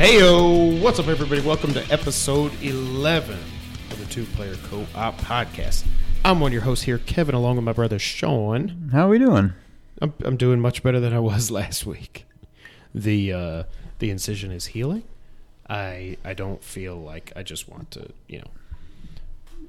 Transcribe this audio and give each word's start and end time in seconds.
Heyo, 0.00 0.80
what's 0.80 0.98
up, 0.98 1.08
everybody? 1.08 1.42
Welcome 1.42 1.74
to 1.74 1.84
episode 1.92 2.52
11 2.62 3.34
of 3.90 3.98
the 3.98 4.06
Two 4.06 4.24
Player 4.24 4.54
Co 4.70 4.86
op 4.94 5.18
podcast. 5.18 5.84
I'm 6.24 6.40
one 6.40 6.48
of 6.48 6.52
your 6.54 6.62
hosts 6.62 6.84
here, 6.86 6.96
Kevin, 6.96 7.34
along 7.34 7.56
with 7.56 7.64
my 7.66 7.74
brother 7.74 7.98
Sean. 7.98 8.88
How 8.92 9.06
are 9.08 9.10
we 9.10 9.18
doing? 9.18 9.52
I'm, 10.00 10.14
I'm 10.24 10.38
doing 10.38 10.58
much 10.58 10.82
better 10.82 11.00
than 11.00 11.12
I 11.12 11.18
was 11.18 11.50
last 11.50 11.84
week. 11.84 12.24
The 12.94 13.30
uh, 13.32 13.62
the 13.98 14.08
incision 14.08 14.50
is 14.50 14.66
healing. 14.66 15.02
I 15.68 16.16
I 16.24 16.32
don't 16.32 16.64
feel 16.64 16.96
like 16.96 17.30
I 17.36 17.42
just 17.42 17.68
want 17.68 17.90
to, 17.90 18.08
you 18.26 18.38
know. 18.38 18.50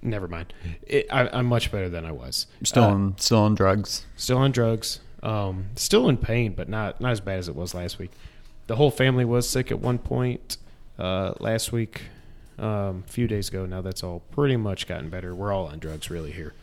Never 0.02 0.30
mind. 0.30 0.54
It, 0.88 1.08
I, 1.12 1.28
I'm 1.34 1.46
much 1.46 1.74
better 1.74 1.90
than 1.90 2.06
I 2.06 2.14
was. 2.14 2.48
Still 2.64 2.84
Uh, 2.86 2.92
on 2.92 3.18
still 3.18 3.40
on 3.40 3.54
drugs. 3.54 4.06
still 4.16 4.38
on 4.38 4.52
drugs, 4.54 5.02
um, 5.24 5.66
still 5.76 6.08
in 6.08 6.16
pain, 6.16 6.54
but 6.54 6.70
not 6.70 7.02
not 7.02 7.12
as 7.12 7.20
bad 7.20 7.38
as 7.38 7.50
it 7.50 7.56
was 7.58 7.74
last 7.74 8.00
week. 8.00 8.12
The 8.68 8.76
whole 8.76 8.92
family 8.92 9.26
was 9.26 9.50
sick 9.50 9.72
at 9.72 9.80
one 9.80 9.98
point 10.00 10.58
uh, 11.00 11.34
last 11.40 11.72
week, 11.72 12.04
um, 12.58 13.04
a 13.08 13.12
few 13.12 13.28
days 13.28 13.50
ago. 13.50 13.66
Now 13.66 13.82
that's 13.82 14.04
all 14.04 14.22
pretty 14.32 14.56
much 14.58 14.88
gotten 14.88 15.10
better. 15.10 15.34
We're 15.36 15.52
all 15.52 15.68
on 15.68 15.80
drugs 15.80 16.10
really 16.10 16.32
here. 16.32 16.54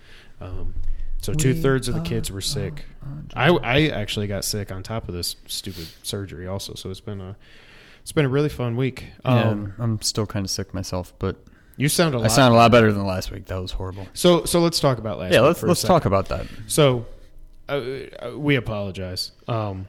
Um, 0.41 0.74
so 1.21 1.34
two 1.34 1.52
thirds 1.52 1.88
of 1.88 1.95
the 1.95 2.01
kids 2.01 2.30
were 2.30 2.41
sick. 2.41 2.84
I, 3.34 3.48
I 3.51 3.87
actually 3.88 4.29
got 4.29 4.45
sick 4.45 4.71
on 4.71 4.83
top 4.84 5.09
of 5.09 5.15
this 5.15 5.34
stupid 5.47 5.88
surgery 6.05 6.46
also. 6.46 6.74
So 6.74 6.90
it's 6.90 7.01
been 7.01 7.21
a 7.21 7.37
it's 8.02 8.12
been 8.12 8.24
a 8.24 8.29
really 8.29 8.49
fun 8.49 8.77
week. 8.77 9.07
Yeah, 9.24 9.49
Um, 9.51 9.74
I'm 9.79 10.01
still 10.01 10.27
kind 10.27 10.46
of 10.46 10.51
sick 10.51 10.73
myself, 10.73 11.12
but 11.18 11.37
you 11.77 11.88
sound 11.88 12.15
a 12.15 12.18
lot. 12.18 12.24
I 12.24 12.29
sound 12.29 12.55
a 12.55 12.57
lot 12.57 12.71
better 12.71 12.93
than 12.93 13.05
last 13.05 13.30
week. 13.33 13.46
That 13.46 13.60
was 13.60 13.73
horrible. 13.73 14.07
so 14.15 14.45
so 14.45 14.60
let's 14.60 14.79
talk 14.80 14.99
about 14.99 15.18
last. 15.18 15.33
yeah, 15.33 15.40
week 15.40 15.49
let's 15.49 15.62
let's 15.65 15.83
talk 15.83 16.05
about 16.05 16.29
that. 16.29 16.46
So, 16.68 17.07
uh, 17.68 17.73
uh, 17.73 18.38
we 18.38 18.55
apologize. 18.55 19.33
Um, 19.49 19.88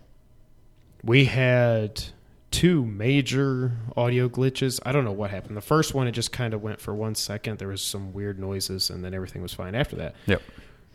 we 1.04 1.26
had 1.26 2.04
two 2.52 2.86
major 2.86 3.74
audio 3.96 4.28
glitches. 4.28 4.80
I 4.86 4.92
don't 4.92 5.06
know 5.06 5.12
what 5.12 5.30
happened. 5.30 5.56
The 5.56 5.62
first 5.62 5.94
one, 5.94 6.08
it 6.08 6.12
just 6.12 6.32
kind 6.32 6.54
of 6.54 6.62
went 6.62 6.82
for 6.82 6.96
one 6.96 7.16
second. 7.16 7.60
There 7.60 7.68
was 7.68 7.82
some 7.82 8.14
weird 8.14 8.40
noises, 8.40 8.90
and 8.90 9.04
then 9.04 9.14
everything 9.14 9.42
was 9.42 9.54
fine 9.54 9.76
after 9.76 9.96
that. 9.98 10.16
Yep. 10.26 10.42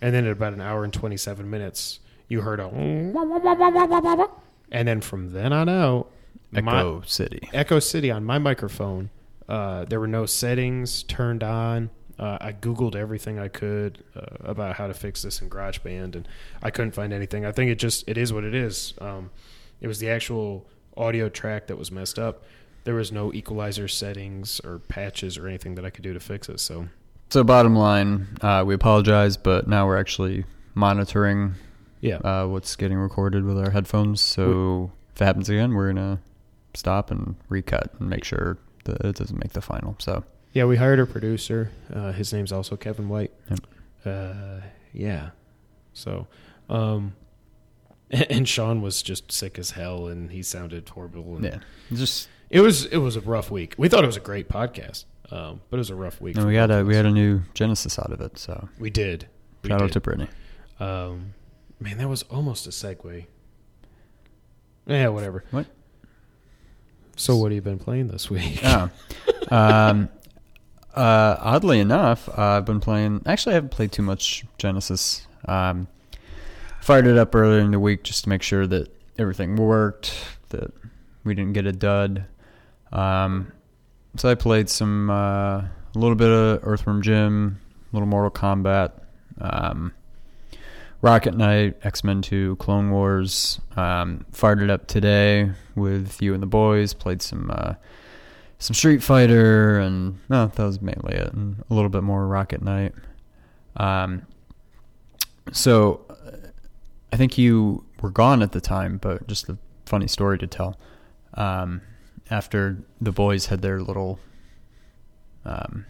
And 0.00 0.14
then 0.14 0.27
at 0.27 0.32
about 0.32 0.52
an 0.52 0.60
hour 0.60 0.84
and 0.84 0.92
twenty-seven 0.92 1.48
minutes, 1.48 2.00
you 2.28 2.41
heard 2.41 2.60
a, 2.60 2.66
and 4.70 4.88
then 4.88 5.00
from 5.00 5.30
then 5.30 5.52
on 5.52 5.69
out, 5.69 6.10
my- 6.50 6.60
Echo 6.80 7.02
City. 7.02 7.48
Echo 7.52 7.78
City 7.78 8.10
on 8.10 8.25
my 8.25 8.38
microphone. 8.38 9.10
Uh, 9.48 9.84
there 9.84 10.00
were 10.00 10.08
no 10.08 10.27
settings 10.27 11.02
turned 11.02 11.42
on. 11.42 11.91
Uh, 12.19 12.38
I 12.41 12.52
googled 12.52 12.94
everything 12.94 13.38
I 13.38 13.48
could 13.48 14.05
uh, 14.16 14.20
about 14.41 14.77
how 14.77 14.86
to 14.86 14.94
fix 14.94 15.22
this 15.22 15.42
in 15.42 15.50
GarageBand, 15.50 16.14
and 16.14 16.28
I 16.62 16.70
couldn't 16.70 16.92
find 16.92 17.12
anything. 17.12 17.44
I 17.44 17.52
think 17.52 17.70
it 17.70 17.78
just 17.78 18.08
it 18.08 18.16
is 18.16 18.32
what 18.32 18.44
it 18.44 18.55
is. 18.55 18.94
Um, 19.00 19.30
it 19.85 19.87
was 19.87 19.99
the 19.99 20.09
actual 20.09 20.67
audio 20.97 21.29
track 21.29 21.67
that 21.67 21.77
was 21.77 21.93
messed 21.93 22.19
up. 22.19 22.43
There 22.85 22.95
was 22.95 23.13
no 23.13 23.35
equalizer 23.35 23.87
settings 23.87 24.59
or 24.61 24.79
patches 24.79 25.37
or 25.37 25.47
anything 25.47 25.75
that 25.75 25.85
I 25.85 25.91
could 25.91 26.03
do 26.03 26.15
to 26.15 26.21
fix 26.21 26.49
it. 26.49 26.59
So 26.59 26.89
So 27.29 27.45
bottom 27.45 27.77
line, 27.77 28.29
uh, 28.41 28.65
we 28.67 28.73
apologize, 28.75 29.37
but 29.37 29.69
now 29.69 29.87
we're 29.87 29.99
actually 29.99 30.47
monitoring 30.75 31.55
yeah, 32.01 32.17
uh, 32.17 32.47
what's 32.47 32.77
getting 32.77 32.97
recorded 32.97 33.45
with 33.45 33.59
our 33.59 33.71
headphones. 33.71 34.23
So 34.23 34.91
if 35.15 35.21
it 35.21 35.25
happens 35.27 35.51
again, 35.51 35.75
we're 35.75 35.93
gonna 35.93 36.19
stop 36.73 37.11
and 37.11 37.37
recut 37.51 37.93
and 37.99 38.09
make 38.09 38.25
sure 38.25 38.57
that 38.85 39.05
it 39.05 39.17
doesn't 39.17 39.39
make 39.39 39.53
the 39.53 39.61
final. 39.61 39.97
So 39.99 40.25
yeah, 40.55 40.65
we 40.65 40.77
hired 40.77 40.99
a 40.99 41.05
producer. 41.05 41.71
Uh, 41.93 42.12
his 42.12 42.33
name's 42.33 42.53
also 42.53 42.75
Kevin 42.77 43.11
White. 43.11 43.33
Yep. 43.50 43.61
Uh, 44.06 44.61
yeah. 44.94 45.31
So, 45.93 46.27
um, 46.71 47.15
and 48.30 48.48
Sean 48.48 48.82
was 48.82 49.02
just 49.02 49.32
sick 49.32 49.58
as 49.58 49.72
hell, 49.72 50.06
and 50.06 50.30
he 50.30 50.42
sounded 50.42 50.88
horrible. 50.88 51.36
And 51.36 51.44
yeah, 51.44 51.58
just 51.92 52.28
It 52.50 52.60
was 52.60 52.86
it 52.86 52.98
was 52.98 53.16
a 53.16 53.20
rough 53.20 53.50
week. 53.50 53.75
We 53.76 53.88
thought 53.88 54.04
it 54.04 54.08
was 54.08 54.16
a 54.16 54.20
great 54.20 54.48
podcast, 54.48 55.04
um, 55.30 55.60
but 55.70 55.76
it 55.76 55.78
was 55.78 55.91
a 55.91 55.94
rough 55.94 56.20
week. 56.20 56.36
no, 56.36 56.47
we 56.47 56.56
had 56.56 56.70
a 56.70 56.84
we 56.84 56.94
had 56.94 57.06
a 57.06 57.10
new 57.10 57.42
Genesis 57.54 57.98
out 57.98 58.12
of 58.12 58.20
it. 58.20 58.38
So 58.38 58.69
we 58.78 58.91
did. 58.91 59.28
We 59.62 59.70
shout 59.70 59.82
out 59.82 59.92
to 59.92 60.00
Brittany. 60.00 60.28
Um, 60.78 61.34
man, 61.80 61.98
that 61.98 62.08
was 62.08 62.22
almost 62.25 62.66
a 62.66 62.70
segue. 62.70 63.26
Yeah, 64.86 65.08
whatever. 65.08 65.44
What? 65.50 65.66
So, 67.16 67.36
what 67.36 67.52
have 67.52 67.54
you 67.54 67.62
been 67.62 67.78
playing 67.78 68.08
this 68.08 68.28
week? 68.28 68.60
Oh. 68.64 68.91
um, 69.50 70.08
uh, 70.94 71.36
oddly 71.38 71.81
enough, 71.81 72.28
uh, 72.28 72.42
I've 72.42 72.64
been 72.64 72.81
playing. 72.81 73.22
Actually, 73.26 73.52
I 73.52 73.54
haven't 73.54 73.70
played 73.70 73.92
too 73.92 74.02
much 74.02 74.44
Genesis. 74.58 75.26
Um, 75.46 75.88
fired 76.84 77.06
it 77.06 77.17
up 77.17 77.34
earlier 77.34 77.61
in 77.61 77.71
the 77.71 77.81
week 77.81 78.03
just 78.03 78.25
to 78.25 78.28
make 78.28 78.43
sure 78.43 78.67
that 78.67 78.95
everything 79.17 79.56
worked, 79.56 80.15
that 80.50 80.71
we 81.25 81.34
didn't 81.34 81.55
get 81.55 81.65
a 81.65 81.72
dud. 81.72 82.27
Um, 82.93 83.53
so 84.17 84.28
I 84.28 84.34
played 84.34 84.69
some, 84.69 85.09
uh, 85.09 85.62
a 85.62 85.71
little 85.94 86.15
bit 86.15 86.28
of 86.28 86.61
Earthworm 86.62 87.00
Jim, 87.00 87.59
a 87.91 87.97
little 87.97 88.06
Mortal 88.06 88.31
Kombat, 88.31 88.93
um, 89.41 89.94
Rocket 91.00 91.34
Knight, 91.34 91.78
X 91.83 92.05
Men 92.05 92.21
2, 92.21 92.56
Clone 92.56 92.91
Wars. 92.91 93.62
Um, 93.77 94.27
fired 94.31 94.61
it 94.61 94.69
up 94.69 94.87
today 94.87 95.53
with 95.75 96.21
you 96.21 96.34
and 96.34 96.43
the 96.43 96.47
boys. 96.47 96.93
Played 96.93 97.23
some 97.23 97.50
uh, 97.50 97.75
some 98.59 98.75
Street 98.75 99.03
Fighter, 99.03 99.78
and 99.78 100.19
no, 100.28 100.47
that 100.47 100.62
was 100.62 100.83
mainly 100.83 101.15
it, 101.15 101.33
and 101.33 101.65
a 101.69 101.75
little 101.75 101.91
bit 101.91 102.03
more 102.03 102.27
Rocket 102.27 102.62
Knight. 102.62 102.94
Um, 103.77 104.27
so 105.53 106.05
I 107.14 107.16
think 107.16 107.38
you 107.38 107.84
were 108.02 108.10
gone 108.10 108.42
at 108.42 108.50
the 108.50 108.60
time, 108.60 108.98
but 108.98 109.28
just 109.28 109.48
a 109.48 109.56
funny 109.86 110.08
story 110.08 110.36
to 110.38 110.48
tell. 110.48 110.80
Um, 111.34 111.80
after 112.28 112.78
the 113.00 113.12
boys 113.12 113.47
had 113.47 113.62
their 113.62 113.80
little 113.80 114.19
um, 115.44 115.86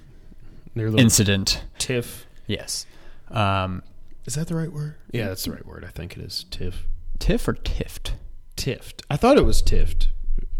Their 0.74 0.90
little 0.90 1.00
incident, 1.00 1.64
tiff. 1.78 2.26
yes. 2.46 2.84
Um, 3.30 3.82
Is 4.26 4.34
that 4.34 4.48
the 4.48 4.54
right 4.54 4.70
word? 4.70 4.96
Yeah, 5.12 5.28
that's 5.28 5.44
the 5.44 5.52
right 5.52 5.64
word. 5.64 5.82
I 5.86 5.88
think 5.88 6.14
it 6.18 6.22
is 6.22 6.44
tiff. 6.50 6.84
Tiff 7.18 7.48
or 7.48 7.54
Tift? 7.54 8.12
Tift. 8.56 9.00
I 9.08 9.16
thought 9.16 9.38
it 9.38 9.46
was 9.46 9.62
tift, 9.62 10.08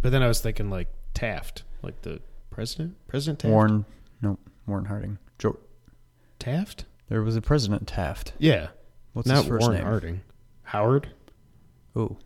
but 0.01 0.13
then 0.13 0.23
I 0.23 0.29
was 0.29 0.41
thinking 0.41 0.71
like 0.71 0.89
Taft, 1.13 1.63
like 1.83 2.01
the 2.03 2.21
president. 2.51 2.97
President 3.07 3.41
Taft. 3.41 3.51
Warren, 3.53 3.85
no, 4.23 4.39
Warren 4.67 4.87
Harding. 4.87 5.19
Jo- 5.39 5.59
Taft. 6.39 6.87
there 7.11 7.21
was 7.23 7.37
a 7.37 7.43
President 7.43 7.87
Taft. 7.87 8.33
Yeah, 8.39 8.69
What's 9.13 9.29
not 9.29 9.39
his 9.39 9.49
first 9.49 9.61
Warren 9.63 9.77
name? 9.77 9.85
Harding. 9.87 10.21
Howard. 10.75 11.09
Oh, 11.95 12.17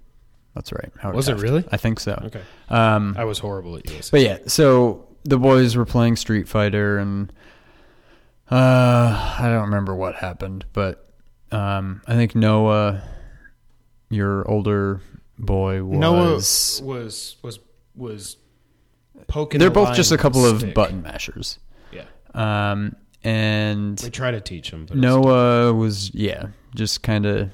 that's 0.54 0.72
right. 0.72 0.90
Howard 1.00 1.14
Was 1.16 1.28
it 1.28 1.36
really? 1.36 1.64
I 1.70 1.76
think 1.76 2.00
so. 2.00 2.18
Okay, 2.26 2.40
Um, 2.70 3.14
I 3.18 3.24
was 3.24 3.38
horrible 3.38 3.76
at 3.76 3.88
USA. 3.90 4.10
But 4.10 4.20
yeah, 4.22 4.38
so 4.46 5.06
the 5.24 5.36
boys 5.38 5.76
were 5.76 5.84
playing 5.84 6.16
Street 6.16 6.48
Fighter, 6.48 6.96
and 6.98 7.30
uh, 8.50 9.36
I 9.38 9.48
don't 9.50 9.64
remember 9.66 9.94
what 9.94 10.14
happened, 10.14 10.64
but 10.72 11.10
um, 11.52 12.00
I 12.06 12.14
think 12.14 12.34
Noah, 12.34 13.02
your 14.08 14.48
older 14.50 15.02
boy, 15.38 15.82
was. 15.84 15.98
Noah 15.98 16.32
was 16.34 17.36
was 17.42 17.58
was 17.94 18.36
poking. 19.26 19.58
they're 19.58 19.68
the 19.68 19.74
both 19.74 19.94
just 19.94 20.12
a 20.12 20.16
couple 20.16 20.46
of 20.46 20.60
stick. 20.60 20.74
button 20.74 21.02
mashers. 21.02 21.58
Yeah, 21.92 22.04
Um, 22.32 22.96
and 23.22 23.98
they 23.98 24.08
try 24.10 24.30
to 24.30 24.40
teach 24.40 24.70
him. 24.70 24.86
But 24.86 24.96
Noah 24.96 25.74
was 25.74 26.14
yeah, 26.14 26.46
just 26.74 27.02
kind 27.02 27.26
of 27.26 27.50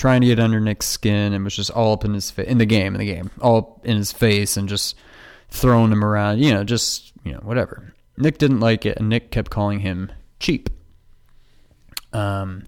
trying 0.00 0.22
to 0.22 0.26
get 0.26 0.40
under 0.40 0.58
Nick's 0.58 0.86
skin 0.86 1.34
and 1.34 1.44
was 1.44 1.54
just 1.54 1.70
all 1.70 1.92
up 1.92 2.04
in 2.06 2.14
his 2.14 2.30
face 2.30 2.48
in 2.48 2.56
the 2.58 2.64
game, 2.64 2.94
in 2.94 2.98
the 2.98 3.04
game, 3.06 3.30
all 3.40 3.80
in 3.84 3.96
his 3.98 4.10
face 4.12 4.56
and 4.56 4.66
just 4.68 4.96
throwing 5.50 5.92
him 5.92 6.02
around, 6.02 6.38
you 6.40 6.52
know, 6.52 6.64
just 6.64 7.12
you 7.22 7.32
know 7.32 7.40
whatever. 7.42 7.92
Nick 8.16 8.38
didn't 8.38 8.60
like 8.60 8.86
it, 8.86 8.96
and 8.98 9.08
Nick 9.10 9.30
kept 9.30 9.50
calling 9.50 9.80
him 9.80 10.10
cheap. 10.40 10.70
Um, 12.12 12.64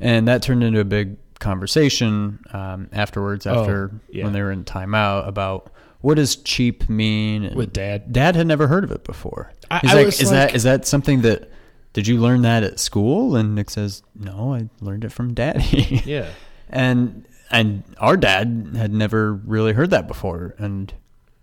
and 0.00 0.28
that 0.28 0.42
turned 0.42 0.62
into 0.64 0.80
a 0.80 0.84
big 0.84 1.16
conversation 1.40 2.40
um, 2.52 2.88
afterwards. 2.92 3.46
Oh, 3.46 3.60
After 3.60 3.90
yeah. 4.10 4.24
when 4.24 4.32
they 4.32 4.42
were 4.42 4.52
in 4.52 4.64
timeout 4.64 5.26
about 5.28 5.70
what 6.00 6.14
does 6.14 6.36
cheap 6.36 6.88
mean 6.88 7.44
and 7.44 7.56
with 7.56 7.72
Dad. 7.72 8.12
Dad 8.12 8.36
had 8.36 8.46
never 8.46 8.66
heard 8.68 8.84
of 8.84 8.92
it 8.92 9.04
before. 9.04 9.52
I- 9.70 9.80
He's 9.80 9.90
I 9.90 9.94
like, 9.94 10.06
is 10.08 10.22
like- 10.22 10.30
that 10.30 10.54
is 10.54 10.62
that 10.62 10.86
something 10.86 11.22
that 11.22 11.50
did 11.92 12.06
you 12.06 12.18
learn 12.18 12.42
that 12.42 12.62
at 12.62 12.78
school? 12.78 13.34
And 13.36 13.54
Nick 13.54 13.70
says, 13.70 14.02
No, 14.14 14.54
I 14.54 14.68
learned 14.80 15.04
it 15.04 15.12
from 15.12 15.34
Daddy. 15.34 16.02
Yeah, 16.04 16.28
and 16.70 17.24
and 17.50 17.82
our 17.98 18.16
dad 18.16 18.72
had 18.76 18.92
never 18.92 19.32
really 19.34 19.72
heard 19.72 19.90
that 19.90 20.06
before, 20.06 20.54
and 20.58 20.92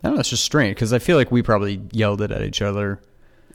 I 0.04 0.07
don't 0.07 0.16
know, 0.16 0.19
it's 0.19 0.30
just 0.30 0.44
strange 0.44 0.75
because 0.75 0.94
I 0.94 1.00
feel 1.00 1.18
like 1.18 1.31
we 1.31 1.42
probably 1.42 1.81
yelled 1.92 2.22
it 2.22 2.31
at 2.31 2.42
each 2.44 2.62
other. 2.62 3.01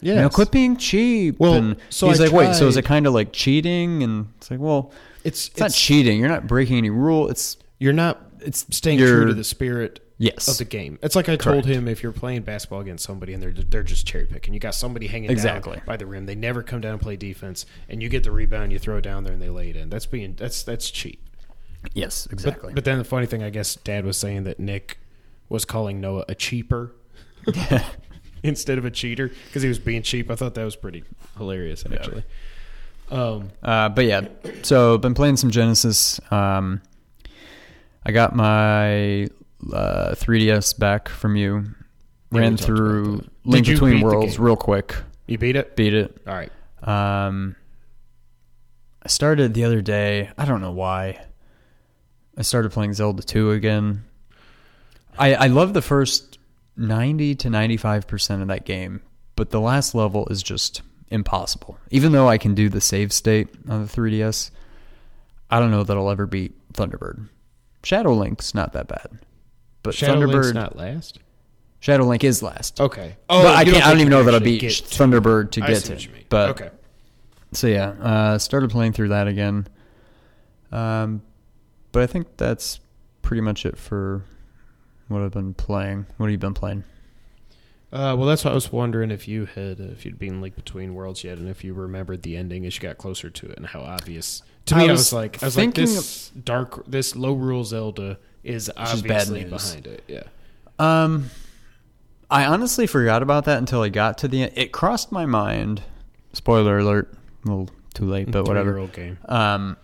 yeah. 0.00 0.14
You 0.14 0.20
know, 0.22 0.31
quit 0.31 0.50
being 0.50 0.76
cheap. 0.76 1.38
Well, 1.38 1.55
and 1.55 1.76
so 1.90 2.08
he's 2.08 2.20
I 2.20 2.25
like, 2.25 2.32
wait, 2.32 2.55
so 2.55 2.67
is 2.67 2.76
it 2.76 2.84
kind 2.84 3.06
of 3.06 3.14
like 3.14 3.32
cheating? 3.32 4.02
And 4.02 4.28
it's 4.38 4.50
like, 4.50 4.58
well, 4.61 4.90
It's 5.22 5.49
it's, 5.49 5.61
not 5.61 5.70
cheating. 5.72 6.19
You're 6.19 6.28
not 6.28 6.46
breaking 6.46 6.78
any 6.78 6.90
rule. 6.90 7.28
It's 7.31 7.56
You're 7.78 7.93
not. 7.93 8.20
It's 8.40 8.67
staying 8.75 8.99
true 8.99 9.26
to 9.26 9.34
the 9.34 9.44
spirit 9.44 10.00
yes, 10.17 10.49
of 10.49 10.56
the 10.56 10.64
game. 10.64 10.99
It's 11.02 11.14
like 11.14 11.28
I 11.28 11.37
told 11.37 11.67
him 11.67 11.87
if 11.87 12.02
you're 12.02 12.11
playing 12.11 12.40
basketball 12.43 12.81
against 12.81 13.05
somebody 13.05 13.34
and 13.34 13.43
they're 13.43 13.52
they're 13.52 13.82
just 13.82 14.06
cherry 14.06 14.25
picking. 14.26 14.55
You 14.55 14.61
got 14.61 14.75
somebody 14.75 15.06
hanging 15.06 15.31
Exactly. 15.31 15.81
by 15.87 15.99
the 15.99 16.06
rim. 16.06 16.25
They 16.26 16.34
never 16.34 16.62
come 16.62 16.81
down 16.81 16.93
and 16.94 17.00
play 17.02 17.17
defense, 17.17 17.67
and 17.88 18.02
you 18.02 18.08
get 18.08 18.25
the 18.25 18.31
rebound, 18.32 18.72
you 18.72 18.78
throw 18.78 18.96
it 18.96 19.02
down 19.02 19.25
there, 19.25 19.34
and 19.34 19.43
they 19.43 19.50
lay 19.50 19.69
it 19.70 19.76
in. 19.76 19.90
That's 19.90 20.06
being 20.06 20.34
that's 20.37 20.62
that's 20.62 20.90
cheap. 20.90 21.20
Yes, 21.94 22.27
exactly. 22.31 22.73
but 22.75 22.85
then 22.85 22.99
the 22.99 23.05
funny 23.05 23.27
thing, 23.27 23.43
I 23.43 23.50
guess, 23.50 23.77
Dad 23.77 24.05
was 24.05 24.17
saying 24.17 24.44
that 24.44 24.59
Nick 24.59 24.99
was 25.49 25.65
calling 25.65 26.00
Noah 26.00 26.25
a 26.29 26.35
cheaper. 26.35 26.94
instead 28.43 28.79
of 28.79 28.85
a 28.85 28.91
cheater 28.91 29.31
because 29.47 29.62
he 29.62 29.69
was 29.69 29.79
being 29.79 30.03
cheap. 30.03 30.31
I 30.31 30.35
thought 30.35 30.55
that 30.55 30.65
was 30.65 30.77
pretty 30.77 31.05
hilarious, 31.37 31.85
actually. 31.91 32.25
Um, 33.11 33.50
Uh, 33.62 33.88
but 33.88 34.05
yeah, 34.05 34.29
so 34.62 34.97
been 34.99 35.15
playing 35.15 35.37
some 35.37 35.50
Genesis. 35.50 36.21
Um, 36.31 36.81
I 38.05 38.12
got 38.12 38.35
my 38.35 39.25
uh, 39.73 40.15
3DS 40.15 40.79
back 40.79 41.09
from 41.09 41.37
you. 41.37 41.75
Ran 42.31 42.56
through. 42.56 43.25
Link 43.44 43.67
Between 43.67 44.00
Worlds 44.00 44.38
real 44.38 44.56
quick. 44.56 44.94
you 45.27 45.38
beat 45.38 45.56
it. 45.56 45.75
Beat 45.75 45.94
it. 45.94 46.23
All 46.27 46.35
right. 46.35 46.53
Um, 46.82 47.56
I 49.03 49.09
started 49.09 49.55
the 49.55 49.65
other 49.65 49.82
day. 49.82 50.31
I 50.38 50.44
don't 50.44 50.61
know 50.61 50.71
why. 50.71 51.21
I 52.40 52.42
started 52.42 52.72
playing 52.72 52.94
Zelda 52.94 53.22
2 53.22 53.50
again. 53.50 54.02
I 55.19 55.34
I 55.34 55.46
love 55.48 55.75
the 55.75 55.82
first 55.82 56.38
90 56.75 57.34
to 57.34 57.48
95% 57.48 58.40
of 58.40 58.48
that 58.48 58.64
game, 58.64 59.02
but 59.37 59.50
the 59.50 59.60
last 59.60 59.94
level 59.94 60.26
is 60.31 60.42
just 60.42 60.81
impossible. 61.10 61.76
Even 61.90 62.12
though 62.12 62.28
I 62.28 62.38
can 62.38 62.54
do 62.54 62.70
the 62.70 62.81
save 62.81 63.12
state 63.12 63.48
on 63.69 63.84
the 63.84 63.92
3DS, 63.92 64.52
I 65.50 65.60
don't 65.60 65.70
know 65.70 65.82
that 65.84 65.94
I'll 65.94 66.08
ever 66.08 66.25
beat 66.25 66.54
Thunderbird. 66.72 67.28
Shadow 67.84 68.14
Link's 68.14 68.54
not 68.54 68.72
that 68.72 68.88
bad. 68.88 69.19
But 69.82 69.94
Shadow 69.94 70.20
Link's 70.20 70.48
Thunderbird 70.48 70.54
not 70.54 70.76
last. 70.76 71.19
Shadow 71.81 72.04
Link 72.04 72.25
is 72.25 72.43
last. 72.43 72.81
Okay. 72.81 73.16
but 73.28 73.54
I 73.54 73.66
can't 73.66 73.84
I 73.84 73.90
don't 73.90 74.00
even 74.00 74.10
know 74.10 74.25
that 74.25 74.32
I'll 74.32 74.40
beat 74.40 74.60
to- 74.60 74.66
Thunderbird 74.69 75.50
to 75.50 75.62
I 75.62 75.66
get 75.66 75.84
to. 75.84 75.93
what 75.93 76.06
you 76.06 76.12
mean. 76.12 76.25
But 76.31 76.48
okay. 76.52 76.70
so 77.52 77.66
yeah, 77.66 77.88
uh, 78.00 78.38
started 78.38 78.70
playing 78.70 78.94
through 78.94 79.08
that 79.08 79.28
again. 79.28 79.69
Um, 80.72 81.20
but 81.92 82.02
I 82.02 82.06
think 82.06 82.37
that's 82.37 82.81
pretty 83.22 83.40
much 83.40 83.66
it 83.66 83.76
for 83.76 84.25
what 85.08 85.22
I've 85.22 85.32
been 85.32 85.54
playing. 85.54 86.06
What 86.16 86.26
have 86.26 86.32
you 86.32 86.38
been 86.38 86.54
playing? 86.54 86.84
Uh, 87.92 88.14
well, 88.16 88.26
that's 88.26 88.44
what 88.44 88.52
I 88.52 88.54
was 88.54 88.70
wondering 88.70 89.10
if 89.10 89.26
you 89.26 89.46
had, 89.46 89.81
uh, 89.81 89.84
if 89.84 90.04
you'd 90.04 90.19
been 90.19 90.40
like 90.40 90.54
between 90.54 90.94
worlds 90.94 91.25
yet, 91.25 91.38
and 91.38 91.48
if 91.48 91.64
you 91.64 91.75
remembered 91.75 92.22
the 92.22 92.37
ending 92.37 92.64
as 92.64 92.76
you 92.76 92.81
got 92.81 92.98
closer 92.98 93.31
to 93.31 93.46
it, 93.50 93.56
and 93.56 93.66
how 93.66 93.81
obvious. 93.81 94.42
To 94.66 94.76
I 94.76 94.78
me, 94.78 94.88
I 94.88 94.92
was 94.92 95.00
was 95.00 95.12
like, 95.12 95.42
I 95.42 95.46
was 95.46 95.56
like, 95.56 95.75
this 95.75 96.31
dark, 96.31 96.87
this 96.87 97.14
Lorule 97.14 97.64
Zelda 97.64 98.19
is 98.44 98.70
obviously 98.76 99.44
behind 99.44 99.88
it. 99.88 100.04
Yeah. 100.06 100.22
Um, 100.78 101.31
I 102.31 102.44
honestly 102.44 102.86
forgot 102.86 103.22
about 103.22 103.46
that 103.46 103.58
until 103.58 103.82
I 103.82 103.88
got 103.88 104.19
to 104.19 104.28
the 104.28 104.44
end. 104.44 104.52
It 104.54 104.70
crossed 104.70 105.10
my 105.10 105.26
mind. 105.26 105.82
Spoiler 106.32 106.78
alert. 106.78 107.12
A 107.44 107.48
little 107.48 107.70
too 107.93 108.04
late, 108.04 108.31
but 108.31 108.46
whatever. 108.46 108.86
Game. 108.86 109.19
Um, 109.25 109.76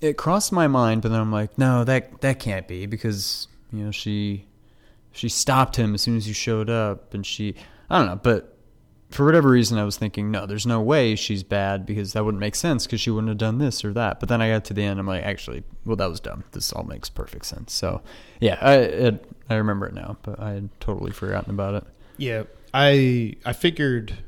it 0.00 0.16
crossed 0.16 0.52
my 0.52 0.66
mind, 0.66 1.02
but 1.02 1.10
then 1.10 1.20
I'm 1.20 1.32
like, 1.32 1.58
no, 1.58 1.84
that 1.84 2.20
that 2.20 2.38
can't 2.38 2.66
be 2.66 2.86
because 2.86 3.48
you 3.72 3.84
know 3.84 3.90
she 3.90 4.46
she 5.12 5.28
stopped 5.28 5.76
him 5.76 5.94
as 5.94 6.02
soon 6.02 6.16
as 6.16 6.26
you 6.26 6.34
showed 6.34 6.70
up, 6.70 7.14
and 7.14 7.24
she 7.24 7.54
I 7.88 7.98
don't 7.98 8.06
know, 8.06 8.16
but 8.16 8.56
for 9.10 9.24
whatever 9.24 9.50
reason, 9.50 9.76
I 9.76 9.84
was 9.84 9.96
thinking, 9.96 10.30
no, 10.30 10.46
there's 10.46 10.66
no 10.66 10.80
way 10.80 11.16
she's 11.16 11.42
bad 11.42 11.84
because 11.84 12.12
that 12.12 12.24
wouldn't 12.24 12.40
make 12.40 12.54
sense 12.54 12.86
because 12.86 13.00
she 13.00 13.10
wouldn't 13.10 13.28
have 13.28 13.38
done 13.38 13.58
this 13.58 13.84
or 13.84 13.92
that. 13.94 14.20
But 14.20 14.28
then 14.28 14.40
I 14.40 14.50
got 14.50 14.64
to 14.66 14.74
the 14.74 14.84
end, 14.84 15.00
I'm 15.00 15.06
like, 15.06 15.24
actually, 15.24 15.64
well, 15.84 15.96
that 15.96 16.08
was 16.08 16.20
dumb. 16.20 16.44
This 16.52 16.72
all 16.72 16.84
makes 16.84 17.10
perfect 17.10 17.44
sense. 17.44 17.72
So 17.72 18.02
yeah, 18.40 18.58
I 18.60 18.74
it, 18.76 19.24
I 19.48 19.56
remember 19.56 19.86
it 19.86 19.94
now, 19.94 20.16
but 20.22 20.38
I 20.40 20.52
had 20.52 20.80
totally 20.80 21.10
forgotten 21.10 21.50
about 21.50 21.74
it. 21.74 21.84
Yeah, 22.16 22.44
I 22.72 23.34
I 23.44 23.52
figured 23.52 24.18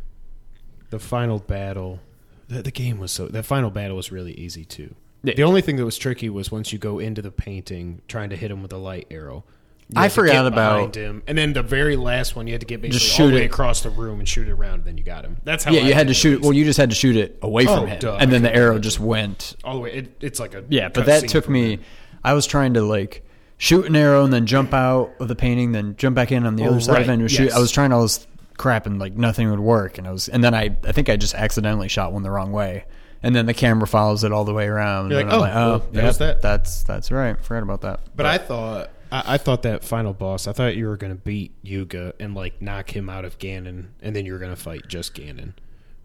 the 0.90 0.98
final 0.98 1.38
battle, 1.38 2.00
the, 2.48 2.62
the 2.62 2.72
game 2.72 2.98
was 2.98 3.12
so 3.12 3.28
that 3.28 3.44
final 3.46 3.70
battle 3.70 3.96
was 3.96 4.10
really 4.10 4.32
easy 4.32 4.64
too. 4.64 4.94
Yeah. 5.24 5.34
The 5.34 5.44
only 5.44 5.60
thing 5.62 5.76
that 5.76 5.84
was 5.84 5.96
tricky 5.98 6.28
was 6.28 6.50
once 6.50 6.72
you 6.72 6.78
go 6.78 6.98
into 6.98 7.22
the 7.22 7.30
painting, 7.30 8.02
trying 8.08 8.30
to 8.30 8.36
hit 8.36 8.50
him 8.50 8.62
with 8.62 8.72
a 8.72 8.76
light 8.78 9.06
arrow. 9.10 9.44
You 9.88 10.00
I 10.00 10.08
forgot 10.08 10.46
about- 10.46 10.96
him, 10.96 11.22
and 11.26 11.36
then 11.36 11.52
the 11.52 11.62
very 11.62 11.96
last 11.96 12.34
one, 12.34 12.46
you 12.46 12.54
had 12.54 12.60
to 12.62 12.66
get 12.66 12.80
basically 12.80 12.98
Just 12.98 13.20
all 13.20 13.28
the 13.28 13.34
way 13.34 13.42
it. 13.42 13.46
across 13.46 13.82
the 13.82 13.90
room 13.90 14.20
and 14.20 14.28
shoot 14.28 14.48
it 14.48 14.52
around, 14.52 14.74
and 14.80 14.84
then 14.84 14.96
you 14.96 15.04
got 15.04 15.24
him. 15.24 15.36
That's 15.44 15.64
how. 15.64 15.72
yeah, 15.72 15.82
I 15.82 15.88
you 15.88 15.94
had 15.94 16.08
to 16.08 16.14
shoot. 16.14 16.36
at 16.36 16.40
Well, 16.42 16.52
you 16.54 16.64
just 16.64 16.78
had 16.78 16.88
to 16.90 16.96
shoot 16.96 17.14
it 17.16 17.38
away 17.42 17.66
Oh, 17.66 17.76
from 17.76 17.86
him, 17.88 17.98
duh. 17.98 18.16
and 18.18 18.32
then 18.32 18.42
the 18.42 18.54
arrow 18.54 18.78
just 18.78 18.98
went 18.98 19.54
all 19.64 19.74
the 19.74 19.80
way. 19.80 19.92
It, 19.92 20.16
it's 20.20 20.40
like 20.40 20.54
a 20.54 20.64
Yeah, 20.70 20.88
but 20.88 21.06
that 21.06 21.28
took 21.28 21.44
from 21.44 21.54
me. 21.54 21.80
I 22.24 22.32
was 22.32 22.46
trying 22.46 22.74
to 22.74 22.82
like 22.82 23.22
shoot 23.58 23.84
an 23.84 23.94
arrow 23.94 24.24
and 24.24 24.32
then 24.32 24.46
jump 24.46 24.72
out 24.72 25.10
of 25.20 25.28
the 25.28 25.36
painting, 25.36 25.72
then 25.72 25.94
jump 25.96 26.16
back 26.16 26.32
in 26.32 26.46
on 26.46 26.56
the 26.56 26.64
Oh, 26.64 26.68
other 26.70 26.80
side 26.80 27.06
right, 27.06 27.08
and 27.10 27.30
shoot. 27.30 27.44
yes. 27.44 27.54
I 27.54 27.58
was 27.60 27.70
trying 27.70 27.92
all 27.92 28.02
this 28.02 28.26
crap 28.56 28.86
and 28.86 28.98
like 28.98 29.12
nothing 29.14 29.50
would 29.50 29.60
work, 29.60 29.98
and 29.98 30.06
I 30.08 30.12
was, 30.12 30.28
and 30.28 30.42
then 30.42 30.54
I, 30.54 30.74
I 30.84 30.92
think 30.92 31.10
I 31.10 31.16
just 31.16 31.34
accidentally 31.34 31.88
shot 31.88 32.12
one 32.14 32.22
the 32.22 32.30
wrong 32.30 32.50
way, 32.52 32.84
and 33.22 33.34
then 33.34 33.46
the 33.46 33.54
camera 33.54 33.86
follows 33.86 34.24
it 34.24 34.32
all 34.32 34.44
the 34.44 34.54
way 34.54 34.66
around. 34.66 35.10
You're 35.10 35.20
and 35.20 35.30
like, 35.30 35.34
I'm 35.34 35.40
oh, 35.40 35.42
like, 35.42 35.54
well, 35.54 35.78
that 35.92 36.04
was 36.04 36.18
that. 36.18 36.42
That's 36.42 36.82
that's 36.82 37.10
right. 37.10 37.42
Forgot 37.42 37.62
about 37.62 37.80
that. 37.82 38.00
But 38.16 38.26
I 38.26 38.38
thought 38.38 38.90
I, 39.12 39.34
I 39.34 39.38
thought 39.38 39.62
that 39.62 39.84
final 39.84 40.12
boss. 40.12 40.48
I 40.48 40.52
thought 40.52 40.76
you 40.76 40.86
were 40.88 40.96
going 40.96 41.12
to 41.12 41.20
beat 41.20 41.52
Yuga 41.62 42.14
and 42.18 42.34
like 42.34 42.60
knock 42.60 42.94
him 42.94 43.08
out 43.08 43.24
of 43.24 43.38
Ganon, 43.38 43.88
and 44.00 44.16
then 44.16 44.26
you 44.26 44.32
were 44.32 44.38
going 44.38 44.54
to 44.54 44.60
fight 44.60 44.88
just 44.88 45.14
Ganon. 45.14 45.52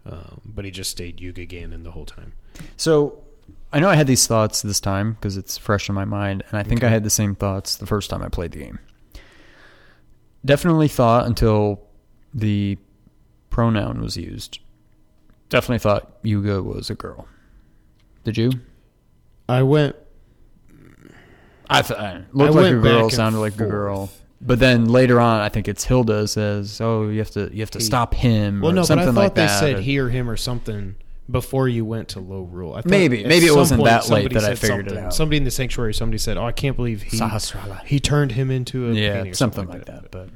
Um, 0.06 0.40
but 0.44 0.64
he 0.64 0.70
just 0.70 0.90
stayed 0.90 1.20
Yuga 1.20 1.46
Ganon 1.46 1.84
the 1.84 1.90
whole 1.90 2.06
time. 2.06 2.32
So 2.76 3.22
I 3.72 3.80
know 3.80 3.88
I 3.88 3.94
had 3.94 4.06
these 4.06 4.26
thoughts 4.26 4.62
this 4.62 4.80
time 4.80 5.12
because 5.14 5.36
it's 5.36 5.58
fresh 5.58 5.88
in 5.88 5.94
my 5.94 6.04
mind, 6.04 6.44
and 6.48 6.58
I 6.58 6.62
think 6.62 6.84
I 6.84 6.88
had 6.88 7.04
the 7.04 7.10
same 7.10 7.34
thoughts 7.34 7.76
the 7.76 7.86
first 7.86 8.10
time 8.10 8.22
I 8.22 8.28
played 8.28 8.52
the 8.52 8.60
game. 8.60 8.78
Definitely 10.44 10.88
thought 10.88 11.26
until 11.26 11.82
the 12.32 12.78
pronoun 13.50 14.00
was 14.00 14.16
used. 14.16 14.60
Definitely 15.48 15.78
thought 15.78 16.12
Yuga 16.22 16.62
was 16.62 16.90
a 16.90 16.94
girl. 16.94 17.26
Did 18.24 18.36
you? 18.36 18.52
I 19.48 19.62
went. 19.62 19.96
I 21.70 21.82
th- 21.82 21.98
I 21.98 22.24
looked 22.32 22.56
I 22.56 22.60
like 22.60 22.72
a 22.74 22.78
girl, 22.78 23.10
sounded 23.10 23.38
like 23.38 23.54
forth. 23.54 23.68
a 23.68 23.70
girl. 23.70 24.10
But 24.40 24.58
then 24.60 24.86
later 24.86 25.20
on, 25.20 25.40
I 25.40 25.48
think 25.48 25.68
it's 25.68 25.84
Hilda 25.84 26.28
says, 26.28 26.80
"Oh, 26.80 27.08
you 27.08 27.18
have 27.18 27.30
to 27.32 27.50
you 27.52 27.60
have 27.60 27.70
to 27.72 27.78
He- 27.78 27.84
stop 27.84 28.14
him." 28.14 28.60
Well, 28.60 28.72
or 28.72 28.74
no, 28.74 28.82
but 28.86 28.98
I 28.98 29.04
thought 29.06 29.14
like 29.14 29.34
they 29.34 29.46
that. 29.46 29.60
said 29.60 29.76
or- 29.76 29.80
he 29.80 29.98
or 29.98 30.08
him 30.08 30.30
or 30.30 30.36
something 30.36 30.94
before 31.30 31.68
you 31.68 31.84
went 31.84 32.08
to 32.08 32.20
Lorule. 32.20 32.82
Maybe. 32.86 33.24
Maybe 33.24 33.46
it 33.46 33.54
wasn't 33.54 33.80
point 33.80 33.90
that 33.90 34.08
late 34.08 34.32
that 34.32 34.44
I 34.44 34.54
figured 34.54 34.88
it 34.90 34.96
out. 34.96 35.12
Somebody 35.14 35.36
in 35.38 35.44
the 35.44 35.50
sanctuary, 35.50 35.92
somebody 35.92 36.18
said, 36.18 36.36
"Oh, 36.38 36.44
I 36.46 36.52
can't 36.52 36.76
believe 36.76 37.02
he 37.02 37.18
Sahasrahla. 37.18 37.84
he 37.84 38.00
turned 38.00 38.32
him 38.32 38.50
into 38.50 38.88
a 38.90 38.94
yeah, 38.94 39.22
or 39.22 39.34
something, 39.34 39.66
like 39.68 39.84
that. 39.86 40.10
But, 40.10 40.30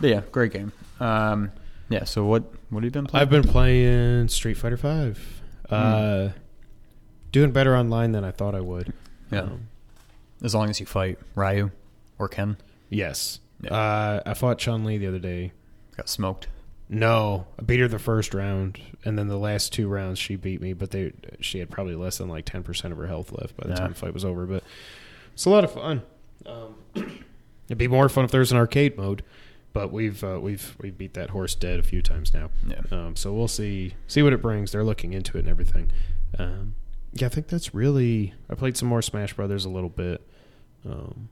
but 0.00 0.10
yeah, 0.10 0.20
great 0.30 0.52
game. 0.52 0.72
Um, 1.00 1.50
yeah. 1.88 2.04
So 2.04 2.24
what 2.24 2.44
what 2.74 2.82
have 2.82 2.84
you 2.84 2.90
been 2.90 3.06
playing? 3.06 3.22
I've 3.22 3.30
been 3.30 3.44
playing 3.44 4.28
Street 4.28 4.54
Fighter 4.54 4.76
Five. 4.76 5.42
Hmm. 5.68 5.74
Uh, 5.74 6.28
doing 7.32 7.52
better 7.52 7.76
online 7.76 8.12
than 8.12 8.24
I 8.24 8.30
thought 8.30 8.54
I 8.54 8.60
would. 8.60 8.92
Yeah. 9.30 9.42
Um, 9.42 9.68
as 10.42 10.54
long 10.54 10.68
as 10.70 10.78
you 10.80 10.86
fight 10.86 11.18
Ryu 11.34 11.70
or 12.18 12.28
Ken. 12.28 12.56
yes. 12.90 13.40
Yeah. 13.62 13.72
Uh, 13.74 14.20
I 14.26 14.34
fought 14.34 14.58
Chun 14.58 14.84
Li 14.84 14.98
the 14.98 15.06
other 15.06 15.18
day. 15.18 15.52
Got 15.96 16.08
smoked. 16.08 16.48
No, 16.90 17.46
I 17.58 17.62
beat 17.62 17.80
her 17.80 17.88
the 17.88 17.98
first 17.98 18.34
round, 18.34 18.78
and 19.06 19.18
then 19.18 19.28
the 19.28 19.38
last 19.38 19.72
two 19.72 19.88
rounds 19.88 20.18
she 20.18 20.36
beat 20.36 20.60
me. 20.60 20.74
But 20.74 20.90
they 20.90 21.12
she 21.40 21.60
had 21.60 21.70
probably 21.70 21.94
less 21.94 22.18
than 22.18 22.28
like 22.28 22.44
ten 22.44 22.62
percent 22.62 22.92
of 22.92 22.98
her 22.98 23.06
health 23.06 23.32
left 23.32 23.56
by 23.56 23.64
the 23.64 23.70
Yeah. 23.70 23.76
time 23.76 23.88
the 23.90 23.94
fight 23.94 24.12
was 24.12 24.24
over. 24.24 24.44
But 24.44 24.64
it's 25.32 25.46
a 25.46 25.50
lot 25.50 25.64
of 25.64 25.72
fun. 25.72 26.02
Um, 26.44 26.74
it'd 27.68 27.78
be 27.78 27.88
more 27.88 28.08
fun 28.10 28.24
if 28.26 28.30
there 28.30 28.40
was 28.40 28.52
an 28.52 28.58
arcade 28.58 28.98
mode, 28.98 29.22
but 29.74 29.92
we've 29.92 30.24
uh, 30.24 30.38
we've 30.40 30.74
we 30.80 30.90
beat 30.90 31.12
that 31.14 31.28
horse 31.30 31.54
dead 31.54 31.78
a 31.78 31.82
few 31.82 32.00
times 32.00 32.32
now. 32.32 32.48
Yeah. 32.66 32.80
Um, 32.90 33.16
so 33.16 33.34
we'll 33.34 33.48
see 33.48 33.94
see 34.06 34.22
what 34.22 34.32
it 34.32 34.40
brings. 34.40 34.72
They're 34.72 34.82
looking 34.84 35.12
into 35.12 35.36
it 35.36 35.40
and 35.40 35.48
everything. 35.50 35.90
Um, 36.38 36.74
yeah, 37.12 37.26
I 37.26 37.28
think 37.28 37.48
that's 37.48 37.74
really. 37.74 38.32
I 38.48 38.54
played 38.54 38.76
some 38.78 38.88
more 38.88 39.02
Smash 39.02 39.34
Brothers 39.34 39.64
a 39.66 39.68
little 39.68 39.90
bit, 39.90 40.26
um, 40.88 41.28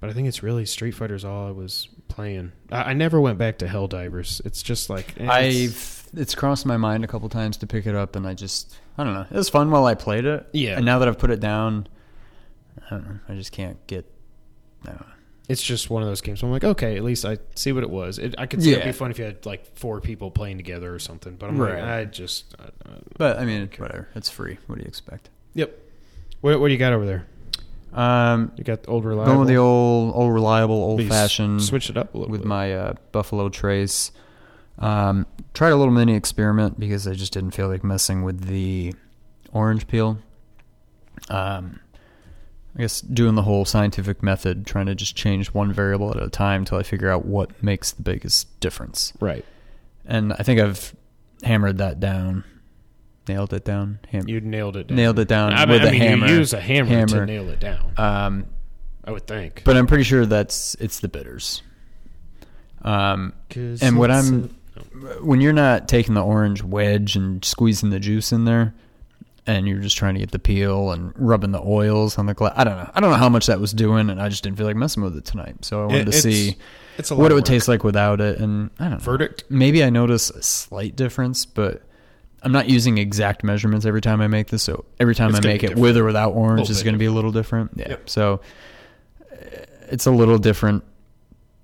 but 0.00 0.08
I 0.08 0.12
think 0.12 0.28
it's 0.28 0.42
really 0.42 0.64
Street 0.66 0.92
Fighter's 0.92 1.24
all 1.24 1.48
I 1.48 1.50
was 1.50 1.88
playing. 2.08 2.52
I, 2.70 2.82
I 2.82 2.92
never 2.92 3.20
went 3.20 3.36
back 3.38 3.58
to 3.58 3.66
Helldivers. 3.66 4.40
It's 4.46 4.62
just 4.62 4.88
like 4.88 5.14
eh, 5.20 5.24
it's- 5.24 5.30
I've 5.30 5.98
it's 6.14 6.34
crossed 6.34 6.66
my 6.66 6.76
mind 6.76 7.04
a 7.04 7.06
couple 7.08 7.28
times 7.30 7.56
to 7.58 7.66
pick 7.66 7.86
it 7.86 7.94
up, 7.94 8.16
and 8.16 8.26
I 8.26 8.34
just 8.34 8.76
I 8.98 9.04
don't 9.04 9.14
know. 9.14 9.26
It 9.30 9.34
was 9.36 9.48
fun 9.48 9.70
while 9.70 9.86
I 9.86 9.94
played 9.94 10.24
it. 10.26 10.46
Yeah. 10.52 10.76
And 10.76 10.84
now 10.84 10.98
that 10.98 11.08
I've 11.08 11.18
put 11.18 11.30
it 11.30 11.40
down, 11.40 11.88
I 12.86 12.90
don't 12.90 13.04
know. 13.06 13.18
I 13.28 13.34
just 13.34 13.50
can't 13.52 13.84
get. 13.86 14.04
I 14.84 14.88
don't 14.88 15.00
know. 15.00 15.06
It's 15.48 15.62
just 15.62 15.90
one 15.90 16.02
of 16.02 16.08
those 16.08 16.20
games. 16.20 16.42
I'm 16.42 16.50
like, 16.50 16.64
okay, 16.64 16.96
at 16.96 17.02
least 17.04 17.24
I 17.24 17.38
see 17.54 17.72
what 17.72 17.82
it 17.82 17.90
was. 17.90 18.18
It, 18.18 18.34
I 18.38 18.46
could 18.46 18.62
see 18.62 18.72
it'd 18.72 18.84
be 18.84 18.92
fun 18.92 19.10
if 19.10 19.18
you 19.18 19.24
had 19.24 19.44
like 19.44 19.76
four 19.76 20.00
people 20.00 20.30
playing 20.30 20.56
together 20.56 20.94
or 20.94 20.98
something. 20.98 21.36
But 21.36 21.50
I'm 21.50 21.58
like, 21.58 21.74
I 21.74 22.04
just, 22.04 22.54
I, 22.58 22.64
I, 22.88 22.92
But 23.18 23.38
I 23.38 23.44
mean, 23.44 23.68
whatever. 23.76 24.08
It's 24.14 24.30
free. 24.30 24.58
What 24.66 24.76
do 24.76 24.82
you 24.82 24.88
expect? 24.88 25.30
yep. 25.54 25.78
What, 26.40 26.58
what 26.60 26.68
do 26.68 26.72
you 26.72 26.78
got 26.78 26.92
over 26.92 27.06
there? 27.06 27.26
Um, 27.92 28.52
You 28.56 28.64
got 28.64 28.82
the 28.84 28.88
old 28.88 29.04
reliable. 29.04 29.26
going 29.34 29.38
with 29.40 29.48
the 29.48 29.56
old, 29.58 30.14
old 30.14 30.32
reliable, 30.32 30.74
old 30.74 31.04
fashioned. 31.06 31.62
Switch 31.62 31.90
it 31.90 31.96
up 31.96 32.14
a 32.14 32.18
little 32.18 32.32
with 32.32 32.40
bit. 32.40 32.48
my 32.48 32.74
uh, 32.74 32.94
Buffalo 33.12 33.48
Trace. 33.48 34.10
Um, 34.78 35.26
tried 35.54 35.70
a 35.70 35.76
little 35.76 35.92
mini 35.92 36.14
experiment 36.14 36.80
because 36.80 37.06
I 37.06 37.12
just 37.12 37.32
didn't 37.32 37.50
feel 37.52 37.68
like 37.68 37.84
messing 37.84 38.22
with 38.24 38.46
the 38.46 38.94
orange 39.52 39.86
peel. 39.86 40.18
Um, 41.28 41.78
I 42.76 42.80
guess 42.80 43.00
doing 43.02 43.34
the 43.34 43.42
whole 43.42 43.64
scientific 43.64 44.22
method, 44.22 44.66
trying 44.66 44.86
to 44.86 44.94
just 44.94 45.14
change 45.14 45.48
one 45.52 45.72
variable 45.72 46.10
at 46.10 46.22
a 46.22 46.30
time 46.30 46.62
until 46.62 46.78
I 46.78 46.82
figure 46.82 47.10
out 47.10 47.26
what 47.26 47.62
makes 47.62 47.90
the 47.92 48.02
biggest 48.02 48.58
difference. 48.60 49.12
right. 49.20 49.44
And 50.04 50.32
I 50.32 50.42
think 50.42 50.58
I've 50.60 50.96
hammered 51.44 51.78
that 51.78 52.00
down, 52.00 52.42
nailed 53.28 53.52
it 53.52 53.64
down, 53.64 54.00
ham- 54.10 54.26
You 54.26 54.40
nailed 54.40 54.76
it. 54.76 54.88
Down. 54.88 54.96
nailed 54.96 55.18
it 55.20 55.28
down 55.28 55.52
I 55.52 55.60
mean, 55.66 55.68
with 55.74 55.82
I 55.82 55.88
a 55.88 55.90
mean, 55.92 56.00
hammer. 56.00 56.26
You 56.26 56.34
use 56.38 56.52
a 56.52 56.60
hammer, 56.60 56.88
to 56.88 56.94
Hammer. 57.14 57.26
nail 57.26 57.48
it 57.50 57.60
down. 57.60 57.92
Um, 57.96 58.46
I 59.04 59.12
would 59.12 59.26
think. 59.26 59.62
but 59.64 59.76
I'm 59.76 59.86
pretty 59.86 60.04
sure 60.04 60.24
that's 60.26 60.74
it's 60.80 61.00
the 61.00 61.08
bitters. 61.08 61.62
Um, 62.82 63.32
and 63.54 63.96
what 63.98 64.10
I'm 64.10 64.48
when 65.20 65.40
you're 65.40 65.52
not 65.52 65.86
taking 65.88 66.14
the 66.14 66.22
orange 66.22 66.62
wedge 66.62 67.14
and 67.16 67.44
squeezing 67.44 67.90
the 67.90 68.00
juice 68.00 68.32
in 68.32 68.44
there, 68.44 68.74
and 69.46 69.66
you're 69.66 69.80
just 69.80 69.96
trying 69.96 70.14
to 70.14 70.20
get 70.20 70.30
the 70.30 70.38
peel 70.38 70.92
and 70.92 71.12
rubbing 71.16 71.50
the 71.52 71.60
oils 71.60 72.16
on 72.18 72.26
the 72.26 72.34
glass. 72.34 72.52
I 72.56 72.64
don't 72.64 72.76
know. 72.76 72.90
I 72.94 73.00
don't 73.00 73.10
know 73.10 73.16
how 73.16 73.28
much 73.28 73.46
that 73.46 73.58
was 73.60 73.72
doing, 73.72 74.08
and 74.10 74.20
I 74.22 74.28
just 74.28 74.44
didn't 74.44 74.56
feel 74.58 74.66
like 74.66 74.76
messing 74.76 75.02
with 75.02 75.16
it 75.16 75.24
tonight. 75.24 75.64
So 75.64 75.82
I 75.82 75.86
wanted 75.86 76.08
It- 76.08 76.12
to 76.12 76.18
see 76.20 76.56
it's 76.98 77.10
what 77.10 77.30
it 77.30 77.34
would 77.34 77.44
taste 77.46 77.66
like 77.68 77.82
without 77.84 78.20
it, 78.20 78.38
and 78.38 78.70
I 78.78 78.84
don't 78.84 78.92
know. 78.92 78.98
Verdict. 78.98 79.44
Maybe 79.48 79.82
I 79.82 79.90
notice 79.90 80.30
a 80.30 80.42
slight 80.42 80.94
difference, 80.94 81.44
but 81.44 81.82
I'm 82.44 82.52
not 82.52 82.68
using 82.68 82.98
exact 82.98 83.42
measurements 83.44 83.86
every 83.86 84.00
time 84.00 84.20
I 84.20 84.26
make 84.28 84.48
this. 84.48 84.62
So 84.62 84.84
every 85.00 85.14
time 85.14 85.30
It's 85.30 85.38
I 85.44 85.48
make 85.48 85.56
it 85.64 85.68
different. 85.68 85.80
with 85.80 85.96
or 85.96 86.04
without 86.04 86.32
orange 86.32 86.70
is 86.70 86.82
going 86.82 86.94
to 86.94 86.98
be 86.98 87.06
a 87.06 87.12
little 87.12 87.32
different. 87.32 87.72
Yeah. 87.76 87.88
Yep. 87.90 88.10
So 88.10 88.40
uh, 89.32 89.34
it's 89.90 90.06
a 90.06 90.10
little 90.10 90.38
different, 90.38 90.84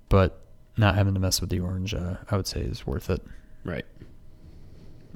but 0.09 0.41
not 0.77 0.95
having 0.95 1.13
to 1.13 1.19
mess 1.19 1.41
with 1.41 1.49
the 1.49 1.59
orange, 1.59 1.93
uh, 1.93 2.15
I 2.31 2.35
would 2.37 2.47
say, 2.47 2.61
is 2.61 2.87
worth 2.87 3.09
it. 3.09 3.21
Right. 3.65 3.85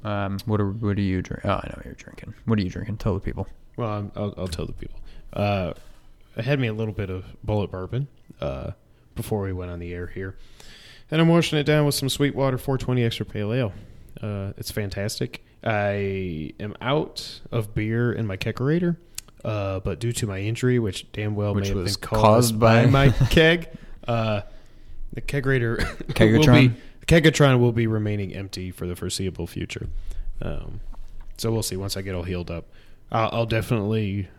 Um, 0.04 0.40
what 0.46 0.60
are 0.60 0.70
what 0.70 0.98
are 0.98 1.02
you 1.02 1.22
drinking? 1.22 1.50
Oh, 1.50 1.54
I 1.56 1.68
know 1.68 1.74
what 1.76 1.86
you're 1.86 1.94
drinking. 1.94 2.34
What 2.46 2.60
are 2.60 2.62
you 2.62 2.70
drinking? 2.70 2.98
Tell 2.98 3.14
the 3.14 3.20
people. 3.20 3.48
Well, 3.78 4.12
I'll, 4.16 4.34
I'll 4.38 4.48
tell 4.48 4.66
the 4.66 4.74
people. 4.74 5.00
Uh, 5.32 5.74
I 6.38 6.42
had 6.42 6.60
me 6.60 6.68
a 6.68 6.74
little 6.74 6.94
bit 6.94 7.10
of 7.10 7.26
Bulleit 7.46 7.72
bourbon 7.72 8.08
uh, 8.42 8.72
before 9.16 9.42
we 9.44 9.54
went 9.54 9.72
on 9.72 9.80
the 9.80 9.94
air 9.94 10.08
here, 10.08 10.36
and 11.12 11.22
I'm 11.22 11.28
washing 11.28 11.58
it 11.60 11.64
down 11.64 11.86
with 11.86 11.96
some 11.96 12.10
Sweetwater 12.10 12.58
420 12.58 13.04
Extra 13.04 13.26
Pale 13.26 13.54
Ale. 13.54 13.74
Uh, 14.22 14.54
it's 14.58 14.72
fantastic. 14.72 15.44
I 15.64 16.54
am 16.60 16.76
out 16.82 17.40
of 17.52 17.74
beer 17.74 18.12
in 18.12 18.28
my 18.28 18.36
kegerator, 18.38 18.98
uh, 19.46 19.80
but 19.80 20.00
due 20.00 20.12
to 20.12 20.28
my 20.28 20.40
injury, 20.40 20.80
which 20.80 21.12
damn 21.14 21.36
well 21.36 21.54
Which 21.56 21.70
may 21.70 21.76
have 21.76 21.86
been 21.86 21.94
caused 21.96 22.02
caused 22.02 22.60
by, 22.60 22.86
by- 22.86 22.90
my 22.90 23.10
keg, 23.30 23.70
uh, 24.08 24.42
the 25.14 25.22
kegerator 25.22 25.78
will 26.48 26.54
be 26.54 26.74
Kegatron 27.08 27.60
will 27.60 27.72
be 27.72 27.88
remaining 27.88 28.34
empty 28.34 28.72
for 28.72 28.88
the 28.88 28.96
foreseeable 28.96 29.48
future. 29.48 29.88
Um, 30.42 30.80
so 31.38 31.52
we'll 31.52 31.64
see 31.64 31.76
once 31.78 31.98
I 31.98 32.02
get 32.02 32.16
all 32.16 32.24
healed 32.24 32.50
up. 32.52 32.66
I'll, 33.12 33.30
I'll 33.32 33.46
definitely 33.46 34.30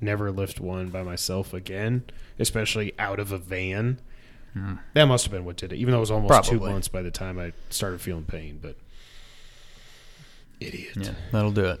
never 0.00 0.30
lift 0.30 0.60
one 0.60 0.88
by 0.88 1.02
myself 1.02 1.54
again, 1.54 2.04
especially 2.38 2.92
out 2.98 3.18
of 3.20 3.32
a 3.32 3.38
van. 3.38 4.00
That 4.92 5.06
must 5.06 5.24
have 5.24 5.32
been 5.32 5.44
what 5.44 5.56
did 5.56 5.72
it. 5.72 5.76
Even 5.76 5.90
though 5.92 5.96
it 5.98 6.00
was 6.00 6.10
almost 6.12 6.48
two 6.48 6.60
months 6.60 6.86
by 6.86 7.02
the 7.02 7.10
time 7.10 7.40
I 7.40 7.52
started 7.70 8.00
feeling 8.00 8.24
pain, 8.24 8.60
but 8.62 8.76
idiot. 10.60 10.96
Yeah, 10.96 11.14
that'll 11.32 11.50
do 11.50 11.64
it. 11.64 11.80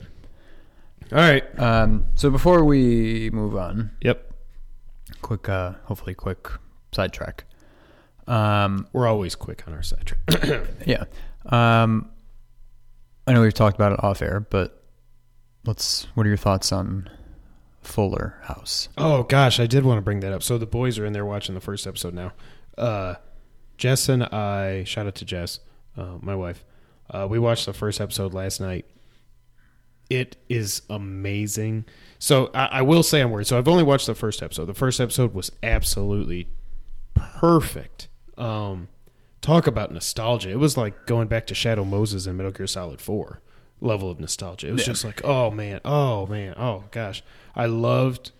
All 1.12 1.18
right. 1.18 1.44
Um, 1.58 2.06
so 2.16 2.30
before 2.30 2.64
we 2.64 3.30
move 3.30 3.54
on, 3.56 3.90
Yep. 4.00 4.32
quick, 5.22 5.48
uh, 5.48 5.74
hopefully 5.84 6.14
quick 6.14 6.48
sidetrack. 6.92 7.44
Um, 8.26 8.88
We're 8.92 9.06
always 9.06 9.34
quick 9.34 9.64
on 9.66 9.74
our 9.74 9.82
sidetrack. 9.82 10.68
yeah. 10.86 11.04
Um, 11.46 12.10
I 13.26 13.32
know 13.32 13.42
we've 13.42 13.54
talked 13.54 13.76
about 13.76 13.92
it 13.92 14.02
off 14.02 14.22
air, 14.22 14.40
but 14.40 14.82
let's. 15.64 16.06
What 16.14 16.26
are 16.26 16.28
your 16.28 16.38
thoughts 16.38 16.72
on 16.72 17.08
Fuller 17.82 18.38
House? 18.42 18.88
Oh 18.98 19.22
gosh, 19.22 19.60
I 19.60 19.66
did 19.66 19.84
want 19.84 19.98
to 19.98 20.02
bring 20.02 20.20
that 20.20 20.32
up. 20.32 20.42
So 20.42 20.58
the 20.58 20.66
boys 20.66 20.98
are 20.98 21.06
in 21.06 21.12
there 21.12 21.24
watching 21.24 21.54
the 21.54 21.60
first 21.60 21.86
episode 21.86 22.14
now. 22.14 22.32
Uh, 22.76 23.14
Jess 23.76 24.08
and 24.08 24.24
I, 24.24 24.84
shout 24.84 25.06
out 25.06 25.14
to 25.16 25.24
Jess, 25.24 25.60
uh, 25.96 26.18
my 26.20 26.34
wife. 26.34 26.64
Uh, 27.10 27.26
we 27.28 27.38
watched 27.38 27.66
the 27.66 27.72
first 27.72 28.00
episode 28.00 28.34
last 28.34 28.60
night. 28.60 28.86
It 30.10 30.36
is 30.48 30.82
amazing. 30.90 31.86
So 32.18 32.50
I, 32.54 32.66
I 32.66 32.82
will 32.82 33.02
say 33.02 33.20
I'm 33.20 33.30
worried. 33.30 33.46
So 33.46 33.58
I've 33.58 33.68
only 33.68 33.82
watched 33.82 34.06
the 34.06 34.14
first 34.14 34.42
episode. 34.42 34.66
The 34.66 34.74
first 34.74 35.00
episode 35.00 35.34
was 35.34 35.50
absolutely 35.62 36.48
perfect. 37.14 38.08
Um, 38.38 38.88
talk 39.40 39.66
about 39.66 39.92
nostalgia. 39.92 40.50
It 40.50 40.58
was 40.58 40.76
like 40.76 41.06
going 41.06 41.28
back 41.28 41.46
to 41.48 41.54
Shadow 41.54 41.84
Moses 41.84 42.26
and 42.26 42.36
Metal 42.36 42.52
Gear 42.52 42.66
Solid 42.66 43.00
Four 43.00 43.40
level 43.80 44.10
of 44.10 44.18
nostalgia. 44.20 44.68
It 44.68 44.72
was 44.72 44.80
Yeah. 44.82 44.86
just 44.92 45.04
like, 45.04 45.22
oh 45.24 45.50
man, 45.50 45.80
oh 45.84 46.26
man, 46.26 46.54
oh 46.56 46.84
gosh, 46.90 47.22
I 47.54 47.66
loved. 47.66 48.30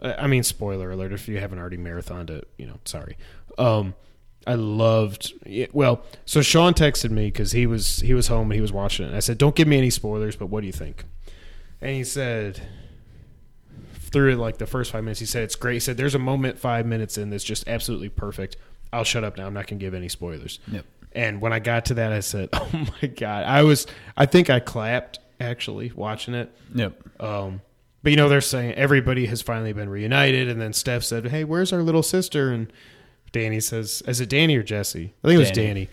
I 0.00 0.26
mean, 0.26 0.42
spoiler 0.42 0.90
alert 0.90 1.12
if 1.12 1.28
you 1.28 1.38
haven't 1.38 1.58
already 1.58 1.76
marathoned 1.78 2.30
it, 2.30 2.48
you 2.58 2.66
know, 2.66 2.78
sorry. 2.84 3.16
Um, 3.58 3.94
I 4.46 4.54
loved. 4.54 5.32
yeah, 5.46 5.66
Well, 5.72 6.04
so 6.26 6.42
Sean 6.42 6.74
texted 6.74 7.10
me 7.10 7.26
because 7.26 7.52
he 7.52 7.66
was 7.66 8.00
he 8.00 8.12
was 8.14 8.26
home 8.26 8.50
and 8.50 8.54
he 8.54 8.60
was 8.60 8.72
watching 8.72 9.04
it. 9.04 9.08
And 9.08 9.16
I 9.16 9.20
said, 9.20 9.38
"Don't 9.38 9.54
give 9.54 9.68
me 9.68 9.78
any 9.78 9.90
spoilers, 9.90 10.34
but 10.36 10.46
what 10.46 10.60
do 10.62 10.66
you 10.66 10.72
think?" 10.72 11.04
And 11.80 11.94
he 11.96 12.02
said, 12.04 12.60
through 13.94 14.34
like 14.36 14.58
the 14.58 14.66
first 14.66 14.90
five 14.92 15.04
minutes, 15.04 15.20
he 15.20 15.26
said 15.26 15.42
it's 15.44 15.56
great. 15.56 15.74
He 15.74 15.80
said 15.80 15.96
there's 15.96 16.14
a 16.14 16.18
moment 16.20 16.58
five 16.58 16.86
minutes 16.86 17.16
in 17.16 17.30
that's 17.30 17.44
just 17.44 17.66
absolutely 17.68 18.08
perfect. 18.08 18.56
I'll 18.92 19.04
shut 19.04 19.24
up 19.24 19.36
now. 19.38 19.46
I'm 19.46 19.54
not 19.54 19.66
going 19.66 19.78
to 19.78 19.84
give 19.84 19.94
any 19.94 20.08
spoilers. 20.08 20.58
Yep. 20.70 20.84
And 21.12 21.40
when 21.40 21.52
I 21.52 21.58
got 21.58 21.86
to 21.86 21.94
that, 21.94 22.12
I 22.12 22.20
said, 22.20 22.48
"Oh 22.52 22.68
my 23.02 23.08
god!" 23.08 23.44
I 23.44 23.62
was. 23.62 23.86
I 24.16 24.26
think 24.26 24.50
I 24.50 24.60
clapped 24.60 25.18
actually 25.40 25.92
watching 25.94 26.34
it. 26.34 26.50
Yep. 26.74 27.20
Um, 27.20 27.60
but 28.02 28.10
you 28.10 28.16
know, 28.16 28.28
they're 28.28 28.40
saying 28.40 28.72
everybody 28.74 29.26
has 29.26 29.42
finally 29.42 29.72
been 29.72 29.88
reunited, 29.88 30.48
and 30.48 30.60
then 30.60 30.72
Steph 30.72 31.04
said, 31.04 31.26
"Hey, 31.28 31.44
where's 31.44 31.72
our 31.72 31.82
little 31.82 32.02
sister?" 32.02 32.50
And 32.50 32.72
Danny 33.32 33.60
says, 33.60 34.02
"Is 34.06 34.20
it 34.20 34.28
Danny 34.28 34.56
or 34.56 34.62
Jesse?" 34.62 35.12
I 35.22 35.28
think 35.28 35.36
it 35.36 35.40
was 35.40 35.50
Danny. 35.50 35.88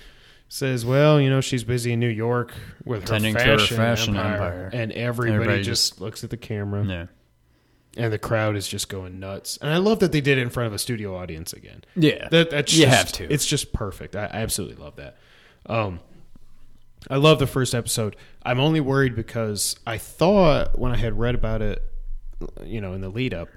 Says, 0.47 0.83
"Well, 0.85 1.21
you 1.21 1.29
know, 1.29 1.41
she's 1.41 1.63
busy 1.63 1.91
in 1.93 1.99
New 1.99 2.07
York 2.07 2.53
with 2.83 3.01
her 3.01 3.07
Tending 3.07 3.35
to 3.35 3.39
her 3.43 3.57
fashion, 3.59 3.77
fashion 3.77 4.15
empire. 4.17 4.33
empire. 4.33 4.69
and 4.73 4.91
everybody, 4.93 5.35
Everybody 5.35 5.63
just 5.63 6.01
looks 6.01 6.23
at 6.23 6.31
the 6.31 6.37
camera, 6.37 6.83
Yeah. 6.85 7.05
And 7.97 8.13
the 8.13 8.19
crowd 8.19 8.55
is 8.55 8.67
just 8.67 8.89
going 8.89 9.19
nuts. 9.19 9.57
And 9.61 9.69
I 9.71 9.77
love 9.77 9.99
that 9.99 10.11
they 10.11 10.21
did 10.21 10.37
it 10.37 10.41
in 10.41 10.49
front 10.49 10.67
of 10.67 10.73
a 10.73 10.79
studio 10.79 11.15
audience 11.15 11.53
again. 11.53 11.83
Yeah. 11.95 12.27
That 12.29 12.49
that's 12.51 12.73
You 12.73 12.85
just, 12.85 12.97
have 12.97 13.11
to. 13.13 13.33
It's 13.33 13.45
just 13.45 13.73
perfect. 13.73 14.15
I, 14.15 14.25
I 14.25 14.37
absolutely 14.41 14.83
love 14.83 14.95
that. 14.97 15.17
Um, 15.65 15.99
I 17.09 17.15
love 17.17 17.39
the 17.39 17.47
first 17.47 17.73
episode. 17.73 18.15
I'm 18.43 18.59
only 18.59 18.79
worried 18.81 19.15
because 19.15 19.75
I 19.87 19.97
thought 19.97 20.77
when 20.77 20.91
I 20.91 20.97
had 20.97 21.17
read 21.17 21.35
about 21.35 21.61
it, 21.61 21.81
you 22.65 22.81
know, 22.81 22.93
in 22.93 23.01
the 23.01 23.09
lead 23.09 23.33
up, 23.33 23.49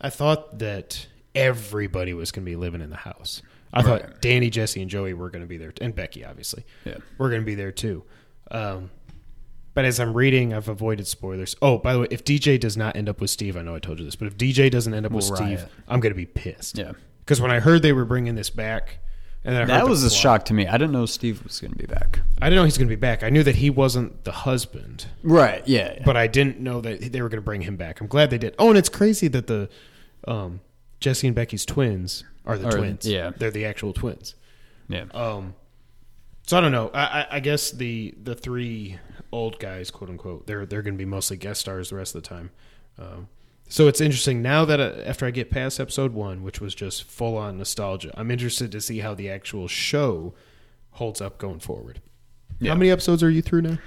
I 0.00 0.10
thought 0.10 0.58
that 0.58 1.06
everybody 1.34 2.12
was 2.14 2.32
going 2.32 2.44
to 2.44 2.50
be 2.50 2.56
living 2.56 2.80
in 2.80 2.90
the 2.90 2.96
house. 2.96 3.42
I 3.72 3.80
Right. 3.82 4.02
thought 4.02 4.20
Danny, 4.20 4.50
Jesse, 4.50 4.82
and 4.82 4.90
Joey 4.90 5.14
were 5.14 5.30
going 5.30 5.42
to 5.42 5.48
be 5.48 5.56
there, 5.56 5.72
and 5.80 5.94
Becky, 5.94 6.24
obviously. 6.24 6.64
Yeah. 6.84 6.96
We're 7.18 7.30
going 7.30 7.40
to 7.42 7.46
be 7.46 7.54
there 7.54 7.72
too. 7.72 8.04
Um, 8.50 8.90
but 9.74 9.84
as 9.84 9.98
I'm 10.00 10.12
reading, 10.14 10.52
I've 10.52 10.68
avoided 10.68 11.06
spoilers. 11.06 11.56
Oh, 11.62 11.78
by 11.78 11.92
the 11.94 12.00
way, 12.00 12.06
if 12.10 12.24
DJ 12.24 12.58
does 12.60 12.76
not 12.76 12.96
end 12.96 13.08
up 13.08 13.20
with 13.20 13.30
Steve, 13.30 13.56
I 13.56 13.62
know 13.62 13.74
I 13.74 13.78
told 13.78 13.98
you 13.98 14.04
this, 14.04 14.16
but 14.16 14.26
if 14.28 14.36
DJ 14.36 14.70
doesn't 14.70 14.92
end 14.94 15.06
up 15.06 15.12
with 15.12 15.28
We'll 15.28 15.36
Steve. 15.36 15.66
I'm 15.88 16.00
going 16.00 16.12
to 16.12 16.16
be 16.16 16.26
pissed. 16.26 16.78
Yeah. 16.78 16.92
Because 17.20 17.40
when 17.40 17.50
I 17.50 17.60
heard 17.60 17.82
they 17.82 17.92
were 17.92 18.04
bringing 18.04 18.34
this 18.34 18.50
back, 18.50 18.98
and 19.44 19.54
then 19.56 19.62
I 19.62 19.78
That 19.78 19.88
was 19.88 20.04
a 20.04 20.08
plot- 20.08 20.18
shock 20.20 20.44
to 20.46 20.54
me. 20.54 20.66
I 20.66 20.72
didn't 20.72 20.92
know 20.92 21.06
Steve 21.06 21.42
was 21.42 21.60
going 21.60 21.72
to 21.72 21.78
be 21.78 21.86
back. 21.86 22.20
I 22.40 22.46
didn't 22.46 22.56
know 22.56 22.64
he's 22.64 22.78
going 22.78 22.88
to 22.88 22.94
be 22.94 23.00
back. 23.00 23.22
I 23.22 23.28
knew 23.30 23.42
that 23.42 23.56
he 23.56 23.70
wasn't 23.70 24.24
the 24.24 24.32
husband, 24.32 25.06
Right. 25.22 25.66
Yeah. 25.66 26.00
but 26.04 26.16
I 26.16 26.26
didn't 26.26 26.60
know 26.60 26.80
that 26.80 27.12
they 27.12 27.22
were 27.22 27.28
going 27.28 27.38
to 27.38 27.44
bring 27.44 27.62
him 27.62 27.76
back. 27.76 28.00
I'm 28.00 28.06
glad 28.08 28.30
they 28.30 28.38
did. 28.38 28.54
Oh, 28.58 28.68
and 28.68 28.78
it's 28.78 28.88
crazy 28.88 29.26
that 29.28 29.46
the 29.46 29.68
um, 30.28 30.60
Jesse 31.00 31.26
and 31.26 31.34
Becky's 31.34 31.64
twins 31.64 32.24
are 32.46 32.56
the 32.58 32.70
twins. 32.70 33.06
yeah. 33.06 33.30
they're 33.36 33.50
the 33.50 33.64
actual 33.64 33.92
twins. 33.92 34.34
yeah. 34.88 35.04
Um, 35.14 35.54
so 36.46 36.58
I 36.58 36.60
don't 36.60 36.72
know. 36.72 36.90
I, 36.92 37.02
I, 37.02 37.26
I 37.32 37.40
guess 37.40 37.70
the 37.70 38.14
the 38.22 38.34
three 38.34 38.98
old 39.30 39.58
guys, 39.58 39.90
quote 39.90 40.10
unquote, 40.10 40.46
they're 40.46 40.66
they're 40.66 40.82
going 40.82 40.94
to 40.94 40.98
be 40.98 41.04
mostly 41.04 41.36
guest 41.36 41.60
stars 41.60 41.90
the 41.90 41.96
rest 41.96 42.14
of 42.14 42.22
the 42.22 42.28
time. 42.28 42.50
Um, 42.98 43.28
so 43.68 43.88
it's 43.88 44.00
interesting 44.00 44.42
now 44.42 44.64
that 44.66 44.80
uh, 44.80 45.00
after 45.04 45.24
I 45.24 45.30
get 45.30 45.50
past 45.50 45.80
episode 45.80 46.12
one, 46.12 46.42
which 46.42 46.60
was 46.60 46.74
just 46.74 47.04
full 47.04 47.36
on 47.38 47.58
nostalgia, 47.58 48.12
I'm 48.14 48.30
interested 48.30 48.70
to 48.72 48.80
see 48.80 48.98
how 48.98 49.14
the 49.14 49.30
actual 49.30 49.66
show 49.66 50.34
holds 50.90 51.20
up 51.20 51.38
going 51.38 51.60
forward. 51.60 52.00
Yeah. 52.60 52.72
How 52.72 52.76
many 52.76 52.90
episodes 52.90 53.22
are 53.22 53.30
you 53.30 53.40
through 53.40 53.62
now? 53.62 53.78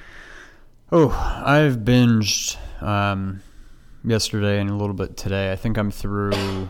Oh, 0.91 1.09
I've 1.45 1.77
binged 1.77 2.57
um, 2.81 3.41
yesterday 4.03 4.59
and 4.59 4.69
a 4.69 4.75
little 4.75 4.95
bit 4.95 5.17
today. 5.17 5.51
I 5.51 5.55
think 5.55 5.77
I'm 5.77 5.91
through. 5.91 6.69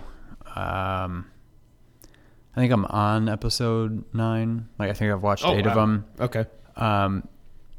Um, 0.55 1.25
I 2.55 2.59
think 2.61 2.71
I'm 2.71 2.85
on 2.85 3.27
episode 3.29 4.03
nine. 4.13 4.69
Like 4.79 4.89
I 4.89 4.93
think 4.93 5.11
I've 5.11 5.21
watched 5.23 5.45
Oh, 5.45 5.53
eight 5.53 5.65
of 5.65 5.75
wow. 5.75 5.81
them. 5.81 6.05
Okay. 6.19 6.45
Um, 6.77 7.27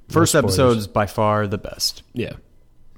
first 0.09 0.33
spoilers. 0.33 0.45
episode's 0.59 0.87
by 0.87 1.06
far 1.06 1.47
the 1.47 1.59
best, 1.59 2.02
Yeah. 2.12 2.35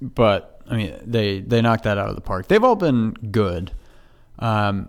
but 0.00 0.60
I 0.68 0.76
mean 0.76 0.94
they 1.04 1.40
they 1.40 1.62
knocked 1.62 1.84
that 1.84 1.98
out 1.98 2.08
of 2.08 2.14
the 2.14 2.20
park. 2.20 2.48
They've 2.48 2.62
all 2.64 2.76
been 2.76 3.12
good. 3.12 3.70
Um, 4.38 4.88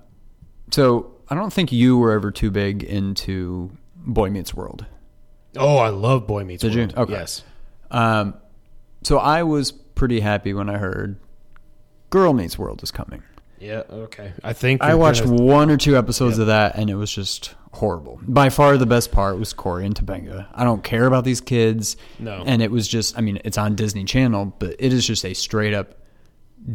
so 0.71 1.11
I 1.29 1.35
don't 1.35 1.53
think 1.53 1.71
you 1.71 1.97
were 1.97 2.11
ever 2.11 2.31
too 2.31 2.51
big 2.51 2.83
into 2.83 3.71
Boy 3.95 4.29
Meets 4.29 4.53
World. 4.53 4.85
Oh, 5.57 5.77
I 5.77 5.89
love 5.89 6.27
Boy 6.27 6.43
Meets 6.43 6.61
Did 6.61 6.73
you? 6.73 6.81
World. 6.81 6.97
Okay. 6.97 7.13
Yes. 7.13 7.43
Um, 7.91 8.35
so 9.03 9.17
I 9.17 9.43
was 9.43 9.71
pretty 9.71 10.19
happy 10.19 10.53
when 10.53 10.69
I 10.69 10.77
heard 10.77 11.17
Girl 12.11 12.33
Meets 12.33 12.57
World 12.59 12.83
is 12.83 12.91
coming. 12.91 13.23
Yeah. 13.59 13.83
Okay. 13.89 14.31
I 14.43 14.53
think 14.53 14.81
I 14.81 14.95
watched 14.95 15.23
gonna- 15.25 15.41
one 15.41 15.69
or 15.69 15.77
two 15.77 15.97
episodes 15.97 16.37
Yeah. 16.37 16.43
of 16.43 16.47
that, 16.47 16.75
and 16.77 16.89
it 16.89 16.95
was 16.95 17.11
just 17.11 17.55
horrible. 17.73 18.19
By 18.27 18.49
far, 18.49 18.77
the 18.77 18.85
best 18.85 19.11
part 19.11 19.37
was 19.37 19.53
Corey 19.53 19.85
and 19.85 19.93
Topanga. 19.95 20.47
I 20.53 20.63
don't 20.63 20.83
care 20.83 21.05
about 21.05 21.23
these 21.25 21.41
kids. 21.41 21.97
No. 22.19 22.41
And 22.45 22.61
it 22.61 22.71
was 22.71 22.87
just, 22.87 23.17
I 23.17 23.21
mean, 23.21 23.39
it's 23.43 23.57
on 23.57 23.75
Disney 23.75 24.05
Channel, 24.05 24.55
but 24.59 24.75
it 24.79 24.91
is 24.93 25.05
just 25.05 25.23
a 25.25 25.33
straight 25.33 25.73
up 25.73 25.95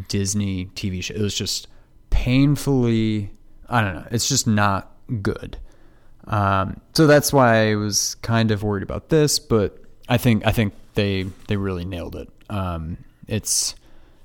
Disney 0.08 0.66
TV 0.74 1.02
show. 1.02 1.14
It 1.14 1.20
was 1.20 1.34
just 1.34 1.68
painfully, 2.10 3.30
I 3.68 3.80
don't 3.80 3.94
know, 3.94 4.06
it's 4.10 4.28
just 4.28 4.46
not 4.46 4.90
good. 5.22 5.58
Um, 6.26 6.80
so 6.94 7.06
that's 7.06 7.32
why 7.32 7.70
I 7.70 7.74
was 7.76 8.14
kind 8.22 8.50
of 8.50 8.62
worried 8.62 8.82
about 8.82 9.08
this, 9.10 9.38
but 9.38 9.78
I 10.08 10.16
think 10.16 10.46
I 10.46 10.52
think 10.52 10.72
they 10.94 11.24
they 11.48 11.56
really 11.56 11.84
nailed 11.84 12.16
it. 12.16 12.28
Um, 12.48 12.96
it's 13.28 13.74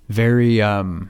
very 0.08 0.62
um, 0.62 1.10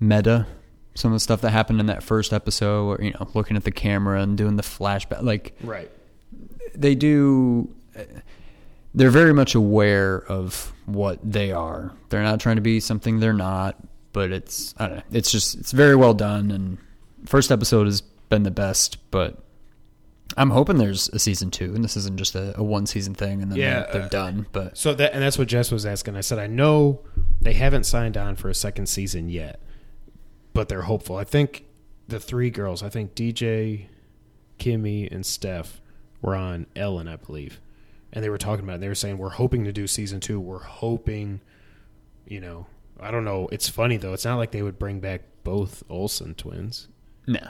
meta. 0.00 0.46
Some 0.94 1.10
of 1.12 1.16
the 1.16 1.20
stuff 1.20 1.40
that 1.40 1.50
happened 1.50 1.80
in 1.80 1.86
that 1.86 2.02
first 2.04 2.32
episode, 2.32 2.88
or, 3.00 3.02
you 3.02 3.10
know, 3.12 3.28
looking 3.34 3.56
at 3.56 3.64
the 3.64 3.72
camera 3.72 4.20
and 4.22 4.36
doing 4.38 4.56
the 4.56 4.62
flashback, 4.62 5.22
like 5.22 5.56
Right. 5.62 5.90
they 6.74 6.94
do 6.94 7.74
they're 8.94 9.10
very 9.10 9.32
much 9.32 9.54
aware 9.54 10.18
of 10.28 10.72
what 10.86 11.18
they 11.22 11.50
are 11.52 11.92
they're 12.10 12.22
not 12.22 12.38
trying 12.40 12.56
to 12.56 12.62
be 12.62 12.78
something 12.80 13.18
they're 13.20 13.32
not 13.32 13.76
but 14.12 14.30
it's 14.32 14.74
i 14.78 14.86
don't 14.86 14.96
know 14.98 15.02
it's 15.12 15.30
just 15.30 15.54
it's 15.56 15.72
very 15.72 15.94
well 15.96 16.12
done 16.14 16.50
and 16.50 16.78
first 17.26 17.50
episode 17.50 17.86
has 17.86 18.00
been 18.00 18.42
the 18.42 18.50
best 18.50 18.98
but 19.10 19.38
i'm 20.36 20.50
hoping 20.50 20.76
there's 20.76 21.08
a 21.10 21.18
season 21.18 21.50
two 21.50 21.74
and 21.74 21.82
this 21.84 21.96
isn't 21.96 22.16
just 22.18 22.34
a, 22.34 22.56
a 22.58 22.62
one 22.62 22.84
season 22.86 23.14
thing 23.14 23.40
and 23.42 23.50
then 23.50 23.58
Yeah, 23.58 23.80
they're, 23.84 23.92
they're 23.92 24.02
uh, 24.02 24.08
done 24.08 24.46
but 24.52 24.76
So 24.76 24.92
that 24.94 25.12
and 25.14 25.22
that's 25.22 25.38
what 25.38 25.48
Jess 25.48 25.70
was 25.72 25.86
asking. 25.86 26.16
I 26.16 26.20
said 26.20 26.38
I 26.38 26.46
know 26.48 27.00
they 27.40 27.52
haven't 27.54 27.84
signed 27.84 28.16
on 28.16 28.34
for 28.36 28.48
a 28.48 28.54
second 28.54 28.86
season 28.86 29.28
yet, 29.28 29.60
but 30.54 30.68
they're 30.70 30.82
hopeful. 30.82 31.16
I 31.16 31.24
think 31.24 31.64
the 32.08 32.18
three 32.18 32.48
girls, 32.48 32.82
I 32.82 32.88
think 32.88 33.14
DJ, 33.14 33.86
Kimmy, 34.58 35.10
and 35.12 35.26
Steph 35.26 35.80
were 36.22 36.34
on 36.34 36.66
Ellen, 36.74 37.06
I 37.08 37.16
believe, 37.16 37.60
and 38.12 38.24
they 38.24 38.30
were 38.30 38.38
talking 38.38 38.64
about. 38.64 38.76
It. 38.76 38.80
They 38.80 38.88
were 38.88 38.94
saying 38.94 39.18
we're 39.18 39.28
hoping 39.30 39.64
to 39.64 39.72
do 39.72 39.86
season 39.86 40.20
two. 40.20 40.40
We're 40.40 40.60
hoping, 40.62 41.40
you 42.26 42.40
know, 42.40 42.66
I 42.98 43.10
don't 43.10 43.24
know. 43.24 43.48
It's 43.52 43.68
funny 43.68 43.96
though. 43.98 44.14
It's 44.14 44.24
not 44.24 44.36
like 44.36 44.52
they 44.52 44.62
would 44.62 44.78
bring 44.78 45.00
back 45.00 45.22
both 45.42 45.82
Olsen 45.90 46.34
twins. 46.34 46.88
no 47.26 47.40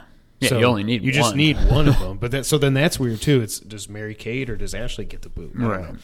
yeah 0.41 0.49
So 0.49 0.59
you 0.59 0.65
only 0.65 0.83
need 0.83 1.03
you 1.05 1.13
just 1.13 1.31
one. 1.31 1.37
need 1.37 1.57
one 1.71 1.87
of 1.87 1.99
them. 2.01 2.17
But 2.19 2.31
that 2.33 2.47
so 2.47 2.59
then 2.59 2.75
that's 2.75 2.99
weird 2.99 3.21
too. 3.21 3.41
It's 3.43 3.61
does 3.61 3.89
Mary 3.89 4.15
Kate 4.15 4.51
or 4.51 4.57
does 4.57 4.75
Ashley 4.75 5.05
get 5.05 5.23
the 5.23 5.29
boot? 5.29 5.53
Right. 5.55 5.95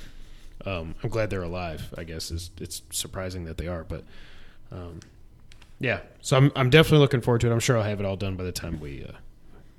Um, 0.67 0.95
I'm 1.03 1.09
glad 1.09 1.31
they're 1.31 1.43
alive. 1.43 1.93
I 1.97 2.05
guess 2.05 2.31
is 2.31 2.51
it's 2.61 2.83
surprising 2.91 3.45
that 3.47 3.57
they 3.57 3.67
are, 3.67 3.83
but 3.83 4.05
um, 4.71 5.01
yeah. 5.81 6.01
So 6.21 6.37
I'm 6.37 6.53
I'm 6.55 6.71
definitely 6.71 6.99
looking 7.01 7.21
forward 7.21 7.41
to 7.43 7.51
it. 7.51 7.53
I'm 7.53 7.61
sure 7.61 7.77
I'll 7.77 7.83
have 7.83 7.99
it 8.01 8.07
all 8.07 8.17
done 8.17 8.37
by 8.37 8.45
the 8.45 8.53
time 8.53 8.79
we 8.81 9.05
uh, 9.05 9.13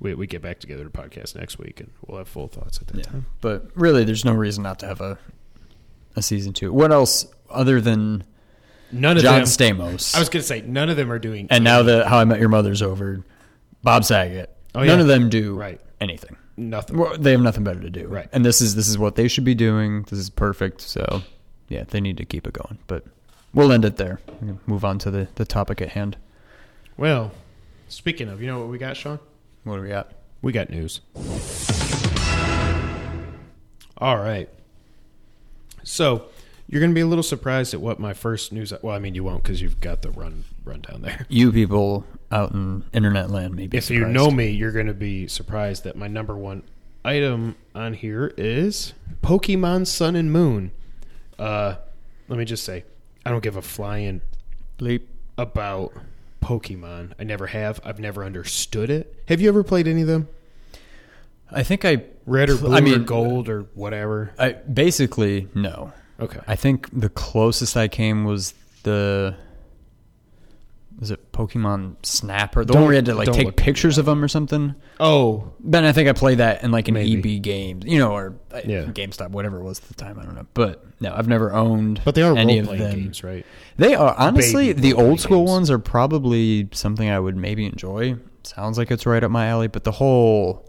we 0.00 0.14
we 0.14 0.26
get 0.26 0.42
back 0.42 0.58
together 0.58 0.84
to 0.84 0.90
podcast 0.90 1.34
next 1.36 1.58
week, 1.58 1.80
and 1.80 1.90
we'll 2.06 2.18
have 2.18 2.28
full 2.28 2.48
thoughts 2.48 2.78
at 2.80 2.88
that 2.88 2.96
yeah 2.98 3.02
time. 3.04 3.26
but 3.40 3.66
really 3.74 4.04
there's 4.04 4.24
no 4.24 4.32
reason 4.34 4.62
not 4.62 4.78
to 4.80 4.86
have 4.86 5.00
a 5.00 5.18
a 6.16 6.20
season 6.22 6.52
two 6.52 6.72
what 6.72 6.92
else 6.92 7.24
other 7.48 7.80
than 7.80 8.22
None 8.90 9.16
of 9.16 9.22
john 9.22 9.36
them. 9.36 9.44
stamos 9.44 10.14
I 10.14 10.18
was 10.18 10.28
gonna 10.28 10.42
say 10.42 10.60
none 10.60 10.90
of 10.90 10.96
them 10.98 11.10
are 11.10 11.18
doing. 11.18 11.46
And 11.48 11.64
now 11.64 11.82
that 11.84 12.06
How 12.08 12.18
I 12.18 12.24
Met 12.24 12.38
Your 12.40 12.50
Mother's 12.50 12.82
over, 12.82 13.24
Bob 13.82 14.04
Saget. 14.04 14.54
Oh, 14.74 14.80
none 14.80 14.88
yeah. 14.98 15.00
of 15.00 15.06
them 15.06 15.30
do 15.30 15.54
Right. 15.54 15.80
anything. 16.00 16.36
nothing. 16.58 16.98
Well, 16.98 17.16
they 17.16 17.30
have 17.30 17.40
nothing 17.40 17.64
better 17.64 17.80
to 17.80 17.88
do. 17.90 18.08
Right. 18.08 18.28
And 18.32 18.44
this 18.44 18.60
is 18.60 18.74
this 18.74 18.88
is 18.88 18.98
what 18.98 19.14
they 19.16 19.28
should 19.28 19.44
be 19.44 19.54
doing. 19.54 20.02
This 20.02 20.18
is 20.18 20.28
perfect. 20.28 20.82
So, 20.82 21.22
yeah, 21.68 21.84
they 21.88 22.00
need 22.00 22.18
to 22.18 22.24
keep 22.26 22.46
it 22.46 22.52
going. 22.52 22.78
But 22.86 23.04
we'll 23.54 23.72
end 23.72 23.84
it 23.84 23.96
there. 23.96 24.20
Move 24.66 24.84
on 24.84 24.98
to 25.00 25.10
the 25.10 25.28
the 25.34 25.44
topic 25.44 25.80
at 25.80 25.90
hand. 25.90 26.16
Well, 26.96 27.32
speaking 27.88 28.28
of, 28.28 28.40
you 28.40 28.46
know 28.46 28.58
what 28.58 28.68
we 28.68 28.78
got, 28.78 28.96
Sean? 28.96 29.18
What 29.64 29.76
do 29.76 29.82
we 29.82 29.88
got? 29.88 30.12
We 30.40 30.52
got 30.52 30.70
news. 30.70 31.00
All 33.98 34.18
right. 34.18 34.48
So 35.84 36.26
you're 36.68 36.80
going 36.80 36.90
to 36.90 36.94
be 36.94 37.00
a 37.00 37.06
little 37.06 37.22
surprised 37.22 37.74
at 37.74 37.80
what 37.80 38.00
my 38.00 38.12
first 38.12 38.52
news. 38.52 38.72
Well, 38.82 38.94
I 38.94 38.98
mean, 38.98 39.14
you 39.14 39.22
won't 39.22 39.42
because 39.42 39.60
you've 39.60 39.80
got 39.80 40.02
the 40.02 40.10
run 40.10 40.44
rundown 40.64 41.02
there. 41.02 41.26
You 41.28 41.52
people 41.52 42.04
out 42.30 42.52
in 42.52 42.84
internet 42.92 43.30
land, 43.30 43.54
maybe. 43.54 43.76
If 43.76 43.90
you 43.90 44.06
know 44.06 44.30
me, 44.30 44.50
you're 44.50 44.72
going 44.72 44.86
to 44.86 44.94
be 44.94 45.28
surprised 45.28 45.84
that 45.84 45.96
my 45.96 46.08
number 46.08 46.36
one 46.36 46.62
item 47.04 47.56
on 47.74 47.94
here 47.94 48.32
is 48.36 48.94
Pokemon 49.22 49.86
Sun 49.86 50.16
and 50.16 50.32
Moon. 50.32 50.72
Uh, 51.38 51.76
let 52.28 52.38
me 52.38 52.44
just 52.44 52.64
say, 52.64 52.84
I 53.24 53.30
don't 53.30 53.42
give 53.42 53.56
a 53.56 53.62
flying 53.62 54.20
bleep. 54.78 55.02
about 55.38 55.92
Pokemon. 56.42 57.12
I 57.18 57.24
never 57.24 57.46
have. 57.46 57.80
I've 57.84 57.98
never 58.00 58.24
understood 58.24 58.90
it. 58.90 59.22
Have 59.28 59.40
you 59.40 59.48
ever 59.48 59.62
played 59.62 59.86
any 59.88 60.02
of 60.02 60.06
them? 60.08 60.28
I 61.50 61.62
think 61.62 61.84
I 61.84 62.02
Red 62.26 62.50
or 62.50 62.56
blue 62.56 62.74
I 62.74 62.78
or 62.78 62.82
mean- 62.82 63.04
gold 63.04 63.48
or 63.48 63.62
whatever? 63.74 64.32
I 64.38 64.52
basically 64.52 65.48
no. 65.54 65.92
Okay. 66.20 66.40
I 66.46 66.56
think 66.56 66.88
the 66.98 67.08
closest 67.08 67.76
I 67.76 67.88
came 67.88 68.24
was 68.24 68.54
the 68.82 69.36
was 70.98 71.10
it 71.10 71.32
Pokemon 71.32 71.96
Snap 72.04 72.56
or 72.56 72.64
the 72.64 72.72
Don't- 72.72 72.82
one 72.82 72.86
where 72.88 72.92
you 72.94 72.96
had 72.98 73.06
to 73.06 73.14
like 73.14 73.26
don't 73.26 73.34
take 73.34 73.46
look 73.46 73.56
pictures 73.56 73.98
of 73.98 74.06
them 74.06 74.22
or 74.22 74.28
something. 74.28 74.74
Oh, 75.00 75.52
Ben, 75.60 75.84
I 75.84 75.92
think 75.92 76.08
I 76.08 76.12
played 76.12 76.38
that 76.38 76.62
in 76.62 76.70
like 76.70 76.88
an 76.88 76.94
Maybe. 76.94 77.36
EB 77.36 77.42
game, 77.42 77.80
you 77.84 77.98
know, 77.98 78.12
or 78.12 78.34
uh, 78.52 78.60
Yeah. 78.64 78.84
GameStop, 78.84 79.30
whatever 79.30 79.58
it 79.58 79.64
was 79.64 79.78
at 79.80 79.86
the 79.88 79.94
time. 79.94 80.18
I 80.18 80.24
don't 80.24 80.34
know, 80.36 80.46
but 80.54 80.84
no, 81.00 81.12
I've 81.14 81.26
never 81.28 81.52
owned. 81.52 82.00
but 82.04 82.14
they 82.14 82.22
are 82.22 82.36
any 82.36 82.60
role 82.60 82.60
of 82.60 82.66
playing 82.76 82.82
them. 82.82 83.00
games, 83.00 83.24
right? 83.24 83.44
They 83.76 83.94
are 83.94 84.14
honestly 84.16 84.68
Baby 84.68 84.80
the 84.80 84.88
role-playing 84.92 85.10
old 85.10 85.20
school 85.20 85.38
games. 85.40 85.50
ones 85.50 85.70
are 85.70 85.78
probably 85.78 86.68
something 86.72 87.08
I 87.08 87.18
would 87.18 87.36
maybe 87.36 87.66
enjoy. 87.66 88.16
Sounds 88.44 88.78
like 88.78 88.90
it's 88.90 89.06
right 89.06 89.22
up 89.24 89.30
my 89.30 89.46
alley, 89.48 89.68
but 89.68 89.84
the 89.84 89.92
whole 89.92 90.68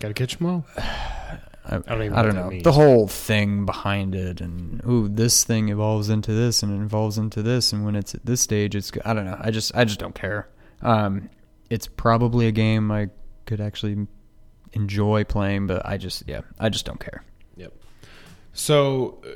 Got 0.00 0.08
to 0.08 0.14
catch 0.14 0.38
them 0.38 0.46
all. 0.48 0.64
I, 1.64 1.78
don't 1.78 2.02
even 2.02 2.12
know 2.12 2.18
I 2.18 2.22
don't 2.22 2.34
know 2.34 2.60
the 2.60 2.72
whole 2.72 3.06
thing 3.06 3.64
behind 3.64 4.14
it, 4.14 4.40
and 4.40 4.82
ooh, 4.84 5.08
this 5.08 5.44
thing 5.44 5.68
evolves 5.68 6.08
into 6.08 6.32
this, 6.32 6.62
and 6.62 6.72
it 6.80 6.84
evolves 6.84 7.18
into 7.18 7.42
this, 7.42 7.72
and 7.72 7.84
when 7.84 7.94
it's 7.94 8.14
at 8.14 8.26
this 8.26 8.40
stage, 8.40 8.74
it's 8.74 8.90
I 9.04 9.14
don't 9.14 9.24
know. 9.24 9.38
I 9.38 9.50
just 9.50 9.74
I 9.74 9.84
just 9.84 10.00
don't 10.00 10.14
care. 10.14 10.48
Um, 10.80 11.30
it's 11.70 11.86
probably 11.86 12.48
a 12.48 12.52
game 12.52 12.90
I 12.90 13.10
could 13.46 13.60
actually 13.60 14.06
enjoy 14.72 15.24
playing, 15.24 15.68
but 15.68 15.86
I 15.86 15.98
just 15.98 16.24
yeah, 16.26 16.40
I 16.58 16.68
just 16.68 16.84
don't 16.84 16.98
care. 16.98 17.22
Yep. 17.56 17.72
So, 18.52 19.22
uh, 19.24 19.30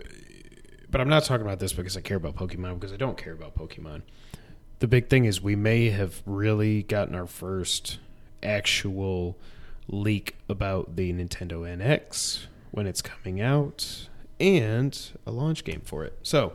but 0.90 1.00
I'm 1.00 1.08
not 1.08 1.24
talking 1.24 1.46
about 1.46 1.60
this 1.60 1.72
because 1.72 1.96
I 1.96 2.00
care 2.00 2.16
about 2.16 2.34
Pokemon 2.34 2.80
because 2.80 2.92
I 2.92 2.96
don't 2.96 3.16
care 3.16 3.32
about 3.32 3.54
Pokemon. 3.54 4.02
The 4.80 4.88
big 4.88 5.08
thing 5.08 5.24
is 5.24 5.40
we 5.40 5.56
may 5.56 5.90
have 5.90 6.22
really 6.26 6.82
gotten 6.82 7.14
our 7.14 7.26
first 7.26 7.98
actual 8.42 9.38
leak 9.88 10.36
about 10.48 10.96
the 10.96 11.12
Nintendo 11.12 11.62
NX 11.62 12.46
when 12.70 12.86
it's 12.86 13.02
coming 13.02 13.40
out 13.40 14.08
and 14.38 15.10
a 15.26 15.30
launch 15.30 15.64
game 15.64 15.80
for 15.84 16.04
it. 16.04 16.18
So, 16.22 16.52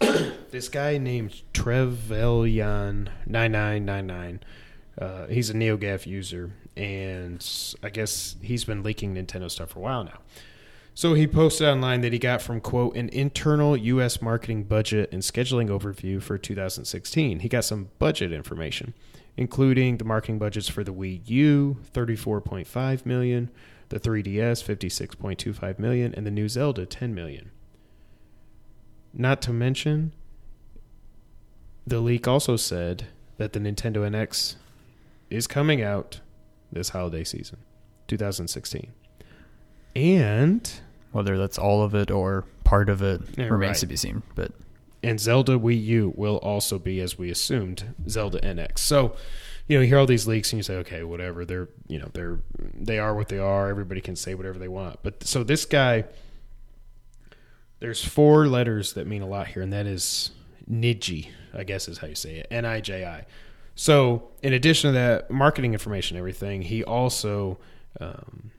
this 0.50 0.68
guy 0.68 0.98
named 0.98 1.42
Trevelyan9999, 1.54 4.38
uh, 4.98 5.26
he's 5.26 5.50
a 5.50 5.54
NeoGAF 5.54 6.06
user, 6.06 6.52
and 6.76 7.46
I 7.82 7.90
guess 7.90 8.36
he's 8.42 8.64
been 8.64 8.82
leaking 8.82 9.14
Nintendo 9.14 9.50
stuff 9.50 9.70
for 9.70 9.80
a 9.80 9.82
while 9.82 10.04
now. 10.04 10.18
So 10.94 11.14
he 11.14 11.26
posted 11.26 11.66
online 11.66 12.02
that 12.02 12.12
he 12.12 12.18
got 12.18 12.42
from 12.42 12.60
quote 12.60 12.94
an 12.96 13.08
internal 13.10 13.76
U.S. 13.76 14.20
marketing 14.20 14.64
budget 14.64 15.08
and 15.12 15.22
scheduling 15.22 15.68
overview 15.68 16.20
for 16.20 16.36
2016. 16.36 17.38
He 17.38 17.48
got 17.48 17.64
some 17.64 17.90
budget 17.98 18.32
information, 18.32 18.92
including 19.36 19.96
the 19.96 20.04
marketing 20.04 20.38
budgets 20.38 20.68
for 20.68 20.84
the 20.84 20.92
Wii 20.92 21.20
U, 21.28 21.78
34.5 21.94 23.06
million, 23.06 23.50
the 23.88 24.00
3DS, 24.00 24.62
56.25 24.64 25.78
million, 25.78 26.14
and 26.14 26.26
the 26.26 26.30
new 26.30 26.48
Zelda, 26.48 26.86
10 26.86 27.14
million. 27.14 27.50
Not 29.12 29.42
to 29.42 29.52
mention, 29.52 30.12
the 31.86 32.00
leak 32.00 32.28
also 32.28 32.56
said 32.56 33.06
that 33.38 33.52
the 33.52 33.58
Nintendo 33.58 34.08
NX 34.08 34.56
is 35.30 35.46
coming 35.46 35.82
out 35.82 36.20
this 36.70 36.90
holiday 36.90 37.24
season, 37.24 37.58
2016. 38.06 38.92
And 39.96 40.72
Whether 41.12 41.36
that's 41.36 41.58
all 41.58 41.82
of 41.82 41.94
it 41.94 42.10
or 42.10 42.44
part 42.62 42.88
of 42.88 43.02
it 43.02 43.20
remains 43.36 43.60
right. 43.60 43.76
to 43.76 43.86
be 43.86 43.96
seen. 43.96 44.22
But 44.36 44.52
and 45.02 45.18
Zelda 45.18 45.58
Wii 45.58 45.82
U 45.84 46.12
will 46.16 46.36
also 46.36 46.78
be, 46.78 47.00
as 47.00 47.18
we 47.18 47.30
assumed, 47.30 47.94
Zelda 48.08 48.40
NX. 48.40 48.78
So, 48.78 49.16
you 49.66 49.76
know, 49.76 49.82
you 49.82 49.88
hear 49.88 49.98
all 49.98 50.06
these 50.06 50.26
leaks 50.26 50.52
and 50.52 50.58
you 50.58 50.62
say, 50.62 50.76
okay, 50.76 51.04
whatever. 51.04 51.44
They're, 51.44 51.68
you 51.86 51.98
know, 51.98 52.10
they're 52.12 52.40
they 52.74 52.98
are 52.98 53.14
what 53.14 53.28
they 53.28 53.38
are. 53.38 53.68
Everybody 53.68 54.00
can 54.00 54.16
say 54.16 54.34
whatever 54.34 54.58
they 54.58 54.68
want. 54.68 54.98
But 55.02 55.24
so 55.24 55.42
this 55.44 55.64
guy, 55.64 56.04
there's 57.78 58.04
four 58.04 58.46
letters 58.46 58.92
that 58.94 59.06
mean 59.06 59.22
a 59.22 59.26
lot 59.26 59.48
here, 59.48 59.62
and 59.62 59.72
that 59.72 59.86
is 59.86 60.32
Niji, 60.70 61.28
I 61.54 61.64
guess 61.64 61.88
is 61.88 61.98
how 61.98 62.08
you 62.08 62.14
say 62.14 62.36
it, 62.36 62.48
N 62.50 62.64
I 62.64 62.80
J 62.80 63.04
I. 63.04 63.26
So, 63.74 64.28
in 64.42 64.52
addition 64.52 64.92
to 64.92 64.92
that 64.92 65.30
marketing 65.30 65.72
information, 65.72 66.18
everything, 66.18 66.62
he 66.62 66.84
also 66.84 67.58
um, 67.98 68.50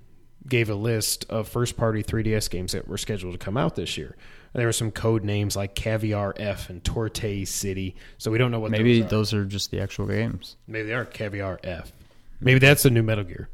gave 0.47 0.69
a 0.69 0.75
list 0.75 1.25
of 1.29 1.47
first-party 1.47 2.01
3DS 2.01 2.49
games 2.49 2.71
that 2.71 2.87
were 2.87 2.97
scheduled 2.97 3.33
to 3.33 3.37
come 3.37 3.55
out 3.55 3.75
this 3.75 3.97
year. 3.97 4.15
There 4.53 4.65
were 4.65 4.73
some 4.73 4.91
code 4.91 5.23
names 5.23 5.55
like 5.55 5.75
Caviar 5.75 6.33
F 6.37 6.69
and 6.69 6.83
Torte 6.83 7.47
City. 7.47 7.95
So 8.17 8.31
we 8.31 8.37
don't 8.37 8.51
know 8.51 8.59
what 8.59 8.71
maybe 8.71 9.01
those 9.01 9.05
are. 9.05 9.09
those 9.09 9.33
are 9.33 9.45
just 9.45 9.71
the 9.71 9.79
actual 9.79 10.07
games. 10.07 10.57
Maybe 10.67 10.87
they 10.89 10.93
are 10.93 11.05
Caviar 11.05 11.59
F. 11.63 11.93
Maybe 12.41 12.59
that's 12.59 12.83
the 12.83 12.89
new 12.89 13.03
Metal 13.03 13.23
Gear. 13.23 13.47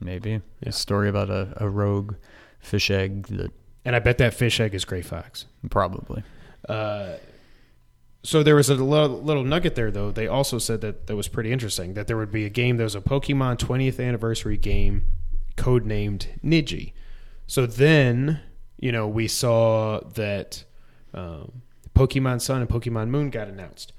Maybe 0.00 0.30
Yeah. 0.30 0.38
a 0.68 0.72
story 0.72 1.08
about 1.08 1.28
a, 1.30 1.52
a 1.56 1.68
rogue 1.68 2.14
fish 2.60 2.90
egg 2.90 3.26
that 3.28 3.50
And 3.84 3.94
I 3.94 3.98
bet 3.98 4.18
that 4.18 4.32
fish 4.34 4.58
egg 4.60 4.74
is 4.74 4.84
Gray 4.84 5.02
Fox. 5.02 5.46
probably. 5.70 6.22
Uh, 6.68 7.16
so 8.22 8.42
there 8.42 8.56
was 8.56 8.68
a 8.70 8.74
little, 8.74 9.22
little 9.22 9.44
nugget 9.44 9.74
there, 9.76 9.90
though. 9.90 10.10
They 10.10 10.26
also 10.26 10.58
said 10.58 10.80
that 10.80 11.06
that 11.06 11.14
was 11.16 11.28
pretty 11.28 11.52
interesting. 11.52 11.94
That 11.94 12.06
there 12.08 12.16
would 12.16 12.32
be 12.32 12.44
a 12.44 12.48
game. 12.50 12.76
There 12.76 12.84
was 12.84 12.94
a 12.96 13.00
Pokemon 13.00 13.58
20th 13.58 14.04
anniversary 14.04 14.56
game, 14.56 15.04
codenamed 15.56 16.26
Niji. 16.44 16.92
So 17.46 17.66
then, 17.66 18.40
you 18.78 18.92
know, 18.92 19.08
we 19.08 19.28
saw 19.28 20.00
that 20.14 20.64
um, 21.14 21.62
Pokemon 21.94 22.40
Sun 22.40 22.60
and 22.60 22.70
Pokemon 22.70 23.08
Moon 23.08 23.30
got 23.30 23.48
announced. 23.48 23.92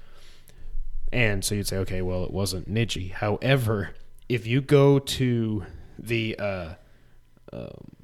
And 1.12 1.44
so 1.44 1.54
you'd 1.54 1.66
say, 1.66 1.78
okay, 1.78 2.02
well, 2.02 2.24
it 2.24 2.30
wasn't 2.30 2.72
Niji. 2.72 3.12
However, 3.12 3.94
if 4.28 4.46
you 4.46 4.60
go 4.60 4.98
to 4.98 5.64
the 5.98 6.38
uh, 6.38 6.74
um, 7.52 7.96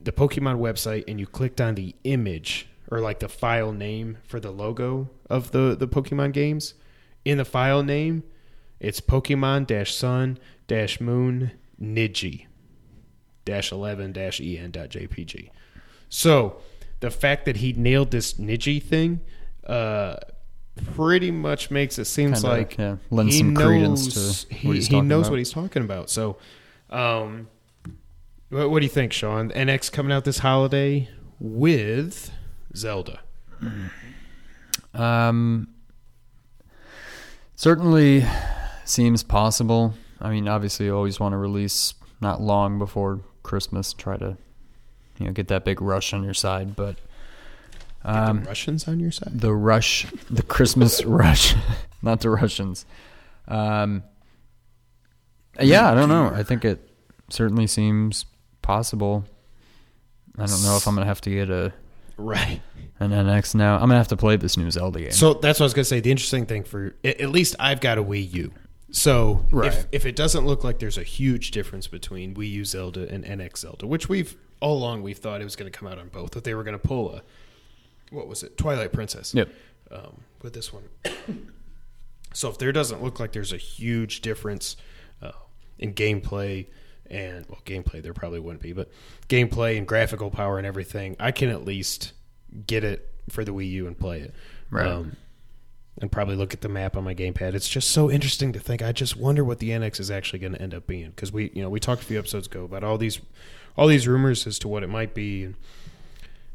the 0.00 0.12
Pokemon 0.12 0.58
website 0.58 1.04
and 1.08 1.18
you 1.18 1.26
clicked 1.26 1.60
on 1.60 1.74
the 1.74 1.94
image 2.04 2.68
or 2.90 3.00
like 3.00 3.20
the 3.20 3.28
file 3.28 3.72
name 3.72 4.18
for 4.24 4.38
the 4.38 4.50
logo 4.50 5.10
of 5.28 5.50
the 5.50 5.76
the 5.78 5.88
Pokemon 5.88 6.32
games, 6.32 6.74
in 7.24 7.38
the 7.38 7.44
file 7.44 7.82
name, 7.82 8.22
it's 8.78 9.00
Pokemon 9.00 9.86
Sun 9.86 10.38
Moon 11.00 11.50
Niji 11.80 12.46
dash 13.44 13.72
eleven 13.72 14.12
dash 14.12 14.40
en 14.40 14.70
dot 14.70 14.90
jpg. 14.90 15.50
So 16.08 16.56
the 17.00 17.10
fact 17.10 17.44
that 17.44 17.56
he 17.56 17.72
nailed 17.72 18.10
this 18.10 18.34
Niji 18.34 18.82
thing, 18.82 19.20
uh, 19.66 20.16
pretty 20.94 21.30
much 21.30 21.70
makes 21.70 21.98
it 21.98 22.06
seems 22.06 22.42
Kinda, 22.42 22.56
like 22.56 22.78
yeah, 22.78 22.96
lends 23.10 23.34
he 23.34 23.40
some 23.40 23.54
knows 23.54 23.64
credence 23.64 24.44
to 24.44 24.54
he, 24.54 24.66
what 24.68 24.76
he's 24.76 24.86
he 24.86 25.00
knows 25.00 25.26
about. 25.26 25.30
what 25.32 25.38
he's 25.38 25.50
talking 25.52 25.82
about. 25.82 26.10
So, 26.10 26.36
um, 26.90 27.48
what, 28.50 28.70
what 28.70 28.80
do 28.80 28.86
you 28.86 28.90
think, 28.90 29.12
Sean? 29.12 29.50
NX 29.50 29.90
coming 29.92 30.12
out 30.12 30.24
this 30.24 30.38
holiday 30.38 31.08
with 31.40 32.30
Zelda. 32.76 33.20
Um, 34.92 35.68
certainly 37.56 38.24
seems 38.84 39.22
possible. 39.22 39.94
I 40.20 40.30
mean, 40.30 40.48
obviously, 40.48 40.86
you 40.86 40.96
always 40.96 41.18
want 41.18 41.32
to 41.32 41.36
release 41.36 41.94
not 42.20 42.40
long 42.40 42.78
before 42.78 43.20
Christmas, 43.44 43.92
try 43.92 44.16
to 44.16 44.36
you 45.18 45.26
know 45.26 45.32
get 45.32 45.46
that 45.48 45.64
big 45.64 45.80
rush 45.80 46.12
on 46.12 46.24
your 46.24 46.34
side. 46.34 46.74
But 46.74 46.96
the 48.02 48.10
um, 48.30 48.42
Russians 48.44 48.88
on 48.88 48.98
your 48.98 49.12
side. 49.12 49.40
the 49.40 49.54
rush, 49.54 50.06
the 50.28 50.42
Christmas 50.42 51.04
rush, 51.20 51.54
not 52.02 52.20
the 52.20 52.30
Russians. 52.30 52.84
Um, 53.46 54.02
yeah, 55.60 55.90
I 55.90 55.94
don't 55.94 56.08
know. 56.08 56.26
I 56.34 56.42
think 56.42 56.64
it 56.64 56.90
certainly 57.30 57.68
seems 57.68 58.24
possible. 58.62 59.24
I 60.36 60.46
don't 60.46 60.62
know 60.64 60.76
if 60.76 60.88
I'm 60.88 60.94
gonna 60.96 61.06
have 61.06 61.20
to 61.22 61.30
get 61.30 61.48
a 61.50 61.72
Right. 62.16 62.60
an 63.00 63.10
NX 63.10 63.54
now. 63.54 63.74
I'm 63.74 63.82
gonna 63.82 63.96
have 63.96 64.08
to 64.08 64.16
play 64.16 64.36
this 64.36 64.56
new 64.56 64.70
Zelda 64.70 65.00
game. 65.00 65.12
So 65.12 65.34
that's 65.34 65.60
what 65.60 65.64
I 65.64 65.66
was 65.66 65.74
going 65.74 65.84
to 65.84 65.88
say. 65.88 66.00
The 66.00 66.10
interesting 66.10 66.46
thing 66.46 66.64
for 66.64 66.94
at 67.04 67.20
at 67.20 67.30
least 67.30 67.54
I've 67.60 67.80
got 67.80 67.98
a 67.98 68.02
Wii 68.02 68.32
U. 68.34 68.52
So 68.94 69.44
Right. 69.50 69.72
if, 69.72 69.86
if 69.90 70.06
it 70.06 70.14
doesn't 70.14 70.46
look 70.46 70.62
like 70.62 70.78
there's 70.78 70.98
a 70.98 71.02
huge 71.02 71.50
difference 71.50 71.88
between 71.88 72.32
Wii 72.34 72.50
U 72.52 72.64
Zelda 72.64 73.08
and 73.08 73.24
NX 73.24 73.58
Zelda, 73.58 73.86
which 73.88 74.08
we've 74.08 74.36
all 74.60 74.78
along 74.78 75.02
we've 75.02 75.18
thought 75.18 75.40
it 75.40 75.44
was 75.44 75.56
going 75.56 75.70
to 75.70 75.76
come 75.76 75.88
out 75.88 75.98
on 75.98 76.08
both, 76.08 76.30
that 76.30 76.44
they 76.44 76.54
were 76.54 76.62
going 76.62 76.78
to 76.78 76.86
pull 76.88 77.12
a 77.12 77.22
what 78.10 78.28
was 78.28 78.44
it, 78.44 78.56
Twilight 78.56 78.92
Princess. 78.92 79.34
Yep. 79.34 79.48
Um, 79.90 80.20
with 80.42 80.54
this 80.54 80.72
one. 80.72 80.84
so 82.32 82.48
if 82.50 82.58
there 82.58 82.70
doesn't 82.70 83.02
look 83.02 83.18
like 83.18 83.32
there's 83.32 83.52
a 83.52 83.56
huge 83.58 84.20
difference 84.20 84.76
uh, 85.20 85.32
in 85.78 85.92
gameplay 85.92 86.66
and 87.10 87.44
well, 87.48 87.60
gameplay 87.64 88.00
there 88.00 88.14
probably 88.14 88.38
wouldn't 88.38 88.62
be, 88.62 88.72
but 88.72 88.90
gameplay 89.28 89.76
and 89.76 89.88
graphical 89.88 90.30
power 90.30 90.56
and 90.56 90.66
everything, 90.66 91.16
I 91.18 91.32
can 91.32 91.48
at 91.48 91.64
least 91.64 92.12
get 92.66 92.84
it 92.84 93.10
for 93.28 93.44
the 93.44 93.52
Wii 93.52 93.70
U 93.72 93.86
and 93.88 93.98
play 93.98 94.20
it. 94.20 94.34
Right. 94.70 94.86
Um, 94.86 95.16
and 95.98 96.10
probably 96.10 96.34
look 96.34 96.52
at 96.52 96.60
the 96.60 96.68
map 96.68 96.96
on 96.96 97.04
my 97.04 97.14
gamepad. 97.14 97.54
It's 97.54 97.68
just 97.68 97.90
so 97.90 98.10
interesting 98.10 98.52
to 98.52 98.58
think. 98.58 98.82
I 98.82 98.92
just 98.92 99.16
wonder 99.16 99.44
what 99.44 99.58
the 99.60 99.70
NX 99.70 100.00
is 100.00 100.10
actually 100.10 100.40
going 100.40 100.52
to 100.52 100.62
end 100.62 100.74
up 100.74 100.86
being 100.86 101.10
because 101.10 101.32
we, 101.32 101.50
you 101.54 101.62
know, 101.62 101.70
we 101.70 101.78
talked 101.78 102.02
a 102.02 102.04
few 102.04 102.18
episodes 102.18 102.46
ago 102.46 102.64
about 102.64 102.82
all 102.82 102.98
these, 102.98 103.20
all 103.76 103.86
these 103.86 104.08
rumors 104.08 104.46
as 104.46 104.58
to 104.60 104.68
what 104.68 104.82
it 104.82 104.88
might 104.88 105.14
be. 105.14 105.44
And 105.44 105.54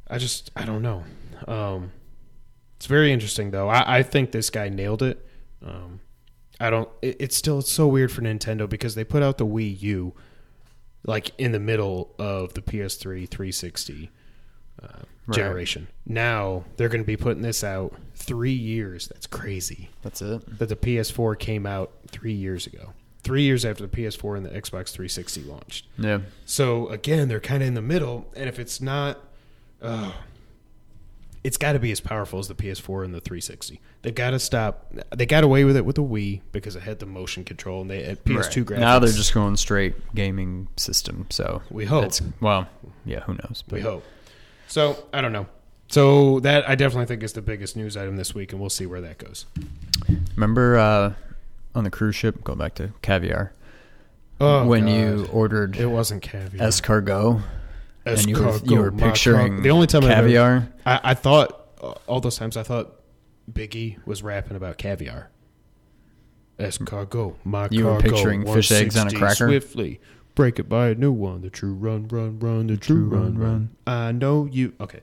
I 0.09 0.17
just, 0.17 0.51
I 0.55 0.65
don't 0.65 0.81
know. 0.81 1.03
Um, 1.47 1.91
it's 2.75 2.85
very 2.85 3.13
interesting 3.13 3.51
though. 3.51 3.69
I, 3.69 3.99
I 3.99 4.03
think 4.03 4.31
this 4.31 4.49
guy 4.49 4.69
nailed 4.69 5.03
it. 5.03 5.25
Um, 5.65 6.01
I 6.59 6.69
don't. 6.69 6.89
It, 7.01 7.17
it's 7.19 7.35
still 7.35 7.59
it's 7.59 7.71
so 7.71 7.87
weird 7.87 8.11
for 8.11 8.21
Nintendo 8.21 8.67
because 8.69 8.95
they 8.95 9.03
put 9.03 9.23
out 9.23 9.37
the 9.37 9.45
Wii 9.45 9.81
U, 9.81 10.13
like 11.05 11.31
in 11.37 11.51
the 11.51 11.59
middle 11.59 12.13
of 12.17 12.53
the 12.53 12.61
PS3 12.61 13.29
360 13.29 14.09
uh, 14.81 14.87
Right. 15.27 15.35
generation. 15.35 15.87
Now 16.07 16.63
they're 16.77 16.89
going 16.89 17.03
to 17.03 17.07
be 17.07 17.15
putting 17.17 17.43
this 17.43 17.63
out 17.63 17.93
three 18.15 18.51
years. 18.53 19.07
That's 19.09 19.27
crazy. 19.27 19.89
That's 20.01 20.23
it. 20.23 20.57
That 20.57 20.69
the 20.69 20.75
PS4 20.75 21.37
came 21.37 21.67
out 21.67 21.91
three 22.07 22.33
years 22.33 22.65
ago. 22.65 22.93
Three 23.21 23.43
years 23.43 23.63
after 23.63 23.85
the 23.85 23.95
PS4 23.95 24.37
and 24.37 24.45
the 24.45 24.49
Xbox 24.49 24.89
360 24.91 25.41
launched. 25.43 25.85
Yeah. 25.99 26.21
So 26.47 26.87
again, 26.87 27.27
they're 27.27 27.39
kind 27.39 27.61
of 27.61 27.67
in 27.67 27.73
the 27.75 27.81
middle, 27.81 28.25
and 28.35 28.49
if 28.49 28.57
it's 28.57 28.81
not, 28.81 29.19
uh, 29.83 30.13
it's 31.43 31.57
got 31.57 31.73
to 31.73 31.79
be 31.79 31.91
as 31.91 31.99
powerful 31.99 32.39
as 32.39 32.47
the 32.47 32.55
PS4 32.55 33.05
and 33.05 33.13
the 33.13 33.21
360. 33.21 33.79
They've 34.01 34.15
got 34.15 34.31
to 34.31 34.39
stop. 34.39 34.91
They 35.15 35.25
got 35.25 35.43
away 35.43 35.63
with 35.63 35.77
it 35.77 35.85
with 35.85 35.95
the 35.97 36.03
Wii 36.03 36.41
because 36.51 36.75
it 36.75 36.81
had 36.83 36.99
the 36.99 37.05
motion 37.05 37.43
control 37.43 37.81
and 37.81 37.89
they 37.89 38.03
had 38.03 38.23
PS2 38.25 38.65
graphics. 38.65 38.79
Now 38.79 38.99
they're 38.99 39.11
just 39.11 39.33
going 39.33 39.57
straight 39.57 39.93
gaming 40.15 40.67
system. 40.75 41.27
So 41.29 41.61
We 41.69 41.85
hope. 41.85 42.01
That's, 42.03 42.21
well, 42.41 42.67
yeah, 43.05 43.19
who 43.21 43.33
knows? 43.33 43.63
But. 43.67 43.75
we 43.75 43.81
hope. 43.81 44.03
So 44.69 45.05
I 45.11 45.19
don't 45.21 45.33
know. 45.33 45.47
So 45.87 46.39
that 46.41 46.69
I 46.69 46.75
definitely 46.75 47.07
think 47.07 47.23
is 47.23 47.33
the 47.33 47.41
biggest 47.41 47.75
news 47.75 47.97
item 47.97 48.15
this 48.15 48.33
week, 48.35 48.51
and 48.51 48.61
we'll 48.61 48.69
see 48.69 48.85
where 48.85 49.01
that 49.01 49.17
goes. 49.17 49.45
Remember 50.35 50.77
uh, 50.77 51.13
on 51.75 51.83
the 51.83 51.89
cruise 51.89 52.15
ship, 52.15 52.43
go 52.43 52.55
back 52.55 52.75
to 52.75 52.91
caviar, 53.01 53.51
Oh, 54.39 54.65
when 54.67 54.85
God. 54.85 54.91
you 54.91 55.25
ordered 55.33 55.75
it 55.77 55.87
wasn't 55.87 56.21
caviar. 56.21 56.67
escargot 56.67 57.41
and 58.05 58.25
you 58.25 58.39
were, 58.41 58.57
you 58.63 58.79
were 58.79 58.91
picturing 58.91 59.53
car- 59.55 59.61
the 59.61 59.71
only 59.71 59.87
time 59.87 60.03
I've 60.05 60.11
ever- 60.11 60.21
caviar. 60.27 60.69
I, 60.85 60.99
I 61.03 61.13
thought 61.15 61.67
uh, 61.81 61.93
all 62.07 62.21
those 62.21 62.37
times 62.37 62.55
I 62.55 62.63
thought 62.63 62.93
Biggie 63.51 63.97
was 64.05 64.21
rapping 64.23 64.55
about 64.55 64.77
caviar. 64.77 65.29
Escargot, 66.59 67.35
my 67.43 67.67
You 67.71 67.85
were 67.85 67.91
cargo, 67.99 68.09
picturing 68.11 68.45
fish 68.45 68.71
eggs 68.71 68.97
on 68.97 69.07
a 69.07 69.11
cracker? 69.11 69.47
Swiftly, 69.47 69.99
break 70.39 70.57
it 70.57 70.69
by 70.69 70.87
a 70.87 70.95
new 70.95 71.11
one. 71.11 71.41
The 71.41 71.49
true 71.49 71.73
run, 71.73 72.07
run, 72.07 72.39
run. 72.39 72.67
The 72.67 72.77
true 72.77 73.03
run, 73.03 73.37
run. 73.37 73.71
I 73.85 74.13
know 74.13 74.45
you. 74.45 74.73
Okay. 74.79 75.01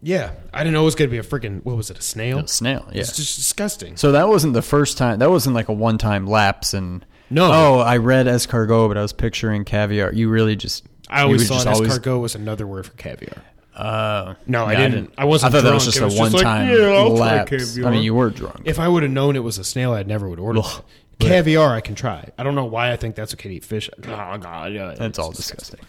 Yeah, 0.00 0.32
I 0.54 0.60
didn't 0.64 0.72
know 0.72 0.80
it 0.82 0.86
was 0.86 0.94
going 0.94 1.10
to 1.10 1.12
be 1.12 1.18
a 1.18 1.22
freaking. 1.22 1.62
What 1.64 1.76
was 1.76 1.90
it? 1.90 1.98
A 1.98 2.02
snail? 2.02 2.38
A 2.38 2.48
snail, 2.48 2.88
yeah. 2.92 3.02
It's 3.02 3.14
just 3.14 3.36
disgusting. 3.36 3.98
So 3.98 4.12
that 4.12 4.28
wasn't 4.28 4.54
the 4.54 4.62
first 4.62 4.96
time. 4.96 5.18
That 5.18 5.30
wasn't 5.30 5.54
like 5.54 5.68
a 5.68 5.72
one-time 5.74 6.26
lapse. 6.26 6.72
And 6.72 7.04
No. 7.28 7.44
oh, 7.52 7.78
I 7.80 7.98
read 7.98 8.24
escargot, 8.26 8.88
but 8.88 8.96
I 8.96 9.02
was 9.02 9.12
picturing 9.12 9.64
caviar. 9.66 10.12
You 10.14 10.30
really 10.30 10.56
just 10.56 10.84
I 11.10 11.22
always 11.22 11.46
thought 11.46 11.66
always- 11.66 11.92
escargot 11.98 12.20
was 12.22 12.34
another 12.34 12.66
word 12.66 12.86
for 12.86 12.92
caviar. 12.94 13.36
Uh, 13.76 14.34
No, 14.46 14.64
I 14.64 14.72
yeah, 14.72 14.88
didn't. 14.88 15.12
I 15.16 15.24
wasn't 15.26 15.52
I 15.54 15.58
thought 15.58 15.64
that 15.64 15.74
was 15.74 15.84
just 15.84 15.96
It 15.98 16.02
a 16.02 16.04
was 16.06 16.14
just 16.14 16.34
like, 16.34 16.44
one-time 16.44 16.68
yeah, 16.68 17.02
lapse. 17.02 17.78
I 17.78 17.90
mean, 17.90 18.02
you 18.02 18.14
were 18.14 18.30
drunk. 18.30 18.62
If 18.64 18.78
I 18.80 18.88
would 18.88 19.02
have 19.02 19.12
known 19.12 19.36
it 19.36 19.40
was 19.44 19.58
a 19.58 19.64
snail, 19.64 19.92
I 19.92 20.02
never 20.02 20.28
would 20.28 20.40
order. 20.40 20.60
Caviar, 21.18 21.74
I 21.74 21.80
can 21.80 21.94
try. 21.94 22.30
I 22.36 22.42
don't 22.42 22.54
know 22.54 22.64
why 22.64 22.92
I 22.92 22.96
think 22.96 23.14
that's 23.14 23.32
okay 23.34 23.48
to 23.48 23.54
eat 23.54 23.64
fish. 23.64 23.88
Oh, 23.98 24.38
God, 24.38 24.72
yeah, 24.72 24.86
That's 24.88 25.00
it's 25.00 25.18
all 25.18 25.30
disgusting. 25.32 25.80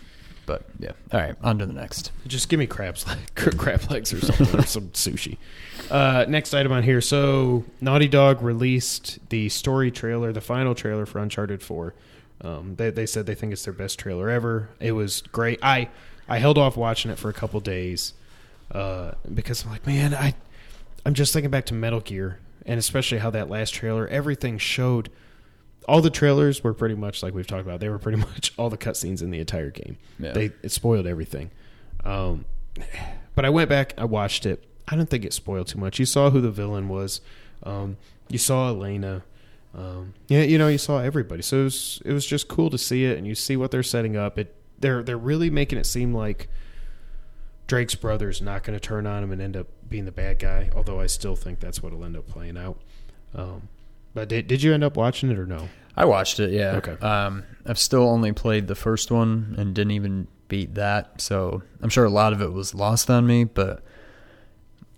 But 0.45 0.63
yeah. 0.79 0.91
All 1.12 1.19
right, 1.19 1.36
on 1.41 1.59
to 1.59 1.65
the 1.65 1.73
next. 1.73 2.12
Just 2.27 2.49
give 2.49 2.59
me 2.59 2.67
crabs, 2.67 3.07
like 3.07 3.33
crab 3.57 3.89
legs 3.89 4.13
or 4.13 4.19
something, 4.19 4.59
or 4.59 4.63
some 4.63 4.89
sushi. 4.89 5.38
Uh, 5.89 6.25
next 6.27 6.53
item 6.53 6.71
on 6.71 6.83
here. 6.83 7.01
So, 7.01 7.63
Naughty 7.79 8.07
Dog 8.07 8.41
released 8.41 9.19
the 9.29 9.47
story 9.49 9.89
trailer, 9.89 10.33
the 10.33 10.41
final 10.41 10.75
trailer 10.75 11.05
for 11.05 11.19
Uncharted 11.19 11.63
Four. 11.63 11.93
Um, 12.41 12.75
they, 12.75 12.89
they 12.89 13.05
said 13.05 13.25
they 13.25 13.36
think 13.36 13.53
it's 13.53 13.63
their 13.63 13.73
best 13.73 13.99
trailer 13.99 14.29
ever. 14.29 14.69
It 14.81 14.91
was 14.91 15.21
great. 15.21 15.59
I 15.63 15.89
I 16.27 16.39
held 16.39 16.57
off 16.57 16.75
watching 16.75 17.09
it 17.09 17.17
for 17.17 17.29
a 17.29 17.33
couple 17.33 17.59
days 17.62 18.13
uh, 18.71 19.12
because 19.33 19.63
I'm 19.63 19.71
like, 19.71 19.88
man, 19.88 20.13
I 20.13 20.33
I'm 21.05 21.13
just 21.13 21.31
thinking 21.31 21.51
back 21.51 21.65
to 21.67 21.73
Metal 21.73 22.01
Gear 22.01 22.39
and 22.65 22.80
especially 22.80 23.19
how 23.19 23.30
that 23.32 23.49
last 23.49 23.73
trailer, 23.73 24.08
everything 24.08 24.58
showed. 24.58 25.10
All 25.88 26.02
the 26.02 26.10
trailers 26.10 26.63
were 26.63 26.73
pretty 26.73 26.95
much 26.95 27.21
like 27.21 27.34
we've 27.34 27.47
talked 27.47 27.65
about. 27.65 27.80
They 27.80 27.89
were 27.89 27.99
pretty 27.99 28.17
much 28.32 28.54
all 28.58 28.69
the 28.69 28.78
cutscenes 28.78 29.21
in 29.21 29.32
the 29.32 29.39
entire 29.39 29.69
game. 29.69 29.97
Yeah. 30.19 30.32
They 30.32 30.52
it 30.62 30.71
spoiled 30.71 31.08
everything. 31.08 31.52
Um, 32.04 32.45
but 33.36 33.45
I 33.45 33.49
went 33.49 33.69
back, 33.69 33.93
I 33.97 34.06
watched 34.06 34.45
it. 34.45 34.63
I 34.88 34.95
don't 34.95 35.10
think 35.10 35.26
it 35.26 35.34
spoiled 35.34 35.67
too 35.67 35.80
much. 35.80 35.99
You 35.99 36.06
saw 36.06 36.30
who 36.30 36.41
the 36.41 36.52
villain 36.52 36.89
was. 36.89 37.21
Um, 37.63 37.97
you 38.30 38.38
saw 38.38 38.69
Elena. 38.69 39.23
Um, 39.76 40.13
yeah, 40.28 40.41
you 40.41 40.58
know, 40.58 40.67
you 40.67 40.78
saw 40.78 40.99
everybody. 40.99 41.41
So 41.41 41.62
it 41.62 41.63
was 41.63 42.02
it 42.06 42.13
was 42.13 42.26
just 42.26 42.47
cool 42.47 42.69
to 42.69 42.78
see 42.78 43.06
it, 43.06 43.17
and 43.17 43.26
you 43.26 43.36
see 43.36 43.58
what 43.58 43.71
they're 43.71 43.84
setting 43.84 44.15
up. 44.17 44.38
It 44.38 44.56
they're 44.80 45.02
they're 45.04 45.17
really 45.17 45.49
making 45.49 45.80
it 45.80 45.86
seem 45.86 46.13
like 46.13 46.49
Drake's 47.67 47.95
brother's 47.95 48.41
not 48.41 48.63
going 48.63 48.78
to 48.78 48.86
turn 48.86 49.08
on 49.08 49.23
him 49.23 49.32
and 49.32 49.41
end 49.41 49.56
up 49.58 49.67
being 49.89 50.06
the 50.06 50.12
bad 50.12 50.39
guy. 50.39 50.69
Although 50.76 50.99
I 50.99 51.08
still 51.08 51.36
think 51.36 51.60
that's 51.60 51.82
what 51.82 51.93
will 51.93 52.04
end 52.06 52.17
up 52.17 52.28
playing 52.28 52.58
out. 52.58 52.78
Um, 53.36 53.69
but 54.13 54.28
did 54.30 54.47
did 54.47 54.62
you 54.62 54.73
end 54.73 54.84
up 54.84 54.95
watching 54.97 55.32
it 55.32 55.39
or 55.39 55.45
no? 55.45 55.69
I 55.95 56.06
watched 56.06 56.39
it. 56.39 56.52
Yeah. 56.52 56.76
Okay. 56.78 56.93
Um, 57.06 57.43
I've 57.65 57.80
still 57.80 58.04
only 58.10 58.32
played 58.34 58.67
the 58.67 58.76
first 58.76 59.12
one 59.12 59.56
and 59.58 59.73
didn't 59.73 59.91
even 59.91 60.28
beat 60.47 60.76
that, 60.76 61.21
so 61.21 61.63
I'm 61.82 61.89
sure 61.89 62.04
a 62.06 62.10
lot 62.10 62.34
of 62.34 62.41
it 62.41 62.52
was 62.52 62.73
lost 62.76 63.10
on 63.10 63.26
me. 63.26 63.43
But 63.43 63.84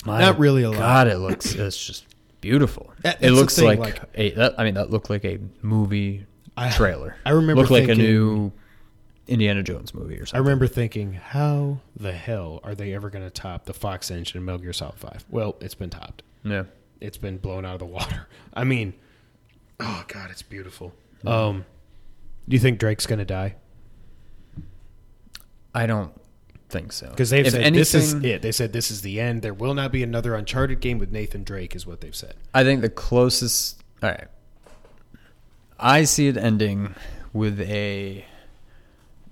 Not 0.05 0.39
really 0.39 0.63
a 0.63 0.69
lot. 0.71 0.77
God, 0.79 1.07
it 1.07 1.17
looks 1.17 1.53
it's 1.53 1.85
just 1.85 2.05
beautiful. 2.41 2.93
That- 3.01 3.21
it 3.23 3.31
looks 3.31 3.55
thing, 3.55 3.65
like, 3.65 3.79
like- 3.79 4.01
a. 4.15 4.31
That, 4.31 4.55
I 4.59 4.63
mean, 4.63 4.73
that 4.75 4.89
looked 4.89 5.09
like 5.09 5.25
a 5.25 5.39
movie 5.61 6.25
I- 6.57 6.71
trailer. 6.71 7.17
I 7.25 7.31
remember 7.31 7.61
looked 7.61 7.71
like 7.71 7.89
a 7.89 7.95
new 7.95 8.51
Indiana 9.27 9.63
Jones 9.63 9.93
movie 9.93 10.15
or 10.15 10.25
something. 10.25 10.37
I 10.37 10.39
remember 10.39 10.67
thinking, 10.67 11.13
how 11.13 11.79
the 11.95 12.11
hell 12.11 12.59
are 12.63 12.75
they 12.75 12.93
ever 12.93 13.09
going 13.09 13.25
to 13.25 13.31
top 13.31 13.65
the 13.65 13.73
Fox 13.73 14.11
engine 14.11 14.37
in 14.37 14.45
Metal 14.45 14.59
Gear 14.61 14.73
Solid 14.73 14.95
5? 14.99 15.25
Well, 15.29 15.55
it's 15.61 15.75
been 15.75 15.89
topped. 15.89 16.21
yeah, 16.43 16.65
It's 17.01 17.17
been 17.17 17.37
blown 17.37 17.65
out 17.65 17.73
of 17.73 17.79
the 17.79 17.85
water. 17.85 18.27
I 18.53 18.63
mean, 18.63 18.93
oh, 19.79 20.03
God, 20.07 20.29
it's 20.31 20.43
beautiful. 20.43 20.93
Um, 21.25 21.65
do 22.47 22.55
you 22.55 22.59
think 22.59 22.77
Drake's 22.79 23.07
going 23.07 23.19
to 23.19 23.25
die? 23.25 23.55
I 25.73 25.87
don't 25.87 26.13
think 26.69 26.93
so. 26.93 27.09
Because 27.09 27.31
they've 27.31 27.45
If 27.45 27.53
said 27.53 27.73
this 27.73 27.93
is 27.93 28.13
it. 28.13 28.41
They 28.41 28.51
said 28.51 28.73
this 28.73 28.91
is 28.91 29.01
the 29.01 29.19
end. 29.19 29.41
There 29.41 29.53
will 29.53 29.73
not 29.73 29.91
be 29.91 30.03
another 30.03 30.35
Uncharted 30.35 30.79
game 30.79 30.99
with 30.99 31.11
Nathan 31.11 31.43
Drake, 31.43 31.75
is 31.75 31.85
what 31.87 32.01
they've 32.01 32.15
said. 32.15 32.35
I 32.53 32.63
think 32.63 32.81
the 32.81 32.89
closest. 32.89 33.81
All 34.03 34.09
right. 34.09 34.27
I 35.79 36.03
see 36.05 36.27
it 36.27 36.37
ending 36.37 36.95
with 37.33 37.59
a 37.59 38.23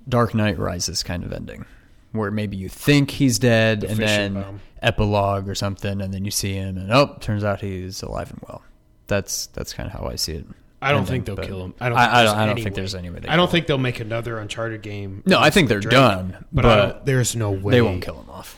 Dark 0.07 0.33
Knight 0.35 0.57
Rises 0.57 1.03
kind 1.03 1.23
of 1.23 1.31
ending, 1.31 1.65
where 2.11 2.31
maybe 2.31 2.57
you 2.57 2.69
think 2.69 3.11
he's 3.11 3.39
dead, 3.39 3.81
The 3.81 3.89
and 3.89 3.97
then 3.99 4.33
bomb. 4.33 4.59
epilogue 4.81 5.47
or 5.47 5.55
something, 5.55 6.01
and 6.01 6.13
then 6.13 6.25
you 6.25 6.31
see 6.31 6.53
him, 6.53 6.77
and 6.77 6.91
oh, 6.91 7.17
turns 7.21 7.43
out 7.43 7.61
he's 7.61 8.01
alive 8.03 8.29
and 8.31 8.39
well. 8.47 8.61
That's 9.07 9.47
that's 9.47 9.73
kind 9.73 9.87
of 9.91 9.99
how 9.99 10.07
I 10.07 10.15
see 10.15 10.33
it. 10.33 10.45
I 10.81 10.91
don't 10.91 10.99
ending, 11.07 11.23
think 11.23 11.25
they'll 11.37 11.45
kill 11.47 11.63
him. 11.63 11.73
I 11.79 11.87
don't. 11.89 11.97
I- 11.97 12.01
think 12.05 12.13
I 12.13 12.17
there's 12.23 12.31
don't- 12.31 12.39
I 12.39 12.45
don't 12.45 12.55
think 12.63 12.75
there's 12.75 12.95
any 12.95 13.09
way 13.09 13.19
they 13.19 13.27
I 13.29 13.35
don't 13.37 13.49
think 13.49 13.67
they'll 13.67 13.77
make 13.77 13.99
another 14.01 14.37
Uncharted 14.39 14.81
game. 14.81 15.23
No, 15.25 15.39
I 15.39 15.49
think 15.49 15.69
they're 15.69 15.79
done, 15.79 16.45
But, 16.51 16.61
but 16.63 17.05
there's 17.05 17.35
no 17.35 17.51
way 17.51 17.71
They 17.71 17.81
won't 17.81 18.01
kill 18.03 18.19
him 18.19 18.29
off. 18.29 18.57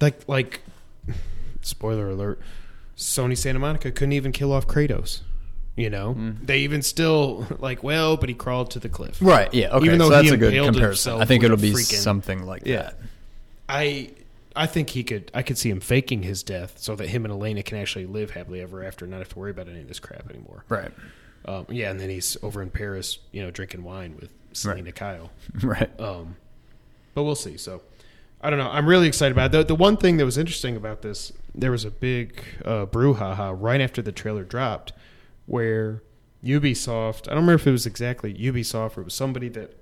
Like 0.00 0.28
like, 0.28 0.60
spoiler 1.62 2.10
alert: 2.10 2.40
Sony 2.96 3.36
Santa 3.36 3.58
Monica 3.58 3.90
couldn't 3.90 4.12
even 4.12 4.32
kill 4.32 4.52
off 4.52 4.66
Kratos. 4.66 5.20
You 5.76 5.90
know, 5.90 6.14
they 6.42 6.58
even 6.60 6.82
still 6.82 7.46
like 7.58 7.82
well, 7.82 8.16
but 8.16 8.28
he 8.28 8.34
crawled 8.34 8.70
to 8.72 8.78
the 8.78 8.88
cliff. 8.88 9.18
Right? 9.20 9.52
Yeah. 9.52 9.70
Okay. 9.70 9.86
Even 9.86 9.98
though 9.98 10.04
so 10.08 10.10
that's 10.10 10.28
he 10.28 10.34
a 10.34 10.36
good 10.36 10.54
comparison. 10.54 11.20
I 11.20 11.24
think 11.24 11.42
it'll 11.42 11.56
be 11.56 11.72
freaking- 11.72 12.00
something 12.00 12.44
like 12.46 12.62
Yeah. 12.64 12.82
that. 12.82 12.94
I 13.68 14.10
I 14.56 14.66
think 14.66 14.90
he 14.90 15.02
could. 15.02 15.32
I 15.34 15.42
could 15.42 15.58
see 15.58 15.68
him 15.70 15.80
faking 15.80 16.22
his 16.22 16.44
death 16.44 16.74
so 16.76 16.94
that 16.94 17.08
him 17.08 17.24
and 17.24 17.32
Elena 17.32 17.62
can 17.64 17.76
actually 17.78 18.06
live 18.06 18.30
happily 18.30 18.60
ever 18.60 18.84
after, 18.84 19.04
and 19.04 19.10
not 19.10 19.18
have 19.18 19.30
to 19.30 19.38
worry 19.38 19.50
about 19.50 19.68
any 19.68 19.80
of 19.80 19.88
this 19.88 19.98
crap 19.98 20.30
anymore. 20.30 20.64
Right. 20.68 20.92
Um, 21.46 21.66
yeah, 21.68 21.90
and 21.90 21.98
then 21.98 22.08
he's 22.08 22.36
over 22.42 22.62
in 22.62 22.70
Paris, 22.70 23.18
you 23.32 23.42
know, 23.42 23.50
drinking 23.50 23.82
wine 23.82 24.16
with 24.20 24.30
Selina 24.52 24.92
Kyle. 24.92 25.30
Right. 25.62 25.90
Um, 26.00 26.36
but 27.14 27.24
we'll 27.24 27.34
see. 27.34 27.56
So 27.56 27.82
I 28.40 28.48
don't 28.50 28.58
know. 28.60 28.70
I'm 28.70 28.86
really 28.86 29.08
excited 29.08 29.32
about 29.32 29.46
it. 29.46 29.58
The, 29.58 29.64
the 29.64 29.74
one 29.74 29.96
thing 29.96 30.18
that 30.18 30.24
was 30.24 30.38
interesting 30.38 30.76
about 30.76 31.02
this, 31.02 31.32
there 31.54 31.70
was 31.72 31.84
a 31.84 31.90
big 31.90 32.42
uh, 32.64 32.86
brouhaha 32.86 33.56
right 33.60 33.80
after 33.80 34.02
the 34.02 34.12
trailer 34.12 34.44
dropped, 34.44 34.92
where 35.46 36.02
Ubisoft. 36.44 37.28
I 37.28 37.34
don't 37.34 37.44
remember 37.44 37.54
if 37.54 37.66
it 37.66 37.72
was 37.72 37.86
exactly 37.86 38.34
Ubisoft 38.34 38.96
or 38.96 39.02
it 39.02 39.04
was 39.04 39.14
somebody 39.14 39.48
that 39.50 39.76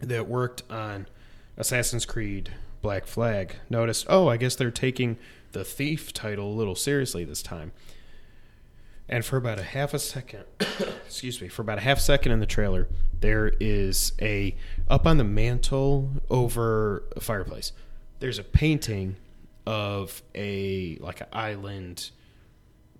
that 0.00 0.28
worked 0.28 0.62
on 0.70 1.06
Assassin's 1.56 2.06
Creed 2.06 2.52
Black 2.82 3.06
Flag 3.06 3.56
noticed. 3.68 4.06
Oh, 4.08 4.28
I 4.28 4.36
guess 4.36 4.54
they're 4.54 4.70
taking 4.70 5.18
the 5.52 5.64
Thief 5.64 6.12
title 6.12 6.52
a 6.52 6.54
little 6.54 6.74
seriously 6.74 7.24
this 7.24 7.42
time. 7.42 7.72
And 9.08 9.24
for 9.24 9.36
about 9.36 9.58
a 9.58 9.64
half 9.64 9.92
a 9.92 9.98
second, 9.98 10.44
excuse 11.04 11.40
me, 11.42 11.48
for 11.48 11.62
about 11.62 11.78
a 11.78 11.80
half 11.80 11.98
second 11.98 12.30
in 12.30 12.38
the 12.38 12.46
trailer, 12.46 12.88
there 13.20 13.52
is 13.60 14.12
a 14.22 14.56
up 14.88 15.06
on 15.06 15.16
the 15.16 15.24
mantle 15.24 16.10
over 16.30 17.02
a 17.16 17.20
fireplace. 17.20 17.72
There's 18.20 18.38
a 18.38 18.44
painting 18.44 19.16
of 19.66 20.22
a 20.34 20.96
like 21.00 21.20
an 21.20 21.26
island 21.32 22.10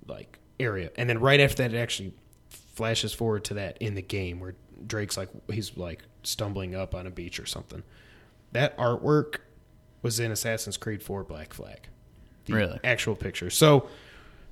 like 0.07 0.40
area, 0.61 0.91
and 0.97 1.09
then 1.09 1.19
right 1.19 1.41
after 1.41 1.63
that, 1.63 1.75
it 1.75 1.79
actually 1.79 2.13
flashes 2.51 3.13
forward 3.13 3.45
to 3.45 3.55
that 3.55 3.77
in 3.79 3.95
the 3.95 4.03
game 4.03 4.41
where 4.41 4.55
Drake's 4.87 5.17
like 5.17 5.29
he's 5.53 5.77
like 5.77 6.03
stumbling 6.23 6.75
up 6.75 6.95
on 6.95 7.07
a 7.07 7.11
beach 7.11 7.41
or 7.41 7.47
something. 7.47 7.83
That 8.53 8.77
artwork 8.79 9.37
was 10.03 10.19
in 10.21 10.31
Assassin's 10.33 10.77
Creed 10.77 11.03
4 11.03 11.25
Black 11.25 11.53
Flag. 11.53 11.89
The 12.47 12.55
Really? 12.55 12.81
actual 12.83 13.15
picture. 13.15 13.51
So 13.51 13.89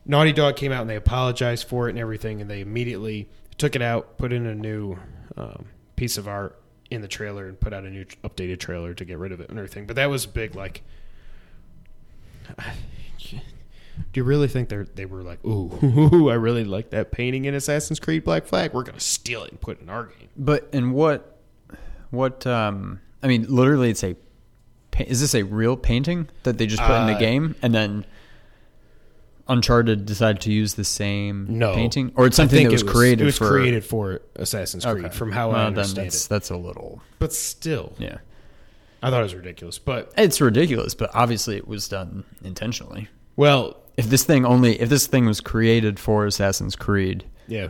Naughty 0.04 0.32
Dog 0.32 0.56
came 0.56 0.72
out 0.72 0.82
and 0.82 0.90
they 0.90 0.96
apologized 0.96 1.66
for 1.68 1.88
it 1.88 1.90
and 1.90 1.98
everything, 1.98 2.40
and 2.40 2.50
they 2.50 2.60
immediately 2.60 3.28
took 3.56 3.74
it 3.74 3.82
out, 3.82 4.18
put 4.18 4.32
in 4.32 4.46
a 4.46 4.54
new 4.54 4.96
um, 5.36 5.64
piece 5.96 6.16
of 6.18 6.28
art 6.28 6.60
in 6.90 7.00
the 7.00 7.08
trailer, 7.08 7.46
and 7.48 7.58
put 7.58 7.72
out 7.72 7.84
a 7.84 7.90
new 7.90 8.04
updated 8.24 8.58
trailer 8.60 8.94
to 8.94 9.04
get 9.04 9.18
rid 9.18 9.32
of 9.32 9.40
it 9.40 9.48
and 9.50 9.58
everything. 9.58 9.86
But 9.86 9.96
that 9.96 10.10
was 10.10 10.26
big. 10.26 10.54
Like, 10.54 10.82
do 14.12 14.20
you 14.20 14.24
really 14.24 14.48
think 14.48 14.68
they 14.68 14.76
they 14.94 15.06
were 15.06 15.22
like, 15.22 15.44
ooh, 15.46 16.28
I 16.30 16.34
really 16.34 16.64
like 16.64 16.90
that 16.90 17.10
painting 17.12 17.44
in 17.46 17.54
Assassin's 17.54 18.00
Creed 18.00 18.24
Black 18.24 18.44
Flag. 18.46 18.72
We're 18.72 18.82
gonna 18.84 19.00
steal 19.00 19.42
it 19.44 19.50
and 19.50 19.60
put 19.60 19.78
it 19.78 19.82
in 19.82 19.90
our 19.90 20.04
game. 20.06 20.28
But 20.36 20.68
in 20.72 20.92
what, 20.92 21.38
what? 22.10 22.46
Um, 22.46 23.00
I 23.22 23.26
mean, 23.26 23.46
literally, 23.48 23.90
it's 23.90 24.04
a. 24.04 24.16
Is 24.98 25.20
this 25.20 25.34
a 25.36 25.44
real 25.44 25.76
painting 25.76 26.28
that 26.42 26.58
they 26.58 26.66
just 26.66 26.82
put 26.82 27.00
in 27.00 27.06
the 27.06 27.14
Uh, 27.14 27.18
game, 27.20 27.54
and 27.62 27.72
then 27.72 28.04
Uncharted 29.46 30.04
decided 30.04 30.42
to 30.42 30.52
use 30.52 30.74
the 30.74 30.84
same 30.84 31.46
No 31.58 31.72
painting, 31.74 32.12
or 32.16 32.26
it's 32.26 32.36
something 32.36 32.64
that 32.64 32.72
was, 32.72 32.82
it 32.82 32.88
created 32.88 33.22
It 33.22 33.24
was 33.24 33.38
for 33.38 33.48
created 33.48 33.84
for 33.84 34.20
Assassin's 34.36 34.84
Creed, 34.84 35.06
Okay. 35.06 35.14
from 35.16 35.32
how 35.32 35.48
Well, 35.52 35.56
I 35.56 35.64
understand 35.66 36.06
that's, 36.08 36.26
it. 36.26 36.28
That's 36.28 36.50
a 36.50 36.56
little. 36.56 37.00
But 37.18 37.32
still, 37.32 37.94
Yeah, 37.98 38.18
I 39.02 39.08
thought 39.10 39.20
it 39.20 39.22
was 39.22 39.34
ridiculous. 39.34 39.78
But 39.78 40.12
it's 40.18 40.40
ridiculous, 40.42 40.94
but 40.94 41.10
obviously 41.14 41.56
it 41.56 41.66
was 41.66 41.88
done 41.88 42.24
intentionally. 42.44 43.08
well, 43.36 43.76
If 43.98 44.06
this 44.08 44.24
thing 44.24 44.46
only, 44.46 44.80
if 44.80 44.88
this 44.88 45.06
thing 45.06 45.26
was 45.26 45.40
created 45.40 45.98
for 45.98 46.24
Assassin's 46.24 46.76
Creed, 46.76 47.24
yeah. 47.48 47.68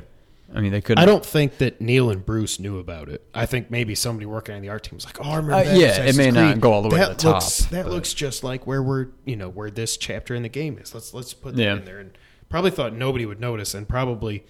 I 0.54 0.60
mean, 0.60 0.72
they 0.72 0.80
could. 0.80 0.98
I 0.98 1.04
don't 1.04 1.24
think 1.26 1.58
that 1.58 1.80
Neil 1.80 2.10
and 2.10 2.24
Bruce 2.24 2.58
knew 2.60 2.78
about 2.78 3.08
it. 3.08 3.22
I 3.34 3.44
think 3.46 3.70
maybe 3.70 3.94
somebody 3.94 4.24
working 4.26 4.54
on 4.54 4.62
the 4.62 4.68
art 4.70 4.84
team 4.84 4.94
was 4.96 5.04
like, 5.04 5.18
"Oh, 5.20 5.24
I 5.30 5.36
remember 5.36 5.54
Uh, 5.54 5.64
that." 5.64 5.76
yeah, 5.76 5.86
it 5.86 5.90
Assassin's 6.10 6.16
may 6.18 6.30
not 6.30 6.60
go 6.60 6.72
all 6.72 6.82
the 6.82 6.88
way 6.88 6.98
to 7.00 7.06
That 7.06 7.18
the 7.18 7.28
looks, 7.30 7.58
top, 7.62 7.70
That 7.70 7.84
but- 7.86 7.92
looks 7.92 8.14
just 8.14 8.44
like 8.44 8.66
where 8.66 8.82
we're, 8.82 9.08
you 9.24 9.36
know, 9.36 9.48
where 9.48 9.70
this 9.70 9.96
chapter 9.96 10.34
in 10.34 10.42
the 10.42 10.48
game 10.48 10.78
is. 10.78 10.94
Let's 10.94 11.12
let's 11.12 11.34
put 11.34 11.56
that 11.56 11.62
Yeah. 11.62 11.76
in 11.76 11.84
there, 11.84 11.98
and 11.98 12.10
probably 12.48 12.70
thought 12.70 12.94
nobody 12.94 13.26
would 13.26 13.40
notice, 13.40 13.74
and 13.74 13.88
probably 13.88 14.44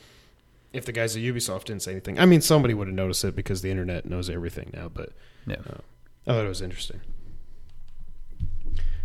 if 0.72 0.84
the 0.84 0.92
guys 0.92 1.16
at 1.16 1.22
Ubisoft 1.22 1.64
didn't 1.64 1.82
say 1.82 1.92
anything, 1.92 2.18
I 2.20 2.26
mean, 2.26 2.40
somebody 2.42 2.74
would 2.74 2.86
have 2.88 2.94
noticed 2.96 3.24
it 3.24 3.34
because 3.34 3.62
the 3.62 3.70
internet 3.70 4.04
knows 4.06 4.28
everything 4.28 4.70
now. 4.74 4.88
But 4.92 5.10
Yeah. 5.46 5.56
uh, 5.68 5.78
I 6.26 6.32
thought 6.34 6.44
it 6.44 6.48
was 6.48 6.60
interesting. 6.62 7.00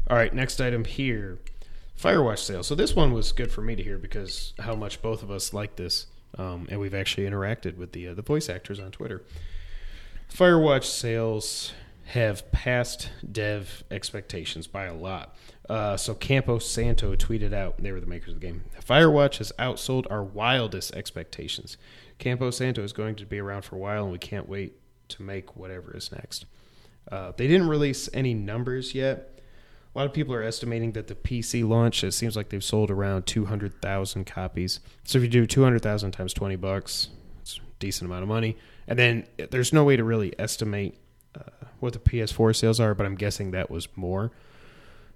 All 0.09 0.17
right, 0.17 0.33
next 0.33 0.59
item 0.59 0.85
here. 0.85 1.39
Firewatch 1.99 2.39
sale. 2.39 2.63
So 2.63 2.75
this 2.75 2.95
one 2.95 3.13
was 3.13 3.31
good 3.31 3.51
for 3.51 3.61
me 3.61 3.75
to 3.75 3.83
hear 3.83 3.97
because 3.97 4.53
how 4.59 4.75
much 4.75 5.01
both 5.01 5.23
of 5.23 5.31
us 5.31 5.53
like 5.53 5.75
this, 5.75 6.07
um, 6.37 6.67
and 6.69 6.79
we've 6.79 6.93
actually 6.93 7.27
interacted 7.27 7.77
with 7.77 7.91
the 7.91 8.09
uh, 8.09 8.13
the 8.13 8.21
voice 8.21 8.49
actors 8.49 8.79
on 8.79 8.91
Twitter. 8.91 9.23
Firewatch 10.31 10.85
sales 10.85 11.73
have 12.05 12.51
passed 12.51 13.09
dev 13.31 13.83
expectations 13.89 14.67
by 14.67 14.85
a 14.85 14.93
lot. 14.93 15.35
Uh, 15.69 15.95
so 15.95 16.13
Campo 16.13 16.59
Santo 16.59 17.15
tweeted 17.15 17.53
out, 17.53 17.81
they 17.81 17.91
were 17.91 18.01
the 18.01 18.05
makers 18.05 18.33
of 18.33 18.41
the 18.41 18.45
game. 18.45 18.63
Firewatch 18.85 19.37
has 19.37 19.53
outsold 19.57 20.05
our 20.11 20.23
wildest 20.23 20.93
expectations. 20.95 21.77
Campo 22.19 22.51
Santo 22.51 22.83
is 22.83 22.91
going 22.93 23.15
to 23.15 23.25
be 23.25 23.39
around 23.39 23.63
for 23.63 23.77
a 23.77 23.79
while, 23.79 24.03
and 24.03 24.11
we 24.11 24.17
can't 24.17 24.49
wait 24.49 24.73
to 25.09 25.23
make 25.23 25.55
whatever 25.55 25.95
is 25.95 26.11
next. 26.11 26.45
Uh, 27.09 27.31
they 27.37 27.47
didn't 27.47 27.67
release 27.67 28.09
any 28.13 28.33
numbers 28.33 28.93
yet. 28.93 29.32
A 29.95 29.99
lot 29.99 30.05
of 30.07 30.13
people 30.13 30.33
are 30.33 30.41
estimating 30.41 30.93
that 30.93 31.07
the 31.07 31.13
PC 31.15 31.67
launch, 31.67 32.03
it 32.03 32.13
seems 32.13 32.35
like 32.35 32.49
they've 32.49 32.63
sold 32.63 32.89
around 32.89 33.27
200,000 33.27 34.25
copies. 34.25 34.79
So 35.03 35.17
if 35.19 35.23
you 35.23 35.29
do 35.29 35.45
200,000 35.45 36.11
times 36.11 36.33
20 36.33 36.55
bucks, 36.55 37.09
it's 37.41 37.57
a 37.57 37.61
decent 37.79 38.09
amount 38.09 38.23
of 38.23 38.29
money. 38.29 38.57
And 38.87 38.97
then 38.97 39.27
there's 39.51 39.71
no 39.71 39.83
way 39.83 39.95
to 39.95 40.03
really 40.03 40.33
estimate 40.39 40.97
uh, 41.35 41.41
what 41.79 41.93
the 41.93 41.99
PS4 41.99 42.55
sales 42.55 42.79
are, 42.79 42.95
but 42.95 43.05
I'm 43.05 43.15
guessing 43.15 43.51
that 43.51 43.69
was 43.69 43.87
more. 43.95 44.31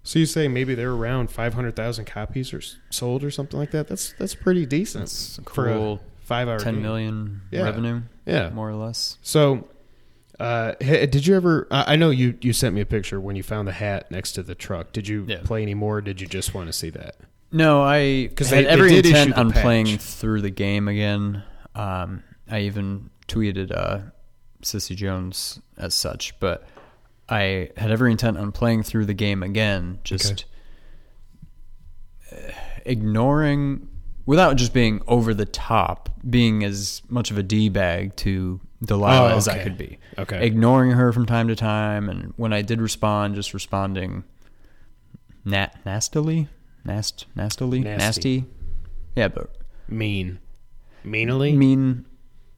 So 0.03 0.19
you 0.19 0.25
say 0.27 0.47
maybe 0.47 0.75
they're 0.75 0.91
around 0.93 1.31
500,000 1.31 2.05
copies 2.05 2.53
or 2.53 2.61
sold 2.91 3.23
or 3.23 3.31
something 3.31 3.59
like 3.59 3.71
that. 3.71 3.87
That's 3.87 4.13
that's 4.17 4.35
pretty 4.35 4.65
decent 4.65 5.03
That's 5.05 5.39
a 5.39 5.41
for 5.41 5.69
a 5.69 5.73
cool 5.73 5.99
five-hour 6.19 6.59
ten 6.59 6.75
game. 6.75 6.81
million 6.83 7.41
Yeah. 7.51 7.63
revenue, 7.63 8.01
Yeah. 8.25 8.51
more 8.51 8.69
or 8.69 8.75
less. 8.75 9.17
So, 9.21 9.67
uh, 10.39 10.73
did 10.79 11.25
you 11.25 11.35
ever? 11.35 11.67
I 11.71 11.95
know 11.95 12.09
you 12.11 12.37
you 12.41 12.53
sent 12.53 12.75
me 12.75 12.81
a 12.81 12.85
picture 12.85 13.19
when 13.19 13.35
you 13.35 13.43
found 13.43 13.67
the 13.67 13.71
hat 13.73 14.11
next 14.11 14.33
to 14.33 14.43
the 14.43 14.55
truck. 14.55 14.91
Did 14.93 15.07
you 15.07 15.25
Yeah. 15.27 15.41
play 15.43 15.61
any 15.63 15.73
more? 15.73 16.01
Did 16.01 16.21
you 16.21 16.27
just 16.27 16.53
want 16.53 16.67
to 16.67 16.73
see 16.73 16.89
that? 16.91 17.15
No, 17.51 17.81
I 17.83 18.29
'Cause 18.35 18.49
had 18.49 18.59
they- 18.59 18.63
they 18.63 18.69
every 18.69 18.93
issue 18.93 19.07
intent 19.09 19.33
on 19.35 19.51
patch. 19.51 19.61
playing 19.63 19.97
through 19.97 20.41
the 20.41 20.49
game 20.49 20.87
again. 20.87 21.43
Um, 21.75 22.23
I 22.49 22.59
even 22.61 23.09
tweeted 23.27 23.71
uh, 23.75 24.11
Cissy 24.61 24.95
Jones 24.95 25.59
as 25.77 25.93
such, 25.93 26.37
but 26.39 26.67
I 27.29 27.69
had 27.77 27.89
every 27.91 28.11
intent 28.11 28.37
on 28.37 28.51
playing 28.51 28.83
through 28.83 29.05
the 29.05 29.13
game 29.13 29.43
again, 29.43 29.99
just 30.03 30.45
uh, 32.31 32.35
ignoring, 32.85 33.86
without 34.27 34.57
just 34.57 34.73
being 34.73 35.01
over 35.07 35.33
the 35.33 35.45
top, 35.45 36.09
being 36.29 36.63
as 36.63 37.01
much 37.09 37.31
of 37.31 37.37
a 37.39 37.43
d 37.43 37.69
bag 37.69 38.15
to 38.17 38.59
Delilah 38.83 39.33
Oh, 39.33 39.37
as 39.37 39.47
I 39.47 39.63
could 39.63 39.75
be. 39.77 39.97
Okay. 40.19 40.45
ignoring 40.45 40.91
her 40.91 41.11
from 41.11 41.25
time 41.25 41.47
to 41.47 41.55
time, 41.55 42.07
and 42.09 42.33
when 42.37 42.53
I 42.53 42.61
did 42.61 42.79
respond, 42.79 43.33
just 43.33 43.51
responding 43.55 44.23
nat 45.45 45.75
nastily, 45.85 46.47
Nast, 46.85 47.25
nastily, 47.35 47.79
Nasty. 47.79 47.97
nasty. 48.05 48.45
Yeah, 49.15 49.27
but 49.29 49.57
Mean. 49.89 50.39
Meanly? 51.03 51.53
mean, 51.53 52.05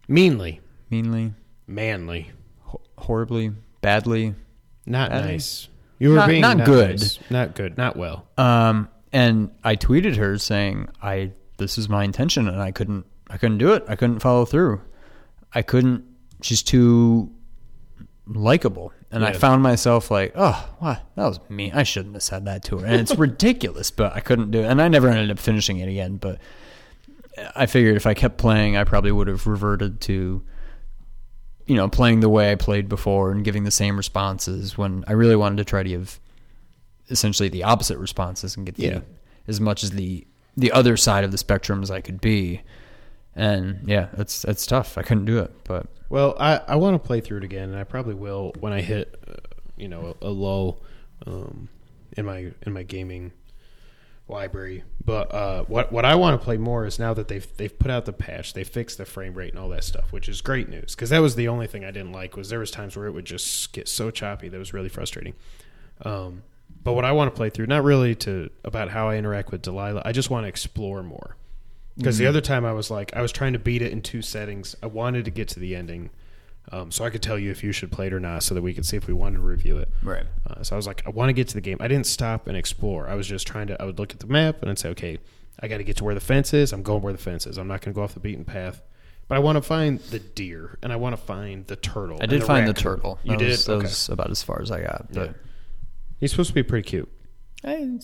Meanly. 0.07 0.59
meanly, 0.89 1.33
Manly. 1.67 2.31
ho- 2.63 2.81
horribly, 2.97 3.51
badly. 3.81 4.33
Not 4.85 5.11
Badly? 5.11 5.31
nice. 5.33 5.67
You 5.99 6.09
were 6.09 6.15
Not- 6.15 6.27
being 6.29 6.41
not 6.41 6.57
not 6.57 6.65
good. 6.65 6.89
nice. 6.99 7.19
Not 7.29 7.55
good. 7.55 7.77
Not 7.77 7.95
well. 7.95 8.27
Um, 8.37 8.87
and 9.13 9.51
I 9.63 9.75
tweeted 9.75 10.15
her 10.15 10.37
saying, 10.37 10.87
"I 11.01 11.31
this 11.59 11.77
is 11.77 11.87
my 11.87 12.03
intention, 12.03 12.47
and 12.47 12.59
I 12.61 12.71
couldn't, 12.71 13.05
I 13.29 13.37
couldn't 13.37 13.59
do 13.59 13.73
it. 13.73 13.83
I 13.87 13.95
couldn't 13.95 14.19
follow 14.19 14.45
through. 14.45 14.81
I 15.53 15.61
couldn't. 15.61 16.03
She's 16.41 16.63
too 16.63 17.31
likable." 18.25 18.91
And 19.11 19.25
I 19.25 19.33
found 19.33 19.63
myself 19.63 20.11
like, 20.11 20.33
"Oh, 20.35 20.69
what? 20.79 21.01
That 21.15 21.25
was 21.25 21.39
me. 21.49 21.71
I 21.71 21.83
shouldn't 21.83 22.13
have 22.15 22.23
said 22.23 22.45
that 22.45 22.63
to 22.65 22.77
her." 22.79 22.85
And 22.85 22.95
it's 22.95 23.15
ridiculous, 23.17 23.91
but 23.91 24.15
I 24.15 24.19
couldn't 24.19 24.51
do 24.51 24.59
it. 24.59 24.65
And 24.65 24.81
I 24.81 24.87
never 24.87 25.07
ended 25.09 25.31
up 25.31 25.39
finishing 25.39 25.77
it 25.79 25.89
again. 25.89 26.17
But 26.17 26.39
I 27.55 27.65
figured 27.65 27.95
if 27.95 28.05
I 28.05 28.13
kept 28.13 28.37
playing, 28.37 28.77
I 28.77 28.83
probably 28.83 29.11
would 29.11 29.27
have 29.27 29.47
reverted 29.47 30.01
to. 30.01 30.43
You 31.65 31.75
know, 31.75 31.87
playing 31.87 32.21
the 32.21 32.29
way 32.29 32.51
I 32.51 32.55
played 32.55 32.89
before 32.89 33.31
and 33.31 33.43
giving 33.45 33.63
the 33.63 33.69
same 33.69 33.95
responses 33.95 34.75
when 34.75 35.03
I 35.07 35.11
really 35.13 35.35
wanted 35.35 35.57
to 35.57 35.63
try 35.65 35.83
to 35.83 35.89
give 35.89 36.19
essentially 37.11 37.47
the 37.47 37.63
opposite 37.63 37.99
responses 37.99 38.57
and 38.57 38.65
get 38.65 38.73
the, 38.73 38.83
Yeah. 38.87 38.99
as 39.47 39.61
much 39.61 39.83
as 39.83 39.91
the 39.91 40.25
the 40.59 40.71
other 40.71 40.97
side 40.97 41.23
of 41.23 41.31
the 41.31 41.37
spectrum 41.37 41.81
as 41.81 41.89
I 41.89 42.01
could 42.01 42.21
be. 42.21 42.61
And 43.35 43.87
yeah, 43.87 44.09
that's 44.13 44.41
that's 44.41 44.65
tough. 44.65 44.97
I 44.97 45.01
couldn't 45.01 45.25
do 45.25 45.39
it, 45.39 45.51
but 45.63 45.87
Well, 46.09 46.35
I, 46.39 46.57
I 46.67 46.75
want 46.75 47.01
to 47.01 47.07
play 47.07 47.21
through 47.21 47.37
it 47.37 47.43
again, 47.43 47.69
and 47.69 47.77
I 47.77 47.83
probably 47.83 48.15
will 48.15 48.53
when 48.59 48.73
I 48.73 48.81
hit, 48.81 49.15
uh, 49.27 49.33
you 49.77 49.87
know, 49.87 50.15
a, 50.21 50.27
a 50.27 50.31
lull 50.31 50.81
um, 51.25 51.69
in 52.17 52.25
my 52.25 52.51
in 52.65 52.73
my 52.73 52.83
gaming 52.83 53.31
library. 54.27 54.83
But 55.03 55.33
uh, 55.33 55.63
what 55.63 55.91
what 55.91 56.05
I 56.05 56.15
want 56.15 56.39
to 56.39 56.43
play 56.43 56.57
more 56.57 56.85
is 56.85 56.99
now 56.99 57.13
that 57.13 57.27
they've 57.27 57.47
they've 57.57 57.77
put 57.77 57.91
out 57.91 58.05
the 58.05 58.13
patch, 58.13 58.53
they 58.53 58.63
fixed 58.63 58.97
the 58.97 59.05
frame 59.05 59.33
rate 59.33 59.53
and 59.53 59.59
all 59.59 59.69
that 59.69 59.83
stuff, 59.83 60.11
which 60.11 60.27
is 60.27 60.41
great 60.41 60.67
news 60.67 60.95
because 60.95 61.09
that 61.11 61.19
was 61.19 61.35
the 61.35 61.47
only 61.47 61.67
thing 61.67 61.85
I 61.85 61.91
didn't 61.91 62.11
like 62.11 62.35
was 62.35 62.49
there 62.49 62.59
was 62.59 62.71
times 62.71 62.97
where 62.97 63.05
it 63.05 63.11
would 63.11 63.25
just 63.25 63.71
get 63.73 63.87
so 63.87 64.11
choppy 64.11 64.49
that 64.49 64.57
was 64.57 64.73
really 64.73 64.89
frustrating. 64.89 65.33
Um, 66.03 66.43
but 66.83 66.93
what 66.93 67.05
I 67.05 67.11
want 67.11 67.31
to 67.31 67.35
play 67.35 67.49
through, 67.49 67.67
not 67.67 67.83
really 67.83 68.15
to 68.15 68.49
about 68.63 68.89
how 68.89 69.09
I 69.09 69.17
interact 69.17 69.51
with 69.51 69.61
Delilah, 69.61 70.01
I 70.05 70.11
just 70.11 70.29
want 70.29 70.45
to 70.45 70.47
explore 70.47 71.03
more. 71.03 71.35
Because 71.97 72.17
the 72.17 72.27
other 72.27 72.39
time 72.39 72.65
I 72.65 72.71
was 72.71 72.89
like, 72.89 73.13
I 73.13 73.21
was 73.21 73.31
trying 73.31 73.53
to 73.53 73.59
beat 73.59 73.81
it 73.81 73.91
in 73.91 74.01
two 74.01 74.21
settings. 74.21 74.73
I 74.81 74.87
wanted 74.87 75.25
to 75.25 75.31
get 75.31 75.49
to 75.49 75.59
the 75.59 75.75
ending, 75.75 76.11
um, 76.71 76.91
so 76.91 77.03
I 77.03 77.09
could 77.09 77.21
tell 77.21 77.37
you 77.37 77.51
if 77.51 77.61
you 77.61 77.73
should 77.73 77.91
play 77.91 78.07
it 78.07 78.13
or 78.13 78.21
not, 78.21 78.43
so 78.43 78.55
that 78.55 78.61
we 78.61 78.73
could 78.73 78.85
see 78.85 78.95
if 78.95 79.05
we 79.05 79.13
wanted 79.13 79.37
to 79.37 79.41
review 79.41 79.77
it. 79.77 79.89
right. 80.01 80.25
Uh, 80.49 80.63
so 80.63 80.75
I 80.75 80.77
was 80.77 80.87
like, 80.87 81.03
I 81.05 81.09
want 81.09 81.27
to 81.27 81.33
get 81.33 81.49
to 81.49 81.55
the 81.55 81.61
game. 81.61 81.75
I 81.81 81.89
didn't 81.89 82.07
stop 82.07 82.47
and 82.47 82.55
explore. 82.55 83.09
I 83.09 83.15
was 83.15 83.27
just 83.27 83.45
trying 83.45 83.67
to. 83.67 83.81
I 83.81 83.85
would 83.85 83.99
look 83.99 84.11
at 84.13 84.19
the 84.19 84.27
map 84.27 84.61
and 84.61 84.71
I'd 84.71 84.79
say, 84.79 84.89
okay, 84.89 85.17
I 85.59 85.67
got 85.67 85.77
to 85.77 85.83
get 85.83 85.97
to 85.97 86.05
where 86.05 86.15
the 86.15 86.21
fence 86.21 86.53
is. 86.53 86.71
I'm 86.71 86.83
going 86.83 87.01
where 87.01 87.11
the 87.11 87.19
fence 87.19 87.45
is. 87.45 87.57
I'm 87.57 87.67
not 87.67 87.81
going 87.81 87.93
to 87.93 87.95
go 87.95 88.03
off 88.03 88.13
the 88.13 88.21
beaten 88.21 88.45
path. 88.45 88.81
But 89.27 89.35
I 89.35 89.39
want 89.39 89.57
to 89.57 89.61
find 89.61 89.99
the 89.99 90.19
deer 90.19 90.79
and 90.81 90.91
I 90.91 90.95
want 90.95 91.15
to 91.15 91.21
find 91.21 91.67
the 91.67 91.75
turtle. 91.75 92.17
I 92.21 92.25
did 92.25 92.43
find 92.43 92.65
the 92.65 92.71
raccoon. 92.71 92.83
turtle. 92.83 93.19
You 93.23 93.31
that 93.31 93.39
did. 93.39 93.49
Was, 93.49 93.65
that 93.65 93.73
okay. 93.73 93.83
was 93.83 94.09
about 94.09 94.31
as 94.31 94.41
far 94.41 94.61
as 94.61 94.71
I 94.71 94.81
got. 94.81 95.07
But 95.11 95.27
Yeah. 95.27 95.33
He's 96.19 96.31
supposed 96.31 96.49
to 96.49 96.53
be 96.53 96.63
pretty 96.63 96.87
cute. 96.89 97.09
I 97.63 97.75
mean, 97.75 98.01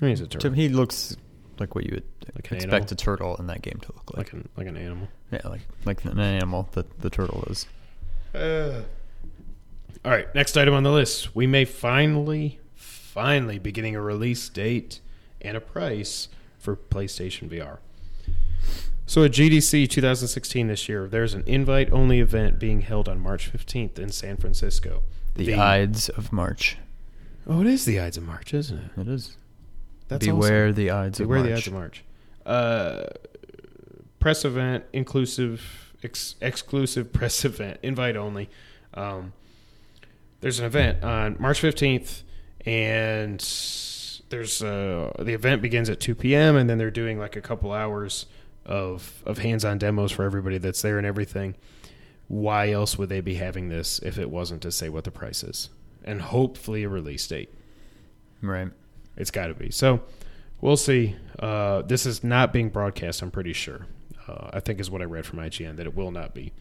he's 0.00 0.20
a 0.20 0.26
to 0.26 0.38
turtle, 0.38 0.52
he 0.52 0.68
looks 0.68 1.16
like 1.58 1.74
what 1.74 1.84
you 1.84 1.92
would 1.94 2.04
Like 2.34 2.50
an 2.50 2.56
expect 2.56 2.72
animal? 2.72 2.88
a 2.92 2.94
turtle 2.96 3.36
in 3.36 3.46
that 3.46 3.62
game 3.62 3.78
to 3.82 3.88
look 3.94 4.10
like. 4.16 4.18
like 4.26 4.32
an 4.32 4.48
like 4.56 4.66
an 4.66 4.76
animal. 4.76 5.08
yeah, 5.30 5.40
like 5.44 5.62
like 5.84 6.04
an 6.04 6.18
animal 6.18 6.68
that 6.72 7.00
the 7.00 7.10
turtle 7.10 7.44
is. 7.48 7.66
Uh, 8.34 8.82
all 10.04 10.10
right, 10.10 10.32
next 10.34 10.56
item 10.56 10.74
on 10.74 10.82
the 10.82 10.90
list. 10.90 11.34
We 11.36 11.46
may 11.46 11.64
finally, 11.64 12.58
finally 12.74 13.58
be 13.58 13.70
getting 13.72 13.94
a 13.94 14.00
release 14.00 14.48
date 14.48 15.00
and 15.40 15.56
a 15.56 15.60
price 15.60 16.28
for 16.58 16.74
PlayStation 16.76 17.48
VR. 17.48 17.78
So 19.06 19.22
at 19.22 19.32
GDC 19.32 19.88
2016 19.90 20.66
this 20.66 20.88
year, 20.88 21.06
there's 21.06 21.34
an 21.34 21.44
invite-only 21.46 22.20
event 22.20 22.58
being 22.58 22.80
held 22.80 23.06
on 23.08 23.20
March 23.20 23.52
15th 23.52 23.98
in 23.98 24.10
San 24.10 24.36
Francisco. 24.38 25.02
The, 25.34 25.54
Ides 25.54 26.08
of 26.08 26.32
March. 26.32 26.78
Oh, 27.46 27.60
it 27.60 27.66
is 27.66 27.84
the 27.84 28.00
Ides 28.00 28.16
of 28.16 28.24
March, 28.24 28.54
isn't 28.54 28.78
it? 28.78 29.00
It 29.00 29.08
is. 29.08 29.36
That's 30.08 30.24
Beware 30.26 30.66
awesome. 30.66 30.74
the 30.76 30.90
Ides 30.90 31.18
Beware 31.18 31.38
of 31.38 31.44
March. 31.44 31.50
the 31.50 31.56
Ides 31.56 31.66
of 31.66 31.72
March. 31.72 32.04
Uh, 32.46 33.04
press 34.20 34.44
event, 34.44 34.84
inclusive, 34.92 35.92
ex- 36.02 36.36
exclusive 36.40 37.12
press 37.12 37.44
event, 37.44 37.78
invite 37.82 38.16
only. 38.16 38.48
Um, 38.94 39.32
there's 40.40 40.58
an 40.58 40.66
event 40.66 41.02
on 41.02 41.36
March 41.38 41.60
15th, 41.60 42.22
and 42.66 43.40
there's 44.30 44.62
uh, 44.62 45.12
the 45.18 45.32
event 45.32 45.62
begins 45.62 45.88
at 45.90 46.00
2 46.00 46.14
p.m. 46.14 46.56
and 46.56 46.68
then 46.68 46.78
they're 46.78 46.90
doing 46.90 47.18
like 47.18 47.36
a 47.36 47.40
couple 47.40 47.72
hours 47.72 48.26
of 48.64 49.22
of 49.26 49.38
hands-on 49.38 49.76
demos 49.78 50.10
for 50.12 50.22
everybody 50.24 50.58
that's 50.58 50.82
there 50.82 50.96
and 50.98 51.06
everything. 51.06 51.54
Why 52.28 52.70
else 52.70 52.96
would 52.96 53.10
they 53.10 53.20
be 53.20 53.34
having 53.34 53.68
this 53.68 53.98
if 54.00 54.18
it 54.18 54.30
wasn't 54.30 54.62
to 54.62 54.72
say 54.72 54.88
what 54.88 55.04
the 55.04 55.10
price 55.10 55.42
is 55.42 55.68
and 56.04 56.20
hopefully 56.20 56.84
a 56.84 56.88
release 56.88 57.26
date? 57.26 57.52
Right. 58.42 58.68
It's 59.16 59.30
got 59.30 59.48
to 59.48 59.54
be. 59.54 59.70
So 59.70 60.02
we'll 60.60 60.76
see. 60.76 61.16
Uh, 61.38 61.82
this 61.82 62.06
is 62.06 62.22
not 62.24 62.52
being 62.52 62.68
broadcast. 62.68 63.22
I'm 63.22 63.30
pretty 63.30 63.52
sure. 63.52 63.86
Uh, 64.26 64.50
I 64.52 64.60
think 64.60 64.80
is 64.80 64.90
what 64.90 65.02
I 65.02 65.04
read 65.04 65.26
from 65.26 65.38
IGN 65.38 65.76
that 65.76 65.86
it 65.86 65.94
will 65.94 66.10
not 66.10 66.34
be. 66.34 66.52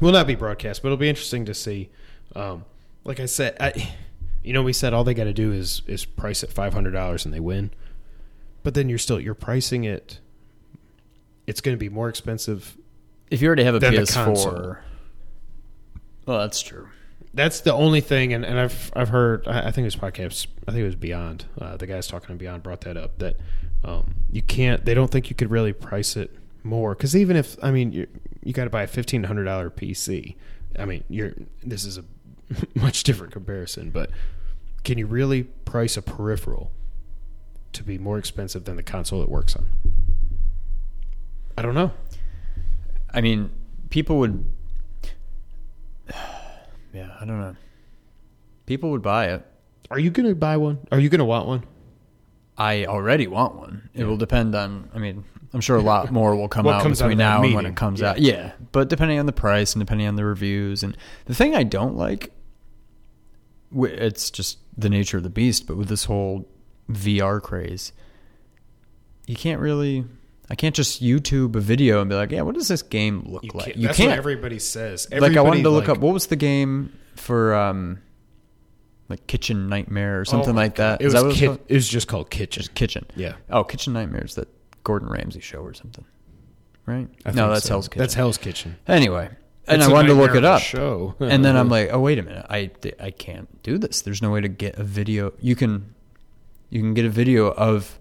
Will 0.00 0.12
not 0.12 0.26
be 0.26 0.34
broadcast, 0.34 0.82
but 0.82 0.88
it'll 0.88 0.98
be 0.98 1.08
interesting 1.08 1.44
to 1.44 1.54
see. 1.54 1.90
Um, 2.34 2.64
like 3.04 3.20
I 3.20 3.26
said, 3.26 3.56
I, 3.60 3.94
you 4.42 4.52
know, 4.52 4.62
we 4.62 4.72
said 4.72 4.92
all 4.92 5.04
they 5.04 5.14
got 5.14 5.24
to 5.24 5.32
do 5.32 5.52
is 5.52 5.82
is 5.86 6.04
price 6.04 6.42
it 6.42 6.50
five 6.52 6.74
hundred 6.74 6.92
dollars 6.92 7.24
and 7.24 7.32
they 7.32 7.40
win. 7.40 7.70
But 8.62 8.74
then 8.74 8.88
you're 8.88 8.98
still 8.98 9.20
you're 9.20 9.34
pricing 9.34 9.84
it. 9.84 10.18
It's 11.46 11.60
going 11.60 11.76
to 11.76 11.78
be 11.78 11.88
more 11.90 12.08
expensive. 12.08 12.76
If 13.30 13.42
you 13.42 13.48
already 13.48 13.64
have 13.64 13.74
a 13.74 13.80
PS4, 13.80 14.12
console. 14.12 14.76
well, 16.26 16.38
that's 16.38 16.60
true. 16.60 16.88
That's 17.34 17.60
the 17.60 17.74
only 17.74 18.00
thing, 18.00 18.32
and, 18.32 18.44
and 18.44 18.58
I've 18.58 18.92
I've 18.94 19.08
heard. 19.08 19.46
I, 19.46 19.70
think 19.72 19.78
it 19.78 19.84
was 19.84 19.96
podcast. 19.96 20.46
I 20.68 20.70
think 20.70 20.82
it 20.82 20.86
was 20.86 20.94
Beyond. 20.94 21.46
Uh, 21.60 21.76
the 21.76 21.86
guys 21.86 22.06
talking 22.06 22.30
on 22.30 22.36
Beyond 22.36 22.62
brought 22.62 22.82
that 22.82 22.96
up 22.96 23.18
that 23.18 23.36
um, 23.82 24.14
you 24.30 24.40
can't. 24.40 24.84
They 24.84 24.94
don't 24.94 25.10
think 25.10 25.30
you 25.30 25.36
could 25.36 25.50
really 25.50 25.72
price 25.72 26.16
it 26.16 26.30
more 26.62 26.94
because 26.94 27.14
even 27.14 27.36
if 27.36 27.56
I 27.62 27.70
mean 27.70 27.92
you 27.92 28.06
you 28.42 28.52
got 28.52 28.64
to 28.64 28.70
buy 28.70 28.84
a 28.84 28.86
fifteen 28.86 29.24
hundred 29.24 29.44
dollar 29.44 29.68
PC. 29.68 30.36
I 30.78 30.86
mean 30.86 31.04
you're 31.08 31.34
this 31.62 31.84
is 31.84 31.98
a 31.98 32.04
much 32.74 33.02
different 33.02 33.32
comparison, 33.32 33.90
but 33.90 34.10
can 34.84 34.98
you 34.98 35.06
really 35.06 35.42
price 35.42 35.96
a 35.96 36.02
peripheral 36.02 36.70
to 37.72 37.82
be 37.82 37.98
more 37.98 38.18
expensive 38.18 38.64
than 38.64 38.76
the 38.76 38.82
console 38.82 39.22
it 39.22 39.28
works 39.28 39.56
on? 39.56 39.68
I 41.56 41.62
don't 41.62 41.74
know. 41.74 41.92
I 43.12 43.20
mean, 43.20 43.50
people 43.90 44.18
would. 44.18 44.44
Yeah, 46.94 47.10
I 47.20 47.24
don't 47.24 47.40
know. 47.40 47.56
People 48.66 48.90
would 48.92 49.02
buy 49.02 49.26
it. 49.30 49.44
Are 49.90 49.98
you 49.98 50.10
going 50.10 50.28
to 50.28 50.34
buy 50.34 50.56
one? 50.56 50.78
Are 50.92 50.98
you 51.00 51.08
going 51.08 51.18
to 51.18 51.24
want 51.24 51.46
one? 51.46 51.64
I 52.56 52.86
already 52.86 53.26
want 53.26 53.56
one. 53.56 53.90
It 53.94 54.04
will 54.04 54.16
depend 54.16 54.54
on. 54.54 54.88
I 54.94 54.98
mean, 54.98 55.24
I'm 55.52 55.60
sure 55.60 55.76
a 55.76 55.82
lot 55.82 56.10
more 56.12 56.36
will 56.36 56.48
come 56.48 56.66
out 56.68 56.82
comes 56.82 57.02
out 57.02 57.06
between 57.06 57.20
of 57.20 57.26
that 57.26 57.38
now 57.40 57.42
and 57.42 57.54
when 57.54 57.66
it 57.66 57.76
comes 57.76 58.00
Yeah. 58.00 58.10
out. 58.10 58.20
Yeah, 58.20 58.52
but 58.72 58.88
depending 58.88 59.18
on 59.18 59.26
the 59.26 59.32
price 59.32 59.74
and 59.74 59.80
depending 59.84 60.06
on 60.06 60.14
the 60.16 60.24
reviews 60.24 60.82
and 60.82 60.96
the 61.26 61.34
thing 61.34 61.54
I 61.54 61.64
don't 61.64 61.96
like, 61.96 62.32
it's 63.76 64.30
just 64.30 64.58
the 64.78 64.88
nature 64.88 65.16
of 65.16 65.24
the 65.24 65.30
beast. 65.30 65.66
But 65.66 65.76
with 65.76 65.88
this 65.88 66.04
whole 66.04 66.48
VR 66.88 67.42
craze, 67.42 67.92
you 69.26 69.34
can't 69.36 69.60
really. 69.60 70.04
I 70.50 70.54
can't 70.56 70.74
just 70.74 71.02
YouTube 71.02 71.56
a 71.56 71.60
video 71.60 72.00
and 72.00 72.08
be 72.10 72.16
like, 72.16 72.30
"Yeah, 72.30 72.42
what 72.42 72.54
does 72.54 72.68
this 72.68 72.82
game 72.82 73.24
look 73.26 73.44
You 73.44 73.50
like?" 73.54 73.64
can't. 73.66 73.76
You 73.78 73.86
That's 73.88 73.96
can't. 73.98 74.10
what 74.10 74.18
everybody 74.18 74.58
says. 74.58 75.08
like 75.10 75.36
I 75.36 75.40
wanted 75.40 75.62
to 75.62 75.70
look 75.70 75.88
like- 75.88 75.96
up 75.96 76.02
what 76.02 76.12
was 76.12 76.26
the 76.26 76.36
game 76.36 76.92
for 77.16 77.54
um 77.54 77.98
like 79.08 79.26
Kitchen 79.26 79.68
Nightmare 79.68 80.20
or 80.20 80.24
something 80.24 80.50
Oh 80.50 80.56
like 80.56 80.76
that. 80.76 81.00
It 81.00 81.04
was, 81.04 81.14
that 81.14 81.32
Kit- 81.34 81.60
it 81.68 81.74
was 81.74 81.88
just 81.88 82.08
called 82.08 82.30
Kitchen. 82.30 82.62
Just 82.62 82.74
Kitchen. 82.74 83.06
Yeah. 83.16 83.34
Oh, 83.50 83.62
Kitchen 83.64 83.92
Nightmares 83.92 84.34
that 84.36 84.48
Gordon 84.82 85.08
Ramsay 85.08 85.40
show 85.40 85.60
or 85.60 85.74
something. 85.74 86.04
Right? 86.86 87.08
I 87.24 87.30
no, 87.32 87.48
that's 87.50 87.64
so. 87.64 87.70
Hell's 87.74 87.88
Kitchen. 87.88 87.98
That's 88.00 88.14
Hell's 88.14 88.36
Kitchen. 88.38 88.76
Anyway, 88.86 89.30
and 89.66 89.80
It's 89.80 89.90
I 89.90 89.92
wanted 89.92 90.08
to 90.08 90.14
look 90.14 90.34
it 90.34 90.44
up. 90.44 90.60
Show. 90.60 91.14
and 91.20 91.42
then 91.42 91.56
I'm 91.56 91.68
like, 91.76 91.88
"Oh, 91.92 92.00
wait 92.00 92.18
a 92.18 92.22
minute. 92.22 92.44
I 92.50 92.70
I 93.00 93.10
can't 93.10 93.62
do 93.62 93.78
this. 93.78 94.02
There's 94.02 94.20
no 94.20 94.30
way 94.30 94.42
to 94.42 94.48
get 94.48 94.76
a 94.78 94.84
video. 94.84 95.32
You 95.40 95.56
can 95.56 95.94
you 96.68 96.80
can 96.80 96.92
get 96.92 97.06
a 97.06 97.10
video 97.10 97.50
of 97.52 97.98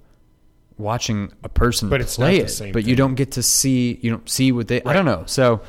watching 0.78 1.32
a 1.44 1.50
person 1.50 1.90
But 1.90 2.02
it's 2.02 2.16
play 2.16 2.38
not 2.40 2.46
the 2.46 2.46
it, 2.46 2.50
same 2.50 2.72
but 2.74 2.86
you 2.86 2.96
don't 2.96 3.16
get 3.16 3.32
to 3.34 3.44
see 3.44 4.00
you 4.02 4.12
don't 4.12 4.30
see 4.30 4.52
what 4.52 4.68
they 4.68 4.82
I 4.84 4.94
don't 4.94 5.06
know. 5.06 5.24
So 5.28 5.62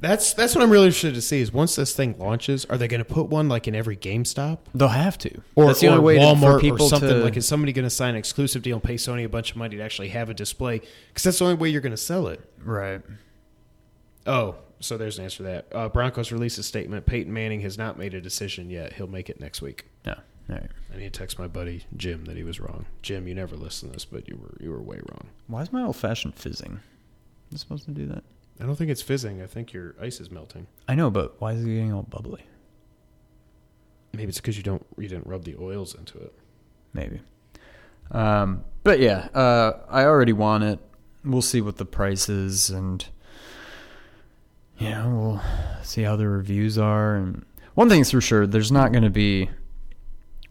that's 0.00 0.34
that's 0.34 0.54
what 0.56 0.64
I'm 0.64 0.70
really 0.70 0.86
interested 0.86 1.14
to 1.14 1.22
see 1.22 1.40
is 1.40 1.52
once 1.52 1.76
this 1.76 1.94
thing 1.94 2.16
launches, 2.18 2.64
are 2.64 2.76
they 2.76 2.88
going 2.88 2.98
to 2.98 3.04
put 3.04 3.26
one 3.28 3.48
like 3.48 3.68
in 3.68 3.74
every 3.76 3.96
GameStop 3.96 4.58
they'll 4.74 4.88
have 4.88 5.16
to. 5.18 5.40
or, 5.54 5.66
that's 5.66 5.78
the 5.80 5.86
or 5.86 5.90
only 5.92 6.02
way 6.02 6.14
to- 6.16 6.20
Walmart 6.20 6.54
for 6.54 6.60
people 6.60 6.86
or 6.86 6.88
something? 6.88 7.08
to 7.08 7.14
like, 7.16 7.36
is 7.36 7.46
somebody 7.46 7.72
going 7.72 7.84
to 7.84 7.90
sign 7.90 8.10
an 8.10 8.16
exclusive 8.16 8.62
deal 8.62 8.76
and 8.78 8.82
pay 8.82 8.96
Sony 8.96 9.24
a 9.24 9.28
bunch 9.28 9.52
of 9.52 9.58
money 9.58 9.76
to 9.76 9.82
actually 9.82 10.08
have 10.08 10.28
a 10.28 10.34
display? 10.34 10.80
Because 11.08 11.22
that's 11.22 11.38
the 11.38 11.44
only 11.44 11.56
way 11.56 11.68
you're 11.68 11.80
going 11.80 11.92
to 11.92 11.96
sell 11.96 12.26
it. 12.26 12.40
right. 12.64 13.00
Oh, 14.26 14.56
so 14.80 14.96
there's 14.96 15.18
an 15.18 15.24
answer 15.24 15.38
to 15.38 15.42
that. 15.44 15.66
Uh, 15.72 15.88
Broncos 15.88 16.32
released 16.32 16.58
a 16.58 16.62
statement. 16.64 17.06
Peyton 17.06 17.32
Manning 17.32 17.60
has 17.60 17.78
not 17.78 17.98
made 17.98 18.14
a 18.14 18.20
decision 18.20 18.70
yet. 18.70 18.92
He'll 18.94 19.06
make 19.06 19.30
it 19.30 19.40
next 19.40 19.62
week. 19.62 19.86
Yeah. 20.04 20.16
All 20.52 20.58
right. 20.58 20.70
I 20.92 20.98
need 20.98 21.12
to 21.12 21.18
text 21.18 21.38
my 21.38 21.46
buddy 21.46 21.84
Jim 21.96 22.26
that 22.26 22.36
he 22.36 22.42
was 22.42 22.60
wrong. 22.60 22.86
Jim, 23.00 23.26
you 23.26 23.34
never 23.34 23.56
listen 23.56 23.88
to 23.88 23.94
this, 23.94 24.04
but 24.04 24.28
you 24.28 24.36
were 24.36 24.56
you 24.60 24.70
were 24.70 24.82
way 24.82 25.00
wrong. 25.10 25.28
Why 25.46 25.62
is 25.62 25.72
my 25.72 25.82
old 25.82 25.96
fashioned 25.96 26.34
fizzing? 26.34 26.72
Am 26.72 26.80
I 27.54 27.56
supposed 27.56 27.84
to 27.86 27.92
do 27.92 28.06
that? 28.08 28.24
I 28.60 28.66
don't 28.66 28.76
think 28.76 28.90
it's 28.90 29.02
fizzing. 29.02 29.40
I 29.42 29.46
think 29.46 29.72
your 29.72 29.94
ice 30.00 30.20
is 30.20 30.30
melting. 30.30 30.66
I 30.86 30.94
know, 30.94 31.10
but 31.10 31.40
why 31.40 31.52
is 31.52 31.62
it 31.62 31.66
getting 31.66 31.92
all 31.92 32.02
bubbly? 32.02 32.44
Maybe 34.12 34.28
it's 34.28 34.40
because 34.40 34.56
you 34.58 34.62
don't 34.62 34.84
you 34.98 35.08
didn't 35.08 35.26
rub 35.26 35.44
the 35.44 35.56
oils 35.58 35.94
into 35.94 36.18
it. 36.18 36.34
Maybe. 36.92 37.20
Um, 38.10 38.64
but 38.84 39.00
yeah, 39.00 39.28
uh, 39.34 39.80
I 39.88 40.04
already 40.04 40.34
want 40.34 40.64
it. 40.64 40.78
We'll 41.24 41.40
see 41.40 41.60
what 41.62 41.78
the 41.78 41.86
price 41.86 42.28
is, 42.28 42.68
and 42.68 43.06
you 44.78 44.90
know, 44.90 45.08
we'll 45.08 45.82
see 45.82 46.02
how 46.02 46.16
the 46.16 46.28
reviews 46.28 46.76
are. 46.76 47.14
And 47.14 47.46
one 47.74 47.88
thing's 47.88 48.10
for 48.10 48.20
sure, 48.20 48.46
there's 48.46 48.72
not 48.72 48.92
going 48.92 49.04
to 49.04 49.10
be. 49.10 49.48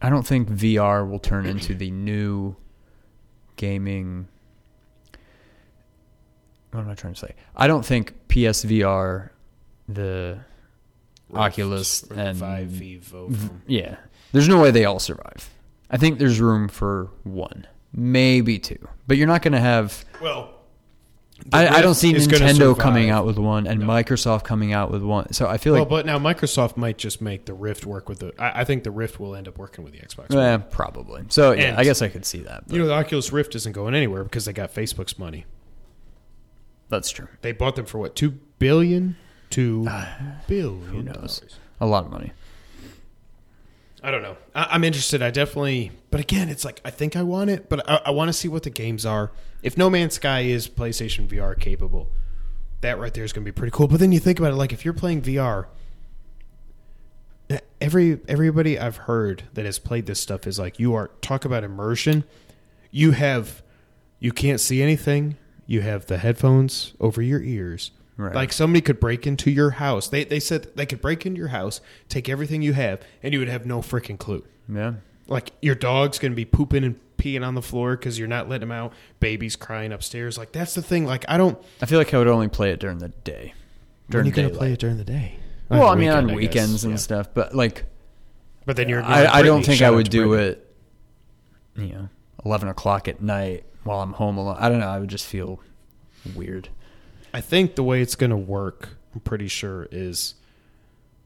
I 0.01 0.09
don't 0.09 0.25
think 0.25 0.49
VR 0.49 1.07
will 1.07 1.19
turn 1.19 1.45
into 1.45 1.75
the 1.75 1.91
new 1.91 2.55
gaming. 3.55 4.27
What 6.71 6.81
am 6.81 6.89
I 6.89 6.95
trying 6.95 7.13
to 7.13 7.19
say? 7.19 7.35
I 7.55 7.67
don't 7.67 7.85
think 7.85 8.13
PSVR, 8.27 9.29
the 9.87 10.39
Oculus 11.33 12.03
Or 12.09 12.17
and 12.17 12.37
Vive 12.37 12.67
Vivo. 12.67 13.31
Yeah. 13.67 13.97
There's 14.31 14.47
no 14.47 14.61
way 14.61 14.71
they 14.71 14.85
all 14.85 14.99
survive. 14.99 15.49
I 15.89 15.97
think 15.97 16.17
there's 16.17 16.39
room 16.39 16.67
for 16.69 17.09
one, 17.23 17.67
maybe 17.93 18.57
two, 18.59 18.87
but 19.07 19.17
you're 19.17 19.27
not 19.27 19.41
going 19.41 19.51
to 19.51 19.59
have. 19.59 20.05
Well, 20.21 20.53
I, 21.53 21.67
I 21.67 21.81
don't 21.81 21.95
see 21.95 22.13
Nintendo 22.13 22.77
coming 22.77 23.09
out 23.09 23.25
with 23.25 23.37
one 23.37 23.67
and 23.67 23.81
No. 23.81 23.87
Microsoft 23.87 24.43
coming 24.43 24.73
out 24.73 24.91
with 24.91 25.01
one. 25.03 25.33
So 25.33 25.47
I 25.47 25.57
feel 25.57 25.73
like. 25.73 25.79
well, 25.81 25.89
but 25.99 26.05
now 26.05 26.19
Microsoft 26.19 26.77
might 26.77 26.97
just 26.97 27.21
make 27.21 27.45
the 27.45 27.53
Rift 27.53 27.85
work 27.85 28.07
with 28.09 28.19
the. 28.19 28.33
I, 28.41 28.61
I 28.61 28.63
think 28.63 28.83
the 28.83 28.91
Rift 28.91 29.19
will 29.19 29.35
end 29.35 29.47
up 29.47 29.57
working 29.57 29.83
with 29.83 29.93
the 29.93 29.99
Xbox. 29.99 30.35
eh, 30.35 30.57
probably. 30.69 31.23
So 31.29 31.51
yeah, 31.51 31.63
And- 31.69 31.77
I 31.77 31.83
guess 31.83 32.01
I 32.01 32.09
could 32.09 32.25
see 32.25 32.39
that. 32.39 32.65
But 32.67 32.73
You 32.75 32.81
know, 32.81 32.87
the 32.87 32.93
Oculus 32.93 33.31
Rift 33.31 33.55
isn't 33.55 33.73
going 33.73 33.95
anywhere 33.95 34.23
because 34.23 34.45
they 34.45 34.53
got 34.53 34.73
Facebook's 34.73 35.17
money. 35.19 35.45
that's 36.89 37.09
true. 37.09 37.27
They 37.41 37.51
bought 37.53 37.75
them 37.75 37.85
for 37.85 37.97
what 37.99 38.15
two 38.15 38.31
billion, 38.59 39.15
two 39.49 39.87
billion 40.47 40.81
who 40.87 41.01
knows? 41.03 41.39
dollars. 41.39 41.59
A 41.79 41.85
lot 41.85 42.05
of 42.05 42.11
money. 42.11 42.31
I 44.03 44.11
don't 44.11 44.23
know. 44.23 44.37
I, 44.55 44.67
I'm 44.71 44.83
interested. 44.83 45.21
I 45.21 45.31
definitely, 45.31 45.91
but 46.09 46.19
again, 46.19 46.49
it's 46.49 46.65
like 46.65 46.81
I 46.83 46.89
think 46.89 47.15
I 47.15 47.23
want 47.23 47.49
it, 47.49 47.69
but 47.69 47.87
I, 47.89 48.01
I 48.05 48.11
want 48.11 48.29
to 48.29 48.33
see 48.33 48.47
what 48.47 48.63
the 48.63 48.69
games 48.69 49.05
are. 49.05 49.31
If 49.61 49.77
No 49.77 49.89
Man's 49.89 50.15
Sky 50.15 50.41
is 50.41 50.67
PlayStation 50.67 51.27
VR 51.27 51.59
capable, 51.59 52.11
that 52.81 52.97
right 52.97 53.13
there 53.13 53.23
is 53.23 53.31
going 53.31 53.45
to 53.45 53.51
be 53.51 53.55
pretty 53.55 53.71
cool. 53.71 53.87
But 53.87 53.99
then 53.99 54.11
you 54.11 54.19
think 54.19 54.39
about 54.39 54.53
it, 54.53 54.55
like 54.55 54.73
if 54.73 54.83
you're 54.83 54.93
playing 54.93 55.21
VR, 55.21 55.67
every 57.79 58.19
everybody 58.27 58.79
I've 58.79 58.97
heard 58.97 59.43
that 59.53 59.65
has 59.65 59.79
played 59.79 60.05
this 60.05 60.19
stuff 60.19 60.47
is 60.47 60.57
like 60.57 60.79
you 60.79 60.93
are 60.93 61.09
talk 61.21 61.45
about 61.45 61.63
immersion. 61.63 62.23
You 62.89 63.11
have, 63.11 63.61
you 64.19 64.31
can't 64.31 64.59
see 64.59 64.81
anything. 64.81 65.37
You 65.65 65.81
have 65.81 66.07
the 66.07 66.17
headphones 66.17 66.93
over 66.99 67.21
your 67.21 67.41
ears. 67.41 67.91
Right. 68.21 68.35
Like 68.35 68.53
somebody 68.53 68.81
could 68.81 68.99
break 68.99 69.25
into 69.25 69.49
your 69.49 69.71
house. 69.71 70.07
They 70.07 70.23
they 70.23 70.39
said 70.39 70.67
they 70.75 70.85
could 70.85 71.01
break 71.01 71.25
into 71.25 71.39
your 71.39 71.47
house, 71.49 71.81
take 72.07 72.29
everything 72.29 72.61
you 72.61 72.73
have, 72.73 73.01
and 73.23 73.33
you 73.33 73.39
would 73.39 73.47
have 73.49 73.65
no 73.65 73.79
freaking 73.79 74.19
clue. 74.19 74.45
Yeah. 74.71 74.93
Like 75.27 75.51
your 75.61 75.75
dog's 75.75 76.19
gonna 76.19 76.35
be 76.35 76.45
pooping 76.45 76.83
and 76.83 76.99
peeing 77.17 77.45
on 77.45 77.55
the 77.55 77.61
floor 77.61 77.95
because 77.97 78.19
you're 78.19 78.27
not 78.27 78.47
letting 78.49 78.63
him 78.67 78.71
out. 78.71 78.93
Baby's 79.19 79.55
crying 79.55 79.91
upstairs. 79.91 80.37
Like 80.37 80.51
that's 80.51 80.75
the 80.75 80.81
thing. 80.81 81.05
Like 81.05 81.25
I 81.27 81.37
don't. 81.37 81.57
I 81.81 81.85
feel 81.87 81.97
like 81.97 82.13
I 82.13 82.17
would 82.19 82.27
only 82.27 82.47
play 82.47 82.71
it 82.71 82.79
during 82.79 82.99
the 82.99 83.09
day. 83.09 83.53
When 84.07 84.11
During 84.11 84.27
you 84.27 84.31
gonna 84.33 84.49
play 84.49 84.73
it 84.73 84.79
during 84.79 84.97
the 84.97 85.03
day? 85.05 85.37
Well, 85.69 85.83
On 85.87 85.97
I 85.97 85.99
mean, 85.99 86.09
the 86.09 86.15
on 86.17 86.25
weekend, 86.27 86.37
I 86.37 86.41
guess. 86.41 86.49
weekends 86.49 86.83
and 86.83 86.93
Yeah. 86.93 86.97
stuff, 86.97 87.29
but 87.33 87.55
like, 87.55 87.85
But 88.65 88.75
then 88.75 88.89
you're. 88.89 89.01
I, 89.01 89.25
I 89.25 89.41
don't 89.41 89.65
think 89.65 89.81
I 89.81 89.89
would 89.89 90.09
do 90.09 90.27
Brittany. 90.27 90.59
it, 91.77 91.87
you 91.89 91.93
know, 91.95 92.09
11 92.45 92.67
o'clock 92.67 93.07
at 93.07 93.21
night 93.21 93.63
while 93.85 94.01
I'm 94.01 94.13
home 94.13 94.37
alone. 94.37 94.57
I 94.59 94.67
don't 94.69 94.79
know. 94.79 94.87
I 94.89 94.99
would 94.99 95.09
just 95.09 95.25
feel 95.25 95.61
weird. 96.35 96.67
I 97.33 97.41
think 97.41 97.75
the 97.75 97.83
way 97.83 98.01
it's 98.01 98.15
going 98.15 98.29
to 98.29 98.37
work, 98.37 98.89
I'm 99.13 99.21
pretty 99.21 99.47
sure, 99.47 99.87
is 99.91 100.35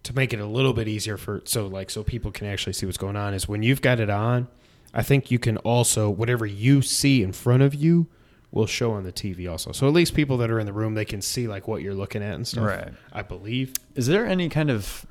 to 0.04 0.16
make 0.16 0.34
it 0.34 0.40
a 0.40 0.46
little 0.46 0.74
bit 0.74 0.88
easier 0.88 1.18
for 1.18 1.42
so 1.46 1.68
like 1.68 1.90
so 1.90 2.04
people 2.04 2.32
can 2.32 2.48
actually 2.48 2.74
see 2.74 2.86
what's 2.86 2.98
going 2.98 3.16
on. 3.16 3.34
Is 3.34 3.48
when 3.48 3.64
you've 3.64 3.82
got 3.82 4.00
it 4.00 4.10
on, 4.10 4.48
I 4.94 5.02
think 5.04 5.32
you 5.32 5.40
can 5.40 5.58
also 5.58 6.10
whatever 6.10 6.46
you 6.46 6.82
see 6.82 7.24
in 7.24 7.34
front 7.34 7.64
of 7.64 7.74
you 7.74 8.08
will 8.52 8.68
show 8.68 8.92
on 8.94 9.04
the 9.04 9.12
TV 9.12 9.50
also. 9.50 9.72
So 9.72 9.88
at 9.88 9.94
least 9.94 10.14
people 10.14 10.38
that 10.38 10.50
are 10.50 10.60
in 10.60 10.66
the 10.66 10.74
room 10.74 10.94
they 10.94 11.06
can 11.06 11.22
see 11.22 11.48
like 11.48 11.68
what 11.68 11.82
you're 11.82 11.96
looking 11.96 12.24
at 12.24 12.36
and 12.36 12.48
stuff. 12.48 12.66
Right. 12.66 12.94
I 13.12 13.22
believe. 13.22 13.74
Is 13.96 14.08
there 14.08 14.26
any 14.26 14.48
kind 14.48 14.70
of 14.70 15.06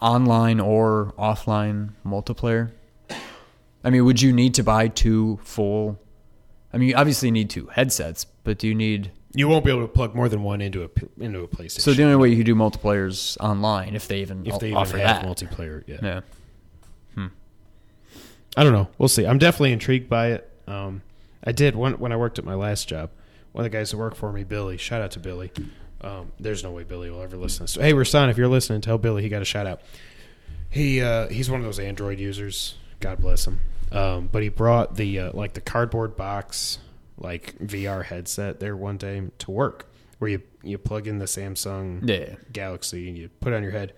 online 0.00 0.60
or 0.60 1.14
offline 1.18 1.90
multiplayer? 2.06 2.70
I 3.82 3.90
mean, 3.90 4.04
would 4.04 4.22
you 4.22 4.32
need 4.32 4.54
to 4.54 4.62
buy 4.62 4.88
two 4.88 5.38
full? 5.42 5.98
I 6.74 6.78
mean, 6.78 6.88
you 6.88 6.96
obviously 6.96 7.30
need 7.30 7.50
two 7.50 7.68
headsets, 7.68 8.26
but 8.42 8.58
do 8.58 8.66
you 8.66 8.74
need? 8.74 9.12
You 9.32 9.48
won't 9.48 9.64
be 9.64 9.70
able 9.70 9.82
to 9.82 9.88
plug 9.88 10.14
more 10.14 10.28
than 10.28 10.42
one 10.42 10.60
into 10.60 10.82
a 10.82 11.22
into 11.22 11.40
a 11.40 11.48
PlayStation. 11.48 11.80
So 11.80 11.94
the 11.94 12.02
only 12.02 12.16
way 12.16 12.28
you 12.28 12.36
can 12.36 12.44
do 12.44 12.54
multiplayer 12.54 13.08
is 13.08 13.38
online 13.40 13.94
if 13.94 14.08
they 14.08 14.20
even 14.20 14.44
if 14.46 14.58
they 14.58 14.68
even 14.68 14.78
offer 14.78 14.98
have 14.98 15.22
that. 15.22 15.26
multiplayer, 15.26 15.84
yeah. 15.86 15.98
yeah. 16.02 16.20
I 18.56 18.62
don't 18.62 18.72
know. 18.72 18.88
We'll 18.98 19.08
see. 19.08 19.26
I'm 19.26 19.38
definitely 19.38 19.72
intrigued 19.72 20.08
by 20.08 20.32
it. 20.32 20.50
Um, 20.66 21.02
I 21.42 21.52
did 21.52 21.76
when 21.76 21.94
when 21.94 22.12
I 22.12 22.16
worked 22.16 22.38
at 22.38 22.44
my 22.44 22.54
last 22.54 22.88
job. 22.88 23.10
One 23.52 23.64
of 23.64 23.70
the 23.70 23.76
guys 23.76 23.90
that 23.90 23.96
worked 23.96 24.16
for 24.16 24.32
me, 24.32 24.44
Billy. 24.44 24.76
Shout 24.76 25.00
out 25.00 25.12
to 25.12 25.20
Billy. 25.20 25.52
Um, 26.00 26.32
there's 26.40 26.62
no 26.62 26.72
way 26.72 26.82
Billy 26.84 27.10
will 27.10 27.22
ever 27.22 27.36
listen. 27.36 27.66
to 27.66 27.72
this. 27.72 27.82
Hey, 27.82 27.92
Rasan, 27.92 28.30
if 28.30 28.36
you're 28.36 28.48
listening, 28.48 28.80
tell 28.80 28.98
Billy 28.98 29.22
he 29.22 29.28
got 29.28 29.42
a 29.42 29.44
shout 29.44 29.66
out. 29.66 29.80
He 30.70 31.00
uh, 31.00 31.28
he's 31.28 31.50
one 31.50 31.60
of 31.60 31.64
those 31.64 31.78
Android 31.78 32.18
users. 32.18 32.76
God 33.00 33.18
bless 33.18 33.46
him. 33.46 33.60
Um, 33.94 34.28
but 34.30 34.42
he 34.42 34.48
brought 34.48 34.96
the 34.96 35.18
uh, 35.20 35.30
like 35.34 35.54
the 35.54 35.60
cardboard 35.60 36.16
box 36.16 36.78
like 37.16 37.56
VR 37.58 38.04
headset 38.04 38.58
there 38.60 38.76
one 38.76 38.96
day 38.96 39.22
to 39.38 39.50
work, 39.50 39.90
where 40.18 40.30
you 40.30 40.42
you 40.62 40.78
plug 40.78 41.06
in 41.06 41.18
the 41.18 41.26
Samsung 41.26 42.08
Yeah. 42.08 42.34
Galaxy 42.52 43.08
and 43.08 43.16
you 43.16 43.28
put 43.40 43.52
it 43.52 43.56
on 43.56 43.62
your 43.62 43.72
head. 43.72 43.92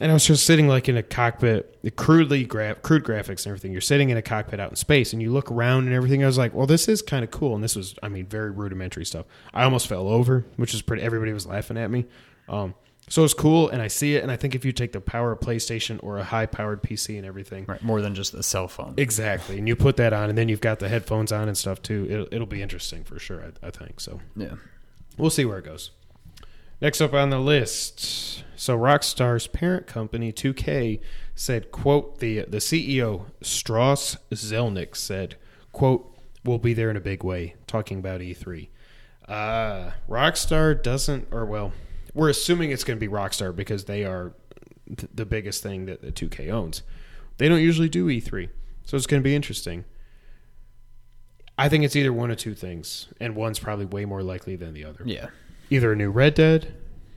And 0.00 0.10
I 0.10 0.14
was 0.14 0.24
just 0.24 0.46
sitting 0.46 0.66
like 0.68 0.88
in 0.88 0.96
a 0.96 1.02
cockpit, 1.02 1.78
crudely 1.96 2.44
gra- 2.44 2.76
crude 2.76 3.04
graphics 3.04 3.44
and 3.44 3.48
everything. 3.48 3.72
You're 3.72 3.80
sitting 3.80 4.08
in 4.10 4.16
a 4.16 4.22
cockpit 4.22 4.58
out 4.58 4.70
in 4.70 4.76
space, 4.76 5.12
and 5.12 5.20
you 5.20 5.30
look 5.32 5.50
around 5.50 5.86
and 5.86 5.92
everything. 5.94 6.22
I 6.22 6.26
was 6.26 6.38
like, 6.38 6.54
"Well, 6.54 6.66
this 6.66 6.88
is 6.88 7.02
kind 7.02 7.22
of 7.24 7.30
cool." 7.30 7.54
And 7.54 7.62
this 7.62 7.76
was, 7.76 7.94
I 8.02 8.08
mean, 8.08 8.26
very 8.26 8.50
rudimentary 8.50 9.04
stuff. 9.04 9.26
I 9.52 9.64
almost 9.64 9.88
fell 9.88 10.08
over, 10.08 10.46
which 10.56 10.74
is 10.74 10.80
pretty. 10.82 11.02
Everybody 11.02 11.32
was 11.32 11.44
laughing 11.46 11.76
at 11.76 11.90
me. 11.90 12.06
Um, 12.48 12.74
so 13.10 13.22
it's 13.24 13.34
cool, 13.34 13.68
and 13.68 13.82
I 13.82 13.88
see 13.88 14.14
it. 14.14 14.22
And 14.22 14.32
I 14.32 14.36
think 14.36 14.54
if 14.54 14.64
you 14.64 14.72
take 14.72 14.92
the 14.92 15.00
power 15.02 15.32
of 15.32 15.40
PlayStation 15.40 15.98
or 16.02 16.16
a 16.16 16.24
high-powered 16.24 16.82
PC 16.82 17.18
and 17.18 17.26
everything, 17.26 17.66
Right. 17.68 17.82
More 17.82 18.00
than 18.00 18.14
just 18.14 18.32
a 18.32 18.42
cell 18.42 18.66
phone. 18.68 18.94
exactly, 18.96 19.58
and 19.58 19.68
you 19.68 19.76
put 19.76 19.96
that 19.98 20.14
on, 20.14 20.30
and 20.30 20.38
then 20.38 20.48
you've 20.48 20.62
got 20.62 20.78
the 20.78 20.88
headphones 20.88 21.30
on 21.32 21.48
and 21.48 21.58
stuff 21.58 21.82
too. 21.82 22.06
It'll, 22.08 22.26
it'll 22.32 22.46
be 22.46 22.62
interesting 22.62 23.04
for 23.04 23.18
sure. 23.18 23.42
I, 23.62 23.66
I 23.66 23.70
think 23.70 24.00
so. 24.00 24.20
yeah. 24.34 24.54
We'll 25.18 25.28
see 25.28 25.44
where 25.44 25.58
it 25.58 25.64
goes. 25.66 25.90
Next 26.80 27.02
up 27.02 27.12
on 27.12 27.28
the 27.28 27.38
list, 27.40 28.42
so 28.56 28.78
Rockstar's 28.78 29.46
parent 29.46 29.86
company 29.86 30.32
2K 30.32 31.00
said, 31.34 31.70
"quote 31.70 32.20
the 32.20 32.46
the 32.48 32.56
CEO 32.56 33.26
Strauss 33.42 34.16
Zelnick 34.32 34.96
said, 34.96 35.36
quote 35.72 36.06
We'll 36.42 36.56
be 36.58 36.72
there 36.72 36.88
in 36.90 36.96
a 36.96 37.00
big 37.02 37.22
way." 37.22 37.56
Talking 37.66 37.98
about 37.98 38.22
E3. 38.22 38.68
Uh, 39.28 39.90
Rockstar 40.08 40.82
doesn't, 40.82 41.28
or 41.30 41.44
well, 41.44 41.72
we're 42.14 42.28
assuming 42.28 42.70
it's 42.70 42.84
going 42.84 42.98
to 42.98 43.00
be 43.06 43.12
Rockstar 43.12 43.54
because 43.54 43.84
they 43.84 44.04
are 44.04 44.32
th- 44.86 45.10
the 45.14 45.24
biggest 45.26 45.62
thing 45.62 45.86
that 45.86 46.02
the 46.02 46.10
2K 46.12 46.50
owns. 46.50 46.82
They 47.38 47.48
don't 47.48 47.60
usually 47.60 47.88
do 47.88 48.06
E3, 48.06 48.48
so 48.84 48.96
it's 48.96 49.06
going 49.06 49.22
to 49.22 49.24
be 49.24 49.34
interesting. 49.34 49.84
I 51.56 51.68
think 51.68 51.84
it's 51.84 51.94
either 51.96 52.12
one 52.12 52.30
of 52.30 52.38
two 52.38 52.54
things, 52.54 53.08
and 53.20 53.34
one's 53.36 53.58
probably 53.58 53.84
way 53.86 54.04
more 54.04 54.22
likely 54.22 54.56
than 54.56 54.72
the 54.74 54.84
other 54.84 55.02
Yeah. 55.04 55.28
either 55.70 55.92
a 55.92 55.96
new 55.96 56.10
Red 56.10 56.34
Dead 56.34 56.74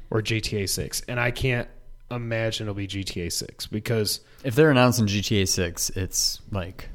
or 0.10 0.22
GTA 0.22 0.68
6. 0.70 1.02
And 1.08 1.20
I 1.20 1.32
can't 1.32 1.68
imagine 2.12 2.66
it'll 2.66 2.76
be 2.76 2.88
GTA 2.88 3.32
6 3.32 3.68
because 3.68 4.20
If 4.44 4.54
they're 4.56 4.70
announcing 4.70 5.08
GTA 5.08 5.48
6, 5.48 5.90
it's 5.92 6.42
like 6.52 6.90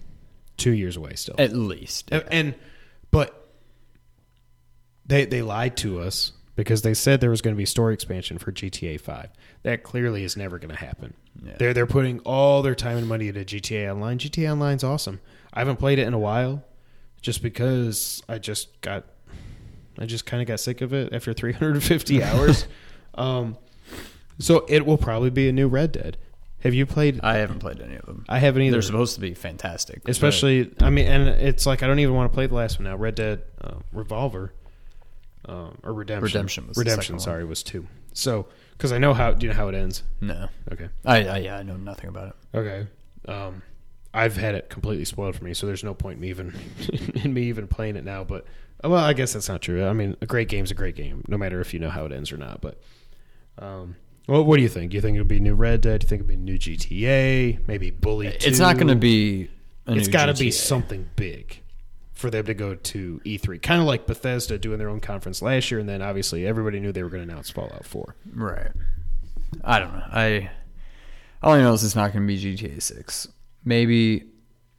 2 0.58 0.72
years 0.72 0.96
away 0.96 1.14
still. 1.14 1.36
at 1.38 1.54
least. 1.54 2.08
and, 2.12 2.24
and- 2.30 2.54
but 3.10 3.48
they 5.06 5.24
they 5.24 5.40
lied 5.40 5.76
to 5.78 6.00
us 6.00 6.32
because 6.58 6.82
they 6.82 6.92
said 6.92 7.20
there 7.20 7.30
was 7.30 7.40
going 7.40 7.54
to 7.54 7.56
be 7.58 7.64
story 7.64 7.94
expansion 7.94 8.36
for 8.36 8.50
GTA 8.50 9.00
5. 9.00 9.28
That 9.62 9.84
clearly 9.84 10.24
is 10.24 10.36
never 10.36 10.58
going 10.58 10.74
to 10.74 10.76
happen. 10.84 11.14
Yeah. 11.40 11.52
They're 11.56 11.72
they're 11.72 11.86
putting 11.86 12.18
all 12.20 12.62
their 12.62 12.74
time 12.74 12.96
and 12.98 13.06
money 13.06 13.28
into 13.28 13.44
GTA 13.44 13.92
Online. 13.92 14.18
GTA 14.18 14.50
Online's 14.50 14.82
awesome. 14.82 15.20
I 15.54 15.60
haven't 15.60 15.76
played 15.76 16.00
it 16.00 16.08
in 16.08 16.14
a 16.14 16.18
while 16.18 16.64
just 17.22 17.44
because 17.44 18.24
I 18.28 18.38
just 18.38 18.80
got 18.80 19.04
I 20.00 20.04
just 20.06 20.26
kind 20.26 20.42
of 20.42 20.48
got 20.48 20.58
sick 20.58 20.80
of 20.80 20.92
it 20.92 21.12
after 21.12 21.32
350 21.32 22.22
hours. 22.24 22.66
um 23.14 23.56
so 24.40 24.64
it 24.68 24.84
will 24.84 24.98
probably 24.98 25.30
be 25.30 25.48
a 25.48 25.52
new 25.52 25.68
Red 25.68 25.92
Dead. 25.92 26.16
Have 26.62 26.74
you 26.74 26.86
played 26.86 27.20
I 27.22 27.36
haven't 27.36 27.60
played 27.60 27.80
any 27.80 27.94
of 27.94 28.04
them. 28.06 28.24
I 28.28 28.40
haven't 28.40 28.62
either. 28.62 28.72
They're 28.74 28.82
supposed 28.82 29.14
to 29.14 29.20
be 29.20 29.32
fantastic. 29.34 30.02
but- 30.02 30.10
Especially, 30.10 30.74
I 30.80 30.90
mean, 30.90 31.06
and 31.06 31.28
it's 31.28 31.66
like 31.66 31.84
I 31.84 31.86
don't 31.86 32.00
even 32.00 32.16
want 32.16 32.32
to 32.32 32.34
play 32.34 32.48
the 32.48 32.54
last 32.56 32.80
one 32.80 32.84
now. 32.90 32.96
Red 32.96 33.14
Dead 33.14 33.42
uh, 33.62 33.74
Revolver. 33.92 34.52
Um, 35.46 35.78
or 35.82 35.92
Redemption. 35.92 36.24
Redemption 36.24 36.66
was 36.68 36.76
the 36.76 36.80
Redemption. 36.80 37.02
second 37.02 37.14
one. 37.16 37.20
sorry, 37.20 37.44
was 37.44 37.62
two. 37.62 37.86
So 38.12 38.48
because 38.72 38.92
I 38.92 38.98
know 38.98 39.14
how. 39.14 39.32
Do 39.32 39.46
you 39.46 39.52
know 39.52 39.56
how 39.56 39.68
it 39.68 39.74
ends? 39.74 40.02
No, 40.20 40.48
Okay. 40.72 40.88
I, 41.04 41.24
I 41.24 41.38
yeah, 41.38 41.56
I 41.58 41.62
know 41.62 41.76
nothing 41.76 42.08
about 42.08 42.28
it. 42.28 42.56
Okay. 42.56 42.86
Um, 43.26 43.62
I've 44.14 44.36
had 44.36 44.54
it 44.54 44.70
completely 44.70 45.04
spoiled 45.04 45.36
for 45.36 45.44
me, 45.44 45.54
so 45.54 45.66
there's 45.66 45.84
no 45.84 45.94
point 45.94 46.16
in 46.16 46.20
me 46.22 46.28
even 46.30 46.54
in 47.14 47.34
me 47.34 47.42
even 47.44 47.68
playing 47.68 47.96
it 47.96 48.04
now. 48.04 48.24
But 48.24 48.46
well, 48.82 48.94
I 48.96 49.12
guess 49.12 49.32
that's 49.34 49.48
not 49.48 49.62
true. 49.62 49.84
I 49.86 49.92
mean, 49.92 50.16
a 50.20 50.26
great 50.26 50.48
game's 50.48 50.70
a 50.70 50.74
great 50.74 50.96
game, 50.96 51.24
no 51.28 51.36
matter 51.36 51.60
if 51.60 51.74
you 51.74 51.80
know 51.80 51.90
how 51.90 52.04
it 52.06 52.12
ends 52.12 52.32
or 52.32 52.36
not. 52.36 52.60
But 52.60 52.80
um, 53.58 53.96
well, 54.26 54.44
what 54.44 54.56
do 54.56 54.62
you 54.62 54.68
think? 54.68 54.90
Do 54.90 54.96
you 54.96 55.00
think 55.00 55.14
it'll 55.16 55.26
be 55.26 55.40
new 55.40 55.54
Red 55.54 55.80
Dead? 55.80 56.00
Do 56.00 56.04
you 56.04 56.08
think 56.08 56.20
it'll 56.20 56.28
be 56.28 56.36
new 56.36 56.58
GTA? 56.58 57.66
Maybe 57.66 57.90
Bully? 57.90 58.30
2? 58.30 58.48
It's 58.48 58.58
not 58.58 58.76
going 58.76 58.88
to 58.88 58.96
be. 58.96 59.50
A 59.86 59.94
It's 59.94 60.08
got 60.08 60.26
to 60.26 60.34
be 60.34 60.50
something 60.50 61.08
big 61.16 61.62
for 62.18 62.30
them 62.30 62.44
to 62.46 62.54
go 62.54 62.74
to 62.74 63.20
E3. 63.24 63.62
Kind 63.62 63.80
of 63.80 63.86
like 63.86 64.06
Bethesda 64.06 64.58
doing 64.58 64.78
their 64.78 64.88
own 64.88 64.98
conference 64.98 65.40
last 65.40 65.70
year, 65.70 65.78
and 65.78 65.88
then 65.88 66.02
obviously 66.02 66.44
everybody 66.46 66.80
knew 66.80 66.90
they 66.90 67.04
were 67.04 67.10
going 67.10 67.24
to 67.24 67.32
announce 67.32 67.48
Fallout 67.48 67.84
4. 67.86 68.16
right. 68.34 68.72
I 69.64 69.78
don't 69.78 69.92
know. 69.92 70.04
I 70.12 70.50
all 71.42 71.52
I 71.54 71.60
know 71.62 71.72
is 71.72 71.82
it's 71.84 71.94
not 71.96 72.12
going 72.12 72.26
to 72.26 72.26
be 72.26 72.38
GTA 72.56 72.82
Six. 72.82 73.28
Maybe 73.64 74.24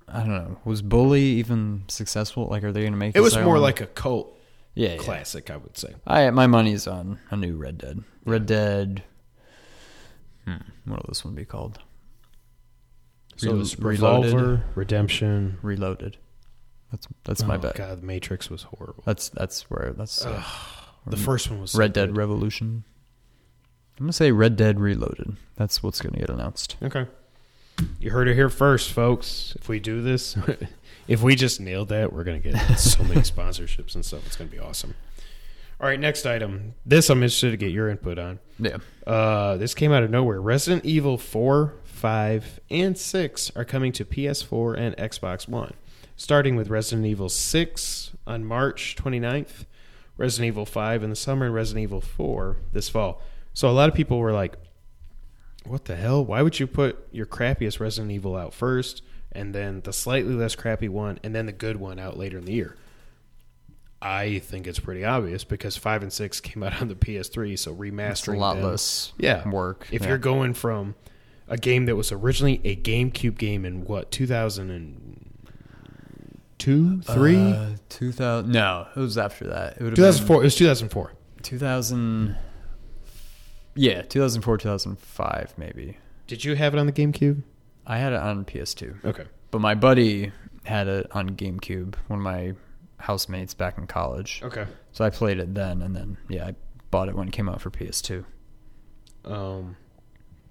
I 0.08 0.20
don't 0.20 0.30
know. 0.30 0.58
Was 0.66 0.82
Bully 0.82 1.24
even 1.24 1.86
successful? 1.88 2.48
Like, 2.48 2.64
are 2.64 2.72
they 2.72 2.82
going 2.82 2.94
to 2.94 2.98
make 2.98 3.16
It 3.16 3.20
It 3.20 3.22
was 3.22 3.38
more 3.38 3.58
like 3.58 3.82
a 3.82 3.88
cult 3.88 4.38
yeah, 4.76 4.90
yeah. 4.90 4.98
classic, 4.98 5.50
I 5.50 5.58
would 5.58 5.76
say. 5.78 5.96
I 6.06 6.30
my 6.30 6.46
money's 6.46 6.88
on 6.88 7.20
a 7.32 7.38
new 7.38 7.56
Red 7.56 7.78
Dead. 7.80 8.04
Red 8.26 8.46
Dead. 8.46 9.04
Hmm, 10.46 10.58
what 10.86 10.98
will 10.98 11.06
this 11.10 11.24
one 11.26 11.36
be 11.36 11.46
called? 11.46 11.80
So 13.38 13.54
Rel- 13.54 13.62
it's 13.62 13.80
Reloaded? 13.80 14.34
Revolver, 14.34 14.64
Redemption. 14.76 15.58
Reloaded. 15.62 16.18
That's 16.92 17.08
that's 17.24 17.44
my 17.44 17.56
oh, 17.56 17.60
bet. 17.60 17.76
God, 17.76 18.02
the 18.02 18.06
Matrix 18.06 18.50
was 18.50 18.64
horrible. 18.64 19.04
That's 19.06 19.30
that's 19.30 19.70
where 19.70 19.94
that's 19.96 20.26
uh, 20.26 20.44
the 21.06 21.18
first 21.18 21.50
one 21.50 21.62
was 21.62 21.72
so 21.72 21.80
Red 21.80 21.94
Dead 21.94 22.10
good. 22.10 22.18
Revolution. 22.18 22.84
I'm 23.98 24.06
gonna 24.06 24.14
say 24.14 24.32
Red 24.32 24.56
Dead 24.56 24.80
Reloaded. 24.80 25.36
That's 25.56 25.84
what's 25.84 26.02
gonna 26.02 26.18
get 26.18 26.30
announced. 26.30 26.78
Okay. 26.82 27.06
You 28.00 28.12
heard 28.12 28.28
it 28.28 28.36
here 28.36 28.50
first, 28.50 28.92
folks. 28.92 29.54
If 29.60 29.70
we 29.70 29.80
do 29.80 30.02
this, 30.02 30.38
if 31.08 31.22
we 31.22 31.36
just 31.36 31.60
nailed 31.60 31.90
that, 31.90 32.12
we're 32.14 32.24
going 32.24 32.42
to 32.42 32.52
get 32.52 32.76
so 32.76 33.04
many 33.04 33.22
sponsorships 33.22 33.96
and 33.96 34.06
stuff. 34.06 34.26
It's 34.26 34.36
going 34.36 34.50
to 34.50 34.56
be 34.56 34.62
awesome. 34.62 34.96
All 35.80 35.88
right, 35.88 36.00
next 36.00 36.26
item. 36.26 36.74
This 36.86 37.10
I'm 37.10 37.20
interested 37.20 37.52
to 37.52 37.58
get 37.58 37.72
your 37.72 37.90
input 37.90 38.20
on. 38.20 38.40
Yeah. 38.58 38.78
Uh, 39.08 39.56
this 39.56 39.74
came 39.74 39.94
out 39.94 40.04
of 40.04 40.10
nowhere. 40.10 40.42
Resident 40.42 40.84
Evil 40.84 41.18
4, 41.18 41.74
5, 41.86 42.60
and 42.70 42.98
6 42.98 43.52
are 43.56 43.64
coming 43.64 43.94
to 43.94 44.04
PS4 44.04 44.78
and 44.78 44.98
Xbox 44.98 45.48
One. 45.48 45.74
Starting 46.20 46.58
with 46.58 46.68
Resident 46.68 47.08
Evil 47.08 47.30
6 47.30 48.12
on 48.28 48.44
March 48.44 48.98
29th, 49.00 49.64
Resident 50.18 50.48
Evil 50.48 50.66
5 50.66 51.02
in 51.02 51.10
the 51.10 51.16
summer, 51.16 51.46
and 51.46 51.56
Resident 51.56 51.82
Evil 51.84 52.02
4 52.02 52.58
this 52.74 52.90
fall. 52.90 53.22
So 53.54 53.70
a 53.70 53.72
lot 53.72 53.88
of 53.88 53.96
people 53.96 54.20
were 54.20 54.34
like, 54.34 54.58
what 55.64 55.86
the 55.86 55.96
hell? 55.96 56.26
Why 56.26 56.42
would 56.42 56.60
you 56.60 56.68
put 56.68 57.08
your 57.14 57.26
crappiest 57.26 57.80
Resident 57.80 58.12
Evil 58.12 58.36
out 58.36 58.54
first, 58.54 59.02
and 59.32 59.56
then 59.56 59.80
the 59.80 59.94
slightly 59.94 60.34
less 60.34 60.56
crappy 60.56 60.90
one, 60.90 61.22
and 61.24 61.34
then 61.34 61.46
the 61.46 61.54
good 61.54 61.78
one 61.78 62.00
out 62.00 62.18
later 62.18 62.38
in 62.38 62.44
the 62.44 62.52
year? 62.52 62.76
I 64.02 64.40
think 64.40 64.68
it's 64.68 64.80
pretty 64.82 65.06
obvious 65.06 65.46
because 65.46 65.78
5 65.78 66.04
and 66.04 66.12
6 66.12 66.42
came 66.42 66.64
out 66.64 66.82
on 66.82 66.90
the 66.90 66.96
PS3, 66.96 67.58
so 67.58 67.74
remastering 67.74 68.10
It's 68.10 68.28
a 68.28 68.32
lot 68.34 68.58
them- 68.58 68.66
less 68.66 69.14
yeah. 69.18 69.48
work. 69.48 69.88
If 69.90 70.02
yeah. 70.02 70.10
you're 70.10 70.18
going 70.18 70.54
from 70.54 70.96
a 71.48 71.56
game 71.56 71.86
that 71.86 71.96
was 71.96 72.12
originally 72.12 72.60
a 72.66 72.76
GameCube 72.76 73.38
game 73.38 73.64
in 73.64 73.86
what 73.86 74.12
2002, 76.60 77.14
three, 77.14 77.38
Uh, 77.52 77.76
2000 77.90 78.52
No, 78.52 78.88
it 78.96 79.00
was 79.00 79.18
after 79.18 79.48
that. 79.48 79.78
It 79.78 79.82
would 79.84 79.90
have 79.92 79.96
2004. 79.98 80.42
It 80.42 80.44
was 80.44 80.56
two 80.56 80.66
thousand 80.68 80.90
four. 80.90 81.14
Two 81.42 81.58
thousand. 81.58 82.36
Yeah, 83.76 84.02
2004 84.04 84.58
2005 84.58 85.54
maybe. 85.58 85.98
Did 86.28 86.44
you 86.44 86.56
have 86.56 86.74
it 86.74 86.80
on 86.80 86.86
the 86.86 86.92
GameCube? 86.92 87.44
I 87.88 87.98
had 87.98 88.14
it 88.14 88.20
on 88.20 88.46
PS2. 88.46 89.04
Okay. 89.06 89.24
But 89.52 89.62
my 89.62 89.74
buddy 89.74 90.32
had 90.64 90.88
it 90.88 91.08
on 91.12 91.32
GameCube, 91.32 91.96
one 92.08 92.20
of 92.20 92.24
my 92.24 92.54
housemates 92.98 93.54
back 93.54 93.78
in 93.78 93.88
college. 93.88 94.42
Okay. 94.44 94.68
So 94.92 95.06
I 95.06 95.10
played 95.10 95.40
it 95.40 95.56
then 95.56 95.82
and 95.82 95.96
then 95.96 96.18
yeah, 96.28 96.48
I 96.48 96.56
bought 96.92 97.08
it 97.10 97.16
when 97.16 97.28
it 97.30 97.32
came 97.32 97.48
out 97.50 97.62
for 97.62 97.70
PS2. 97.72 98.26
Um, 99.26 99.76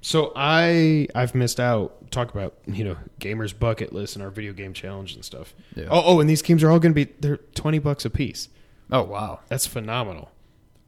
so 0.09 0.33
I 0.35 1.07
I've 1.15 1.35
missed 1.35 1.61
out. 1.61 2.11
Talk 2.11 2.31
about 2.31 2.55
you 2.67 2.83
know 2.83 2.97
gamers 3.21 3.57
bucket 3.57 3.93
list 3.93 4.17
and 4.17 4.23
our 4.23 4.31
video 4.31 4.55
game 4.55 4.73
challenge 4.73 5.15
and 5.15 5.23
stuff. 5.23 5.55
Yeah. 5.77 5.89
Oh, 5.91 6.03
oh, 6.03 6.21
and 6.21 6.31
these 6.31 6.41
games 6.41 6.63
are 6.65 6.71
all 6.71 6.79
going 6.79 6.95
to 6.95 7.05
be 7.05 7.13
they're 7.21 7.37
twenty 7.37 7.79
bucks 7.79 8.07
a 8.07 8.11
piece. 8.11 8.49
Oh 8.91 9.03
wow. 9.03 9.41
That's 9.49 9.67
phenomenal. 9.67 10.31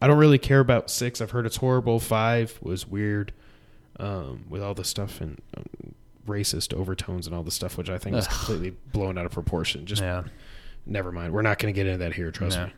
I 0.01 0.07
don't 0.07 0.17
really 0.17 0.39
care 0.39 0.61
about 0.61 0.91
six. 0.91 1.21
I've 1.21 1.33
heard 1.33 1.45
it's 1.45 1.57
horrible. 1.59 2.01
Five 2.01 2.59
was 2.63 2.87
weird, 2.89 3.35
um, 3.99 4.47
with 4.49 4.63
all 4.63 4.73
the 4.73 4.85
stuff 4.85 5.21
and 5.21 5.39
um, 5.55 5.95
racist 6.27 6.73
overtones 6.73 7.27
and 7.27 7.37
all 7.37 7.43
the 7.43 7.51
stuff, 7.51 7.77
which 7.77 7.91
I 7.91 7.99
think 7.99 8.17
is 8.17 8.27
completely 8.27 8.71
blown 8.93 9.19
out 9.19 9.27
of 9.27 9.33
proportion. 9.33 9.85
Just 9.85 10.01
yeah. 10.01 10.23
never 10.87 11.13
mind. 11.13 11.35
We're 11.35 11.43
not 11.43 11.59
going 11.59 11.75
to 11.75 11.77
get 11.79 11.87
into 11.87 11.99
that 11.99 12.15
here. 12.15 12.31
Trust 12.31 12.57
No. 12.57 12.67
me. 12.67 12.73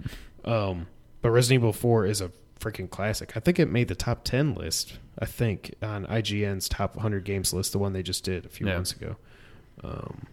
Um, 0.45 0.86
but 1.20 1.30
Resident 1.30 1.61
Evil 1.61 1.72
Four 1.72 2.05
is 2.05 2.20
a 2.20 2.32
freaking 2.63 2.89
classic. 2.89 3.37
I 3.37 3.41
think 3.41 3.59
it 3.59 3.69
made 3.71 3.89
the 3.89 3.95
top 3.95 4.25
ten 4.25 4.55
list. 4.55 4.99
I 5.19 5.27
think 5.27 5.75
on 5.83 6.07
IGN's 6.07 6.69
top 6.69 6.95
100 6.97 7.25
games 7.25 7.53
list, 7.53 7.73
the 7.73 7.79
one 7.79 7.93
they 7.93 8.03
just 8.03 8.25
did 8.25 8.47
a 8.47 8.49
few 8.49 8.67
Yeah. 8.67 8.75
months 8.75 8.93
ago. 8.93 9.17
Um, 9.85 10.27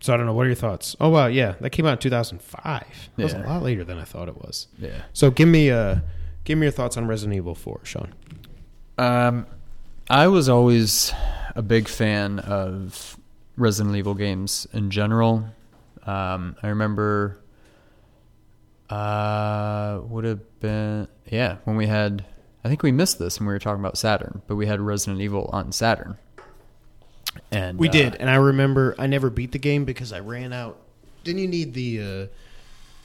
so 0.00 0.12
I 0.12 0.16
don't 0.16 0.26
know. 0.26 0.34
What 0.34 0.44
are 0.44 0.48
your 0.50 0.54
thoughts? 0.56 0.94
Oh 1.00 1.08
wow, 1.08 1.26
yeah, 1.26 1.54
that 1.60 1.70
came 1.70 1.86
out 1.86 1.92
in 1.92 1.98
2005. 1.98 3.10
That 3.16 3.22
was 3.22 3.32
a 3.32 3.38
lot 3.38 3.62
later 3.62 3.84
than 3.84 3.98
I 3.98 4.04
thought 4.04 4.28
it 4.28 4.36
was. 4.36 4.66
Yeah. 4.78 5.02
So 5.12 5.30
give 5.30 5.48
me 5.48 5.70
uh, 5.70 5.96
give 6.44 6.58
me 6.58 6.66
your 6.66 6.72
thoughts 6.72 6.96
on 6.96 7.06
Resident 7.06 7.36
Evil 7.36 7.54
4, 7.54 7.80
Sean. 7.84 8.12
Um, 8.98 9.46
I 10.10 10.28
was 10.28 10.48
always 10.48 11.12
a 11.56 11.62
big 11.62 11.88
fan 11.88 12.38
of 12.40 13.16
Resident 13.56 13.96
Evil 13.96 14.14
games 14.14 14.66
in 14.72 14.90
general. 14.90 15.46
Um, 16.06 16.56
I 16.62 16.68
remember, 16.68 17.38
uh, 18.90 20.00
would 20.04 20.24
have 20.24 20.60
been 20.60 21.08
yeah 21.26 21.56
when 21.64 21.76
we 21.76 21.86
had. 21.86 22.24
I 22.64 22.68
think 22.68 22.82
we 22.82 22.92
missed 22.92 23.18
this 23.18 23.38
when 23.38 23.46
we 23.46 23.52
were 23.52 23.58
talking 23.58 23.80
about 23.80 23.98
Saturn, 23.98 24.40
but 24.46 24.56
we 24.56 24.66
had 24.66 24.80
Resident 24.80 25.20
Evil 25.20 25.50
on 25.52 25.70
Saturn. 25.70 26.16
And 27.50 27.78
We 27.78 27.88
uh, 27.88 27.92
did, 27.92 28.14
and 28.16 28.30
I 28.30 28.36
remember 28.36 28.94
I 28.98 29.06
never 29.06 29.28
beat 29.28 29.52
the 29.52 29.58
game 29.58 29.84
because 29.84 30.12
I 30.12 30.20
ran 30.20 30.52
out. 30.52 30.78
Didn't 31.24 31.40
you 31.42 31.48
need 31.48 31.74
the 31.74 32.00
uh, 32.00 32.26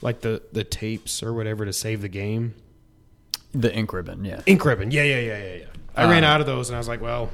like 0.00 0.20
the 0.22 0.42
the 0.52 0.64
tapes 0.64 1.22
or 1.22 1.32
whatever 1.34 1.64
to 1.64 1.72
save 1.72 2.00
the 2.02 2.08
game? 2.08 2.54
the 3.52 3.74
ink 3.74 3.92
ribbon. 3.92 4.24
Yeah, 4.24 4.40
Ink 4.46 4.64
ribbon. 4.64 4.92
Yeah, 4.92 5.02
yeah, 5.02 5.18
yeah, 5.18 5.42
yeah, 5.42 5.54
yeah. 5.56 5.64
I 5.96 6.08
ran 6.08 6.22
Uh, 6.22 6.28
out 6.28 6.40
of 6.40 6.46
those, 6.46 6.68
and 6.68 6.76
I 6.76 6.78
was 6.78 6.86
like, 6.86 7.00
well, 7.00 7.30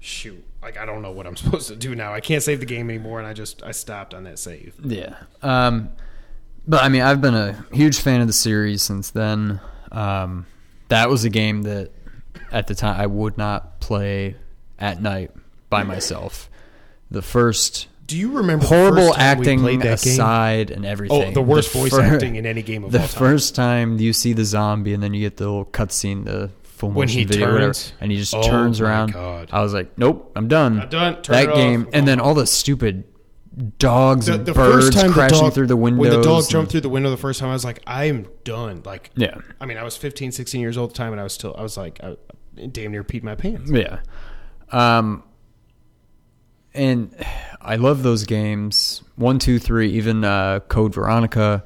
shoot. 0.00 0.44
Like 0.62 0.76
I 0.76 0.84
don't 0.84 1.00
know 1.02 1.12
what 1.12 1.26
I'm 1.26 1.36
supposed 1.42 1.68
to 1.68 1.76
do 1.76 1.94
now. 1.94 2.12
I 2.12 2.20
can't 2.20 2.42
save 2.42 2.60
the 2.60 2.66
game 2.66 2.90
anymore, 2.90 3.18
and 3.18 3.26
I 3.26 3.32
just 3.32 3.62
I 3.62 3.70
stopped 3.72 4.12
on 4.14 4.24
that 4.24 4.38
save. 4.38 4.74
Yeah. 4.84 5.14
Um, 5.42 5.90
but 6.66 6.82
I 6.82 6.88
mean, 6.88 7.02
I've 7.02 7.20
been 7.20 7.34
a 7.34 7.64
huge 7.72 7.98
fan 8.00 8.20
of 8.20 8.26
the 8.26 8.32
series 8.32 8.82
since 8.82 9.10
then. 9.10 9.60
Um, 9.92 10.46
that 10.88 11.08
was 11.08 11.24
a 11.24 11.30
game 11.30 11.62
that 11.62 11.90
at 12.52 12.66
the 12.66 12.74
time 12.74 13.00
I 13.00 13.06
would 13.06 13.36
not 13.38 13.80
play 13.80 14.36
at 14.78 15.00
night 15.02 15.30
by 15.70 15.82
myself. 15.82 16.48
The 17.10 17.22
first 17.22 17.88
Do 18.06 18.16
you 18.16 18.32
remember 18.38 18.64
the 18.66 18.68
horrible 18.74 18.96
first 19.08 19.18
time 19.18 19.38
we 19.38 19.42
acting 19.46 19.62
that 19.80 19.80
game? 20.02 20.12
aside 20.12 20.70
and 20.70 20.84
everything. 20.84 21.28
Oh, 21.28 21.30
the 21.32 21.42
worst 21.42 21.72
voice 21.72 21.90
fir- 21.92 22.02
acting 22.02 22.36
in 22.36 22.46
any 22.46 22.62
game 22.62 22.84
of 22.84 22.92
The 22.92 23.00
all 23.00 23.06
time. 23.08 23.18
first 23.18 23.54
time 23.54 23.98
you 23.98 24.12
see 24.12 24.32
the 24.32 24.44
zombie 24.44 24.92
and 24.94 25.02
then 25.02 25.14
you 25.14 25.20
get 25.20 25.36
the 25.36 25.44
little 25.44 25.64
cutscene, 25.66 26.24
the 26.24 26.50
full 26.64 26.90
When 26.90 27.06
motion 27.08 27.26
video, 27.28 27.52
whatever, 27.52 27.72
and 28.00 28.10
he 28.12 28.18
just 28.18 28.34
Oh 28.34 28.42
turns 28.42 28.80
around. 28.80 29.12
God. 29.12 29.48
I 29.52 29.62
was 29.62 29.72
like, 29.72 29.96
nope, 29.96 30.30
I'm 30.36 30.46
done. 30.48 30.80
I'm 30.80 30.88
done. 30.88 31.22
Turn 31.22 31.32
that 31.46 31.54
game, 31.54 31.82
off. 31.82 31.88
and 31.94 32.06
then 32.06 32.20
all 32.20 32.34
the 32.34 32.46
stupid 32.46 33.04
dogs 33.78 34.26
the, 34.26 34.34
and 34.34 34.46
the 34.46 34.52
birds 34.52 34.86
first 34.86 34.98
time 34.98 35.12
crashing 35.12 35.36
the 35.38 35.42
dog, 35.44 35.54
through 35.54 35.66
the 35.66 35.76
windows. 35.76 36.00
when 36.00 36.10
the 36.10 36.22
dog 36.22 36.48
jumped 36.48 36.70
through 36.72 36.82
the 36.82 36.88
window 36.88 37.10
the 37.10 37.16
first 37.16 37.40
time, 37.40 37.48
I 37.48 37.52
was 37.54 37.64
like, 37.64 37.82
I'm 37.86 38.26
done. 38.44 38.82
Like, 38.84 39.10
Yeah. 39.16 39.36
I 39.60 39.66
mean, 39.66 39.78
I 39.78 39.82
was 39.82 39.96
15, 39.96 40.32
16 40.32 40.60
years 40.60 40.76
old 40.76 40.90
at 40.90 40.94
the 40.94 40.98
time, 40.98 41.12
and 41.12 41.20
I 41.20 41.24
was 41.24 41.32
still, 41.32 41.54
I 41.58 41.62
was 41.62 41.76
like, 41.76 41.98
I 42.02 42.16
damn 42.70 42.92
near 42.92 43.02
peed 43.04 43.22
my 43.22 43.34
pants. 43.34 43.70
Yeah. 43.70 44.00
Um, 44.72 45.22
and 46.74 47.14
I 47.60 47.76
love 47.76 48.02
those 48.02 48.24
games. 48.24 49.02
One, 49.16 49.38
two, 49.38 49.58
three, 49.58 49.90
even 49.92 50.24
uh, 50.24 50.60
Code 50.60 50.94
Veronica. 50.94 51.64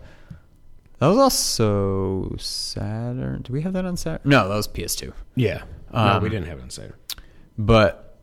That 1.01 1.09
was 1.09 1.19
also 1.19 2.37
Saturn. 2.37 3.43
Do 3.43 3.53
we 3.53 3.63
have 3.63 3.73
that 3.73 3.85
on 3.85 3.97
Saturn? 3.97 4.21
No, 4.25 4.49
that 4.49 4.55
was 4.55 4.69
PS2. 4.69 5.13
Yeah. 5.35 5.63
no, 5.93 5.99
Um, 5.99 6.23
we 6.23 6.29
didn't 6.29 6.47
have 6.47 6.59
it 6.59 6.63
on 6.63 6.71
Saturday. 6.71 6.95
But 7.59 8.17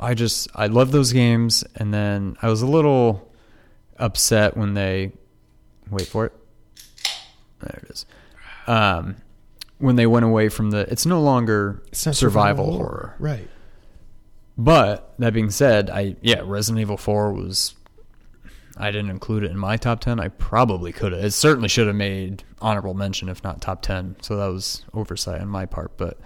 I 0.00 0.14
just 0.14 0.48
I 0.54 0.66
love 0.66 0.92
those 0.92 1.12
games, 1.12 1.62
and 1.76 1.92
then 1.92 2.36
I 2.40 2.48
was 2.48 2.62
a 2.62 2.66
little 2.66 3.30
upset 3.98 4.56
when 4.56 4.72
they 4.74 5.12
wait 5.90 6.06
for 6.06 6.24
it. 6.24 6.32
There 7.60 7.82
it 7.84 7.90
is. 7.90 8.06
Um, 8.66 9.16
when 9.78 9.96
they 9.96 10.06
went 10.06 10.24
away 10.24 10.48
from 10.48 10.70
the, 10.70 10.90
it's 10.90 11.04
no 11.04 11.20
longer 11.20 11.82
It's 11.88 12.06
not 12.06 12.16
survival, 12.16 12.72
horror. 12.72 13.14
Right. 13.18 13.48
But 14.56 15.14
that 15.18 15.32
being 15.34 15.50
said, 15.50 15.90
I 15.90 16.16
yeah, 16.22 16.40
Resident 16.44 16.80
Evil 16.80 16.96
Four 16.96 17.32
was. 17.32 17.74
I 18.76 18.90
didn't 18.90 19.10
include 19.10 19.44
it 19.44 19.50
in 19.50 19.58
my 19.58 19.76
top 19.76 20.00
10. 20.00 20.18
I 20.18 20.28
probably 20.28 20.90
could 20.90 21.12
have. 21.12 21.22
It 21.22 21.32
certainly 21.32 21.68
should 21.68 21.86
have 21.86 21.96
made 21.96 22.44
honorable 22.62 22.94
mention, 22.94 23.28
if 23.28 23.44
not 23.44 23.60
top 23.60 23.82
10. 23.82 24.16
So 24.22 24.36
that 24.36 24.46
was 24.46 24.86
oversight 24.94 25.42
on 25.42 25.48
my 25.48 25.66
part. 25.66 25.98
But 25.98 26.16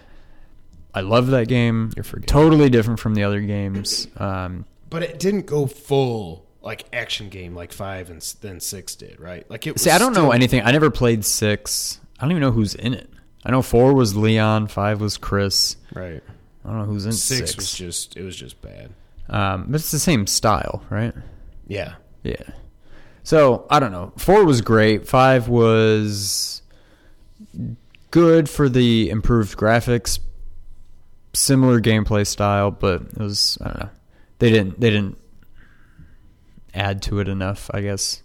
I 0.94 1.00
love 1.00 1.28
that 1.28 1.48
game. 1.48 1.90
You're 1.96 2.04
forgetting. 2.04 2.26
Totally 2.32 2.70
different 2.70 3.00
from 3.00 3.14
the 3.14 3.24
other 3.24 3.40
games. 3.40 4.06
Um, 4.16 4.64
But 4.90 5.02
it 5.02 5.18
didn't 5.18 5.46
go 5.46 5.66
full 5.66 6.46
like 6.62 6.84
action 6.94 7.28
game 7.28 7.54
like 7.54 7.72
five 7.72 8.08
and 8.10 8.22
then 8.40 8.60
six 8.60 8.94
did, 8.94 9.18
right? 9.20 9.48
Like 9.50 9.66
it. 9.66 9.72
Was 9.74 9.82
see, 9.82 9.90
I 9.90 9.98
don't 9.98 10.14
know 10.14 10.30
anything. 10.30 10.62
I 10.62 10.70
never 10.70 10.90
played 10.90 11.24
six. 11.24 12.00
I 12.18 12.22
don't 12.22 12.30
even 12.30 12.40
know 12.42 12.52
who's 12.52 12.74
in 12.74 12.94
it. 12.94 13.10
I 13.44 13.50
know 13.50 13.60
four 13.60 13.92
was 13.94 14.16
Leon, 14.16 14.68
five 14.68 15.00
was 15.00 15.16
Chris. 15.18 15.76
Right. 15.92 16.22
I 16.64 16.68
don't 16.68 16.78
know 16.78 16.84
who's 16.86 17.04
in 17.04 17.12
Six, 17.12 17.50
six. 17.50 17.56
was 17.56 17.74
just 17.74 18.16
it 18.16 18.22
was 18.22 18.36
just 18.36 18.62
bad. 18.62 18.90
um, 19.28 19.66
but 19.68 19.80
it's 19.80 19.90
the 19.90 19.98
same 19.98 20.26
style, 20.26 20.82
right? 20.88 21.12
Yeah. 21.66 21.94
Yeah. 22.22 22.36
So 23.24 23.66
I 23.68 23.80
don't 23.80 23.92
know. 23.92 24.12
Four 24.16 24.44
was 24.46 24.60
great. 24.62 25.06
Five 25.06 25.48
was 25.48 26.62
good 28.10 28.48
for 28.48 28.68
the 28.68 29.10
improved 29.10 29.58
graphics, 29.58 30.18
similar 31.34 31.80
gameplay 31.80 32.26
style, 32.26 32.70
but 32.70 33.02
it 33.02 33.18
was 33.18 33.58
I 33.60 33.64
don't 33.68 33.80
know. 33.80 33.90
They 34.38 34.50
didn't 34.50 34.80
they 34.80 34.90
didn't 34.90 35.18
add 36.72 37.02
to 37.02 37.18
it 37.20 37.28
enough. 37.28 37.70
I 37.72 37.80
guess. 37.82 38.22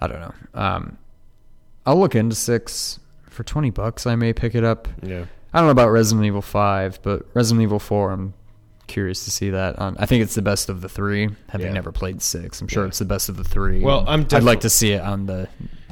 I 0.00 0.06
don't 0.08 0.20
know. 0.20 0.34
Um, 0.54 0.98
I'll 1.86 1.98
look 1.98 2.14
into 2.14 2.34
six 2.36 2.98
for 3.28 3.42
twenty 3.44 3.70
bucks. 3.70 4.06
I 4.06 4.14
may 4.16 4.32
pick 4.32 4.54
it 4.54 4.64
up. 4.64 4.88
Yeah. 5.02 5.24
I 5.54 5.58
don't 5.60 5.66
know 5.68 5.72
about 5.72 5.88
Resident 5.90 6.26
Evil 6.26 6.42
Five, 6.42 7.00
but 7.02 7.26
Resident 7.32 7.62
Evil 7.62 7.78
Four, 7.78 8.10
I'm 8.12 8.34
curious 8.88 9.24
to 9.24 9.30
see 9.30 9.50
that. 9.50 9.78
On, 9.78 9.96
I 9.98 10.04
think 10.06 10.22
it's 10.22 10.34
the 10.34 10.42
best 10.42 10.68
of 10.68 10.80
the 10.82 10.88
three. 10.88 11.30
Having 11.48 11.68
Yeah. 11.68 11.72
never 11.72 11.92
played 11.92 12.20
six, 12.20 12.60
I'm 12.60 12.68
sure 12.68 12.84
Yeah. 12.84 12.88
it's 12.88 12.98
the 12.98 13.04
best 13.06 13.28
of 13.28 13.36
the 13.36 13.44
three. 13.44 13.80
Well, 13.80 14.04
I'm 14.06 14.26
I'd 14.32 14.42
like 14.42 14.60
to 14.60 14.70
see 14.70 14.92
it 14.92 15.00
on 15.00 15.26
the 15.26 15.48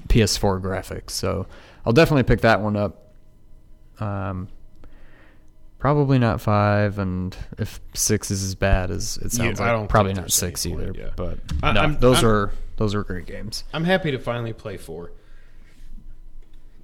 PS4 0.09 0.61
graphics, 0.61 1.11
so 1.11 1.47
I'll 1.86 1.92
definitely 1.95 2.24
pick 2.24 2.42
that 2.42 2.61
one 2.61 2.76
up. 2.76 3.12
Um, 4.01 4.49
probably 5.85 6.18
not 6.18 6.41
five, 6.41 6.99
and 6.99 7.37
if 7.59 7.78
six 7.93 8.30
is 8.30 8.43
as 8.43 8.55
bad 8.55 8.91
as 8.91 9.18
it 9.18 9.30
sounds 9.32 9.61
I 9.61 9.66
like, 9.66 9.74
don't 9.80 9.87
probably 9.89 10.14
not 10.14 10.32
six 10.32 10.64
either. 10.64 10.87
point, 10.95 10.97
yeah. 10.97 11.11
But 11.14 11.41
I- 11.62 11.72
no, 11.72 11.80
I'm- 11.82 11.99
those 12.01 12.24
I'm- 12.24 12.26
are 12.26 12.53
those 12.78 12.95
are 12.95 13.03
great 13.03 13.26
games. 13.26 13.64
I'm 13.74 13.85
happy 13.85 14.11
to 14.11 14.18
finally 14.18 14.55
play 14.55 14.78
four. 14.78 15.11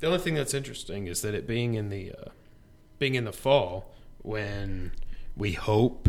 The 0.00 0.06
only 0.06 0.18
thing 0.18 0.34
that's 0.34 0.52
interesting 0.52 1.06
is 1.06 1.22
that 1.22 1.34
it 1.34 1.46
being 1.46 1.72
in 1.76 1.88
the 1.88 2.12
uh, 2.12 2.24
being 2.98 3.14
in 3.14 3.24
the 3.24 3.32
fall 3.32 3.90
when 4.20 4.92
we 5.34 5.52
hope 5.52 6.06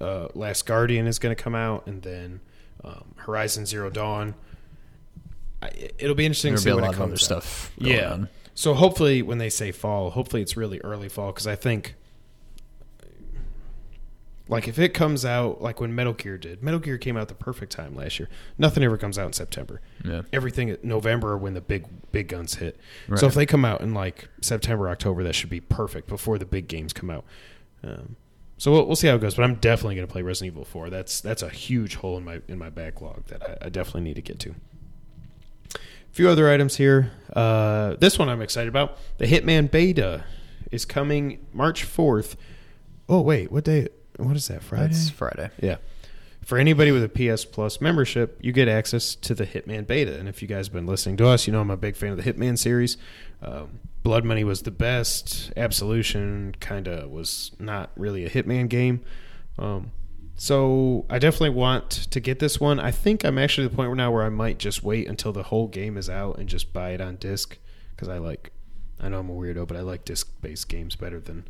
uh, 0.00 0.26
Last 0.34 0.66
Guardian 0.66 1.06
is 1.06 1.20
going 1.20 1.34
to 1.36 1.40
come 1.40 1.54
out 1.54 1.86
and 1.86 2.02
then 2.02 2.40
um, 2.82 3.14
Horizon 3.14 3.64
Zero 3.64 3.90
Dawn. 3.90 4.34
I, 5.62 5.70
it'll 6.00 6.16
be 6.16 6.26
interesting 6.26 6.54
There'll 6.54 6.58
to 6.58 6.62
see 6.62 6.68
be 6.68 6.72
a 6.72 6.74
when 6.74 6.84
lot 6.84 6.94
it 6.94 6.96
comes 6.96 7.04
other 7.28 7.36
out. 7.36 7.42
stuff. 7.44 7.72
Yeah. 7.78 8.10
on. 8.12 8.28
So 8.54 8.74
hopefully, 8.74 9.22
when 9.22 9.38
they 9.38 9.50
say 9.50 9.70
fall, 9.70 10.10
hopefully 10.10 10.42
it's 10.42 10.56
really 10.56 10.80
early 10.80 11.08
fall 11.08 11.28
because 11.30 11.46
I 11.46 11.54
think, 11.56 11.94
like, 14.46 14.68
if 14.68 14.78
it 14.78 14.90
comes 14.90 15.24
out 15.24 15.62
like 15.62 15.80
when 15.80 15.94
Metal 15.94 16.12
Gear 16.12 16.36
did, 16.36 16.62
Metal 16.62 16.80
Gear 16.80 16.98
came 16.98 17.16
out 17.16 17.28
the 17.28 17.34
perfect 17.34 17.72
time 17.72 17.94
last 17.94 18.18
year. 18.18 18.28
Nothing 18.58 18.82
ever 18.82 18.98
comes 18.98 19.18
out 19.18 19.26
in 19.26 19.32
September. 19.32 19.80
Yeah. 20.04 20.22
Everything 20.32 20.68
at 20.68 20.84
November 20.84 21.38
when 21.38 21.54
the 21.54 21.62
big 21.62 21.86
big 22.12 22.28
guns 22.28 22.56
hit. 22.56 22.78
Right. 23.08 23.18
So 23.18 23.26
if 23.26 23.34
they 23.34 23.46
come 23.46 23.64
out 23.64 23.80
in 23.80 23.94
like 23.94 24.28
September, 24.42 24.88
October, 24.90 25.24
that 25.24 25.34
should 25.34 25.48
be 25.48 25.60
perfect 25.60 26.08
before 26.08 26.38
the 26.38 26.44
big 26.44 26.68
games 26.68 26.92
come 26.92 27.08
out. 27.08 27.24
Um, 27.82 28.16
so 28.58 28.70
we'll, 28.70 28.86
we'll 28.86 28.96
see 28.96 29.08
how 29.08 29.14
it 29.14 29.20
goes. 29.20 29.34
But 29.34 29.44
I'm 29.44 29.54
definitely 29.56 29.96
going 29.96 30.06
to 30.06 30.12
play 30.12 30.22
Resident 30.22 30.52
Evil 30.54 30.64
4. 30.64 30.90
That's 30.90 31.22
that's 31.22 31.42
a 31.42 31.48
huge 31.48 31.96
hole 31.96 32.18
in 32.18 32.24
my 32.24 32.40
in 32.46 32.58
my 32.58 32.70
backlog 32.70 33.24
that 33.26 33.42
I, 33.42 33.66
I 33.66 33.68
definitely 33.70 34.02
need 34.02 34.16
to 34.16 34.22
get 34.22 34.38
to. 34.40 34.54
A 35.74 35.78
few 36.12 36.28
other 36.28 36.50
items 36.50 36.76
here. 36.76 37.12
Uh, 37.32 37.96
this 37.96 38.18
one 38.18 38.28
I'm 38.28 38.42
excited 38.42 38.68
about. 38.68 38.98
The 39.16 39.26
Hitman 39.26 39.70
Beta 39.70 40.24
is 40.70 40.84
coming 40.84 41.46
March 41.52 41.84
4th. 41.84 42.36
Oh 43.08 43.22
wait, 43.22 43.50
what 43.50 43.64
day? 43.64 43.88
What 44.16 44.36
is 44.36 44.48
that? 44.48 44.62
Friday. 44.62 44.88
That's 44.88 45.10
Friday. 45.10 45.50
Yeah. 45.60 45.76
For 46.42 46.58
anybody 46.58 46.92
with 46.92 47.02
a 47.02 47.08
PS 47.08 47.44
Plus 47.44 47.80
membership, 47.80 48.38
you 48.42 48.52
get 48.52 48.68
access 48.68 49.14
to 49.16 49.34
the 49.34 49.46
Hitman 49.46 49.86
beta. 49.86 50.18
And 50.18 50.28
if 50.28 50.42
you 50.42 50.48
guys 50.48 50.66
have 50.66 50.74
been 50.74 50.86
listening 50.86 51.16
to 51.18 51.26
us, 51.26 51.46
you 51.46 51.52
know 51.52 51.60
I'm 51.60 51.70
a 51.70 51.76
big 51.76 51.96
fan 51.96 52.12
of 52.12 52.22
the 52.22 52.32
Hitman 52.32 52.58
series. 52.58 52.98
Um, 53.42 53.80
Blood 54.02 54.26
Money 54.26 54.44
was 54.44 54.62
the 54.62 54.70
best. 54.70 55.52
Absolution 55.56 56.54
kind 56.60 56.86
of 56.86 57.10
was 57.10 57.52
not 57.58 57.90
really 57.96 58.26
a 58.26 58.30
Hitman 58.30 58.68
game. 58.68 59.00
Um, 59.58 59.92
so 60.36 61.06
I 61.08 61.18
definitely 61.18 61.50
want 61.50 61.90
to 61.90 62.20
get 62.20 62.40
this 62.40 62.60
one. 62.60 62.78
I 62.78 62.90
think 62.90 63.24
I'm 63.24 63.38
actually 63.38 63.66
at 63.66 63.70
the 63.70 63.76
point 63.76 63.94
now 63.96 64.10
where 64.10 64.24
I 64.24 64.28
might 64.28 64.58
just 64.58 64.82
wait 64.82 65.08
until 65.08 65.32
the 65.32 65.44
whole 65.44 65.68
game 65.68 65.96
is 65.96 66.10
out 66.10 66.38
and 66.38 66.48
just 66.48 66.72
buy 66.72 66.90
it 66.90 67.00
on 67.00 67.16
disc 67.16 67.56
because 67.90 68.08
I 68.08 68.18
like. 68.18 68.50
I 69.00 69.08
know 69.08 69.20
I'm 69.20 69.28
a 69.28 69.32
weirdo, 69.32 69.66
but 69.66 69.76
I 69.76 69.80
like 69.80 70.04
disc-based 70.04 70.68
games 70.68 70.96
better 70.96 71.20
than 71.20 71.44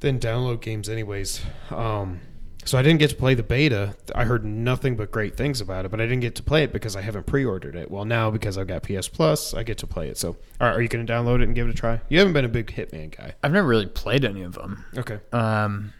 than 0.00 0.18
download 0.18 0.60
games 0.60 0.88
anyways. 0.88 1.42
Um, 1.70 2.20
so 2.64 2.78
I 2.78 2.82
didn't 2.82 2.98
get 2.98 3.10
to 3.10 3.16
play 3.16 3.34
the 3.34 3.42
beta. 3.42 3.94
I 4.14 4.24
heard 4.24 4.44
nothing 4.44 4.96
but 4.96 5.10
great 5.10 5.36
things 5.36 5.60
about 5.60 5.84
it, 5.84 5.90
but 5.90 6.00
I 6.00 6.04
didn't 6.04 6.20
get 6.20 6.34
to 6.36 6.42
play 6.42 6.64
it 6.64 6.72
because 6.72 6.96
I 6.96 7.02
haven't 7.02 7.26
pre-ordered 7.26 7.76
it. 7.76 7.90
Well, 7.90 8.06
now 8.06 8.30
because 8.30 8.56
I've 8.56 8.66
got 8.66 8.82
PS 8.82 9.06
Plus, 9.06 9.52
I 9.52 9.62
get 9.62 9.78
to 9.78 9.86
play 9.86 10.08
it. 10.08 10.16
So, 10.16 10.36
all 10.60 10.68
right, 10.68 10.76
are 10.76 10.80
you 10.80 10.88
going 10.88 11.06
to 11.06 11.12
download 11.12 11.40
it 11.40 11.44
and 11.44 11.54
give 11.54 11.68
it 11.68 11.70
a 11.70 11.74
try? 11.74 12.00
You 12.08 12.18
haven't 12.18 12.32
been 12.32 12.46
a 12.46 12.48
big 12.48 12.68
Hitman 12.68 13.14
guy. 13.14 13.34
I've 13.42 13.52
never 13.52 13.68
really 13.68 13.86
played 13.86 14.24
any 14.24 14.42
of 14.42 14.54
them. 14.54 14.84
Okay. 14.96 15.20
Um, 15.30 15.92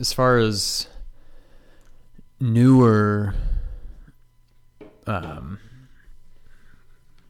as 0.00 0.14
far 0.14 0.38
as 0.38 0.86
newer, 2.40 3.34
um, 5.06 5.58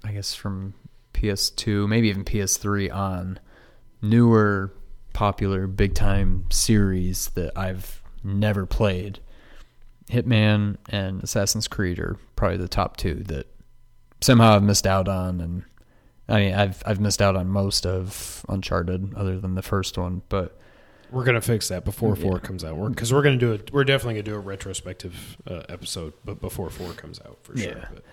I 0.04 0.12
guess 0.12 0.32
from 0.32 0.74
PS2, 1.14 1.88
maybe 1.88 2.08
even 2.08 2.24
PS3 2.24 2.94
on, 2.94 3.40
newer, 4.00 4.72
popular, 5.12 5.66
big 5.66 5.94
time 5.94 6.46
series 6.50 7.28
that 7.30 7.56
I've 7.58 8.02
never 8.24 8.66
played. 8.66 9.18
Hitman 10.10 10.76
and 10.88 11.22
Assassin's 11.22 11.68
Creed 11.68 11.98
are 11.98 12.16
probably 12.36 12.58
the 12.58 12.68
top 12.68 12.96
two 12.96 13.14
that 13.26 13.46
somehow 14.20 14.56
I've 14.56 14.62
missed 14.62 14.86
out 14.86 15.08
on, 15.08 15.40
and 15.40 15.64
I 16.28 16.40
mean 16.40 16.54
I've 16.54 16.82
I've 16.84 17.00
missed 17.00 17.22
out 17.22 17.36
on 17.36 17.48
most 17.48 17.86
of 17.86 18.44
Uncharted 18.48 19.14
other 19.14 19.38
than 19.38 19.54
the 19.54 19.62
first 19.62 19.96
one, 19.96 20.22
but 20.28 20.58
We're 21.10 21.24
gonna 21.24 21.40
fix 21.40 21.68
that 21.68 21.84
before 21.84 22.14
Yeah. 22.16 22.22
four 22.22 22.38
comes 22.40 22.64
out. 22.64 22.76
Because 22.88 23.12
we're, 23.12 23.22
gonna 23.22 23.36
do 23.36 23.52
it. 23.52 23.72
We're 23.72 23.84
definitely 23.84 24.14
gonna 24.14 24.22
do 24.24 24.34
a 24.34 24.40
retrospective 24.40 25.36
uh, 25.46 25.62
episode, 25.68 26.12
but 26.24 26.40
before 26.40 26.68
four 26.70 26.92
comes 26.94 27.20
out 27.20 27.38
for 27.42 27.56
sure. 27.56 27.68
Yeah. 27.70 27.88
But 27.94 28.04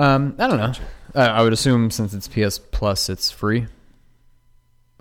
Um, 0.00 0.34
I 0.38 0.46
don't 0.46 0.58
know. 0.58 0.72
Uh, 1.14 1.18
I 1.20 1.42
would 1.42 1.52
assume 1.52 1.90
since 1.90 2.12
it's 2.14 2.28
PS 2.28 2.58
Plus, 2.58 3.08
it's 3.08 3.30
free. 3.30 3.66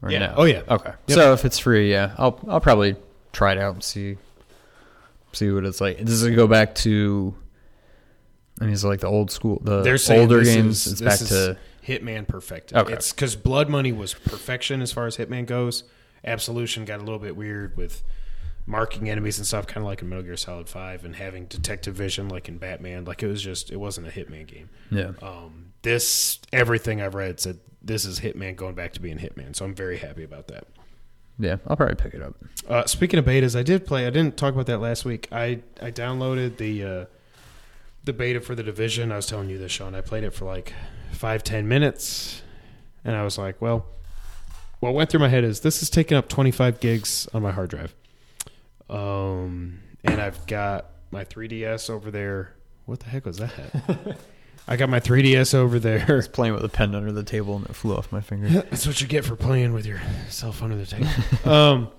Or 0.02 0.12
Yeah. 0.12 0.20
no? 0.20 0.34
Oh, 0.38 0.44
yeah. 0.44 0.62
Okay. 0.70 0.92
Yep. 1.08 1.16
So 1.16 1.34
if 1.34 1.44
it's 1.46 1.58
free, 1.60 1.92
yeah, 1.92 2.14
I'll 2.18 2.40
I'll 2.48 2.62
probably 2.62 2.96
try 3.34 3.52
it 3.54 3.58
out 3.58 3.74
and 3.74 3.84
see 3.84 4.18
see 5.34 5.52
what 5.52 5.66
it's 5.66 5.82
like. 5.82 6.04
Does 6.04 6.24
it 6.24 6.36
go 6.36 6.48
back 6.48 6.76
to? 6.76 7.34
I 8.60 8.66
mean, 8.66 8.74
is 8.74 8.84
it 8.84 8.88
like 8.88 9.02
the 9.02 9.08
old 9.08 9.30
school, 9.32 9.60
the 9.64 9.82
They're 9.84 10.00
older 10.18 10.44
games? 10.44 10.88
is- 10.88 10.94
it's 10.94 11.02
back 11.02 11.20
to 11.30 11.58
Hitman 11.86 12.28
perfected. 12.28 12.76
Okay. 12.78 12.94
It's 12.94 13.12
because 13.12 13.36
Blood 13.36 13.70
Money 13.70 13.92
was 13.92 14.14
perfection 14.14 14.82
as 14.82 14.92
far 14.92 15.06
as 15.06 15.18
Hitman 15.18 15.46
goes. 15.46 15.84
Absolution 16.26 16.84
got 16.86 16.98
a 16.98 17.04
little 17.04 17.20
bit 17.20 17.36
weird 17.36 17.78
with 17.78 18.02
marking 18.66 19.10
enemies 19.10 19.38
and 19.38 19.46
stuff, 19.48 19.66
kind 19.68 19.78
of 19.78 19.86
like 19.86 20.02
in 20.02 20.10
Metal 20.10 20.24
Gear 20.24 20.36
Solid 20.38 20.68
Five, 20.68 21.06
and 21.06 21.16
having 21.16 21.46
detective 21.46 21.96
vision 21.96 22.30
like 22.30 22.50
in 22.50 22.58
Batman. 22.58 23.06
Like 23.06 23.22
it 23.24 23.28
was 23.28 23.42
just, 23.42 23.72
it 23.72 23.78
wasn't 23.78 24.08
a 24.08 24.12
Hitman 24.12 24.48
game. 24.48 24.70
yeah. 24.92 25.12
Um, 25.22 25.66
this 25.84 26.40
everything 26.52 27.00
I've 27.02 27.14
read 27.16 27.40
said 27.40 27.60
this 27.88 28.06
is 28.06 28.20
Hitman 28.20 28.56
going 28.56 28.76
back 28.76 28.94
to 28.94 29.02
being 29.02 29.18
Hitman, 29.18 29.56
so 29.56 29.66
I'm 29.66 29.74
very 29.74 29.98
happy 29.98 30.24
about 30.24 30.48
that. 30.50 30.68
Yeah, 31.40 31.58
I'll 31.68 31.76
probably 31.76 31.96
pick 31.96 32.14
it 32.14 32.22
up. 32.22 32.36
Uh, 32.68 32.86
speaking 32.86 33.20
of 33.20 33.26
betas, 33.26 33.58
I 33.58 33.64
did 33.64 33.86
play. 33.86 34.08
I 34.08 34.10
didn't 34.10 34.38
talk 34.38 34.54
about 34.54 34.66
that 34.68 34.80
last 34.80 35.06
week. 35.06 35.28
I 35.32 35.62
I 35.82 35.92
downloaded 35.92 36.58
the 36.58 36.84
uh, 36.84 37.06
the 38.04 38.14
beta 38.14 38.42
for 38.42 38.56
the 38.56 38.64
division. 38.64 39.12
I 39.12 39.16
was 39.16 39.28
telling 39.28 39.50
you 39.50 39.58
this, 39.58 39.72
Sean. 39.72 39.96
I 39.96 40.02
played 40.02 40.24
it 40.24 40.32
for 40.32 40.46
like 40.46 40.74
five 41.12 41.44
ten 41.44 41.68
minutes, 41.68 42.42
and 43.06 43.16
I 43.16 43.24
was 43.24 43.38
like, 43.38 43.62
well, 43.62 43.86
what 44.80 44.94
went 44.94 45.10
through 45.10 45.20
my 45.22 45.30
head 45.30 45.44
is 45.44 45.62
this 45.62 45.82
is 45.82 45.90
taking 45.90 46.18
up 46.18 46.28
twenty 46.28 46.52
five 46.52 46.80
gigs 46.80 47.28
on 47.34 47.44
my 47.44 47.52
hard 47.52 47.70
drive, 47.70 47.94
um, 48.90 49.80
and 50.04 50.20
I've 50.20 50.46
got 50.48 50.88
my 51.12 51.24
3ds 51.24 51.90
over 51.90 52.12
there. 52.12 52.54
What 52.86 53.00
the 53.00 53.10
heck 53.10 53.26
was 53.26 53.38
that? 53.38 54.18
I 54.68 54.76
got 54.76 54.90
my 54.90 55.00
3ds 55.00 55.54
over 55.54 55.80
there. 55.80 56.06
I 56.08 56.14
was 56.14 56.28
playing 56.28 56.54
with 56.54 56.64
a 56.66 56.70
pen 56.70 56.94
under 56.94 57.12
the 57.12 57.24
table 57.24 57.56
and 57.56 57.66
it 57.66 57.76
flew 57.76 57.96
off 57.96 58.12
my 58.12 58.22
finger. 58.22 58.50
That's 58.70 58.86
what 58.86 59.00
you 59.00 59.08
get 59.08 59.24
for 59.24 59.36
playing 59.36 59.74
with 59.74 59.86
your 59.86 60.02
cell 60.30 60.52
phone 60.52 60.72
under 60.72 60.84
the 60.84 60.90
table. 60.90 61.52
um, 61.52 61.90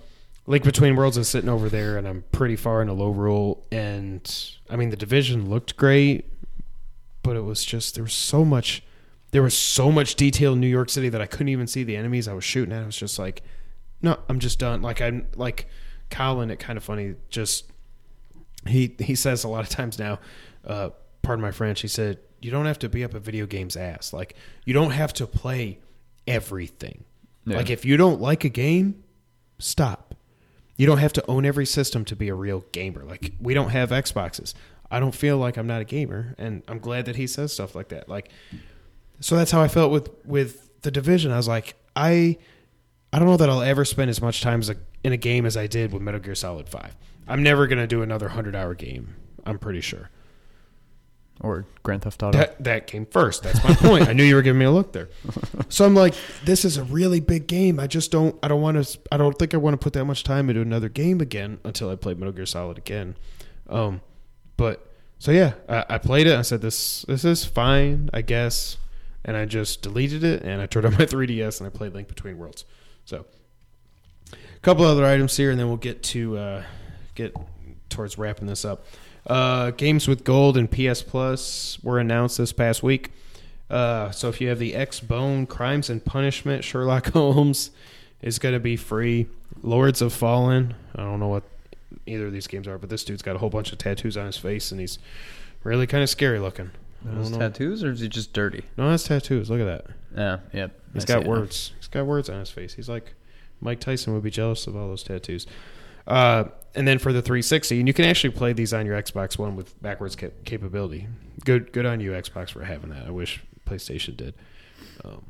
Link 0.46 0.64
Between 0.64 0.96
Worlds 0.96 1.18
is 1.18 1.28
sitting 1.28 1.50
over 1.50 1.68
there, 1.68 1.98
and 1.98 2.08
I'm 2.08 2.24
pretty 2.32 2.56
far 2.56 2.80
in 2.80 2.88
a 2.88 2.94
Lorule. 2.94 3.58
And 3.70 4.50
I 4.70 4.76
mean, 4.76 4.88
the 4.88 4.96
division 4.96 5.50
looked 5.50 5.76
great, 5.76 6.24
but 7.22 7.36
it 7.36 7.42
was 7.42 7.64
just 7.64 7.94
there 7.94 8.04
was 8.04 8.14
so 8.14 8.46
much, 8.46 8.82
there 9.30 9.42
was 9.42 9.52
so 9.56 9.92
much 9.92 10.14
detail 10.14 10.54
in 10.54 10.60
New 10.60 10.66
York 10.66 10.88
City 10.88 11.10
that 11.10 11.20
I 11.20 11.26
couldn't 11.26 11.50
even 11.50 11.66
see 11.66 11.84
the 11.84 11.96
enemies 11.96 12.28
I 12.28 12.32
was 12.32 12.44
shooting 12.44 12.72
at. 12.72 12.82
I 12.82 12.86
was 12.86 12.96
just 12.96 13.18
like, 13.18 13.42
no, 14.00 14.18
I'm 14.28 14.38
just 14.38 14.58
done. 14.58 14.80
Like 14.80 15.02
I'm 15.02 15.26
like 15.36 15.68
Colin. 16.10 16.50
It 16.50 16.58
kind 16.58 16.78
of 16.78 16.84
funny. 16.84 17.16
Just 17.28 17.70
he 18.66 18.96
he 18.98 19.14
says 19.14 19.44
a 19.44 19.48
lot 19.48 19.64
of 19.64 19.68
times 19.68 19.98
now. 19.98 20.18
Uh, 20.66 20.90
pardon 21.20 21.42
my 21.42 21.50
French, 21.50 21.82
he 21.82 21.88
said, 21.88 22.18
you 22.40 22.50
don't 22.50 22.66
have 22.66 22.78
to 22.80 22.88
be 22.88 23.04
up 23.04 23.14
a 23.14 23.20
video 23.20 23.46
game's 23.46 23.76
ass. 23.76 24.12
Like, 24.12 24.34
you 24.64 24.74
don't 24.74 24.92
have 24.92 25.12
to 25.14 25.26
play 25.26 25.78
everything. 26.26 27.04
Yeah. 27.44 27.56
Like, 27.56 27.70
if 27.70 27.84
you 27.84 27.96
don't 27.96 28.20
like 28.20 28.44
a 28.44 28.48
game, 28.48 29.02
stop. 29.58 30.14
You 30.76 30.86
don't 30.86 30.98
have 30.98 31.12
to 31.14 31.26
own 31.26 31.44
every 31.44 31.66
system 31.66 32.04
to 32.04 32.14
be 32.14 32.28
a 32.28 32.34
real 32.34 32.64
gamer. 32.72 33.04
Like, 33.04 33.32
we 33.40 33.54
don't 33.54 33.70
have 33.70 33.90
Xboxes. 33.90 34.54
I 34.90 35.00
don't 35.00 35.14
feel 35.14 35.36
like 35.36 35.56
I'm 35.56 35.66
not 35.66 35.80
a 35.80 35.84
gamer, 35.84 36.34
and 36.38 36.62
I'm 36.68 36.78
glad 36.78 37.06
that 37.06 37.16
he 37.16 37.26
says 37.26 37.52
stuff 37.52 37.74
like 37.74 37.88
that. 37.88 38.08
Like, 38.08 38.30
so 39.20 39.36
that's 39.36 39.50
how 39.50 39.60
I 39.60 39.68
felt 39.68 39.90
with 39.90 40.10
with 40.24 40.80
the 40.82 40.90
division. 40.90 41.32
I 41.32 41.36
was 41.36 41.48
like, 41.48 41.74
I, 41.96 42.38
I 43.12 43.18
don't 43.18 43.28
know 43.28 43.36
that 43.36 43.50
I'll 43.50 43.62
ever 43.62 43.84
spend 43.84 44.08
as 44.08 44.22
much 44.22 44.40
time 44.40 44.60
as 44.60 44.70
a, 44.70 44.76
in 45.02 45.12
a 45.12 45.16
game 45.16 45.44
as 45.44 45.56
I 45.56 45.66
did 45.66 45.92
with 45.92 46.00
Metal 46.00 46.20
Gear 46.20 46.34
Solid 46.34 46.68
Five. 46.68 46.96
I'm 47.26 47.42
never 47.42 47.66
gonna 47.66 47.86
do 47.86 48.02
another 48.02 48.28
hundred 48.28 48.56
hour 48.56 48.74
game. 48.74 49.16
I'm 49.44 49.58
pretty 49.58 49.80
sure. 49.80 50.10
Or 51.40 51.66
Grand 51.84 52.02
Theft 52.02 52.22
Auto. 52.22 52.36
That 52.36 52.62
that 52.64 52.86
came 52.88 53.06
first. 53.06 53.44
That's 53.44 53.62
my 53.62 53.74
point. 53.74 54.08
I 54.08 54.12
knew 54.12 54.24
you 54.24 54.34
were 54.34 54.42
giving 54.42 54.58
me 54.58 54.64
a 54.64 54.70
look 54.70 54.92
there. 54.92 55.08
So 55.70 55.84
I'm 55.84 55.94
like, 55.94 56.14
this 56.44 56.64
is 56.64 56.78
a 56.78 56.84
really 56.84 57.20
big 57.20 57.46
game. 57.46 57.78
I 57.78 57.86
just 57.86 58.10
don't. 58.10 58.36
I 58.42 58.48
don't 58.48 58.62
want 58.62 58.82
to. 58.82 58.98
I 59.12 59.18
don't 59.18 59.38
think 59.38 59.52
I 59.52 59.58
want 59.58 59.74
to 59.74 59.78
put 59.78 59.92
that 59.92 60.06
much 60.06 60.24
time 60.24 60.48
into 60.48 60.62
another 60.62 60.88
game 60.88 61.20
again 61.20 61.60
until 61.62 61.90
I 61.90 61.96
play 61.96 62.14
Metal 62.14 62.32
Gear 62.32 62.46
Solid 62.46 62.78
again. 62.78 63.16
Um, 63.68 64.00
but 64.56 64.88
so 65.18 65.30
yeah, 65.30 65.54
I, 65.68 65.84
I 65.90 65.98
played 65.98 66.26
it. 66.26 66.36
I 66.36 66.42
said 66.42 66.60
this 66.60 67.02
this 67.02 67.24
is 67.24 67.44
fine, 67.44 68.08
I 68.14 68.22
guess, 68.22 68.78
and 69.24 69.36
I 69.36 69.44
just 69.44 69.82
deleted 69.82 70.24
it 70.24 70.42
and 70.42 70.62
I 70.62 70.66
turned 70.66 70.86
on 70.86 70.92
my 70.92 70.98
3ds 71.06 71.60
and 71.60 71.66
I 71.66 71.70
played 71.70 71.92
Link 71.92 72.08
Between 72.08 72.38
Worlds. 72.38 72.64
So 73.04 73.26
a 74.32 74.60
couple 74.60 74.84
other 74.84 75.04
items 75.04 75.36
here, 75.36 75.50
and 75.50 75.58
then 75.58 75.68
we'll 75.68 75.76
get 75.76 76.02
to 76.04 76.36
uh, 76.38 76.62
get 77.14 77.34
towards 77.88 78.18
wrapping 78.18 78.46
this 78.46 78.64
up. 78.64 78.86
Uh, 79.28 79.70
games 79.72 80.08
with 80.08 80.24
gold 80.24 80.56
and 80.56 80.70
PS 80.70 81.02
Plus 81.02 81.78
were 81.82 81.98
announced 81.98 82.38
this 82.38 82.52
past 82.52 82.82
week. 82.82 83.12
Uh, 83.70 84.10
so 84.10 84.28
if 84.28 84.40
you 84.40 84.48
have 84.48 84.58
the 84.58 84.74
X 84.74 85.00
Bone 85.00 85.46
Crimes 85.46 85.90
and 85.90 86.04
Punishment, 86.04 86.64
Sherlock 86.64 87.08
Holmes 87.12 87.70
is 88.22 88.38
going 88.38 88.54
to 88.54 88.60
be 88.60 88.76
free. 88.76 89.26
Lords 89.62 90.00
of 90.00 90.12
Fallen, 90.12 90.74
I 90.94 91.02
don't 91.02 91.20
know 91.20 91.28
what 91.28 91.42
either 92.06 92.26
of 92.26 92.32
these 92.32 92.46
games 92.46 92.66
are, 92.66 92.78
but 92.78 92.88
this 92.88 93.04
dude's 93.04 93.22
got 93.22 93.36
a 93.36 93.38
whole 93.38 93.50
bunch 93.50 93.72
of 93.72 93.78
tattoos 93.78 94.16
on 94.16 94.26
his 94.26 94.38
face 94.38 94.70
and 94.70 94.80
he's 94.80 94.98
really 95.64 95.86
kind 95.86 96.02
of 96.02 96.08
scary 96.08 96.38
looking. 96.38 96.70
Those 97.04 97.30
tattoos, 97.30 97.84
or 97.84 97.92
is 97.92 98.00
he 98.00 98.08
just 98.08 98.32
dirty? 98.32 98.64
No, 98.76 98.90
that's 98.90 99.04
tattoos. 99.04 99.50
Look 99.50 99.60
at 99.60 99.66
that. 99.66 99.86
Yeah, 100.16 100.38
yep. 100.52 100.80
He's 100.92 101.04
I 101.04 101.06
got 101.06 101.22
see 101.22 101.24
it 101.24 101.28
words. 101.28 101.72
He's 101.76 101.86
got 101.86 102.06
words 102.06 102.28
on 102.28 102.40
his 102.40 102.50
face. 102.50 102.74
He's 102.74 102.88
like 102.88 103.14
Mike 103.60 103.78
Tyson 103.78 104.14
would 104.14 104.22
be 104.22 104.30
jealous 104.30 104.66
of 104.66 104.74
all 104.74 104.88
those 104.88 105.04
tattoos. 105.04 105.46
Uh, 106.08 106.44
and 106.74 106.88
then 106.88 106.98
for 106.98 107.12
the 107.12 107.22
360, 107.22 107.78
and 107.78 107.86
you 107.86 107.94
can 107.94 108.04
actually 108.06 108.30
play 108.30 108.52
these 108.52 108.72
on 108.72 108.86
your 108.86 109.00
Xbox 109.00 109.38
One 109.38 109.56
with 109.56 109.80
backwards 109.82 110.16
cap- 110.16 110.32
capability. 110.44 111.06
Good, 111.44 111.72
good 111.72 111.86
on 111.86 112.00
you, 112.00 112.12
Xbox, 112.12 112.50
for 112.50 112.64
having 112.64 112.90
that. 112.90 113.06
I 113.06 113.10
wish 113.10 113.40
PlayStation 113.66 114.16
did. 114.16 114.34
Um, 115.04 115.26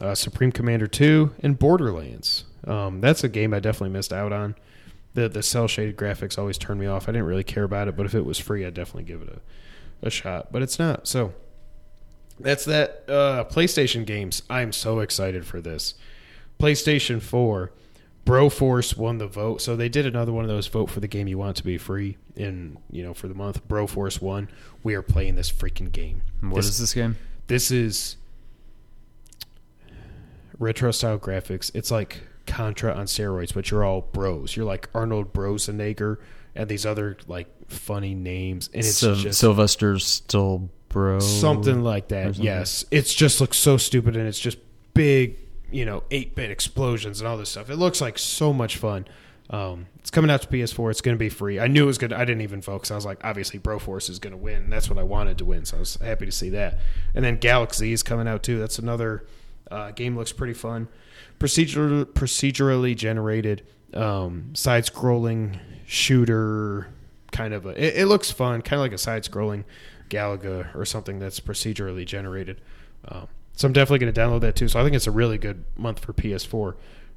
uh, 0.00 0.14
Supreme 0.14 0.52
Commander 0.52 0.86
2 0.86 1.34
and 1.40 1.58
Borderlands. 1.58 2.44
Um, 2.66 3.00
that's 3.00 3.24
a 3.24 3.28
game 3.28 3.54
I 3.54 3.60
definitely 3.60 3.90
missed 3.90 4.12
out 4.12 4.32
on. 4.32 4.54
The 5.14 5.28
the 5.28 5.42
cel 5.42 5.68
shaded 5.68 5.96
graphics 5.96 6.38
always 6.38 6.58
turned 6.58 6.80
me 6.80 6.86
off. 6.86 7.08
I 7.08 7.12
didn't 7.12 7.26
really 7.26 7.44
care 7.44 7.62
about 7.62 7.86
it, 7.86 7.96
but 7.96 8.04
if 8.04 8.14
it 8.14 8.24
was 8.24 8.38
free, 8.38 8.66
I'd 8.66 8.74
definitely 8.74 9.04
give 9.04 9.22
it 9.22 9.28
a, 9.28 10.06
a 10.06 10.10
shot. 10.10 10.50
But 10.50 10.62
it's 10.62 10.78
not. 10.78 11.06
So 11.06 11.32
that's 12.40 12.64
that. 12.64 13.04
Uh, 13.08 13.44
PlayStation 13.44 14.04
games. 14.04 14.42
I'm 14.50 14.72
so 14.72 14.98
excited 14.98 15.46
for 15.46 15.60
this. 15.60 15.94
PlayStation 16.58 17.22
4. 17.22 17.70
Broforce 18.24 18.96
won 18.96 19.18
the 19.18 19.26
vote, 19.26 19.60
so 19.60 19.76
they 19.76 19.88
did 19.88 20.06
another 20.06 20.32
one 20.32 20.44
of 20.44 20.48
those 20.48 20.66
vote 20.66 20.88
for 20.88 21.00
the 21.00 21.08
game 21.08 21.28
you 21.28 21.36
want 21.36 21.56
to 21.58 21.64
be 21.64 21.76
free 21.76 22.16
in 22.36 22.78
you 22.90 23.02
know 23.02 23.12
for 23.14 23.28
the 23.28 23.34
month. 23.34 23.66
Broforce 23.68 24.20
won. 24.20 24.48
We 24.82 24.94
are 24.94 25.02
playing 25.02 25.34
this 25.34 25.52
freaking 25.52 25.92
game. 25.92 26.22
What 26.40 26.56
this, 26.56 26.68
is 26.68 26.78
this 26.78 26.94
game? 26.94 27.16
This 27.46 27.70
is 27.70 28.16
retro 30.58 30.90
style 30.90 31.18
graphics. 31.18 31.70
It's 31.74 31.90
like 31.90 32.22
Contra 32.46 32.94
on 32.94 33.06
steroids, 33.06 33.52
but 33.52 33.70
you're 33.70 33.84
all 33.84 34.02
bros. 34.02 34.56
You're 34.56 34.66
like 34.66 34.88
Arnold 34.94 35.32
Brosenegger 35.32 36.18
and 36.54 36.68
these 36.68 36.86
other 36.86 37.16
like 37.26 37.48
funny 37.68 38.14
names, 38.14 38.68
and 38.72 38.84
it's 38.84 38.96
Syl- 38.96 39.16
just 39.16 39.38
Sylvester 39.38 39.98
bro. 40.88 41.20
something 41.20 41.82
like 41.82 42.08
that. 42.08 42.24
something. 42.24 42.44
Yes, 42.44 42.84
it's 42.90 43.12
just 43.12 43.40
looks 43.40 43.56
so 43.56 43.76
stupid, 43.76 44.16
and 44.16 44.26
it's 44.28 44.38
just 44.38 44.58
big, 44.94 45.36
you 45.74 45.84
know, 45.84 46.04
eight 46.12 46.36
bit 46.36 46.52
explosions 46.52 47.20
and 47.20 47.26
all 47.26 47.36
this 47.36 47.50
stuff. 47.50 47.68
It 47.68 47.76
looks 47.76 48.00
like 48.00 48.16
so 48.16 48.52
much 48.52 48.76
fun. 48.76 49.06
Um, 49.50 49.86
it's 49.98 50.10
coming 50.10 50.30
out 50.30 50.40
to 50.42 50.48
PS4. 50.48 50.92
It's 50.92 51.00
going 51.00 51.16
to 51.16 51.18
be 51.18 51.28
free. 51.28 51.58
I 51.58 51.66
knew 51.66 51.82
it 51.82 51.86
was 51.86 51.98
good. 51.98 52.12
I 52.12 52.24
didn't 52.24 52.42
even 52.42 52.60
because 52.60 52.92
I 52.92 52.94
was 52.94 53.04
like, 53.04 53.18
obviously, 53.24 53.58
Broforce 53.58 54.08
is 54.08 54.20
going 54.20 54.30
to 54.30 54.36
win. 54.36 54.70
That's 54.70 54.88
what 54.88 55.00
I 55.00 55.02
wanted 55.02 55.36
to 55.38 55.44
win, 55.44 55.64
so 55.64 55.76
I 55.76 55.80
was 55.80 55.96
happy 55.96 56.26
to 56.26 56.32
see 56.32 56.50
that. 56.50 56.78
And 57.14 57.24
then 57.24 57.38
Galak-Z 57.38 57.92
is 57.92 58.04
coming 58.04 58.28
out 58.28 58.44
too. 58.44 58.60
That's 58.60 58.78
another 58.78 59.26
uh, 59.68 59.90
game. 59.90 60.16
Looks 60.16 60.32
pretty 60.32 60.54
fun. 60.54 60.86
Procedural, 61.40 62.04
procedurally 62.04 62.94
generated, 62.96 63.66
um, 63.94 64.54
side 64.54 64.86
scrolling 64.86 65.58
shooter 65.86 66.88
kind 67.32 67.52
of 67.52 67.66
a. 67.66 67.70
It, 67.70 68.02
it 68.02 68.06
looks 68.06 68.30
fun, 68.30 68.62
kind 68.62 68.78
of 68.78 68.84
like 68.84 68.92
a 68.92 68.98
side 68.98 69.24
scrolling 69.24 69.64
Galaga 70.08 70.72
or 70.76 70.84
something 70.84 71.18
that's 71.18 71.40
procedurally 71.40 72.06
generated. 72.06 72.60
Um, 73.08 73.26
so 73.56 73.66
I'm 73.66 73.72
definitely 73.72 74.00
going 74.00 74.12
to 74.12 74.20
download 74.20 74.40
that 74.42 74.56
too. 74.56 74.68
So 74.68 74.80
I 74.80 74.82
think 74.82 74.96
it's 74.96 75.06
a 75.06 75.12
really 75.12 75.38
good 75.38 75.64
month 75.76 76.00
for 76.00 76.12
PS4. 76.12 76.74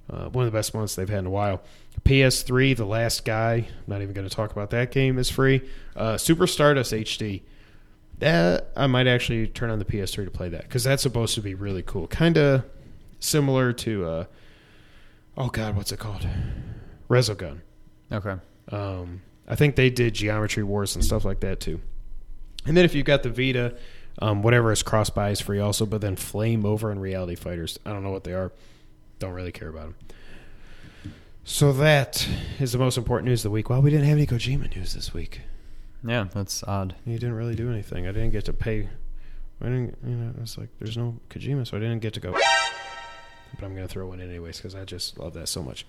Uh, 0.09 0.29
one 0.29 0.45
of 0.45 0.51
the 0.51 0.57
best 0.57 0.73
months 0.73 0.95
they've 0.95 1.09
had 1.09 1.19
in 1.19 1.25
a 1.25 1.31
while. 1.31 1.61
PS3, 2.05 2.77
The 2.77 2.85
Last 2.85 3.25
Guy. 3.25 3.53
I'm 3.55 3.83
not 3.87 4.01
even 4.01 4.13
going 4.13 4.27
to 4.27 4.33
talk 4.33 4.51
about 4.51 4.69
that 4.69 4.91
game. 4.91 5.17
Is 5.17 5.29
free. 5.29 5.61
Uh, 5.95 6.17
Super 6.17 6.47
Stardust 6.47 6.93
HD. 6.93 7.41
That 8.19 8.71
I 8.75 8.87
might 8.87 9.05
actually 9.05 9.47
turn 9.47 9.69
on 9.69 9.79
the 9.79 9.85
PS3 9.85 10.25
to 10.25 10.31
play 10.31 10.49
that 10.49 10.63
because 10.63 10.83
that's 10.83 11.03
supposed 11.03 11.35
to 11.35 11.41
be 11.41 11.53
really 11.53 11.83
cool. 11.83 12.07
Kind 12.07 12.37
of 12.37 12.63
similar 13.19 13.73
to. 13.73 14.05
Uh, 14.05 14.25
oh 15.37 15.49
God, 15.49 15.75
what's 15.75 15.91
it 15.91 15.99
called? 15.99 16.27
Resogun. 17.09 17.59
Okay. 18.11 18.35
Um, 18.69 19.21
I 19.47 19.55
think 19.55 19.75
they 19.75 19.89
did 19.89 20.15
Geometry 20.15 20.63
Wars 20.63 20.95
and 20.95 21.03
stuff 21.03 21.25
like 21.25 21.41
that 21.41 21.59
too. 21.59 21.79
And 22.65 22.75
then 22.75 22.85
if 22.85 22.95
you've 22.95 23.05
got 23.05 23.23
the 23.23 23.29
Vita, 23.29 23.75
um, 24.19 24.41
whatever 24.41 24.71
is 24.71 24.83
cross 24.83 25.09
buy 25.09 25.29
is 25.29 25.41
free 25.41 25.59
also. 25.59 25.85
But 25.85 26.01
then 26.01 26.15
Flame 26.15 26.65
Over 26.65 26.91
and 26.91 27.01
Reality 27.01 27.35
Fighters, 27.35 27.79
I 27.85 27.91
don't 27.91 28.03
know 28.03 28.11
what 28.11 28.23
they 28.23 28.33
are. 28.33 28.51
Don't 29.19 29.33
really 29.33 29.51
care 29.51 29.69
about 29.69 29.83
them. 29.83 29.95
So 31.43 31.71
that 31.73 32.27
is 32.59 32.73
the 32.73 32.77
most 32.77 32.97
important 32.97 33.29
news 33.29 33.39
of 33.39 33.43
the 33.49 33.53
week. 33.53 33.69
Well, 33.69 33.81
we 33.81 33.89
didn't 33.89 34.05
have 34.05 34.17
any 34.17 34.27
Kojima 34.27 34.75
news 34.75 34.93
this 34.93 35.13
week. 35.13 35.41
Yeah, 36.05 36.27
that's 36.33 36.61
odd. 36.63 36.95
He 37.05 37.13
didn't 37.13 37.35
really 37.35 37.55
do 37.55 37.71
anything. 37.71 38.05
I 38.05 38.11
didn't 38.11 38.31
get 38.31 38.45
to 38.45 38.53
pay. 38.53 38.89
I 39.61 39.65
didn't, 39.65 39.97
you 40.05 40.15
know, 40.15 40.33
it's 40.41 40.57
like 40.57 40.69
there's 40.79 40.97
no 40.97 41.19
Kojima, 41.29 41.65
so 41.65 41.77
I 41.77 41.79
didn't 41.79 41.99
get 41.99 42.13
to 42.15 42.19
go. 42.19 42.31
But 42.33 43.65
I'm 43.65 43.73
gonna 43.73 43.87
throw 43.87 44.07
one 44.07 44.19
in 44.19 44.29
anyways 44.29 44.57
because 44.57 44.75
I 44.75 44.83
just 44.83 45.17
love 45.17 45.33
that 45.33 45.47
so 45.47 45.63
much. 45.63 45.85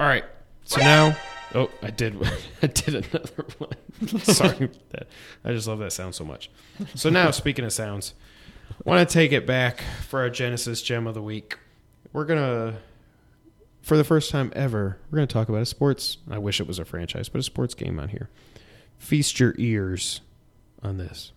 All 0.00 0.06
right, 0.06 0.24
so 0.64 0.80
now, 0.80 1.16
oh, 1.54 1.70
I 1.82 1.90
did, 1.90 2.16
I 2.62 2.66
did 2.66 2.94
another 2.94 3.44
one. 3.58 4.20
Sorry 4.20 4.56
about 4.64 4.90
that. 4.90 5.08
I 5.44 5.52
just 5.52 5.66
love 5.68 5.78
that 5.80 5.92
sound 5.92 6.14
so 6.14 6.24
much. 6.24 6.50
So 6.94 7.10
now, 7.10 7.30
speaking 7.30 7.64
of 7.64 7.72
sounds, 7.72 8.14
want 8.84 9.06
to 9.06 9.12
take 9.12 9.32
it 9.32 9.46
back 9.46 9.82
for 10.08 10.20
our 10.20 10.30
Genesis 10.30 10.82
gem 10.82 11.06
of 11.06 11.14
the 11.14 11.22
week. 11.22 11.58
We're 12.12 12.24
gonna, 12.24 12.74
for 13.82 13.96
the 13.96 14.04
first 14.04 14.30
time 14.30 14.52
ever, 14.54 14.98
we're 15.10 15.16
gonna 15.16 15.26
talk 15.26 15.48
about 15.48 15.62
a 15.62 15.66
sports. 15.66 16.18
I 16.30 16.38
wish 16.38 16.60
it 16.60 16.66
was 16.66 16.78
a 16.78 16.84
franchise, 16.84 17.28
but 17.28 17.38
a 17.38 17.42
sports 17.42 17.74
game 17.74 17.98
on 17.98 18.08
here 18.08 18.28
feast 19.02 19.40
your 19.40 19.54
ears 19.58 20.20
on 20.82 20.96
this. 20.96 21.32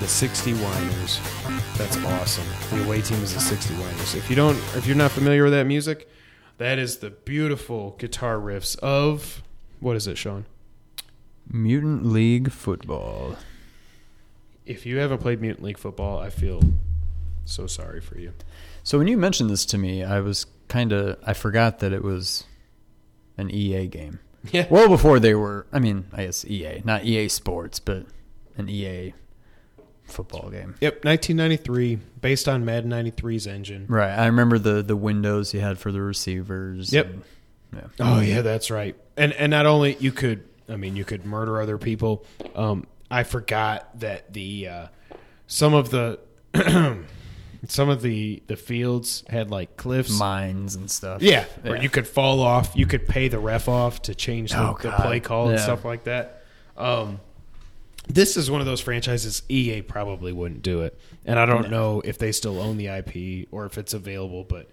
The 0.00 0.08
60 0.08 0.54
Winers. 0.54 1.76
That's 1.76 1.96
awesome. 1.98 2.46
The 2.70 2.84
away 2.84 3.02
team 3.02 3.22
is 3.22 3.34
the 3.34 3.40
60 3.40 3.74
Winers. 3.74 4.16
If 4.16 4.30
you 4.30 4.36
don't 4.36 4.56
if 4.74 4.86
you're 4.86 4.96
not 4.96 5.10
familiar 5.10 5.44
with 5.44 5.52
that 5.52 5.66
music, 5.66 6.08
that 6.58 6.78
is 6.78 6.98
the 6.98 7.10
beautiful 7.10 7.96
guitar 7.98 8.36
riffs 8.38 8.78
of 8.78 9.42
what 9.78 9.96
is 9.96 10.06
it, 10.06 10.16
Sean? 10.16 10.46
Mutant 11.50 12.06
League 12.06 12.50
Football. 12.50 13.36
If 14.64 14.86
you 14.86 14.98
haven't 14.98 15.18
played 15.18 15.40
Mutant 15.40 15.64
League 15.64 15.78
football, 15.78 16.18
I 16.18 16.30
feel 16.30 16.62
so 17.44 17.66
sorry 17.66 18.00
for 18.00 18.18
you. 18.18 18.32
So 18.82 18.98
when 18.98 19.06
you 19.06 19.18
mentioned 19.18 19.50
this 19.50 19.66
to 19.66 19.78
me, 19.78 20.02
I 20.02 20.20
was 20.20 20.46
kind 20.68 20.92
of 20.92 21.18
I 21.26 21.34
forgot 21.34 21.80
that 21.80 21.92
it 21.92 22.02
was 22.02 22.44
an 23.36 23.50
EA 23.50 23.86
game. 23.86 24.18
Yeah. 24.52 24.66
Well, 24.70 24.88
before 24.88 25.20
they 25.20 25.34
were, 25.34 25.66
I 25.70 25.80
mean, 25.80 26.06
I 26.14 26.24
guess 26.24 26.46
EA, 26.46 26.80
not 26.82 27.04
EA 27.04 27.28
Sports, 27.28 27.78
but 27.78 28.06
an 28.56 28.70
EA 28.70 29.12
football 30.10 30.50
game. 30.50 30.74
Yep, 30.80 31.04
1993, 31.04 31.96
based 32.20 32.48
on 32.48 32.64
Madden 32.64 32.90
93's 32.90 33.46
engine. 33.46 33.86
Right. 33.88 34.10
I 34.10 34.26
remember 34.26 34.58
the 34.58 34.82
the 34.82 34.96
windows 34.96 35.54
you 35.54 35.60
had 35.60 35.78
for 35.78 35.90
the 35.92 36.00
receivers. 36.02 36.92
Yep. 36.92 37.06
and- 37.06 37.22
yeah. 37.72 37.80
Oh 38.00 38.20
yeah, 38.20 38.42
that's 38.42 38.70
right. 38.70 38.96
And 39.16 39.32
and 39.32 39.50
not 39.50 39.64
only 39.66 39.96
you 40.00 40.10
could, 40.12 40.42
I 40.68 40.74
mean, 40.76 40.96
you 40.96 41.04
could 41.04 41.24
murder 41.24 41.60
other 41.60 41.78
people. 41.78 42.24
Um, 42.56 42.84
I 43.10 43.22
forgot 43.22 44.00
that 44.00 44.32
the 44.32 44.66
uh, 44.68 44.86
some 45.46 45.74
of 45.74 45.90
the 45.90 46.18
some 47.68 47.88
of 47.88 48.02
the 48.02 48.42
the 48.46 48.56
fields 48.56 49.22
had 49.28 49.50
like 49.50 49.76
cliffs. 49.76 50.18
Mines 50.18 50.74
and 50.74 50.90
stuff. 50.90 51.22
yeah, 51.22 51.44
where 51.62 51.80
you 51.80 51.88
could 51.90 52.08
fall 52.08 52.40
off. 52.40 52.72
You 52.74 52.86
could 52.86 53.06
pay 53.06 53.28
the 53.28 53.38
ref 53.38 53.68
off 53.68 54.02
to 54.02 54.14
change 54.14 54.50
the, 54.52 54.60
Oh, 54.60 54.76
the 54.80 54.90
play 54.90 55.20
call 55.20 55.50
and 55.50 55.60
stuff 55.60 55.84
like 55.84 56.04
that. 56.04 56.42
Um, 56.76 57.20
this 58.14 58.36
is 58.36 58.50
one 58.50 58.60
of 58.60 58.66
those 58.66 58.80
franchises 58.80 59.42
EA 59.48 59.82
probably 59.82 60.32
wouldn't 60.32 60.62
do 60.62 60.82
it, 60.82 60.98
and 61.24 61.38
I 61.38 61.46
don't 61.46 61.70
know 61.70 62.00
if 62.04 62.18
they 62.18 62.32
still 62.32 62.60
own 62.60 62.76
the 62.76 62.88
IP 62.88 63.48
or 63.50 63.66
if 63.66 63.78
it's 63.78 63.94
available. 63.94 64.44
But 64.44 64.68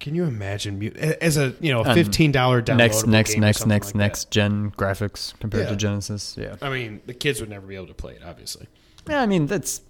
can 0.00 0.14
you 0.14 0.24
imagine 0.24 0.82
as 1.20 1.36
a 1.36 1.54
you 1.60 1.72
know 1.72 1.82
And 1.82 1.94
fifteen 1.94 2.32
dollar 2.32 2.62
downloadable 2.62 2.76
Next, 2.76 3.06
next, 3.06 3.30
game 3.34 3.38
or 3.38 3.46
next, 3.46 3.58
something 3.58 3.68
next, 3.74 3.86
like 3.86 3.92
that? 3.94 3.98
next 3.98 4.30
gen 4.30 4.70
graphics 4.72 5.38
compared 5.40 5.64
Yeah. 5.64 5.70
to 5.70 5.76
Genesis. 5.76 6.36
Yeah. 6.38 6.56
I 6.62 6.70
mean, 6.70 7.00
the 7.06 7.14
kids 7.14 7.40
would 7.40 7.50
never 7.50 7.66
be 7.66 7.74
able 7.76 7.88
to 7.88 7.94
play 7.94 8.14
it, 8.14 8.22
obviously. 8.24 8.66
Yeah, 9.08 9.22
I 9.22 9.26
mean 9.26 9.46
that's 9.46 9.80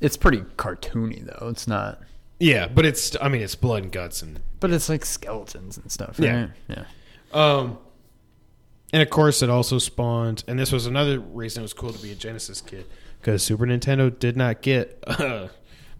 it's 0.00 0.16
pretty 0.16 0.38
cartoony 0.56 1.24
though. 1.26 1.48
It's 1.48 1.66
not, 1.66 2.00
Yeah, 2.38 2.68
but 2.68 2.86
it's 2.86 3.16
I 3.20 3.28
mean 3.28 3.42
it's 3.42 3.54
blood 3.56 3.82
and 3.82 3.92
guts 3.92 4.22
and 4.22 4.40
but 4.60 4.70
it's 4.72 4.88
like 4.88 5.04
skeletons 5.04 5.76
and 5.76 5.90
stuff. 5.90 6.16
Yeah. 6.18 6.48
Yeah. 6.68 6.84
Um, 7.32 7.78
and 8.92 9.02
of 9.02 9.10
course, 9.10 9.42
it 9.42 9.50
also 9.50 9.78
spawned, 9.78 10.44
and 10.48 10.58
this 10.58 10.72
was 10.72 10.86
another 10.86 11.18
reason 11.20 11.62
it 11.62 11.64
was 11.64 11.72
cool 11.74 11.92
to 11.92 12.02
be 12.02 12.12
a 12.12 12.14
Genesis 12.14 12.60
kid 12.60 12.86
because 13.20 13.42
Super 13.42 13.66
Nintendo 13.66 14.16
did 14.16 14.36
not 14.36 14.62
get, 14.62 15.02
they 15.18 15.48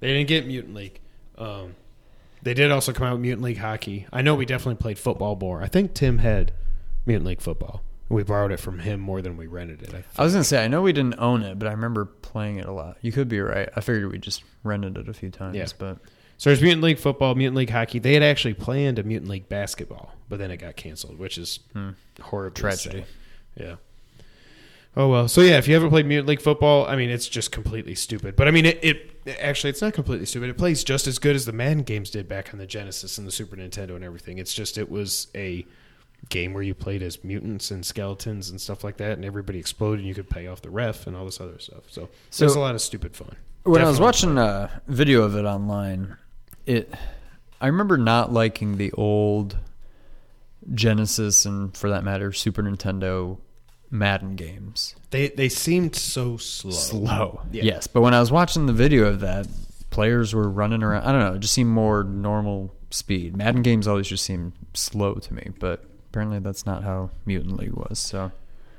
didn't 0.01 0.28
get 0.28 0.47
Mutant 0.47 0.74
League. 0.74 1.01
Um, 1.36 1.74
they 2.43 2.55
did 2.55 2.70
also 2.70 2.93
come 2.93 3.07
out 3.07 3.12
with 3.14 3.20
Mutant 3.22 3.43
League 3.43 3.59
Hockey. 3.59 4.07
I 4.12 4.22
know 4.22 4.34
we 4.34 4.47
definitely 4.47 4.80
played 4.80 4.99
football 4.99 5.36
more. 5.36 5.62
I 5.62 5.66
think 5.66 5.93
Tim 5.95 6.18
had 6.18 6.53
Mutant 7.07 7.26
League 7.26 7.41
Football. 7.41 7.82
We 8.09 8.22
borrowed 8.22 8.53
it 8.53 8.61
from 8.61 8.78
him 8.78 9.01
more 9.01 9.20
than 9.20 9.36
we 9.36 9.47
rented 9.47 9.82
it. 9.82 9.93
I 9.95 10.03
I 10.16 10.24
was 10.24 10.32
gonna 10.32 10.43
say 10.45 10.64
I 10.64 10.68
know 10.68 10.80
we 10.80 10.95
didn't 10.95 11.16
own 11.18 11.43
it, 11.43 11.59
but 11.59 11.68
I 11.68 11.72
remember 11.72 12.07
playing 12.07 12.57
it 12.57 12.64
a 12.66 12.72
lot. 12.72 12.97
You 13.03 13.12
could 13.12 13.28
be 13.28 13.39
right. 13.41 13.68
I 13.76 13.80
figured 13.82 14.11
we 14.11 14.18
just 14.18 14.45
rented 14.64 14.97
it 14.97 15.09
a 15.11 15.12
few 15.12 15.28
times, 15.30 15.57
Yeah. 15.57 15.66
but 15.78 15.99
So 16.39 16.51
there's 16.51 16.62
Mutant 16.62 16.82
League 16.82 16.99
Football, 16.99 17.34
Mutant 17.34 17.57
League 17.57 17.70
Hockey. 17.70 17.99
They 17.99 18.14
had 18.14 18.22
actually 18.22 18.55
planned 18.55 18.99
a 18.99 19.03
Mutant 19.03 19.30
League 19.30 19.49
Basketball, 19.49 20.12
but 20.28 20.39
then 20.39 20.51
it 20.51 20.59
got 20.59 20.76
canceled, 20.76 21.18
which 21.18 21.36
is 21.36 21.59
Hmm. 21.72 21.91
horribly 22.20 22.61
Tragedy. 22.61 22.99
sad. 23.57 23.64
Yeah. 23.66 23.74
Oh 24.97 25.09
well. 25.09 25.28
So 25.28 25.41
yeah, 25.43 25.59
if 25.59 25.68
you 25.68 25.74
haven't 25.74 25.91
played 25.91 26.07
Mutant 26.07 26.28
League 26.28 26.41
Football, 26.41 26.86
I 26.86 26.97
mean 26.97 27.11
it's 27.11 27.28
just 27.28 27.53
completely 27.53 27.95
stupid. 27.95 28.36
But 28.36 28.49
I 28.49 28.51
mean 28.51 28.66
it, 28.66 28.78
it 28.82 29.11
actually 29.41 29.70
it's 29.70 29.82
not 29.82 29.95
completely 29.95 30.26
stupid. 30.26 30.49
It 30.49 30.57
plays 30.59 30.82
just 30.84 31.07
as 31.07 31.18
good 31.18 31.36
as 31.36 31.45
the 31.45 31.53
Madden 31.53 31.82
games 31.82 32.11
did 32.11 32.28
back 32.28 32.53
on 32.53 32.59
the 32.59 32.66
Genesis 32.66 33.18
and 33.18 33.26
the 33.26 33.30
Super 33.32 33.57
Nintendo 33.57 33.95
and 33.97 34.05
everything. 34.05 34.39
It's 34.39 34.55
just 34.55 34.78
it 34.78 34.91
was 34.91 35.28
a 35.34 35.66
game 36.30 36.53
where 36.53 36.62
you 36.64 36.74
played 36.74 37.03
as 37.03 37.22
mutants 37.22 37.70
and 37.70 37.84
skeletons 37.86 38.51
and 38.51 38.61
stuff 38.61 38.82
like 38.82 38.97
that, 38.97 39.12
and 39.12 39.24
everybody 39.24 39.59
exploded, 39.59 40.01
and 40.01 40.09
you 40.09 40.14
could 40.14 40.28
pay 40.28 40.47
off 40.49 40.62
the 40.62 40.70
ref 40.70 41.07
and 41.07 41.16
all 41.16 41.24
this 41.24 41.41
other 41.41 41.59
stuff. 41.61 41.84
So, 41.89 42.09
So- 42.30 42.45
there's 42.45 42.57
a 42.57 42.61
lot 42.61 42.74
of 42.74 42.80
stupid 42.80 43.14
fun. 43.14 43.36
when 43.62 43.80
I 43.82 43.84
was 43.84 43.99
Definitely 43.99 44.05
watching 44.05 44.39
a 44.39 44.82
video 44.89 45.22
of 45.22 45.36
it 45.36 45.45
online, 45.45 46.16
it 46.68 46.94
I 47.60 47.66
remember 47.66 47.96
not 47.96 48.32
liking 48.32 48.76
the 48.76 48.92
old 48.92 49.56
Genesis 50.74 51.44
and 51.44 51.76
for 51.76 51.90
that 51.90 52.04
matter 52.04 52.32
Super 52.32 52.62
Nintendo 52.62 53.38
Madden 53.90 54.36
games. 54.36 54.94
They 55.10 55.28
they 55.28 55.48
seemed 55.48 55.96
so 55.96 56.36
slow. 56.36 56.70
Slow. 56.72 57.40
Yeah. 57.50 57.64
Yes, 57.64 57.86
but 57.86 58.02
when 58.02 58.14
I 58.14 58.20
was 58.20 58.30
watching 58.30 58.66
the 58.66 58.72
video 58.72 59.06
of 59.06 59.20
that, 59.20 59.48
players 59.90 60.34
were 60.34 60.48
running 60.48 60.82
around. 60.82 61.04
I 61.04 61.12
don't 61.12 61.20
know, 61.20 61.34
it 61.34 61.40
just 61.40 61.54
seemed 61.54 61.70
more 61.70 62.04
normal 62.04 62.74
speed. 62.90 63.36
Madden 63.36 63.62
games 63.62 63.88
always 63.88 64.06
just 64.06 64.24
seemed 64.24 64.52
slow 64.74 65.14
to 65.14 65.34
me, 65.34 65.50
but 65.58 65.84
apparently 66.10 66.38
that's 66.38 66.66
not 66.66 66.84
how 66.84 67.10
Mutant 67.24 67.56
League 67.56 67.74
was. 67.74 67.98
So 67.98 68.30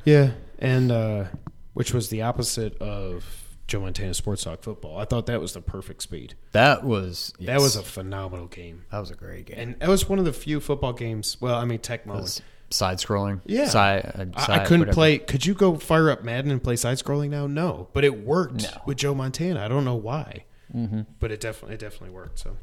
Yeah, 0.06 0.32
and 0.60 0.92
uh, 0.92 1.26
which 1.74 1.94
was 1.94 2.10
the 2.10 2.22
opposite 2.22 2.80
of 2.80 3.49
Joe 3.70 3.80
Montana 3.82 4.14
Sports 4.14 4.44
Talk 4.44 4.62
football. 4.64 4.98
I 4.98 5.06
thought 5.06 5.26
that 5.28 5.40
was 5.40 5.54
the 5.54 5.62
perfect 5.62 6.02
speed. 6.04 6.34
that 6.52 6.84
was 6.84 7.34
That 7.40 7.60
was 7.62 7.76
a 7.76 7.84
phenomenal 7.84 8.48
game, 8.48 8.84
that 8.92 9.00
was 9.00 9.12
a 9.12 9.16
great 9.16 9.46
game. 9.46 9.56
and 9.58 9.80
that 9.80 9.88
was 9.88 10.10
one 10.10 10.20
of 10.20 10.26
the 10.26 10.34
few 10.34 10.60
football 10.60 10.92
games. 10.94 11.38
Well, 11.40 11.56
I 11.56 11.66
mean, 11.66 11.80
Tecmo. 11.80 12.42
side 12.72 12.98
scrolling. 12.98 13.42
Yeah. 13.46 13.66
Side, 13.68 14.12
uh, 14.16 14.26
I, 14.36 14.56
I 14.56 14.60
couldn't 14.66 14.80
whatever. 14.82 14.94
play. 14.96 15.18
Could 15.20 15.46
you 15.46 15.54
go 15.54 15.76
fire 15.78 16.10
up 16.10 16.24
Madden 16.24 16.52
and 16.52 16.62
play 16.64 16.76
side 16.76 16.98
scrolling 16.98 17.30
now? 17.30 17.48
No, 17.48 17.88
but 17.94 18.04
it 18.04 18.24
worked 18.26 18.64
No. 18.64 18.82
with 18.86 18.98
Joe 18.98 19.14
Montana. 19.16 19.64
I 19.64 19.68
don't 19.68 19.86
know 19.86 19.96
why, 19.96 20.46
Mm-hmm. 20.76 21.02
but 21.20 21.32
it 21.32 21.40
definitely 21.40 21.76
it 21.76 21.80
definitely 21.80 22.12
worked. 22.16 22.40
So 22.40 22.58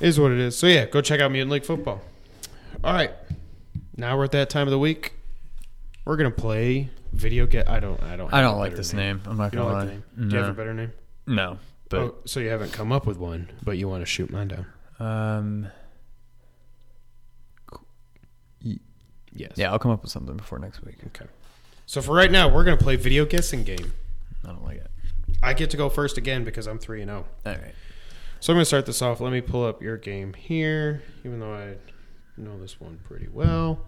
it 0.00 0.06
is 0.08 0.20
what 0.20 0.32
it 0.32 0.38
is. 0.38 0.56
So 0.56 0.66
yeah, 0.66 0.84
go 0.86 1.00
check 1.00 1.20
out 1.20 1.30
Mutant 1.32 1.50
League 1.50 1.64
Football. 1.64 2.00
All 2.84 2.92
right, 2.92 3.10
now 3.96 4.16
we're 4.16 4.24
at 4.24 4.32
that 4.32 4.50
time 4.50 4.66
of 4.66 4.70
the 4.70 4.78
week. 4.78 5.14
We're 6.06 6.16
gonna 6.16 6.30
play 6.30 6.88
video. 7.12 7.46
game. 7.46 7.64
I 7.66 7.80
don't 7.80 8.02
I 8.02 8.16
don't 8.16 8.32
I 8.32 8.40
don't 8.40 8.58
like 8.58 8.74
this 8.76 8.92
name. 8.94 9.18
name. 9.18 9.22
I'm 9.26 9.36
not 9.36 9.52
You 9.52 9.58
gonna 9.58 9.72
lie. 9.72 9.78
like 9.80 9.88
name? 9.90 10.04
Do 10.28 10.36
you 10.36 10.42
have 10.42 10.48
a 10.50 10.54
better 10.54 10.72
name? 10.72 10.92
no, 11.26 11.58
but 11.90 12.00
oh, 12.00 12.14
so 12.24 12.40
you 12.40 12.48
haven't 12.48 12.72
come 12.72 12.92
up 12.92 13.06
with 13.06 13.18
one, 13.18 13.50
but 13.64 13.76
you 13.76 13.88
want 13.88 14.00
to 14.02 14.06
shoot 14.06 14.30
mine 14.30 14.48
down? 14.48 14.66
um, 15.00 15.68
Yes. 19.38 19.52
yeah, 19.56 19.70
I'll 19.70 19.78
come 19.78 19.90
up 19.90 20.00
with 20.00 20.10
something 20.10 20.34
before 20.34 20.58
next 20.58 20.82
week. 20.82 20.96
Okay. 21.08 21.26
So 21.84 22.00
for 22.00 22.14
right 22.14 22.30
now, 22.30 22.48
we're 22.48 22.64
gonna 22.64 22.78
play 22.78 22.96
video 22.96 23.26
guessing 23.26 23.64
game. 23.64 23.92
I 24.44 24.48
don't 24.48 24.64
like 24.64 24.78
it. 24.78 24.90
I 25.42 25.52
get 25.52 25.68
to 25.70 25.76
go 25.76 25.90
first 25.90 26.16
again 26.16 26.42
because 26.42 26.66
I'm 26.66 26.78
three 26.78 27.02
and 27.02 27.10
zero. 27.10 27.26
All 27.44 27.52
right. 27.52 27.74
So 28.40 28.52
I'm 28.52 28.56
gonna 28.56 28.64
start 28.64 28.86
this 28.86 29.02
off. 29.02 29.20
Let 29.20 29.32
me 29.32 29.42
pull 29.42 29.64
up 29.64 29.82
your 29.82 29.98
game 29.98 30.32
here, 30.32 31.02
even 31.24 31.38
though 31.40 31.52
I 31.52 31.74
know 32.38 32.58
this 32.58 32.80
one 32.80 32.98
pretty 33.04 33.28
well. 33.28 33.80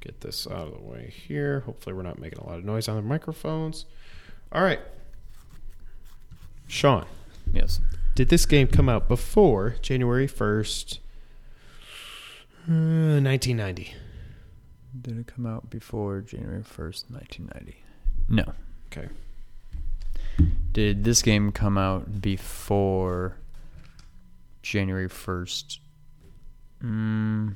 Get 0.00 0.20
this 0.20 0.46
out 0.46 0.68
of 0.68 0.74
the 0.74 0.80
way 0.80 1.12
here. 1.14 1.60
Hopefully, 1.60 1.94
we're 1.94 2.02
not 2.02 2.18
making 2.18 2.38
a 2.38 2.46
lot 2.46 2.58
of 2.58 2.64
noise 2.64 2.88
on 2.88 2.96
the 2.96 3.02
microphones. 3.02 3.84
All 4.52 4.62
right, 4.62 4.80
Sean. 6.66 7.06
Yes. 7.52 7.80
Did 8.14 8.28
this 8.28 8.46
game 8.46 8.66
come 8.68 8.88
out 8.88 9.08
before 9.08 9.76
January 9.80 10.26
1st, 10.26 10.98
uh, 12.68 13.20
1990? 13.22 13.94
Did 15.00 15.18
it 15.18 15.26
come 15.26 15.46
out 15.46 15.70
before 15.70 16.20
January 16.20 16.62
first, 16.62 17.10
nineteen 17.10 17.50
ninety? 17.54 17.82
No. 18.28 18.52
Okay. 18.90 19.08
Did 20.72 21.04
this 21.04 21.22
game 21.22 21.52
come 21.52 21.76
out 21.76 22.20
before 22.20 23.36
January 24.62 25.08
first? 25.08 25.80
Mm. 26.82 27.54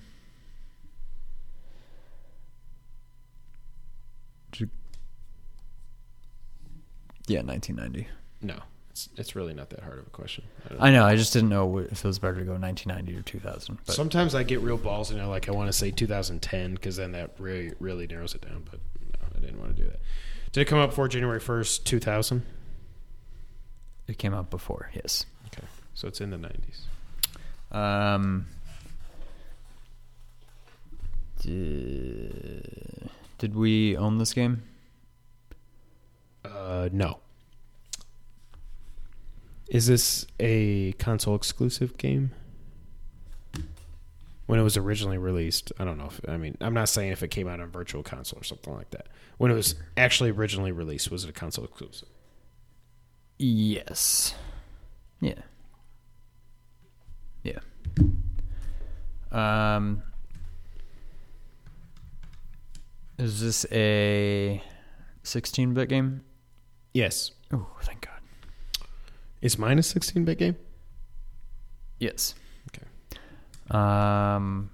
Yeah, 7.27 7.43
nineteen 7.43 7.77
ninety. 7.77 8.09
No, 8.41 8.59
it's, 8.91 9.09
it's 9.17 9.37
really 9.37 9.55
not 9.55 9.71
that 9.71 9.81
hard 9.81 9.99
of 9.99 10.07
a 10.07 10.11
question. 10.11 10.45
I 10.79 10.89
I 10.89 10.91
know. 10.91 11.05
I 11.05 11.17
just 11.17 11.33
didn't 11.33 11.49
know 11.49 11.79
if 11.79 12.05
it 12.05 12.05
was 12.05 12.19
better 12.19 12.35
to 12.41 12.45
go 12.45 12.53
1990 12.53 13.19
or 13.19 13.23
2000. 13.23 13.79
But 13.87 13.95
Sometimes 13.95 14.35
I 14.35 14.43
get 14.43 14.61
real 14.61 14.77
balls 14.77 15.11
and 15.11 15.21
I 15.21 15.27
like 15.27 15.49
I 15.49 15.53
want 15.53 15.69
to 15.69 15.73
say 15.73 15.91
2010 15.91 16.75
because 16.75 16.97
then 16.97 17.13
that 17.13 17.31
really 17.39 17.73
really 17.79 18.07
narrows 18.07 18.35
it 18.35 18.43
down. 18.43 18.65
But 18.71 18.81
no, 19.01 19.29
I 19.37 19.41
didn't 19.41 19.61
want 19.61 19.77
to 19.77 19.83
do 19.83 19.89
that. 19.89 20.01
Did 20.53 20.63
it 20.63 20.65
come 20.67 20.79
out 20.79 20.91
before 20.91 21.09
January 21.09 21.41
1st, 21.41 21.85
2000? 21.85 22.43
it 24.09 24.19
came 24.19 24.35
out 24.35 24.51
before. 24.51 24.91
Yes. 24.95 25.25
Okay, 25.47 25.67
so 25.95 26.09
it's 26.09 26.21
in 26.21 26.31
the 26.31 26.37
90s. 26.37 27.75
Um. 27.75 28.47
Did, 31.41 33.11
did 33.43 33.57
we 33.57 33.97
own 33.97 34.19
this 34.19 34.33
game? 34.33 34.63
Uh, 36.45 36.89
no. 36.93 37.19
Is 39.69 39.89
this 39.89 40.29
a 40.39 40.93
console 40.93 41.35
exclusive 41.35 41.99
game? 41.99 42.31
When 44.47 44.61
it 44.61 44.63
was 44.63 44.77
originally 44.77 45.19
released, 45.19 45.73
I 45.77 45.85
don't 45.85 45.99
know 45.99 46.07
if 46.07 46.21
I 46.29 46.37
mean 46.37 46.57
I'm 46.61 46.73
not 46.73 46.89
saying 46.89 47.11
if 47.11 47.25
it 47.25 47.33
came 47.33 47.49
out 47.49 47.59
on 47.59 47.69
virtual 47.69 48.05
console 48.05 48.39
or 48.39 48.45
something 48.45 48.73
like 48.75 48.91
that. 48.91 49.09
When 49.39 49.51
it 49.51 49.55
was 49.55 49.75
actually 49.97 50.31
originally 50.31 50.71
released, 50.71 51.11
was 51.11 51.25
it 51.25 51.31
a 51.31 51.33
console 51.33 51.65
exclusive? 51.65 52.11
Yes. 53.39 54.37
Yeah. 55.21 55.43
Yeah. 57.43 57.59
Um. 59.33 60.05
Is 63.19 63.41
this 63.41 63.67
a 63.71 64.63
16-bit 65.25 65.89
game? 65.89 66.23
Yes. 66.95 67.31
Oh, 67.53 67.69
thank 67.83 68.01
God. 68.01 68.21
Is 69.41 69.59
mine 69.59 69.79
a 69.79 69.83
16-bit 69.83 70.39
game? 70.39 70.57
Yes. 71.99 72.35
Okay. 72.69 72.87
Um, 73.71 74.71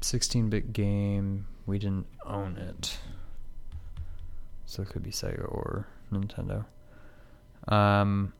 16-bit 0.00 0.72
game. 0.72 1.46
We 1.66 1.78
didn't 1.78 2.06
own 2.26 2.56
it, 2.56 2.98
so 4.66 4.82
it 4.82 4.88
could 4.88 5.02
be 5.02 5.10
Sega 5.10 5.44
or 5.44 5.86
Nintendo. 6.12 6.64
Um, 7.68 8.32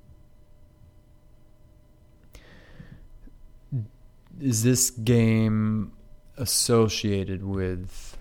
is 4.41 4.63
this 4.65 4.91
game 4.91 5.93
associated 6.37 7.45
with 7.45 8.17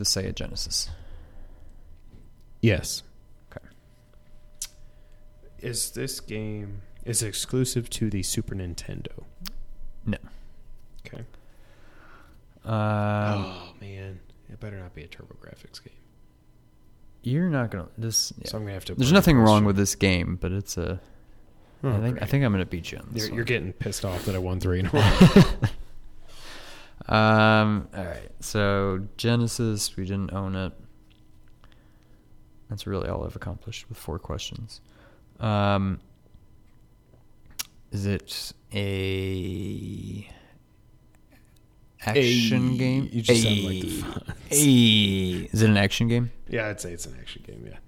the 0.00 0.04
Sega 0.06 0.34
Genesis? 0.34 0.90
Yes. 2.60 3.02
Okay. 3.52 3.66
Is 5.60 5.90
this 5.92 6.20
game 6.20 6.82
Is 7.04 7.22
it 7.22 7.28
exclusive 7.28 7.88
to 7.90 8.10
the 8.10 8.22
Super 8.22 8.54
Nintendo? 8.54 9.24
No. 10.04 10.18
Okay. 11.06 11.24
Um, 12.64 12.74
oh 12.74 13.68
man, 13.80 14.20
it 14.50 14.60
better 14.60 14.76
not 14.78 14.94
be 14.94 15.02
a 15.02 15.08
TurboGrafx 15.08 15.82
game. 15.84 15.94
You're 17.22 17.48
not 17.48 17.70
gonna 17.70 17.88
this. 17.96 18.32
yeah. 18.38 18.48
So 18.50 18.58
I'm 18.58 18.64
gonna 18.64 18.74
have 18.74 18.84
to. 18.86 18.94
There's 18.94 19.12
nothing 19.12 19.38
a 19.38 19.40
wrong 19.40 19.64
with 19.64 19.76
this 19.76 19.94
game, 19.94 20.36
but 20.40 20.52
it's 20.52 20.76
a. 20.76 21.00
I 21.82 21.86
Oh, 21.88 22.00
think 22.02 22.20
I 22.22 22.26
think 22.26 22.44
I'm 22.44 22.52
gonna 22.52 22.66
beat 22.66 22.92
you 22.92 22.98
on 22.98 23.08
this. 23.12 23.22
you're, 23.22 23.30
one. 23.30 23.36
you're 23.36 23.44
getting 23.46 23.72
pissed 23.72 24.04
off 24.04 24.26
that 24.26 24.34
I 24.34 24.38
won 24.38 24.60
three 24.60 24.80
in 24.80 24.86
a 24.86 24.90
row. 24.92 25.68
Um. 27.08 27.88
All 27.96 28.04
right. 28.04 28.30
So 28.40 29.06
Genesis, 29.16 29.96
we 29.96 30.04
didn't 30.04 30.32
own 30.32 30.54
it. 30.54 30.72
That's 32.68 32.86
really 32.86 33.08
all 33.08 33.24
I've 33.24 33.34
accomplished 33.36 33.88
with 33.88 33.98
four 33.98 34.18
questions. 34.18 34.80
Um. 35.40 36.00
Is 37.90 38.06
it 38.06 38.52
a 38.72 40.28
action 42.06 42.74
A- 42.74 42.76
game? 42.78 43.08
you 43.10 43.22
just 43.22 43.42
sound 43.42 43.62
like 43.64 43.80
the 43.82 44.04
A- 44.52 44.54
A- 44.54 45.48
Is 45.52 45.62
it 45.62 45.68
an 45.70 45.76
action 45.76 46.06
game? 46.08 46.30
yeah, 46.48 46.68
I'd 46.68 46.80
say 46.80 46.92
it's 46.92 47.06
an 47.06 47.16
action 47.20 47.42
game. 47.46 47.66
Yeah. 47.66 47.78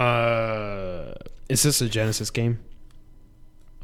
Uh, 0.00 1.14
is 1.48 1.62
this 1.62 1.80
a 1.80 1.88
Genesis 1.88 2.30
game? 2.30 2.58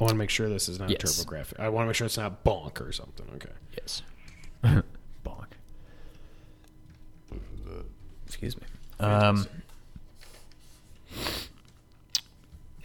I 0.01 0.05
want 0.05 0.11
to 0.11 0.17
make 0.17 0.31
sure 0.31 0.49
this 0.49 0.69
is 0.69 0.81
not 0.81 0.91
Yes. 0.91 1.01
TurboGrafx. 1.25 1.61
I 1.61 1.69
want 1.69 1.85
to 1.85 1.87
make 1.87 1.95
sure 1.97 2.07
it's 2.07 2.19
not 2.19 2.43
Bonk 2.45 2.81
or 2.81 2.91
something. 2.93 3.27
Okay. 3.37 3.51
Yes. 3.79 4.03
Bonk. 5.25 5.47
Excuse 8.27 8.57
me. 8.57 8.67
Um, 9.01 9.47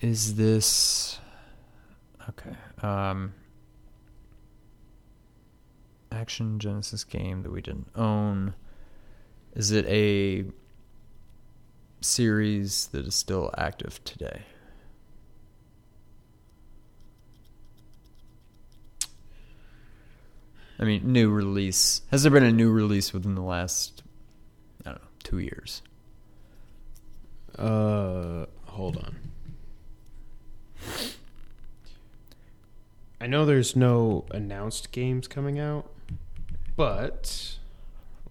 is 0.01 0.35
this 0.35 1.19
okay? 2.29 2.55
Um, 2.81 3.33
action 6.11 6.59
Genesis 6.59 7.03
game 7.03 7.43
that 7.43 7.51
we 7.51 7.61
didn't 7.61 7.89
own. 7.95 8.53
Is 9.55 9.71
it 9.71 9.85
a 9.87 10.45
series 12.01 12.87
that 12.87 13.07
is 13.07 13.15
still 13.15 13.51
active 13.57 14.03
today? 14.03 14.43
I 20.79 20.83
mean, 20.83 21.11
new 21.11 21.29
release. 21.29 22.01
Has 22.11 22.23
there 22.23 22.31
been 22.31 22.43
a 22.43 22.51
new 22.51 22.71
release 22.71 23.13
within 23.13 23.35
the 23.35 23.41
last, 23.41 24.03
I 24.85 24.91
don't 24.91 25.01
know, 25.01 25.07
two 25.23 25.39
years? 25.39 25.81
Uh, 27.57 28.45
hold 28.65 28.97
on. 28.97 29.15
I 33.19 33.25
know 33.25 33.45
there's 33.45 33.75
no 33.75 34.25
announced 34.29 34.91
games 34.91 35.27
coming 35.27 35.59
out, 35.59 35.89
but 36.75 37.57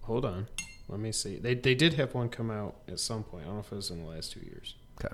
hold 0.03 0.23
on. 0.23 0.47
Let 0.87 1.01
me 1.01 1.11
see. 1.11 1.35
They 1.37 1.53
they 1.53 1.75
did 1.75 1.95
have 1.95 2.13
one 2.13 2.29
come 2.29 2.49
out 2.49 2.75
at 2.87 3.01
some 3.01 3.23
point. 3.23 3.43
I 3.43 3.47
don't 3.47 3.55
know 3.55 3.59
if 3.59 3.71
it 3.73 3.75
was 3.75 3.91
in 3.91 4.01
the 4.03 4.09
last 4.09 4.31
two 4.31 4.39
years. 4.39 4.75
Okay. 5.03 5.13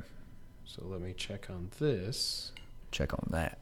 So 0.66 0.84
let 0.86 1.02
me 1.02 1.14
check 1.18 1.50
on 1.50 1.72
this. 1.80 2.52
Check 2.92 3.14
on 3.14 3.28
that. 3.32 3.58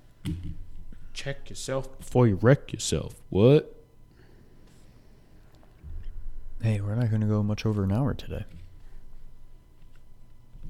Check 1.14 1.50
yourself 1.50 1.98
before 2.00 2.28
you 2.28 2.36
wreck 2.36 2.72
yourself. 2.72 3.16
What? 3.30 3.76
Hey, 6.62 6.80
we're 6.80 6.96
not 6.96 7.10
going 7.10 7.22
to 7.22 7.28
go 7.28 7.42
much 7.42 7.66
over 7.66 7.84
an 7.84 7.92
hour 7.92 8.14
today. 8.14 8.46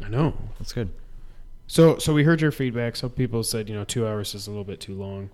I 0.03 0.09
know. 0.09 0.33
That's 0.57 0.73
good. 0.73 0.89
So 1.67 1.97
so 1.99 2.13
we 2.13 2.23
heard 2.23 2.41
your 2.41 2.51
feedback. 2.51 2.95
Some 2.95 3.11
people 3.11 3.43
said 3.43 3.69
you 3.69 3.75
know 3.75 3.83
two 3.83 4.05
hours 4.05 4.35
is 4.35 4.47
a 4.47 4.49
little 4.49 4.65
bit 4.65 4.79
too 4.79 4.93
long. 4.95 5.29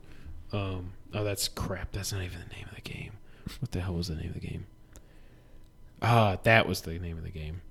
Um, 0.52 0.94
oh, 1.14 1.24
that's 1.24 1.48
crap. 1.48 1.92
That's 1.92 2.14
not 2.14 2.22
even 2.22 2.40
the 2.48 2.56
name 2.56 2.66
of 2.70 2.76
the 2.76 2.82
game. 2.82 3.14
What 3.60 3.72
the 3.72 3.82
hell 3.82 3.96
was 3.96 4.10
the 4.10 4.16
name 4.16 4.28
of 4.28 4.34
the 4.34 4.48
game? 4.48 4.66
Ah, 6.02 6.38
that 6.44 6.68
was 6.68 6.82
the 6.82 7.00
name 7.00 7.18
of 7.18 7.24
the 7.24 7.32
game. 7.32 7.62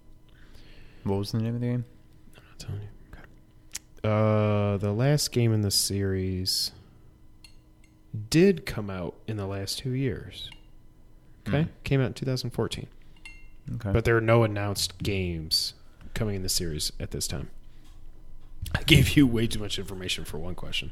What 1.04 1.16
was 1.18 1.32
the 1.32 1.38
name 1.38 1.54
of 1.54 1.60
the 1.60 1.66
game? 1.66 1.84
I'm 2.36 2.42
not 2.48 2.58
telling 2.58 2.80
you. 2.80 2.88
Okay. 3.12 4.74
Uh, 4.74 4.78
the 4.78 4.92
last 4.92 5.30
game 5.30 5.52
in 5.52 5.60
the 5.60 5.70
series 5.70 6.72
did 8.30 8.66
come 8.66 8.90
out 8.90 9.14
in 9.26 9.36
the 9.36 9.46
last 9.46 9.78
two 9.78 9.90
years. 9.90 10.50
Okay, 11.48 11.62
Hmm. 11.62 11.68
came 11.84 12.00
out 12.00 12.06
in 12.08 12.14
2014, 12.14 12.88
Okay. 13.76 13.92
but 13.92 14.04
there 14.04 14.16
are 14.16 14.20
no 14.20 14.42
announced 14.42 14.98
games 14.98 15.74
coming 16.14 16.34
in 16.36 16.42
the 16.42 16.48
series 16.48 16.90
at 16.98 17.10
this 17.12 17.26
time. 17.28 17.50
I 18.74 18.82
gave 18.82 19.16
you 19.16 19.26
way 19.26 19.46
too 19.46 19.60
much 19.60 19.78
information 19.78 20.24
for 20.24 20.38
one 20.38 20.54
question. 20.56 20.90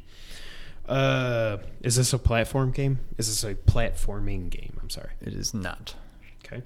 Uh, 0.89 1.57
is 1.81 1.97
this 1.97 2.13
a 2.13 2.19
platform 2.19 2.71
game? 2.71 3.01
Is 3.19 3.27
this 3.29 3.43
a 3.43 3.55
platforming 3.55 4.51
game? 4.51 4.79
I'm 4.83 4.91
sorry. 4.91 5.11
it 5.21 5.33
is 5.35 5.55
not. 5.55 5.95
Okay. 6.45 6.63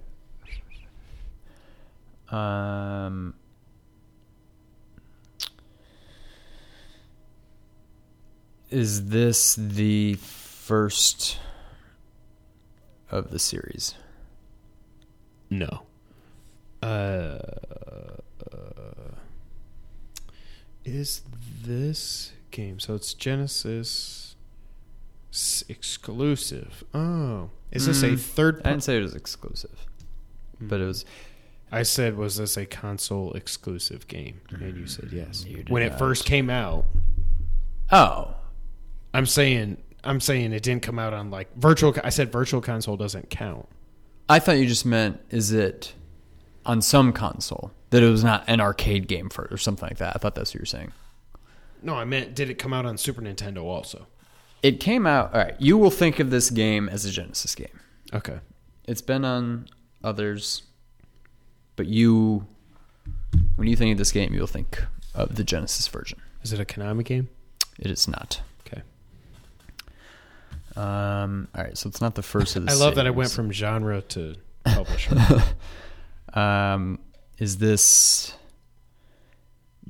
Um. 2.30 3.34
Is 8.70 9.08
this 9.08 9.54
the 9.56 10.18
first 10.72 11.38
of 13.10 13.30
the 13.30 13.38
series? 13.38 13.94
No. 15.48 15.84
Uh, 16.82 17.38
is 20.84 21.22
this 21.64 22.32
game? 22.50 22.78
So 22.78 22.94
it's 22.94 23.14
Genesis 23.14 24.36
exclusive. 25.68 26.84
Oh, 26.92 27.50
is 27.72 27.86
this 27.86 28.02
a 28.02 28.08
Mm, 28.10 28.20
third? 28.20 28.60
I 28.64 28.70
didn't 28.70 28.84
say 28.84 28.98
it 28.98 29.02
was 29.02 29.14
exclusive, 29.14 29.86
but 30.60 30.80
it 30.80 30.84
was. 30.84 31.04
I 31.72 31.82
said, 31.82 32.16
was 32.16 32.36
this 32.36 32.56
a 32.56 32.64
console 32.66 33.32
exclusive 33.34 34.06
game? 34.08 34.40
And 34.50 34.76
you 34.76 34.86
said 34.86 35.10
yes. 35.12 35.44
You 35.46 35.56
did 35.58 35.68
When 35.70 35.82
it 35.82 35.98
first 35.98 36.24
came 36.24 36.48
out, 36.50 36.84
Oh, 37.90 38.34
I'm 39.14 39.26
saying, 39.26 39.76
I'm 40.04 40.20
saying 40.20 40.52
it 40.52 40.62
didn't 40.62 40.82
come 40.82 40.98
out 40.98 41.12
on 41.12 41.30
like 41.30 41.54
virtual. 41.56 41.94
I 42.04 42.10
said 42.10 42.30
virtual 42.32 42.60
console 42.60 42.96
doesn't 42.96 43.30
count. 43.30 43.68
I 44.28 44.38
thought 44.38 44.52
you 44.52 44.66
just 44.66 44.86
meant 44.86 45.20
is 45.30 45.52
it 45.52 45.94
on 46.66 46.82
some 46.82 47.12
console 47.12 47.72
that 47.90 48.02
it 48.02 48.08
was 48.08 48.22
not 48.22 48.44
an 48.46 48.60
arcade 48.60 49.08
game 49.08 49.30
for 49.30 49.48
or 49.50 49.56
something 49.56 49.88
like 49.88 49.98
that. 49.98 50.14
I 50.14 50.18
thought 50.18 50.34
that's 50.34 50.50
what 50.50 50.54
you 50.56 50.60
were 50.60 50.66
saying. 50.66 50.92
No, 51.82 51.94
I 51.94 52.04
meant 52.04 52.34
did 52.34 52.50
it 52.50 52.54
come 52.54 52.72
out 52.72 52.86
on 52.86 52.98
Super 52.98 53.22
Nintendo 53.22 53.64
also? 53.64 54.06
It 54.62 54.80
came 54.80 55.06
out. 55.06 55.32
All 55.34 55.40
right, 55.40 55.54
you 55.58 55.78
will 55.78 55.90
think 55.90 56.18
of 56.18 56.30
this 56.30 56.50
game 56.50 56.88
as 56.88 57.04
a 57.04 57.10
Genesis 57.10 57.54
game. 57.54 57.78
Okay. 58.12 58.38
It's 58.86 59.02
been 59.02 59.24
on 59.24 59.68
others, 60.02 60.62
but 61.76 61.86
you, 61.86 62.46
when 63.56 63.68
you 63.68 63.76
think 63.76 63.92
of 63.92 63.98
this 63.98 64.12
game, 64.12 64.34
you'll 64.34 64.46
think 64.46 64.82
of 65.14 65.36
the 65.36 65.44
Genesis 65.44 65.86
version. 65.86 66.20
Is 66.42 66.52
it 66.52 66.60
a 66.60 66.64
Konami 66.64 67.04
game? 67.04 67.28
It 67.78 67.90
is 67.90 68.08
not. 68.08 68.40
Um, 70.78 71.48
all 71.56 71.64
right, 71.64 71.76
so 71.76 71.88
it's 71.88 72.00
not 72.00 72.14
the 72.14 72.22
first 72.22 72.54
of 72.56 72.64
the. 72.66 72.70
I 72.72 72.74
love 72.74 72.94
that 72.94 73.06
I 73.06 73.10
went 73.10 73.30
from 73.32 73.50
genre 73.50 74.00
to 74.02 74.36
publisher. 74.64 75.16
Um, 76.32 77.00
is 77.38 77.58
this 77.58 78.32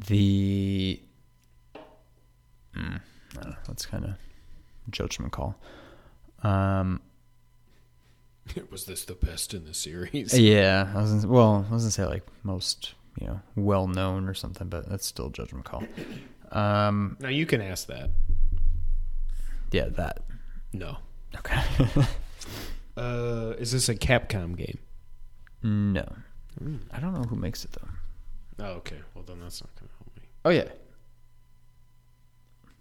the? 0.09 1.01
Mm, 2.75 3.01
I 3.37 3.41
don't 3.43 3.51
know. 3.51 3.57
That's 3.67 3.85
kind 3.87 4.05
of 4.05 4.11
judgment 4.91 5.33
call. 5.33 5.57
Um, 6.43 7.01
was 8.71 8.87
this 8.87 9.05
the 9.05 9.15
best 9.15 9.53
in 9.53 9.65
the 9.67 9.75
series? 9.75 10.39
yeah, 10.39 10.91
I 10.95 11.03
was 11.03 11.13
gonna, 11.13 11.29
well, 11.33 11.67
I 11.69 11.75
was 11.75 11.83
gonna 11.83 11.91
say 11.91 12.07
like 12.07 12.23
most, 12.45 12.95
you 13.21 13.27
know, 13.27 13.41
well 13.57 13.89
known 13.89 14.27
or 14.29 14.35
something, 14.35 14.69
but 14.69 14.89
that's 14.89 15.07
still 15.07 15.29
judgment 15.31 15.65
call. 15.65 15.85
Um, 16.51 17.19
Now 17.21 17.29
you 17.29 17.45
can 17.45 17.61
ask 17.61 17.89
that. 17.89 18.09
yeah, 19.71 19.89
that. 19.91 20.23
No. 20.73 20.99
Okay. 21.37 21.63
Uh, 22.97 23.55
is 23.59 23.71
this 23.71 23.89
a 23.89 23.95
Capcom 23.95 24.57
game? 24.57 24.77
no, 25.63 26.05
I 26.91 26.99
don't 26.99 27.15
know 27.15 27.23
who 27.23 27.37
makes 27.37 27.65
it 27.65 27.71
though. 27.71 28.65
Oh, 28.65 28.71
okay. 28.79 28.97
Well, 29.15 29.23
then 29.25 29.39
that's 29.39 29.63
not 29.63 29.71
going 29.77 29.89
to 29.89 29.95
help 29.99 30.17
me. 30.17 30.23
Oh 30.45 30.51
yeah, 30.51 30.69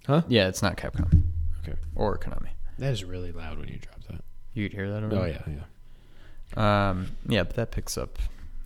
Huh? 0.08 0.24
yeah, 0.28 0.48
it's 0.48 0.64
not 0.64 0.76
Capcom 0.76 1.22
Okay. 1.62 1.78
or 1.96 2.18
Konami. 2.18 2.50
That 2.80 2.94
is 2.94 3.04
really 3.04 3.32
loud 3.32 3.60
when 3.60 3.68
you 3.68 3.78
drop 3.78 4.02
that. 4.10 4.24
You 4.56 4.68
could 4.68 4.76
hear 4.76 4.90
that. 4.92 5.04
Over 5.04 5.16
Oh 5.18 5.26
yeah, 5.26 5.42
yeah. 6.58 6.90
Um, 6.90 7.10
yeah, 7.28 7.44
but 7.44 7.56
that 7.58 7.70
picks 7.70 7.96
up 7.96 8.18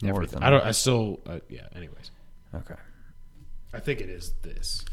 more 0.01 0.11
Everything. 0.13 0.39
than 0.39 0.43
I 0.43 0.49
don't. 0.51 0.63
I 0.65 0.71
still. 0.71 1.19
Uh, 1.27 1.39
yeah. 1.49 1.67
Anyways, 1.75 2.11
Okay. 2.55 2.75
I 3.73 3.79
think 3.81 3.99
it 3.99 4.09
is 4.09 4.31
this. 4.41 4.85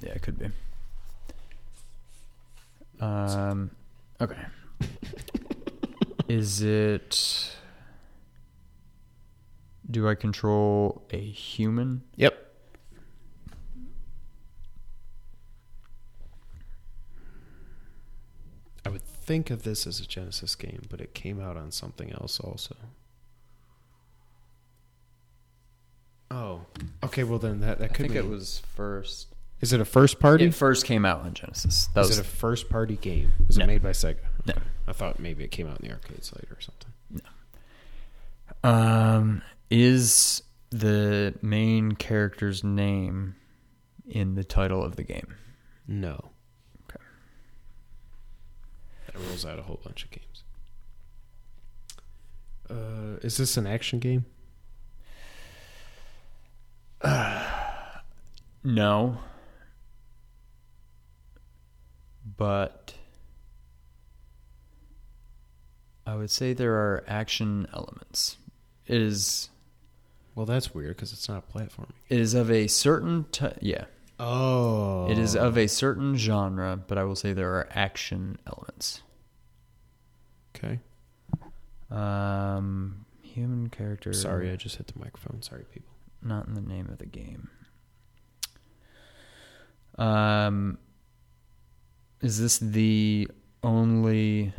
Yeah, 0.00 0.10
it 0.14 0.22
could 0.22 0.36
be. 0.38 0.46
Um, 3.00 3.70
okay. 4.20 4.36
Is 6.28 6.62
it? 6.62 7.50
Do 9.90 10.08
I 10.08 10.14
control 10.14 11.06
a 11.10 11.18
human? 11.20 12.02
Yep. 12.16 12.40
I 18.86 18.88
would 18.90 19.02
think 19.02 19.50
of 19.50 19.62
this 19.62 19.86
as 19.86 20.00
a 20.00 20.06
Genesis 20.06 20.54
game, 20.54 20.82
but 20.90 21.00
it 21.00 21.14
came 21.14 21.40
out 21.40 21.56
on 21.56 21.70
something 21.70 22.12
else 22.12 22.38
also. 22.40 22.76
Oh, 26.30 26.62
okay. 27.02 27.22
Well, 27.24 27.38
then 27.38 27.60
that 27.60 27.78
that 27.78 27.84
I 27.84 27.88
could 27.88 28.04
think 28.06 28.12
be. 28.14 28.18
it 28.18 28.28
was 28.28 28.62
first. 28.74 29.33
Is 29.60 29.72
it 29.72 29.80
a 29.80 29.84
first 29.84 30.18
party? 30.20 30.44
It 30.46 30.54
first 30.54 30.84
came 30.84 31.04
out 31.06 31.20
on 31.22 31.32
Genesis. 31.34 31.88
That 31.94 32.02
Is 32.02 32.08
was 32.08 32.18
it 32.18 32.26
a 32.26 32.28
first 32.28 32.68
party 32.68 32.96
game? 32.96 33.32
Was 33.46 33.56
No. 33.56 33.64
it 33.64 33.68
made 33.68 33.82
by 33.82 33.90
Sega? 33.90 34.18
No. 34.46 34.54
I 34.86 34.92
thought 34.92 35.18
maybe 35.18 35.42
it 35.44 35.50
came 35.50 35.66
out 35.68 35.80
in 35.80 35.88
the 35.88 35.94
arcades 35.94 36.32
later 36.34 36.56
or 36.56 36.60
something. 36.60 36.90
Um, 38.62 39.42
is 39.70 40.42
the 40.70 41.34
main 41.40 41.92
character's 41.92 42.62
name 42.62 43.36
in 44.06 44.34
the 44.34 44.44
title 44.44 44.82
of 44.84 44.96
the 44.96 45.02
game? 45.02 45.34
No. 45.88 46.30
Okay. 46.90 47.02
That 49.06 49.16
rules 49.18 49.46
out 49.46 49.58
a 49.58 49.62
whole 49.62 49.80
bunch 49.82 50.04
of 50.04 50.10
games. 50.10 50.42
Uh, 52.68 53.18
is 53.22 53.36
this 53.38 53.56
an 53.56 53.66
action 53.66 53.98
game? 53.98 54.26
No. 58.66 59.18
But 62.24 62.94
I 66.06 66.14
would 66.16 66.30
say 66.30 66.52
there 66.52 66.74
are 66.74 67.04
action 67.06 67.66
elements. 67.72 68.36
It 68.86 69.00
is 69.00 69.50
Well, 70.34 70.46
that's 70.46 70.74
weird 70.74 70.96
because 70.96 71.12
it's 71.12 71.28
not 71.28 71.44
a 71.48 71.52
platforming. 71.58 71.92
it 72.08 72.18
is 72.20 72.34
of 72.34 72.50
a 72.50 72.66
certain 72.66 73.24
t- 73.32 73.48
yeah. 73.60 73.84
Oh, 74.20 75.10
It 75.10 75.18
is 75.18 75.34
of 75.36 75.58
a 75.58 75.66
certain 75.66 76.16
genre, 76.16 76.76
but 76.76 76.98
I 76.98 77.04
will 77.04 77.16
say 77.16 77.32
there 77.32 77.52
are 77.54 77.68
action 77.72 78.38
elements. 78.46 79.02
okay. 80.56 80.80
Um 81.90 83.04
human 83.22 83.68
character 83.68 84.12
Sorry, 84.12 84.50
I 84.50 84.56
just 84.56 84.76
hit 84.76 84.86
the 84.86 84.98
microphone. 84.98 85.42
Sorry, 85.42 85.64
people. 85.72 85.90
not 86.22 86.46
in 86.46 86.54
the 86.54 86.60
name 86.60 86.88
of 86.88 86.98
the 86.98 87.06
game. 87.06 87.50
Um, 89.98 90.78
is 92.24 92.40
this 92.40 92.58
the 92.58 93.28
only 93.62 94.54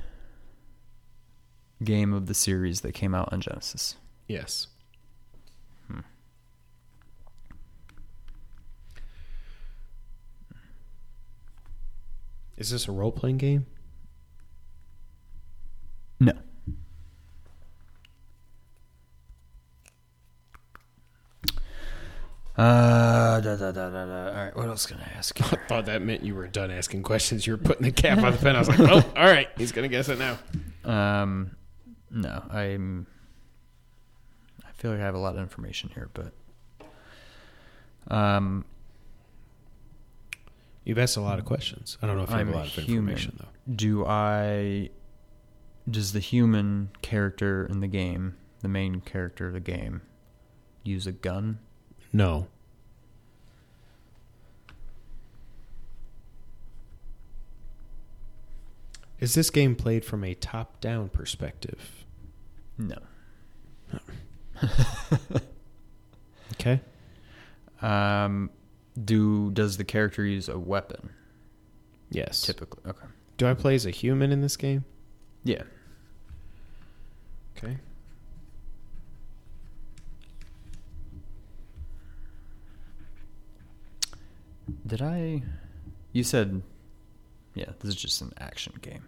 game 1.84 2.14
of 2.14 2.28
the 2.28 2.34
series 2.36 2.82
that 2.82 2.92
came 2.94 3.16
out 3.16 3.34
on 3.34 3.42
Genesis? 3.42 3.96
Yes. 4.28 4.68
Hmm. 5.88 6.02
Is 12.56 12.70
this 12.70 12.88
a 12.88 12.92
role 12.92 13.12
playing 13.12 13.38
game? 13.38 13.66
No. 16.20 16.34
Uh, 22.58 23.42
da, 23.42 23.56
da, 23.58 23.72
da, 23.72 23.90
da, 23.90 24.06
da. 24.06 24.28
All 24.30 24.46
right, 24.46 24.56
what 24.56 24.68
else 24.68 24.86
can 24.86 24.98
I 24.98 25.18
ask? 25.18 25.40
I 25.54 25.58
thought 25.68 25.86
that 25.88 26.02
meant 26.02 26.24
you 26.24 26.36
were 26.36 26.48
done 26.48 26.72
asking 26.72 27.04
questions. 27.04 27.46
You 27.46 27.54
were 27.54 27.58
putting 27.58 27.84
the 27.84 27.92
cap 27.92 28.20
on 28.20 28.32
the 28.32 28.38
pen. 28.38 28.56
I 28.56 28.60
was 28.60 28.70
like, 28.70 28.80
well, 28.80 29.04
all 29.18 29.26
right, 29.26 29.50
he's 29.58 29.72
gonna 29.74 29.90
guess 29.90 30.08
it 30.10 30.18
now. 30.20 30.38
Um, 30.86 31.52
no, 32.10 32.44
I'm. 32.50 33.08
I 34.66 34.72
feel 34.74 34.92
like 34.92 35.02
I 35.02 35.04
have 35.04 35.16
a 35.16 35.20
lot 35.20 35.36
of 35.36 35.42
information 35.42 35.90
here, 35.94 36.10
but 36.14 36.34
um, 38.14 38.64
You've 40.86 41.00
asked 41.00 41.18
a 41.18 41.22
lot 41.22 41.40
of 41.40 41.46
questions. 41.46 41.98
I 42.02 42.08
don't 42.08 42.16
know 42.16 42.24
if 42.24 42.30
you 42.30 42.36
I'm 42.36 42.46
have 42.48 42.56
a 42.56 42.60
lot 42.60 42.68
of 42.68 42.84
human. 42.84 43.14
information 43.16 43.38
though. 43.40 43.74
do 43.76 44.06
I? 44.06 44.92
Does 45.90 46.14
the 46.14 46.20
human 46.20 46.90
character 47.02 47.66
in 47.66 47.80
the 47.80 47.88
game, 47.88 48.38
the 48.62 48.68
main 48.68 49.02
character 49.02 49.48
of 49.48 49.54
the 49.54 49.60
game, 49.60 50.02
use 50.84 51.06
a 51.08 51.12
gun? 51.12 51.60
No. 52.16 52.48
Is 59.20 59.34
this 59.34 59.50
game 59.50 59.76
played 59.76 60.06
from 60.06 60.24
a 60.24 60.34
top 60.34 60.80
down 60.80 61.10
perspective? 61.10 62.06
No. 62.78 63.00
Okay. 66.54 66.80
Um, 67.82 68.50
do 69.04 69.52
does 69.52 69.76
the 69.78 69.84
character 69.84 70.24
use 70.24 70.48
a 70.48 70.58
weapon? 70.58 71.10
Yes. 72.12 72.42
Typically, 72.42 72.90
okay. 72.90 73.08
Do 73.38 73.48
I 73.48 73.54
play 73.56 73.76
as 73.76 73.86
a 73.86 73.92
human 73.92 74.32
in 74.32 74.42
this 74.42 74.56
game? 74.56 74.86
Yeah. 75.44 75.64
Okay. 77.58 77.78
Did 84.86 85.02
I? 85.02 85.42
You 86.12 86.24
said, 86.24 86.62
yeah. 87.54 87.72
This 87.80 87.90
is 87.90 87.96
just 87.96 88.22
an 88.22 88.34
action 88.40 88.74
game. 88.82 89.06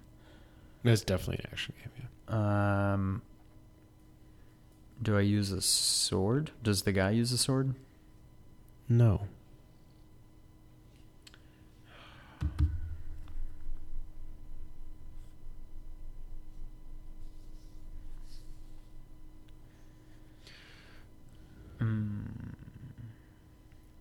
It's 0.83 1.01
definitely 1.01 1.43
an 1.43 1.49
action 1.51 1.73
game, 1.81 1.91
yeah. 2.29 2.93
Um, 2.93 3.21
do 5.01 5.17
I 5.17 5.21
use 5.21 5.51
a 5.51 5.61
sword? 5.61 6.51
Does 6.63 6.83
the 6.83 6.91
guy 6.91 7.11
use 7.11 7.31
a 7.31 7.37
sword? 7.37 7.73
No. 8.89 9.21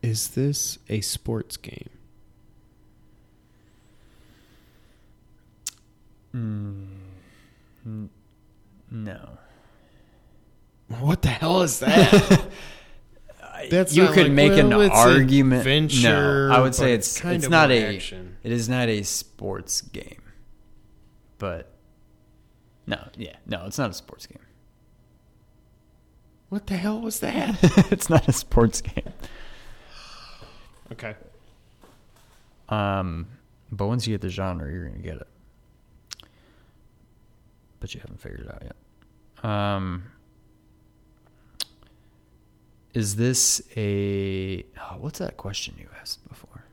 Is 0.06 0.28
this 0.28 0.78
a 0.88 1.00
sports 1.00 1.56
game? 1.56 1.90
mm, 6.32 6.86
no. 8.88 9.38
What 11.00 11.22
the 11.22 11.28
hell 11.28 11.62
is 11.62 11.80
that? 11.80 12.46
That's 13.70 13.96
you 13.96 14.06
could 14.06 14.26
like, 14.28 14.32
make 14.32 14.52
an 14.52 14.68
well, 14.68 14.82
it's 14.82 14.94
argument. 14.94 15.62
adventure, 15.62 16.50
no, 16.50 16.54
I 16.54 16.60
would 16.60 16.76
say 16.76 16.92
it's 16.92 17.08
it's 17.08 17.20
kind 17.20 17.34
it's 17.34 17.46
of 17.46 17.50
not 17.50 17.72
a 17.72 17.96
action. 17.96 18.36
it 18.44 18.52
is 18.52 18.68
not 18.68 18.88
a 18.88 19.02
sports 19.02 19.80
game, 19.80 20.22
but 21.38 21.72
no, 22.86 23.08
yeah, 23.16 23.34
no, 23.44 23.64
it's 23.66 23.78
not 23.78 23.90
a 23.90 23.94
sports 23.94 24.26
game. 24.26 24.38
what 26.48 26.68
the 26.68 26.76
hell 26.76 27.00
was 27.00 27.18
that? 27.18 27.58
it's 27.90 28.08
not 28.08 28.28
a 28.28 28.32
sports 28.32 28.80
game. 28.80 29.12
Okay. 30.92 31.14
Um, 32.68 33.26
but 33.70 33.86
once 33.86 34.06
you 34.06 34.14
get 34.14 34.20
the 34.20 34.28
genre, 34.28 34.70
you're 34.70 34.88
gonna 34.88 35.02
get 35.02 35.16
it. 35.16 35.28
But 37.80 37.94
you 37.94 38.00
haven't 38.00 38.20
figured 38.20 38.40
it 38.40 38.48
out 38.48 38.62
yet. 38.62 39.50
Um, 39.50 40.04
is 42.94 43.16
this 43.16 43.60
a 43.76 44.64
oh, 44.80 44.96
what's 44.98 45.18
that 45.18 45.36
question 45.36 45.74
you 45.78 45.88
asked 46.00 46.26
before? 46.28 46.64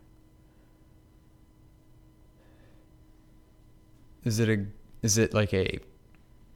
Is 4.24 4.40
it 4.40 4.50
a 4.50 4.66
is 5.02 5.18
it 5.18 5.34
like 5.34 5.54
a 5.54 5.80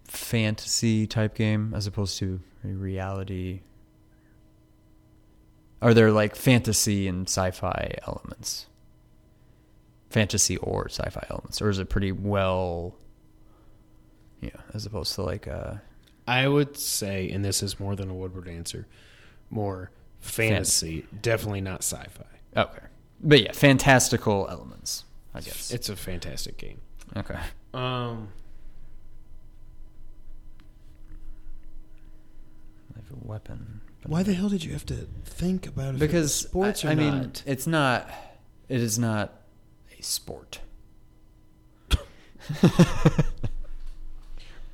fantasy 0.06 1.06
type 1.06 1.36
game 1.36 1.74
as 1.76 1.86
opposed 1.86 2.18
to 2.20 2.40
a 2.64 2.70
reality? 2.70 3.62
Are 5.82 5.94
there 5.94 6.12
like 6.12 6.36
fantasy 6.36 7.08
and 7.08 7.28
sci-fi 7.28 7.96
elements? 8.08 8.66
Fantasy 10.10 10.58
or 10.58 10.88
sci-fi 10.90 11.26
elements, 11.30 11.62
or 11.62 11.70
is 11.70 11.80
it 11.80 11.90
pretty 11.90 12.12
well? 12.12 12.96
Yeah, 14.42 14.50
as 14.74 14.86
opposed 14.86 15.14
to 15.16 15.24
like 15.24 15.48
uh 15.48 15.76
I 16.28 16.48
would 16.48 16.78
say, 16.78 17.30
and 17.30 17.44
this 17.46 17.64
is 17.64 17.80
more 17.80 17.96
than 17.96 18.10
a 18.10 18.14
Woodward 18.14 18.48
answer, 18.50 18.86
more 19.50 19.92
fantasy, 20.20 21.06
definitely 21.22 21.62
not 21.62 21.80
sci-fi. 21.84 22.60
okay, 22.62 22.86
but 23.22 23.42
yeah, 23.42 23.52
fantastical 23.54 24.48
elements. 24.50 25.04
I 25.34 25.42
guess 25.42 25.72
It's 25.72 25.90
a 25.90 25.96
fantastic 25.96 26.58
game. 26.58 26.82
okay. 27.16 27.38
Um, 27.74 28.30
I 32.96 33.00
have 33.00 33.12
a 33.12 33.28
weapon. 33.28 33.82
But 34.02 34.12
why 34.12 34.18
I'm- 34.20 34.26
the 34.28 34.34
hell 34.34 34.50
did 34.50 34.64
you 34.64 34.74
have 34.74 34.86
to 34.88 35.08
think 35.26 35.68
about 35.68 35.96
it? 35.96 36.00
because 36.00 36.34
sports 36.34 36.84
I, 36.86 36.90
or 36.90 36.92
I 36.92 36.96
mean, 36.96 37.18
not? 37.18 37.44
it's 37.46 37.68
not. 37.68 38.10
It 38.70 38.82
is 38.82 38.98
not 39.00 39.34
a 39.98 40.02
sport. 40.04 40.60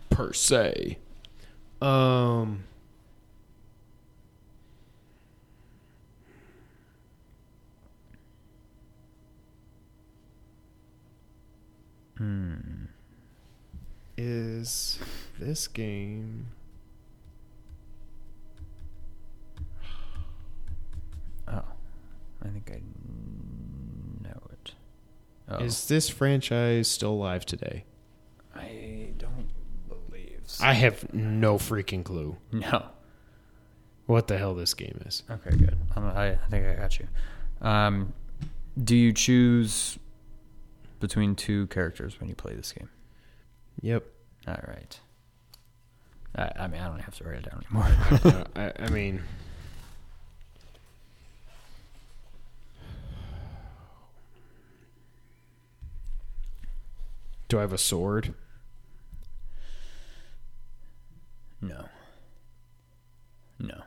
per 0.09 0.33
se. 0.33 0.97
Um, 1.81 2.63
Hmm. 12.17 12.85
is 14.17 14.99
this 15.39 15.67
game? 15.67 16.47
I 22.43 22.49
think 22.49 22.71
I 22.71 22.81
know 24.27 24.41
it. 24.51 24.73
Oh. 25.49 25.57
Is 25.57 25.87
this 25.87 26.09
franchise 26.09 26.87
still 26.87 27.11
alive 27.11 27.45
today? 27.45 27.85
I 28.55 29.09
don't 29.17 29.49
believe. 29.87 30.41
So. 30.45 30.65
I 30.65 30.73
have 30.73 31.13
no 31.13 31.57
freaking 31.57 32.03
clue 32.03 32.37
no. 32.51 32.85
what 34.05 34.27
the 34.27 34.37
hell 34.37 34.53
this 34.53 34.73
game 34.73 35.01
is. 35.05 35.23
Okay, 35.29 35.55
good. 35.55 35.77
I'm, 35.95 36.05
I, 36.05 36.31
I 36.31 36.47
think 36.49 36.65
I 36.65 36.75
got 36.75 36.99
you. 36.99 37.07
Um, 37.61 38.13
do 38.81 38.95
you 38.95 39.13
choose 39.13 39.97
between 40.99 41.35
two 41.35 41.67
characters 41.67 42.19
when 42.19 42.29
you 42.29 42.35
play 42.35 42.55
this 42.55 42.71
game? 42.71 42.89
Yep. 43.81 44.05
All 44.47 44.63
right. 44.67 44.99
I, 46.35 46.51
I 46.59 46.67
mean, 46.67 46.81
I 46.81 46.87
don't 46.87 46.99
have 46.99 47.15
to 47.15 47.23
write 47.23 47.37
it 47.37 47.49
down 47.49 47.63
anymore. 47.65 48.45
I, 48.55 48.71
I 48.79 48.89
mean, 48.91 49.21
do 57.53 57.59
I 57.59 57.61
have 57.61 57.71
a 57.71 57.77
sword? 57.77 58.33
no. 61.61 61.85
No. 63.59 63.81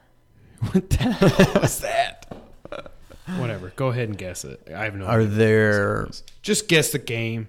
What 0.72 0.88
the 0.88 0.97
hell 1.12 1.60
was 1.62 1.80
that? 1.80 2.26
Whatever. 3.38 3.72
Go 3.74 3.88
ahead 3.88 4.09
and 4.09 4.16
guess 4.16 4.44
it. 4.44 4.68
I 4.74 4.84
have 4.84 4.94
no. 4.94 5.05
Are 5.06 5.20
idea. 5.20 5.26
there 5.34 6.09
Just 6.43 6.68
guess 6.68 6.93
the 6.93 7.01
game. 7.01 7.48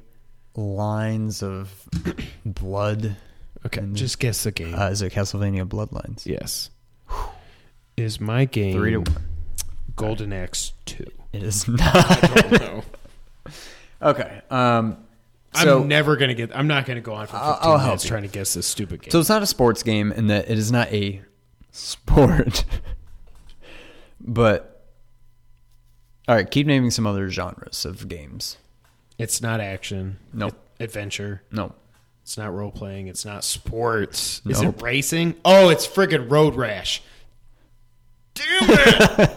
lines 0.56 1.44
of 1.44 1.72
blood? 2.46 3.16
Okay. 3.66 3.82
And- 3.82 3.96
Just 3.96 4.18
guess 4.20 4.44
the 4.44 4.52
game. 4.52 4.74
Uh, 4.74 4.90
is 4.90 5.04
it 5.04 5.14
Castlevania 5.14 5.68
Bloodlines? 5.68 6.26
yes. 6.26 6.72
Is 7.96 8.20
my 8.20 8.46
game 8.46 8.74
Three 8.74 8.92
to 8.92 8.98
one. 9.02 9.24
Golden 9.96 10.34
Axe 10.34 10.74
two? 10.86 11.06
It 11.32 11.44
is 11.44 11.66
I 11.70 11.72
not. 11.72 12.22
don't 12.50 12.52
know. 12.60 12.84
okay. 14.02 14.42
Um, 14.50 14.98
so, 15.54 15.82
I'm 15.82 15.88
never 15.88 16.18
gonna 16.18 16.34
get. 16.34 16.56
I'm 16.56 16.68
not 16.68 16.86
gonna 16.86 17.02
go 17.02 17.14
on 17.14 17.26
for 17.28 17.34
15 17.34 17.42
I'll- 17.48 17.60
I'll 17.62 17.86
minutes 17.86 18.06
trying 18.06 18.24
to 18.24 18.28
guess 18.28 18.54
this 18.54 18.68
stupid 18.68 19.02
game. 19.02 19.12
so 19.12 19.20
it's 19.20 19.30
not 19.30 19.42
a 19.42 19.48
sports 19.48 19.82
game 19.84 20.12
in 20.12 20.28
that 20.28 20.50
it 20.50 20.58
is 20.58 20.72
not 20.72 20.92
a 20.94 21.22
sport. 21.72 22.66
but 24.22 24.86
all 26.28 26.36
right, 26.36 26.50
keep 26.50 26.68
naming 26.68 26.92
some 26.92 27.08
other 27.08 27.30
genres 27.30 27.86
of 27.86 28.08
games. 28.08 28.58
it's 29.18 29.42
not 29.42 29.60
action. 29.60 30.18
Nope. 30.34 30.56
Adventure. 30.80 31.42
No. 31.52 31.74
It's 32.22 32.38
not 32.38 32.54
role 32.54 32.72
playing. 32.72 33.08
It's 33.08 33.24
not 33.26 33.44
sports. 33.46 34.42
Is 34.46 34.62
it 34.62 34.82
racing? 34.82 35.36
Oh, 35.46 35.70
it's 35.70 35.88
friggin' 35.88 36.30
Road 36.30 36.56
Rash. 36.56 37.02
Damn 38.34 38.46
it! 38.70 39.32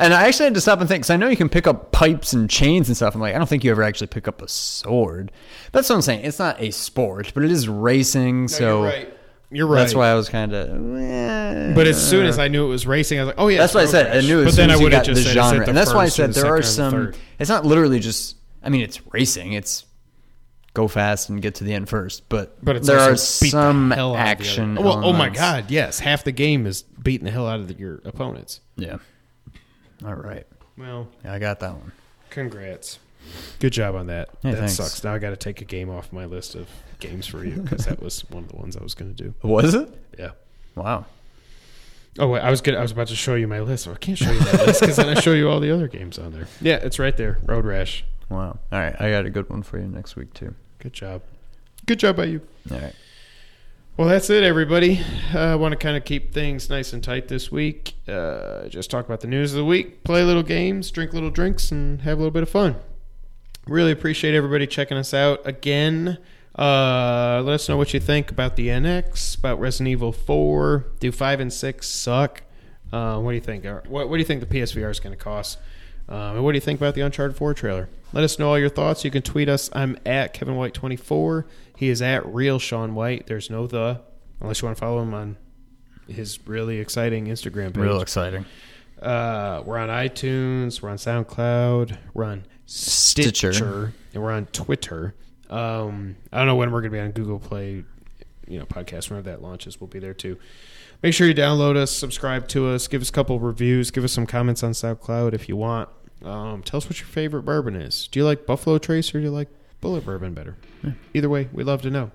And 0.00 0.14
I 0.14 0.26
actually 0.26 0.44
had 0.44 0.54
to 0.54 0.60
stop 0.60 0.80
and 0.80 0.88
think 0.88 1.02
because 1.02 1.10
I 1.10 1.16
know 1.16 1.28
you 1.28 1.36
can 1.36 1.48
pick 1.48 1.66
up 1.66 1.92
pipes 1.92 2.32
and 2.32 2.48
chains 2.48 2.88
and 2.88 2.96
stuff. 2.96 3.14
I'm 3.14 3.20
like, 3.20 3.34
I 3.34 3.38
don't 3.38 3.48
think 3.48 3.64
you 3.64 3.70
ever 3.70 3.82
actually 3.82 4.06
pick 4.06 4.26
up 4.26 4.40
a 4.42 4.48
sword. 4.48 5.30
That's 5.72 5.88
what 5.88 5.96
I'm 5.96 6.02
saying. 6.02 6.24
It's 6.24 6.38
not 6.38 6.60
a 6.60 6.70
sport, 6.70 7.32
but 7.34 7.44
it 7.44 7.50
is 7.50 7.68
racing. 7.68 8.42
No, 8.42 8.46
so 8.46 8.64
you're 8.80 8.88
right. 8.90 9.16
You're 9.52 9.66
right. 9.66 9.80
that's 9.80 9.94
why 9.94 10.08
I 10.08 10.14
was 10.14 10.28
kind 10.28 10.52
of. 10.52 11.74
But 11.74 11.86
as 11.86 12.08
soon 12.08 12.26
as 12.26 12.38
I 12.38 12.48
knew 12.48 12.64
it 12.64 12.68
was 12.68 12.86
racing, 12.86 13.18
I 13.18 13.22
was 13.24 13.26
like, 13.28 13.40
"Oh 13.40 13.48
yeah." 13.48 13.58
That's 13.58 13.74
what 13.74 13.82
I 13.82 13.86
said. 13.86 14.16
I 14.16 14.20
knew 14.20 14.40
as 14.40 14.44
But 14.46 14.54
soon 14.54 14.68
then 14.68 14.70
I 14.70 14.74
as 14.74 14.78
you 14.80 14.84
would 14.84 14.92
have 14.92 15.04
just 15.04 15.18
the 15.18 15.24
said, 15.24 15.34
genre, 15.34 15.66
and 15.68 15.76
that's 15.76 15.92
why 15.92 16.04
I 16.04 16.08
said 16.08 16.32
there 16.34 16.46
are 16.46 16.62
second 16.62 16.94
or 16.94 17.06
the 17.06 17.12
some. 17.12 17.22
It's 17.40 17.50
not 17.50 17.66
literally 17.66 17.98
just. 17.98 18.36
I 18.62 18.68
mean, 18.68 18.82
it's 18.82 19.04
racing. 19.12 19.54
It's 19.54 19.86
go 20.72 20.86
fast 20.86 21.28
and 21.30 21.42
get 21.42 21.56
to 21.56 21.64
the 21.64 21.74
end 21.74 21.88
first. 21.88 22.28
But 22.28 22.64
But 22.64 22.76
it's 22.76 22.86
there 22.86 23.00
are 23.00 23.16
some 23.16 23.90
hell 23.90 24.14
out 24.14 24.20
of 24.20 24.38
the 24.38 24.44
action. 24.44 24.76
Well, 24.76 25.04
oh 25.04 25.12
my 25.12 25.30
god, 25.30 25.70
yes. 25.70 25.98
Half 25.98 26.24
the 26.24 26.32
game 26.32 26.66
is 26.66 26.82
beating 26.82 27.24
the 27.24 27.32
hell 27.32 27.48
out 27.48 27.60
of 27.60 27.68
the, 27.68 27.74
your 27.74 28.00
opponents. 28.04 28.60
Yeah. 28.76 28.98
All 30.04 30.14
right. 30.14 30.46
Well, 30.76 31.08
I 31.24 31.38
got 31.38 31.60
that 31.60 31.72
one. 31.74 31.92
congrats. 32.30 32.98
Good 33.58 33.72
job 33.74 33.94
on 33.96 34.06
that. 34.06 34.30
Yeah, 34.42 34.52
that 34.52 34.58
thanks. 34.58 34.74
sucks. 34.76 35.04
Now 35.04 35.14
I 35.14 35.18
got 35.18 35.30
to 35.30 35.36
take 35.36 35.60
a 35.60 35.64
game 35.64 35.90
off 35.90 36.10
my 36.12 36.24
list 36.24 36.54
of 36.54 36.68
games 37.00 37.26
for 37.26 37.44
you 37.44 37.56
because 37.60 37.84
that 37.84 38.02
was 38.02 38.20
one 38.30 38.44
of 38.44 38.48
the 38.50 38.56
ones 38.56 38.76
I 38.76 38.82
was 38.82 38.94
going 38.94 39.14
to 39.14 39.22
do. 39.24 39.34
Was 39.42 39.74
it? 39.74 39.92
Yeah. 40.18 40.30
Wow. 40.74 41.04
Oh 42.18 42.28
wait, 42.28 42.40
I 42.40 42.50
was 42.50 42.60
good. 42.60 42.74
I 42.74 42.82
was 42.82 42.92
about 42.92 43.08
to 43.08 43.16
show 43.16 43.34
you 43.34 43.46
my 43.46 43.60
list. 43.60 43.86
I 43.86 43.94
can't 43.94 44.16
show 44.18 44.30
you 44.30 44.40
that 44.40 44.66
list 44.66 44.80
because 44.80 44.96
then 44.96 45.08
I 45.16 45.20
show 45.20 45.32
you 45.32 45.48
all 45.48 45.60
the 45.60 45.70
other 45.70 45.86
games 45.86 46.18
on 46.18 46.32
there. 46.32 46.46
Yeah, 46.60 46.76
it's 46.76 46.98
right 46.98 47.16
there. 47.16 47.38
Road 47.44 47.64
Rash. 47.64 48.04
Wow. 48.28 48.58
All 48.72 48.78
right. 48.78 48.98
I 49.00 49.10
got 49.10 49.26
a 49.26 49.30
good 49.30 49.48
one 49.50 49.62
for 49.62 49.78
you 49.78 49.86
next 49.86 50.16
week 50.16 50.32
too. 50.34 50.54
Good 50.80 50.92
job. 50.92 51.22
Good 51.86 51.98
job 51.98 52.16
by 52.16 52.24
you. 52.24 52.40
All 52.70 52.78
right. 52.78 52.94
Well, 53.96 54.08
that's 54.08 54.30
it, 54.30 54.42
everybody. 54.42 55.00
Uh, 55.34 55.38
I 55.38 55.54
want 55.56 55.72
to 55.72 55.76
kind 55.76 55.96
of 55.96 56.04
keep 56.04 56.32
things 56.32 56.70
nice 56.70 56.92
and 56.94 57.04
tight 57.04 57.28
this 57.28 57.52
week. 57.52 57.94
Uh, 58.08 58.66
just 58.68 58.90
talk 58.90 59.04
about 59.04 59.20
the 59.20 59.26
news 59.26 59.52
of 59.52 59.58
the 59.58 59.64
week, 59.64 60.04
play 60.04 60.24
little 60.24 60.42
games, 60.42 60.90
drink 60.90 61.12
little 61.12 61.30
drinks, 61.30 61.70
and 61.70 62.00
have 62.02 62.16
a 62.16 62.20
little 62.20 62.30
bit 62.30 62.42
of 62.42 62.48
fun. 62.48 62.76
Really 63.66 63.92
appreciate 63.92 64.34
everybody 64.34 64.66
checking 64.66 64.96
us 64.96 65.12
out 65.12 65.46
again. 65.46 66.16
Uh, 66.58 67.42
let 67.44 67.54
us 67.54 67.68
know 67.68 67.76
what 67.76 67.92
you 67.92 68.00
think 68.00 68.30
about 68.30 68.56
the 68.56 68.68
NX, 68.68 69.38
about 69.38 69.60
Resident 69.60 69.88
Evil 69.88 70.12
4. 70.12 70.86
Do 70.98 71.12
5 71.12 71.40
and 71.40 71.52
6 71.52 71.86
suck? 71.86 72.42
Uh, 72.90 73.18
what 73.20 73.32
do 73.32 73.34
you 73.34 73.40
think? 73.42 73.64
What, 73.86 74.08
what 74.08 74.16
do 74.16 74.18
you 74.18 74.24
think 74.24 74.40
the 74.40 74.46
PSVR 74.46 74.90
is 74.90 74.98
going 74.98 75.16
to 75.16 75.22
cost? 75.22 75.58
Um, 76.08 76.36
and 76.36 76.44
what 76.44 76.52
do 76.52 76.56
you 76.56 76.60
think 76.62 76.80
about 76.80 76.94
the 76.94 77.02
Uncharted 77.02 77.36
4 77.36 77.54
trailer? 77.54 77.88
Let 78.12 78.24
us 78.24 78.38
know 78.38 78.48
all 78.48 78.58
your 78.58 78.68
thoughts. 78.68 79.04
You 79.04 79.10
can 79.12 79.22
tweet 79.22 79.48
us. 79.48 79.70
I'm 79.72 79.96
at 80.04 80.32
Kevin 80.32 80.56
White 80.56 80.74
24. 80.74 81.46
He 81.80 81.88
is 81.88 82.02
at 82.02 82.26
Real 82.26 82.58
Sean 82.58 82.94
White. 82.94 83.26
There's 83.26 83.48
no 83.48 83.66
the, 83.66 84.02
unless 84.38 84.60
you 84.60 84.66
want 84.66 84.76
to 84.76 84.80
follow 84.82 85.00
him 85.00 85.14
on 85.14 85.38
his 86.08 86.46
really 86.46 86.78
exciting 86.78 87.28
Instagram 87.28 87.72
page. 87.72 87.82
Real 87.82 88.02
exciting. 88.02 88.44
Uh, 89.00 89.62
we're 89.64 89.78
on 89.78 89.88
iTunes. 89.88 90.82
We're 90.82 90.90
on 90.90 90.98
SoundCloud. 90.98 91.96
We're 92.12 92.24
on 92.24 92.44
Stitcher, 92.66 93.54
Stitcher. 93.54 93.94
and 94.12 94.22
we're 94.22 94.30
on 94.30 94.44
Twitter. 94.48 95.14
Um, 95.48 96.16
I 96.30 96.36
don't 96.36 96.48
know 96.48 96.56
when 96.56 96.70
we're 96.70 96.82
going 96.82 96.92
to 96.92 96.96
be 96.98 97.00
on 97.00 97.12
Google 97.12 97.38
Play, 97.38 97.82
you 98.46 98.58
know, 98.58 98.66
podcast. 98.66 99.08
Whenever 99.08 99.30
that 99.30 99.40
launches, 99.40 99.80
we'll 99.80 99.88
be 99.88 100.00
there 100.00 100.12
too. 100.12 100.38
Make 101.02 101.14
sure 101.14 101.26
you 101.26 101.34
download 101.34 101.76
us, 101.76 101.90
subscribe 101.90 102.46
to 102.48 102.68
us, 102.68 102.88
give 102.88 103.00
us 103.00 103.08
a 103.08 103.12
couple 103.12 103.40
reviews, 103.40 103.90
give 103.90 104.04
us 104.04 104.12
some 104.12 104.26
comments 104.26 104.62
on 104.62 104.72
SoundCloud 104.72 105.32
if 105.32 105.48
you 105.48 105.56
want. 105.56 105.88
Um, 106.22 106.62
tell 106.62 106.76
us 106.76 106.84
what 106.84 106.98
your 107.00 107.08
favorite 107.08 107.44
bourbon 107.44 107.74
is. 107.74 108.06
Do 108.08 108.18
you 108.20 108.26
like 108.26 108.44
Buffalo 108.44 108.76
Trace 108.76 109.14
or 109.14 109.18
do 109.20 109.24
you 109.24 109.30
like 109.30 109.48
Bulleit 109.80 110.04
Bourbon 110.04 110.34
better? 110.34 110.56
Either 111.14 111.28
way, 111.28 111.48
we'd 111.52 111.64
love 111.64 111.82
to 111.82 111.90
know. 111.90 112.10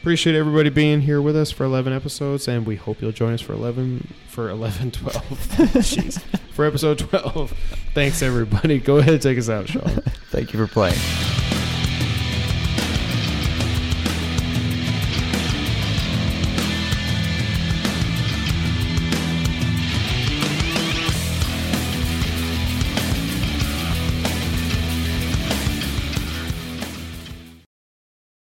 Appreciate 0.00 0.36
everybody 0.36 0.68
being 0.68 1.00
here 1.00 1.22
with 1.22 1.34
us 1.34 1.50
for 1.50 1.64
11 1.64 1.92
episodes, 1.92 2.46
and 2.46 2.66
we 2.66 2.76
hope 2.76 3.00
you'll 3.00 3.12
join 3.12 3.32
us 3.32 3.40
for 3.40 3.54
11 3.54 4.12
for 4.28 4.50
11, 4.50 4.90
12. 4.90 5.14
Jeez, 5.24 6.20
for 6.52 6.66
episode 6.66 6.98
12. 6.98 7.52
Thanks 7.94 8.22
everybody. 8.22 8.80
Go 8.80 8.98
ahead, 8.98 9.14
and 9.14 9.22
take 9.22 9.38
us 9.38 9.48
out, 9.48 9.68
Sean. 9.68 9.82
Thank 10.30 10.52
you 10.52 10.66
for 10.66 10.70
playing. 10.70 11.53